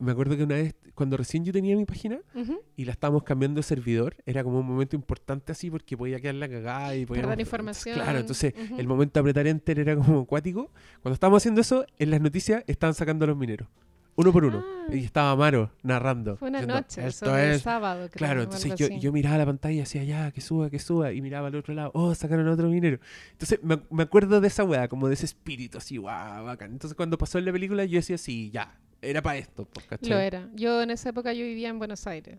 Me 0.00 0.12
acuerdo 0.12 0.36
que 0.36 0.44
una 0.44 0.54
vez, 0.54 0.74
cuando 0.94 1.16
recién 1.16 1.44
yo 1.44 1.52
tenía 1.52 1.76
mi 1.76 1.84
página 1.84 2.20
Ujú. 2.34 2.60
y 2.74 2.86
la 2.86 2.92
estábamos 2.92 3.22
cambiando 3.22 3.58
de 3.58 3.62
servidor, 3.62 4.16
era 4.24 4.42
como 4.42 4.60
un 4.60 4.66
momento 4.66 4.96
importante 4.96 5.52
así 5.52 5.70
porque 5.70 5.96
podía 5.96 6.18
quedar 6.20 6.36
la 6.36 6.48
cagada 6.48 6.96
y 6.96 7.04
podíamos... 7.04 7.28
Perder 7.28 7.40
información. 7.40 7.94
Claro, 7.96 8.18
entonces 8.18 8.54
el 8.78 8.88
momento 8.88 9.14
de 9.14 9.20
apretar 9.20 9.46
enter 9.46 9.78
era 9.78 9.94
como 9.96 10.20
acuático. 10.20 10.70
Cuando 11.02 11.14
estábamos 11.14 11.42
haciendo 11.42 11.60
eso, 11.60 11.84
en 11.98 12.10
las 12.10 12.20
noticias 12.20 12.64
estaban 12.66 12.94
sacando 12.94 13.26
a 13.26 13.28
los 13.28 13.36
mineros. 13.36 13.68
Uno 14.16 14.32
por 14.32 14.44
uno. 14.44 14.64
Ah. 14.66 14.94
Y 14.94 15.04
estaba 15.04 15.30
Amaro 15.30 15.70
narrando. 15.82 16.36
Fue 16.36 16.48
una 16.48 16.58
diciendo, 16.58 16.80
noche, 16.80 17.06
Esto 17.06 17.36
es... 17.38 17.62
sábado, 17.62 18.08
creo, 18.10 18.18
Claro, 18.18 18.42
entonces 18.42 18.74
yo, 18.74 19.12
miraba 19.12 19.38
la 19.38 19.46
pantalla 19.46 19.74
y 19.74 19.78
decía, 19.78 20.04
ya, 20.04 20.30
que 20.30 20.40
suba, 20.40 20.68
que 20.68 20.78
suba. 20.78 21.12
Y 21.12 21.20
miraba 21.20 21.48
al 21.48 21.54
otro 21.54 21.74
lado, 21.74 21.90
oh, 21.94 22.14
sacaron 22.14 22.48
a 22.48 22.52
otro 22.52 22.68
minero. 22.68 22.98
Entonces 23.32 23.60
me, 23.62 23.80
me 23.90 24.02
acuerdo 24.02 24.40
de 24.40 24.48
esa 24.48 24.64
weá, 24.64 24.88
como 24.88 25.08
de 25.08 25.14
ese 25.14 25.26
espíritu 25.26 25.78
así, 25.78 25.96
guau, 25.96 26.44
bacán. 26.44 26.72
Entonces 26.72 26.96
cuando 26.96 27.18
pasó 27.18 27.38
en 27.38 27.44
la 27.44 27.52
película, 27.52 27.84
yo 27.84 27.96
decía, 27.96 28.18
sí, 28.18 28.50
ya, 28.50 28.78
era 29.02 29.22
para 29.22 29.38
esto, 29.38 29.64
pues, 29.66 29.86
¿cachai? 29.86 30.08
Lo 30.08 30.18
era. 30.18 30.48
Yo 30.54 30.82
en 30.82 30.90
esa 30.90 31.10
época 31.10 31.32
yo 31.32 31.44
vivía 31.44 31.68
en 31.68 31.78
Buenos 31.78 32.06
Aires. 32.06 32.38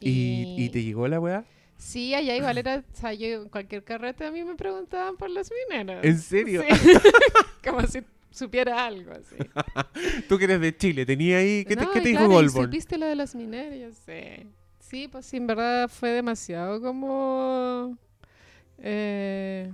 ¿Y, 0.00 0.54
y 0.56 0.68
te 0.70 0.82
llegó 0.82 1.06
la 1.08 1.20
weá? 1.20 1.44
Sí, 1.76 2.14
allá 2.14 2.36
igual 2.36 2.58
era, 2.58 2.84
o 2.92 2.96
sea, 2.96 3.14
yo 3.14 3.42
en 3.42 3.48
cualquier 3.48 3.82
carrete 3.84 4.26
a 4.26 4.30
mí 4.30 4.44
me 4.44 4.54
preguntaban 4.54 5.16
por 5.16 5.30
los 5.30 5.50
mineros. 5.68 6.04
¿En 6.04 6.18
serio? 6.18 6.62
Sí. 6.62 6.92
Como 7.64 7.86
si 7.86 8.00
supiera 8.30 8.84
algo 8.86 9.12
así. 9.12 9.36
Tú 10.28 10.38
que 10.38 10.44
eres 10.44 10.60
de 10.60 10.76
Chile, 10.76 11.06
tenía 11.06 11.38
ahí, 11.38 11.64
¿qué 11.64 11.76
te, 11.76 11.84
No, 11.84 11.90
qué 11.90 11.98
y 12.00 12.02
te 12.02 12.08
dijo 12.10 12.18
claro, 12.20 12.32
¿y 12.32 12.34
Goldborn? 12.36 12.66
¿Supiste 12.66 12.98
lo 12.98 13.06
de 13.06 13.16
los 13.16 13.34
mineros? 13.34 13.78
Yo 13.78 13.92
sé. 14.04 14.46
Sí, 14.78 15.08
pues 15.08 15.24
sí, 15.26 15.38
en 15.38 15.46
verdad 15.46 15.88
fue 15.88 16.10
demasiado 16.10 16.80
como... 16.82 17.96
eh, 18.78 19.70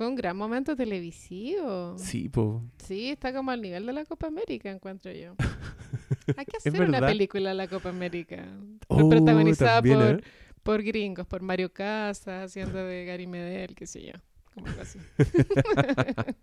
fue 0.00 0.08
un 0.08 0.14
gran 0.16 0.34
momento 0.34 0.74
televisivo. 0.74 1.94
Sí, 1.98 2.30
po. 2.30 2.62
Sí, 2.82 3.10
está 3.10 3.34
como 3.34 3.50
al 3.50 3.60
nivel 3.60 3.84
de 3.84 3.92
la 3.92 4.06
Copa 4.06 4.28
América, 4.28 4.70
encuentro 4.70 5.12
yo. 5.12 5.34
Hay 6.38 6.46
que 6.46 6.56
hacer 6.56 6.80
una 6.80 7.00
película 7.00 7.50
de 7.50 7.54
la 7.54 7.68
Copa 7.68 7.90
América. 7.90 8.46
Oh, 8.88 9.10
protagonizada 9.10 9.82
también, 9.82 9.98
por, 9.98 10.08
¿eh? 10.08 10.20
por 10.62 10.82
gringos, 10.82 11.26
por 11.26 11.42
Mario 11.42 11.70
Casas, 11.70 12.46
haciendo 12.46 12.78
de 12.82 13.04
Gary 13.04 13.26
Medel, 13.26 13.74
qué 13.74 13.86
sé 13.86 14.06
yo. 14.06 14.12
Como 14.54 14.68
algo 14.68 14.80
así. 14.80 14.98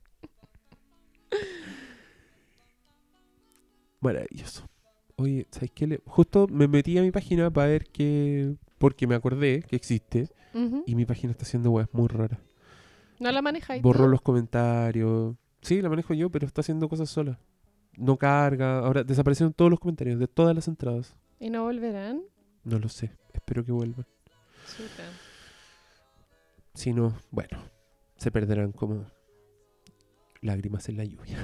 Maravilloso. 4.02 4.68
Oye, 5.16 5.48
¿sabes 5.50 5.72
qué? 5.74 5.88
Le- 5.88 6.02
Justo 6.06 6.48
me 6.48 6.68
metí 6.68 6.98
a 6.98 7.02
mi 7.02 7.10
página 7.12 7.50
para 7.50 7.70
ver 7.70 7.86
qué... 7.88 8.54
Porque 8.78 9.08
me 9.08 9.16
acordé 9.16 9.64
que 9.68 9.76
existe 9.76 10.30
y 10.86 10.94
mi 10.96 11.06
página 11.06 11.32
está 11.32 11.44
haciendo 11.44 11.72
weas 11.72 11.90
muy 11.92 12.08
raras. 12.08 12.40
¿No 13.20 13.32
la 13.32 13.42
manejáis 13.42 13.82
Borró 13.82 14.06
tú? 14.06 14.12
los 14.12 14.22
comentarios. 14.22 15.36
Sí, 15.62 15.82
la 15.82 15.90
manejo 15.90 16.14
yo, 16.14 16.30
pero 16.30 16.46
está 16.46 16.62
haciendo 16.62 16.88
cosas 16.88 17.10
sola. 17.10 17.40
No 17.98 18.18
carga. 18.18 18.80
Ahora 18.80 19.04
desaparecieron 19.04 19.54
todos 19.54 19.72
los 19.72 19.80
comentarios 19.80 20.20
de 20.20 20.28
todas 20.28 20.56
las 20.56 20.68
entradas. 20.68 21.16
¿Y 21.40 21.50
no 21.50 21.64
volverán? 21.64 22.22
No 22.64 22.80
lo 22.80 22.90
sé. 22.90 23.12
Espero 23.34 23.66
que 23.66 23.72
vuelvan. 23.72 24.06
Chuta. 24.68 25.04
Si 26.74 26.94
no, 26.94 27.18
bueno, 27.32 27.58
se 28.18 28.30
perderán 28.30 28.72
como 28.72 29.06
lágrimas 30.42 30.88
en 30.90 30.98
la 30.98 31.04
lluvia. 31.06 31.38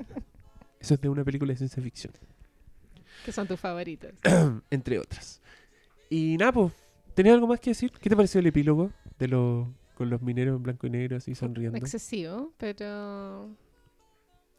Eso 0.80 0.94
es 0.94 1.00
de 1.00 1.08
una 1.08 1.24
película 1.24 1.52
de 1.52 1.56
ciencia 1.58 1.82
ficción, 1.82 2.12
Que 3.24 3.32
son 3.32 3.46
tus 3.46 3.58
favoritos. 3.58 4.12
entre 4.70 4.98
otras. 4.98 5.40
Y 6.10 6.36
nada, 6.38 6.52
pues, 6.52 6.72
¿tenías 7.14 7.34
algo 7.34 7.46
más 7.46 7.60
que 7.60 7.70
decir? 7.70 7.90
¿Qué 7.92 8.10
te 8.10 8.16
pareció 8.16 8.40
el 8.40 8.46
epílogo 8.46 8.90
de 9.18 9.28
los 9.28 9.68
con 10.00 10.08
los 10.08 10.22
mineros 10.22 10.56
en 10.56 10.62
blanco 10.62 10.86
y 10.86 10.90
negro 10.90 11.18
así 11.18 11.34
sonriendo? 11.34 11.76
Excesivo, 11.76 12.54
pero 12.56 13.48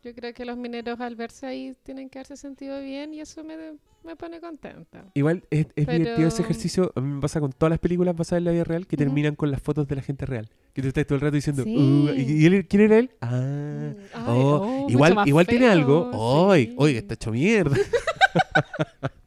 yo 0.04 0.14
creo 0.14 0.36
que 0.36 0.46
los 0.46 0.56
mineros 0.56 1.00
al 1.00 1.16
verse 1.16 1.48
ahí 1.48 1.76
tienen 1.82 2.12
que 2.12 2.20
haberse 2.20 2.38
sentido 2.38 2.80
bien 2.80 3.12
y 3.16 3.22
eso 3.22 3.44
me, 3.44 3.56
me 4.04 4.16
pone 4.16 4.40
contenta. 4.40 5.04
Igual 5.16 5.44
es, 5.50 5.66
es 5.76 5.86
Pero- 5.88 5.98
divertido 5.98 6.28
ese 6.28 6.44
ejercicio. 6.44 6.92
A 6.96 7.02
mí 7.02 7.08
me 7.16 7.22
pasa 7.22 7.40
con 7.40 7.52
todas 7.54 7.72
las 7.72 7.80
películas 7.80 8.16
basadas 8.16 8.42
en 8.42 8.46
la 8.46 8.52
vida 8.52 8.66
real 8.66 8.86
que 8.86 8.98
terminan 8.98 9.34
con 9.36 9.50
las 9.50 9.60
fotos 9.64 9.88
de 9.88 9.96
la 9.96 10.04
gente 10.04 10.28
real. 10.28 10.48
Que 10.74 10.84
tú 10.84 10.90
estás 10.90 11.08
todo 11.08 11.16
el 11.16 11.22
rato 11.22 11.36
diciendo, 11.36 11.64
Sí. 11.64 11.76
"Uh, 11.76 12.14
¿y, 12.16 12.46
él, 12.46 12.68
quién 12.68 12.84
era 12.84 13.00
él? 13.00 13.10
Ah, 13.20 13.94
Mm, 13.96 14.00
ay, 14.14 14.24
oh, 14.28 14.86
oh, 14.86 14.90
igual, 14.92 15.28
igual 15.28 15.48
tiene 15.48 15.68
algo. 15.70 16.52
¡Ay! 16.52 16.68
sí. 16.68 16.76
¡Oye, 16.78 16.98
está 17.00 17.16
hecho 17.16 17.32
mierda! 17.32 17.76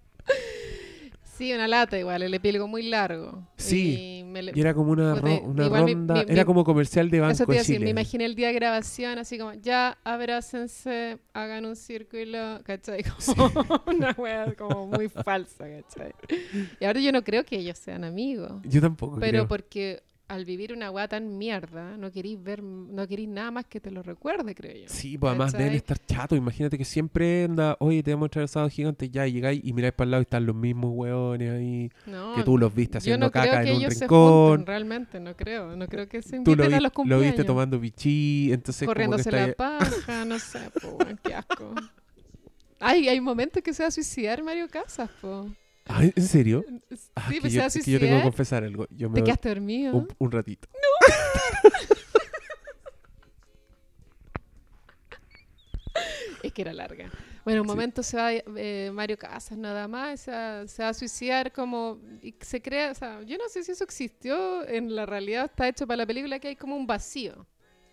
Sí, 1.37 1.53
una 1.53 1.67
lata 1.67 1.99
igual, 1.99 2.23
el 2.23 2.33
epílogo 2.33 2.69
muy 2.69 2.83
largo. 2.85 3.43
Sí, 3.57 4.19
Y 4.21 4.25
me 4.25 4.43
le- 4.43 4.53
Y 4.55 4.61
era 4.61 4.73
como 4.73 4.93
una, 4.93 5.15
Puta, 5.15 5.27
ro- 5.27 5.43
una 5.43 5.67
igual 5.67 5.85
mi- 5.85 5.93
ronda, 5.95 6.15
mi- 6.15 6.33
era 6.33 6.45
como 6.45 6.63
comercial 6.65 7.11
de 7.11 7.21
Banco 7.21 7.33
Eso 7.33 7.45
te 7.47 7.53
iba 7.53 7.59
a 7.59 7.63
decir, 7.63 7.75
Chile. 7.77 7.85
me 7.87 7.91
imaginé 7.91 8.25
el 8.25 8.35
día 8.37 8.47
de 8.49 8.53
grabación 8.55 9.19
así 9.19 9.37
como, 9.39 9.53
ya 9.55 9.99
abrácense, 10.05 11.19
hagan 11.33 11.65
un 11.65 11.77
círculo, 11.77 12.61
¿cachai? 12.65 13.03
Como 13.37 13.83
una 13.87 14.13
wea 14.17 14.55
como 14.55 14.87
muy 14.87 15.09
falsa, 15.09 15.65
¿cachai? 15.69 16.13
Y 16.81 16.85
ahora 16.85 17.01
yo 17.01 17.13
no 17.13 17.23
creo 17.25 17.45
que 17.45 17.57
ellos 17.57 17.79
sean 17.79 18.05
amigos, 18.05 18.53
Yo 18.65 18.81
tampoco 18.81 19.17
pero 19.19 19.31
creo. 19.31 19.49
porque 19.49 20.03
al 20.29 20.45
vivir 20.45 20.73
una 20.73 20.91
wea 20.91 21.07
tan 21.09 21.37
mierda, 21.39 21.97
no 21.97 22.11
querís 22.11 22.43
ver, 22.43 22.63
no 22.63 23.07
querís 23.07 23.29
nada 23.29 23.51
más 23.51 23.67
que 23.67 23.81
te 23.81 23.91
lo 23.91 24.03
recuerde, 24.03 24.55
creo 24.55 24.75
yo. 24.77 24.89
Sí, 24.89 25.19
pues 25.19 25.29
además 25.31 25.53
deben 25.53 25.67
¿cachai? 25.73 25.77
estar 25.77 25.99
chatos. 26.07 26.39
Imagínate 26.39 26.79
que 26.79 26.85
siempre 26.85 27.45
anda, 27.45 27.77
oye, 27.81 28.03
te 28.03 28.13
vamos 28.13 28.27
a 28.27 28.31
traer 28.31 28.45
asado 28.45 28.69
gigante, 28.71 29.09
ya 29.11 29.27
llegáis 29.27 29.61
y 29.65 29.73
miráis 29.73 29.95
para 29.95 30.07
el 30.07 30.11
lado 30.13 30.23
y 30.23 30.25
están 30.25 30.47
los 30.47 30.55
mismos 30.57 30.91
hueones 30.95 31.51
ahí, 31.53 31.91
No, 32.07 32.35
que 32.37 32.43
tú 32.43 32.57
los 32.59 32.75
viste 32.75 32.99
haciendo 32.99 33.27
no 33.27 33.31
creo 33.33 33.45
caca 33.45 33.63
que 33.65 33.69
en 33.71 33.77
un 33.77 33.81
ellos 33.83 33.95
se 33.95 34.01
rincón. 34.01 34.49
junten, 34.49 34.67
realmente, 34.67 35.21
no 35.21 35.37
creo. 35.37 35.77
No 35.77 35.87
creo 35.89 36.09
que 36.09 36.23
se 36.23 36.37
Tú 36.43 36.57
lo, 36.57 36.65
inviten 36.65 36.75
a 36.75 36.77
vi- 36.79 36.83
los 36.83 36.91
lo 36.91 36.95
cumpleaños. 36.95 37.27
viste 37.27 37.45
tomando 37.45 37.79
bichí, 37.79 38.51
entonces 38.53 38.91
como 38.93 39.17
que 39.17 39.25
corriéndose 39.25 39.29
está 39.31 39.47
la 39.47 39.53
paja, 39.55 40.25
no 40.25 40.39
sé, 40.39 40.71
po, 40.81 40.99
qué 41.23 41.35
asco. 41.35 41.75
Ay, 42.81 43.09
hay 43.09 43.21
momentos 43.21 43.63
que 43.63 43.73
se 43.73 43.83
va 43.83 43.89
a 43.89 43.91
suicidar 43.91 44.43
Mario 44.43 44.69
Casas, 44.69 45.11
po. 45.21 45.49
Ay, 45.87 46.13
¿En 46.17 46.23
serio? 46.27 46.65
Ah, 47.15 47.27
Sí, 47.29 47.35
que 47.35 47.41
pues 47.43 47.53
yo, 47.53 47.61
que 47.63 47.67
yo 47.69 47.71
tengo 47.71 47.71
que 47.71 47.71
suicidar. 47.71 48.23
confesar 48.23 48.65
algo. 48.65 48.87
Yo 48.91 49.11
me 49.11 49.17
¿Te 49.17 49.25
quedaste 49.25 49.49
dormido? 49.51 49.95
un, 49.97 50.09
un 50.19 50.33
ratito. 50.33 50.69
Es 56.43 56.53
que 56.53 56.63
era 56.63 56.73
larga. 56.73 57.11
Bueno, 57.45 57.63
un 57.63 57.69
Sí. 57.69 57.73
momento 57.75 58.03
se 58.03 58.17
va 58.17 58.33
eh, 58.33 58.91
Mario 58.93 59.17
Casas 59.19 59.57
nada 59.57 59.87
más, 59.89 60.21
se 60.21 60.31
va, 60.31 60.67
se 60.67 60.83
va 60.83 60.89
a 60.91 60.95
suicidar 60.95 61.53
como... 61.53 62.01
Y 62.23 62.35
se 62.41 62.61
crea, 62.61 62.91
o 62.91 62.95
sea, 62.95 63.23
yo 63.23 63.37
no 63.39 63.49
sé 63.49 63.63
si 63.65 63.73
eso 63.73 63.85
existió, 63.85 64.67
en 64.69 64.95
la 64.95 65.07
realidad 65.07 65.47
está 65.47 65.69
hecho 65.69 65.87
para 65.87 65.99
la 65.99 66.07
película 66.07 66.39
que 66.39 66.49
hay 66.49 66.57
como 66.57 66.77
un 66.77 66.87
vacío. 66.87 67.47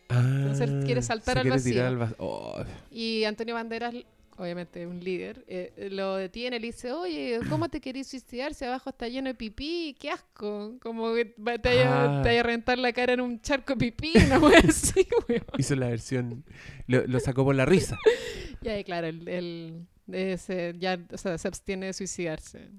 Entonces 0.09 0.69
él 0.69 0.83
quiere 0.83 0.99
Ah, 0.99 1.03
saltar 1.03 1.37
al 1.37 1.49
vacío. 1.49 1.71
tirar 1.73 1.87
al 1.87 2.01
va- 2.01 2.15
Oh, 2.17 2.61
Y 2.89 3.23
Antonio 3.23 3.53
Banderas, 3.55 3.93
obviamente 4.41 4.87
un 4.87 4.99
líder, 5.03 5.45
eh, 5.47 5.89
lo 5.91 6.15
detiene 6.15 6.57
y 6.57 6.59
le 6.59 6.67
dice, 6.67 6.91
oye, 6.91 7.39
¿cómo 7.49 7.69
te 7.69 7.79
querés 7.79 8.07
suicidar 8.07 8.53
si 8.53 8.65
abajo 8.65 8.89
está 8.89 9.07
lleno 9.07 9.27
de 9.29 9.35
pipí? 9.35 9.95
¡Qué 9.99 10.09
asco! 10.09 10.77
Como 10.81 11.13
que 11.13 11.25
te 11.25 11.41
vaya, 11.69 12.19
Ah. 12.19 12.21
te 12.23 12.29
vaya 12.29 12.39
a 12.39 12.43
rentar 12.43 12.77
la 12.79 12.91
cara 12.91 13.13
en 13.13 13.21
un 13.21 13.39
charco 13.41 13.75
de 13.75 13.91
pipí, 13.91 14.13
wea 14.41 14.59
así, 14.67 15.07
weón. 15.29 15.43
hizo 15.57 15.75
la 15.75 15.87
versión, 15.89 16.43
lo, 16.87 17.05
lo 17.05 17.19
sacó 17.19 17.43
por 17.45 17.55
la 17.55 17.65
risa. 17.65 17.97
Y 18.63 18.69
ahí, 18.69 18.83
claro, 18.83 19.07
el, 19.07 19.27
el- 19.27 19.87
ese 20.11 20.73
ya 20.77 20.99
o 21.11 21.17
sea, 21.17 21.37
se 21.37 21.47
abstiene 21.47 21.87
de 21.87 21.93
suicidarse. 21.93 22.69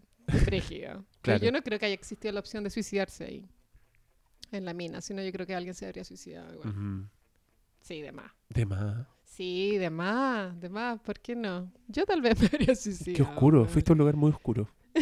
Frígido. 0.44 1.04
Claro. 1.22 1.44
yo 1.44 1.52
no 1.52 1.62
creo 1.62 1.78
que 1.78 1.86
haya 1.86 1.94
existido 1.94 2.32
la 2.32 2.40
opción 2.40 2.62
de 2.64 2.70
suicidarse 2.70 3.24
ahí, 3.24 3.44
en 4.50 4.64
la 4.64 4.74
mina, 4.74 5.00
sino 5.00 5.22
yo 5.22 5.30
creo 5.32 5.46
que 5.46 5.54
alguien 5.54 5.74
se 5.74 5.86
habría 5.86 6.02
suicidado 6.04 6.52
igual. 6.54 7.08
Sí, 7.80 8.00
de 8.02 8.10
más. 8.12 8.30
De 8.48 8.66
más. 8.66 9.06
Sí, 9.34 9.78
de 9.78 9.88
más, 9.88 10.60
de 10.60 10.68
más, 10.68 11.00
¿por 11.00 11.18
qué 11.18 11.34
no? 11.34 11.72
Yo 11.88 12.04
tal 12.04 12.20
vez 12.20 12.38
me 12.40 12.46
habría 12.52 12.74
suicidado. 12.74 13.16
Qué 13.16 13.22
oscuro. 13.22 13.64
Fuiste 13.66 13.90
a 13.90 13.94
un 13.94 13.98
lugar 14.00 14.16
muy 14.16 14.30
oscuro. 14.30 14.68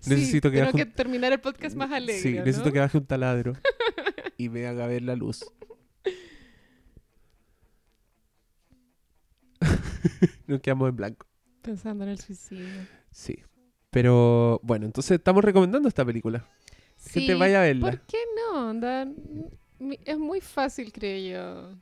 Sí, 0.00 0.10
necesito 0.10 0.50
que 0.50 0.58
tengo 0.58 0.72
baje 0.72 0.76
que 0.84 0.90
un- 0.90 0.94
terminar 0.94 1.32
el 1.32 1.40
podcast 1.40 1.74
más 1.76 1.90
alegre, 1.90 2.20
Sí, 2.20 2.34
¿no? 2.34 2.44
necesito 2.44 2.70
que 2.70 2.78
baje 2.80 2.98
un 2.98 3.06
taladro 3.06 3.54
y 4.36 4.50
me 4.50 4.66
haga 4.66 4.86
ver 4.86 5.00
la 5.00 5.16
luz. 5.16 5.46
Nos 10.46 10.60
quedamos 10.60 10.90
en 10.90 10.96
blanco. 10.96 11.26
Pensando 11.62 12.04
en 12.04 12.10
el 12.10 12.18
suicidio. 12.20 12.66
Sí. 13.10 13.38
Pero 13.90 14.60
bueno, 14.62 14.84
entonces 14.86 15.12
estamos 15.12 15.42
recomendando 15.42 15.88
esta 15.88 16.04
película. 16.04 16.40
Que 17.12 17.20
Sí, 17.20 17.26
te 17.26 17.34
vaya 17.34 17.60
a 17.60 17.64
verla. 17.64 17.90
¿Por 17.92 18.00
qué 18.02 18.18
no? 18.36 18.74
Mi- 19.78 19.98
es 20.04 20.18
muy 20.18 20.40
fácil, 20.42 20.92
creo 20.92 21.70
yo, 21.72 21.78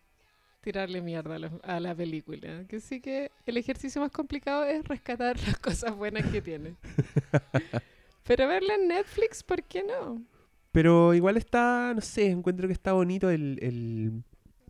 tirarle 0.63 1.03
mierda 1.03 1.35
a 1.35 1.39
la, 1.39 1.51
a 1.65 1.81
la 1.81 1.95
película. 1.95 2.65
Que 2.69 2.81
sí 2.81 3.01
que 3.01 3.31
el 3.45 3.57
ejercicio 3.59 4.01
más 4.01 4.11
complicado 4.11 4.65
es 4.65 4.83
rescatar 4.85 5.37
las 5.47 5.59
cosas 5.59 5.95
buenas 5.95 6.25
que 6.31 6.41
tiene. 6.41 6.75
Pero 8.25 8.49
verla 8.49 8.75
en 8.77 8.89
Netflix, 8.89 9.43
¿por 9.43 9.63
qué 9.65 9.83
no? 9.83 10.23
Pero 10.71 11.13
igual 11.13 11.37
está, 11.37 11.93
no 11.95 12.01
sé, 12.01 12.31
encuentro 12.31 12.67
que 12.67 12.73
está 12.73 12.93
bonito 12.93 13.29
el... 13.31 13.59
el- 13.61 14.23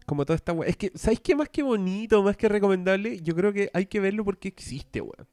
como 0.05 0.27
toda 0.27 0.35
esta 0.37 0.53
weá. 0.53 0.69
Es 0.69 0.77
que, 0.77 0.91
¿sabéis 0.97 1.21
qué? 1.21 1.37
Más 1.37 1.49
que 1.49 1.63
bonito, 1.63 2.23
más 2.25 2.37
que 2.37 2.49
recomendable, 2.49 3.21
yo 3.21 3.37
creo 3.37 3.53
que 3.53 3.71
hay 3.73 3.87
que 3.87 4.01
verlo 4.01 4.25
porque 4.25 4.49
existe, 4.49 5.01
weón. 5.01 5.29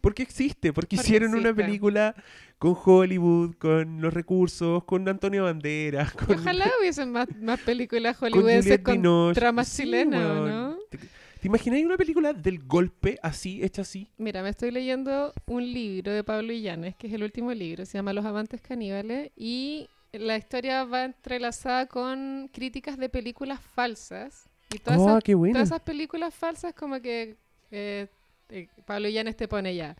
Porque 0.00 0.22
existe, 0.22 0.72
porque, 0.72 0.96
Porque 0.96 1.06
hicieron 1.06 1.34
una 1.34 1.52
película 1.54 2.14
con 2.58 2.76
Hollywood, 2.84 3.54
con 3.56 4.00
los 4.00 4.12
recursos, 4.14 4.84
con 4.84 5.06
Antonio 5.08 5.44
Banderas, 5.44 6.12
con, 6.14 6.38
ojalá 6.38 6.70
hubiesen 6.80 7.10
más, 7.12 7.28
más 7.40 7.60
películas 7.60 8.16
con 8.16 8.30
hollywoodenses 8.32 8.80
con, 8.80 8.94
Binoche. 8.94 9.38
tramas 9.40 9.68
Sí, 9.68 9.82
chilenas. 9.82 10.20
¿no? 10.22 10.76
¿Te, 10.90 10.98
te 10.98 11.46
imagináis 11.46 11.84
una 11.86 11.96
película 11.96 12.32
del 12.32 12.58
golpe 12.64 13.18
así, 13.22 13.62
hecha 13.62 13.82
así? 13.82 14.08
Mira, 14.18 14.42
me 14.42 14.50
estoy 14.50 14.70
leyendo 14.70 15.32
un 15.46 15.70
libro 15.72 16.12
de 16.12 16.22
Pablo 16.24 16.52
Illanes, 16.52 16.96
que 16.96 17.06
es 17.06 17.12
el 17.14 17.22
último 17.22 17.52
libro, 17.52 17.84
se 17.86 17.96
llama 17.98 18.12
Los 18.12 18.24
amantes 18.24 18.60
caníbales, 18.60 19.30
y 19.36 19.88
la 20.12 20.36
historia 20.36 20.84
va 20.84 21.04
entrelazada 21.04 21.86
con 21.86 22.50
críticas 22.52 22.98
de 22.98 23.08
películas 23.08 23.60
falsas. 23.60 24.48
Y 24.74 24.78
todas, 24.78 24.98
Oh, 25.00 25.08
esas, 25.10 25.24
qué 25.24 25.32
todas 25.34 25.62
esas 25.68 25.80
películas 25.80 26.34
falsas 26.34 26.74
como 26.74 27.00
que 27.00 27.36
eh, 27.70 28.06
eh, 28.50 28.68
Pablo 28.84 29.08
Illanes 29.08 29.36
te 29.36 29.48
pone 29.48 29.74
ya. 29.74 29.96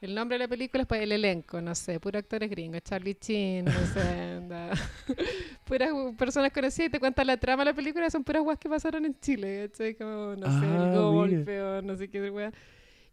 El 0.00 0.14
nombre 0.14 0.34
de 0.34 0.44
la 0.44 0.48
película 0.48 0.82
es 0.82 0.86
pues, 0.86 1.00
el 1.00 1.12
elenco, 1.12 1.62
no 1.62 1.74
sé, 1.74 1.98
puros 1.98 2.20
actores 2.20 2.50
gringos, 2.50 2.82
Charlie 2.82 3.14
Chin, 3.14 3.64
no 3.64 3.72
sé, 3.72 4.00
anda. 4.36 4.70
puras 5.64 5.90
personas 6.18 6.52
conocidas 6.52 6.88
y 6.88 6.90
te 6.92 7.00
cuentan 7.00 7.26
la 7.26 7.38
trama 7.38 7.64
de 7.64 7.70
la 7.70 7.74
película, 7.76 8.10
son 8.10 8.22
puras 8.22 8.42
guas 8.42 8.58
que 8.58 8.68
pasaron 8.68 9.06
en 9.06 9.18
Chile, 9.20 9.68
¿cachai? 9.70 9.94
Como, 9.94 10.36
no 10.36 10.46
sé, 10.46 10.66
Ah, 10.66 10.82
el 10.84 10.90
mira. 10.90 11.00
golpe 11.00 11.62
o 11.62 11.82
no 11.82 11.96
sé 11.96 12.08
qué 12.10 12.30
wea. 12.30 12.52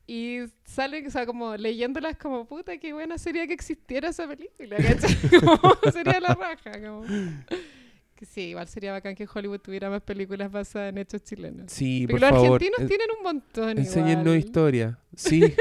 Y 0.06 0.40
salen, 0.66 1.08
o 1.08 1.10
sea, 1.12 1.26
como 1.26 1.56
leyéndolas 1.56 2.18
como, 2.18 2.46
puta, 2.46 2.78
qué 2.78 2.92
buena 2.92 3.18
sería 3.18 3.48
que 3.48 3.54
existiera 3.54 4.10
esa 4.10 4.28
película, 4.28 4.76
¿cachai? 4.76 5.16
Como, 5.40 5.78
sería 5.94 6.20
la 6.20 6.34
raja, 6.34 6.72
como... 6.82 7.06
Que 8.22 8.28
sí, 8.28 8.42
igual 8.50 8.68
sería 8.68 8.92
bacán 8.92 9.16
que 9.16 9.28
Hollywood 9.34 9.62
tuviera 9.62 9.90
más 9.90 10.04
películas 10.04 10.52
basadas 10.52 10.92
en 10.92 11.00
hechos 11.00 11.24
chilenos. 11.24 11.72
Sí, 11.72 12.02
Porque 12.06 12.12
por 12.14 12.22
los 12.22 12.30
favor. 12.30 12.54
argentinos 12.62 12.80
en- 12.82 12.88
tienen 12.88 13.08
un 13.18 13.24
montón 13.24 13.78
Enséñennos 13.80 14.38
historia. 14.38 15.00
Sí. 15.16 15.42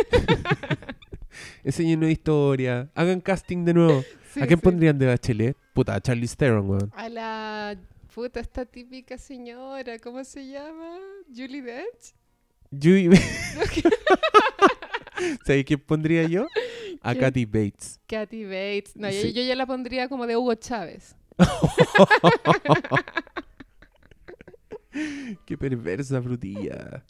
Enséñennos 1.65 2.11
historia. 2.11 2.91
Hagan 2.95 3.23
casting 3.23 3.65
de 3.65 3.73
nuevo. 3.73 4.05
Sí, 4.35 4.43
¿A 4.43 4.47
quién 4.47 4.59
sí. 4.59 4.62
pondrían 4.62 4.99
de 4.99 5.07
Bachelet? 5.07 5.57
Puta, 5.73 5.95
a 5.95 6.01
Charlie 6.03 6.28
Theron, 6.28 6.69
weón. 6.69 6.93
A 6.95 7.09
la 7.09 7.78
puta, 8.15 8.41
esta 8.41 8.66
típica 8.66 9.16
señora, 9.16 9.99
¿cómo 9.99 10.23
se 10.23 10.47
llama? 10.47 10.99
Julie 11.35 11.62
Dench. 11.62 12.15
Yui- 12.70 13.19
¿Sabes 15.47 15.65
quién 15.65 15.81
pondría 15.81 16.24
yo? 16.28 16.47
A 17.01 17.12
¿Quién? 17.12 17.24
Kathy 17.24 17.45
Bates. 17.47 18.01
Kathy 18.07 18.45
Bates. 18.45 18.97
No, 18.97 19.09
yo 19.11 19.43
ya 19.43 19.55
la 19.57 19.65
pondría 19.66 20.09
como 20.11 20.27
de 20.27 20.37
Hugo 20.37 20.55
Chávez. 20.57 21.16
Qué 25.47 25.57
perversa 25.57 26.20
frutilla. 26.20 27.05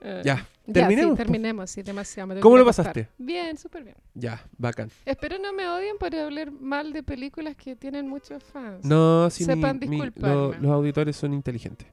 Eh, 0.00 0.22
Ya, 0.24 0.46
Ya, 0.66 0.72
terminemos. 0.72 1.04
sí, 1.04 1.10
po. 1.10 1.16
terminemos, 1.16 1.70
sí, 1.70 1.82
demasiado. 1.82 2.34
me 2.34 2.40
¿Cómo 2.40 2.56
lo 2.56 2.64
pasaste? 2.64 3.08
Bien, 3.18 3.56
súper 3.58 3.84
bien. 3.84 3.96
Ya, 4.14 4.42
bacán. 4.56 4.90
Espero 5.04 5.38
no 5.38 5.52
me 5.52 5.68
odien 5.68 5.98
por 5.98 6.14
hablar 6.14 6.50
mal 6.52 6.92
de 6.92 7.02
películas 7.02 7.56
que 7.56 7.76
tienen 7.76 8.08
muchos 8.08 8.42
fans. 8.44 8.84
No, 8.84 9.28
sí, 9.30 9.44
mi- 9.46 9.54
Sepan 9.54 9.78
mi- 9.78 9.86
disculparme. 9.88 10.34
lo- 10.34 10.52
los 10.54 10.70
auditores 10.70 11.16
son 11.16 11.34
inteligentes. 11.34 11.88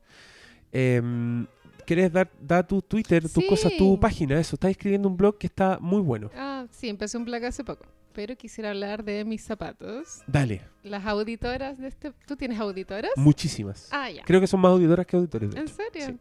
Em, 0.72 1.46
¿Quieres 1.86 2.12
dar, 2.12 2.28
dar 2.42 2.66
tu 2.66 2.82
Twitter, 2.82 3.22
tus 3.24 3.32
Sí. 3.34 3.46
cosas, 3.48 3.72
tu 3.78 4.00
página? 4.00 4.40
Eso, 4.40 4.56
estás 4.56 4.72
escribiendo 4.72 5.08
un 5.08 5.16
blog 5.16 5.38
que 5.38 5.46
está 5.46 5.78
muy 5.80 6.02
bueno. 6.02 6.32
Ah, 6.36 6.66
sí, 6.72 6.90
empecé 6.90 7.16
un 7.18 7.26
blog 7.26 7.44
hace 7.46 7.64
poco. 7.64 7.86
Pero 8.16 8.36
quisiera 8.38 8.70
hablar 8.70 9.04
de 9.04 9.24
mis 9.26 9.44
zapatos. 9.44 10.22
Dale, 10.26 10.62
Las 10.84 11.06
auditoras 11.06 11.78
de 11.78 11.88
este... 11.90 12.12
¿Tú 12.26 12.36
tienes 12.38 12.58
auditoras? 12.60 13.12
muchísimas. 13.18 13.90
Ah, 13.92 14.10
ya. 14.10 14.24
Creo 14.24 14.40
que 14.40 14.48
son 14.48 14.62
más 14.62 14.72
auditoras 14.72 15.06
que 15.06 15.18
auditores. 15.18 15.54
¿En 15.54 15.64
hecho. 15.64 15.76
serio? 15.76 16.08
Sí. 16.08 16.20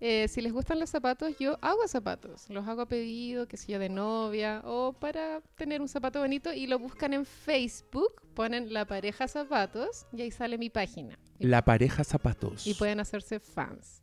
Eh, 0.00 0.28
si 0.28 0.40
les 0.40 0.52
gustan 0.52 0.78
los 0.78 0.90
zapatos, 0.90 1.36
yo 1.38 1.58
hago 1.60 1.86
zapatos. 1.88 2.48
Los 2.50 2.66
hago 2.68 2.82
a 2.82 2.86
pedido, 2.86 3.48
que 3.48 3.56
sé 3.56 3.72
yo, 3.72 3.78
de 3.78 3.88
novia 3.88 4.62
o 4.64 4.92
para 4.92 5.40
tener 5.56 5.80
un 5.80 5.88
zapato 5.88 6.20
bonito 6.20 6.52
y 6.52 6.66
lo 6.68 6.78
buscan 6.78 7.12
en 7.14 7.24
Facebook, 7.24 8.22
ponen 8.34 8.72
la 8.72 8.84
pareja 8.84 9.26
zapatos 9.26 10.06
y 10.12 10.22
ahí 10.22 10.30
sale 10.30 10.58
mi 10.58 10.70
página. 10.70 11.18
La 11.38 11.64
pareja 11.64 12.04
zapatos. 12.04 12.66
y 12.66 12.74
pueden 12.74 13.00
hacerse 13.00 13.40
fans. 13.40 14.02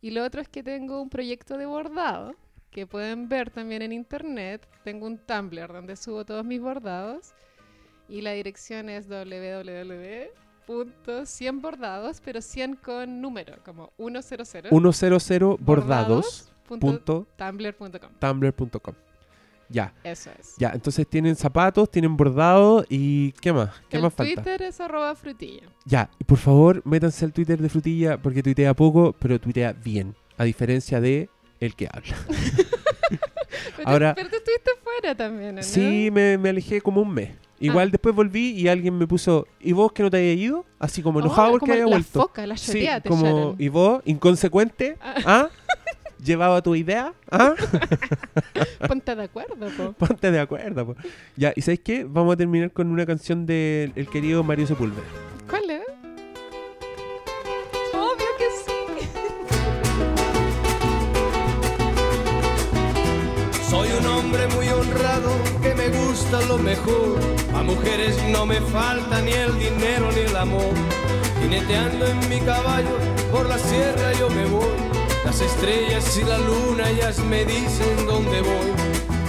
Y 0.00 0.10
lo 0.10 0.24
otro 0.24 0.40
es 0.40 0.48
que 0.48 0.62
tengo 0.62 1.00
un 1.00 1.08
proyecto 1.10 1.56
de 1.58 1.66
bordado 1.66 2.34
que 2.72 2.86
pueden 2.86 3.28
ver 3.28 3.50
también 3.50 3.82
en 3.82 3.92
internet. 3.92 4.66
Tengo 4.82 5.06
un 5.06 5.18
Tumblr 5.18 5.72
donde 5.72 5.94
subo 5.94 6.24
todos 6.24 6.44
mis 6.44 6.60
bordados 6.60 7.32
y 8.08 8.22
la 8.22 8.32
dirección 8.32 8.88
es 8.88 9.08
www.100 9.08 11.60
bordados, 11.60 12.20
pero 12.24 12.40
100 12.40 12.74
con 12.76 13.20
número, 13.20 13.56
como 13.64 13.92
100. 13.96 15.20
100 15.20 15.56
bordados. 15.60 16.50
punto 16.66 16.86
punto 16.86 17.26
tumblr.com. 17.36 18.10
tumblr.com. 18.18 18.94
Ya, 19.68 19.94
Eso 20.04 20.30
es. 20.38 20.54
ya. 20.58 20.70
Entonces 20.74 21.06
tienen 21.08 21.34
zapatos, 21.36 21.90
tienen 21.90 22.14
bordados 22.16 22.84
y 22.90 23.32
¿qué 23.32 23.52
más? 23.54 23.70
¿Qué 23.88 23.96
el 23.96 24.02
más 24.02 24.12
falta? 24.12 24.34
Twitter 24.42 24.60
es 24.62 24.78
arroba 24.80 25.14
frutilla. 25.14 25.62
Ya, 25.86 26.10
y 26.18 26.24
por 26.24 26.36
favor, 26.36 26.82
métanse 26.84 27.24
al 27.24 27.32
Twitter 27.32 27.58
de 27.60 27.70
Frutilla 27.70 28.20
porque 28.20 28.42
tuitea 28.42 28.74
poco, 28.74 29.14
pero 29.18 29.40
tuitea 29.40 29.72
bien. 29.72 30.14
A 30.36 30.44
diferencia 30.44 31.00
de 31.00 31.30
el 31.64 31.74
que 31.76 31.88
habla. 31.92 32.14
Pero, 33.76 33.88
Ahora- 33.88 34.14
pero 34.14 34.28
tú 34.28 34.36
estuviste 34.36 34.70
fuera 34.82 35.14
también, 35.14 35.54
¿no? 35.56 35.62
Sí, 35.62 36.10
me, 36.10 36.36
me 36.38 36.48
alejé 36.50 36.80
como 36.80 37.00
un 37.02 37.12
mes. 37.12 37.30
Igual 37.60 37.88
Ah. 37.88 37.90
después 37.92 38.14
volví 38.14 38.50
y 38.50 38.66
alguien 38.68 38.96
me 38.98 39.06
puso, 39.06 39.46
¿y 39.60 39.72
vos 39.72 39.92
que 39.92 40.02
no 40.02 40.10
te 40.10 40.16
habías 40.16 40.36
ido? 40.36 40.64
Así 40.78 41.00
como 41.02 41.20
enojado 41.20 41.48
Oh, 41.48 41.50
porque 41.52 41.60
como 41.66 41.72
había 41.74 41.84
la 41.84 41.90
vuelto. 41.90 42.20
foca, 42.22 42.46
la 42.46 42.56
Sí, 42.56 42.88
te 43.02 43.08
como, 43.08 43.26
echaron. 43.26 43.56
¿y 43.58 43.68
vos, 43.68 44.02
inconsecuente? 44.04 44.96
¿Ah? 45.00 45.48
¿Llevaba 46.24 46.60
tu 46.62 46.74
idea? 46.74 47.12
¿Ah? 47.30 47.54
Ponte 48.88 49.14
de 49.14 49.24
acuerdo, 49.24 49.68
po. 49.76 49.92
Ponte 49.92 50.30
de 50.30 50.40
acuerdo. 50.40 50.86
po. 50.86 50.96
Ya, 51.36 51.52
¿y 51.54 51.62
sabes 51.62 51.80
qué? 51.80 52.04
Vamos 52.04 52.34
a 52.34 52.36
terminar 52.36 52.70
con 52.72 52.88
una 52.88 53.06
canción 53.06 53.44
del 53.46 53.92
el 53.96 54.08
querido 54.08 54.42
Mario 54.44 54.66
Sepúlveda. 54.66 55.02
Gusta 66.32 66.48
lo 66.48 66.58
mejor. 66.58 67.18
A 67.54 67.62
mujeres 67.62 68.16
no 68.30 68.46
me 68.46 68.60
falta 68.60 69.20
ni 69.20 69.32
el 69.32 69.58
dinero 69.58 70.10
ni 70.12 70.20
el 70.20 70.36
amor. 70.36 70.74
Jineteando 71.40 72.06
en 72.06 72.28
mi 72.28 72.40
caballo 72.40 72.96
por 73.30 73.46
la 73.48 73.58
sierra 73.58 74.12
yo 74.18 74.30
me 74.30 74.46
voy. 74.46 74.76
Las 75.24 75.40
estrellas 75.40 76.16
y 76.16 76.24
la 76.24 76.38
luna 76.38 76.90
ellas 76.90 77.18
me 77.18 77.44
dicen 77.44 78.06
dónde 78.06 78.40
voy. 78.40 78.72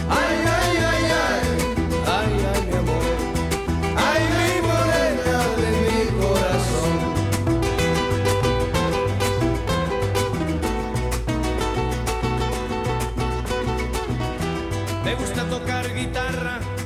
Ay, 0.09 0.45
ay, 0.45 0.77
ay, 0.77 0.92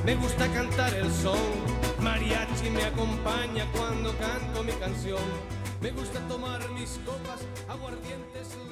me 0.07 0.15
gusta 0.15 0.47
cantar 0.53 0.93
el 0.93 1.11
son. 1.11 1.37
Mariachi 1.99 2.69
me 2.69 2.81
acompaña 2.85 3.69
cuando 3.73 4.17
canto 4.17 4.63
mi 4.63 4.71
canción. 4.83 5.19
Me 5.81 5.91
gusta 5.91 6.25
tomar 6.29 6.61
mis 6.69 6.97
copas, 7.05 7.41
aguardiente 7.67 8.39
es 8.39 8.55
lo 8.55 8.63
mejor. 8.63 8.66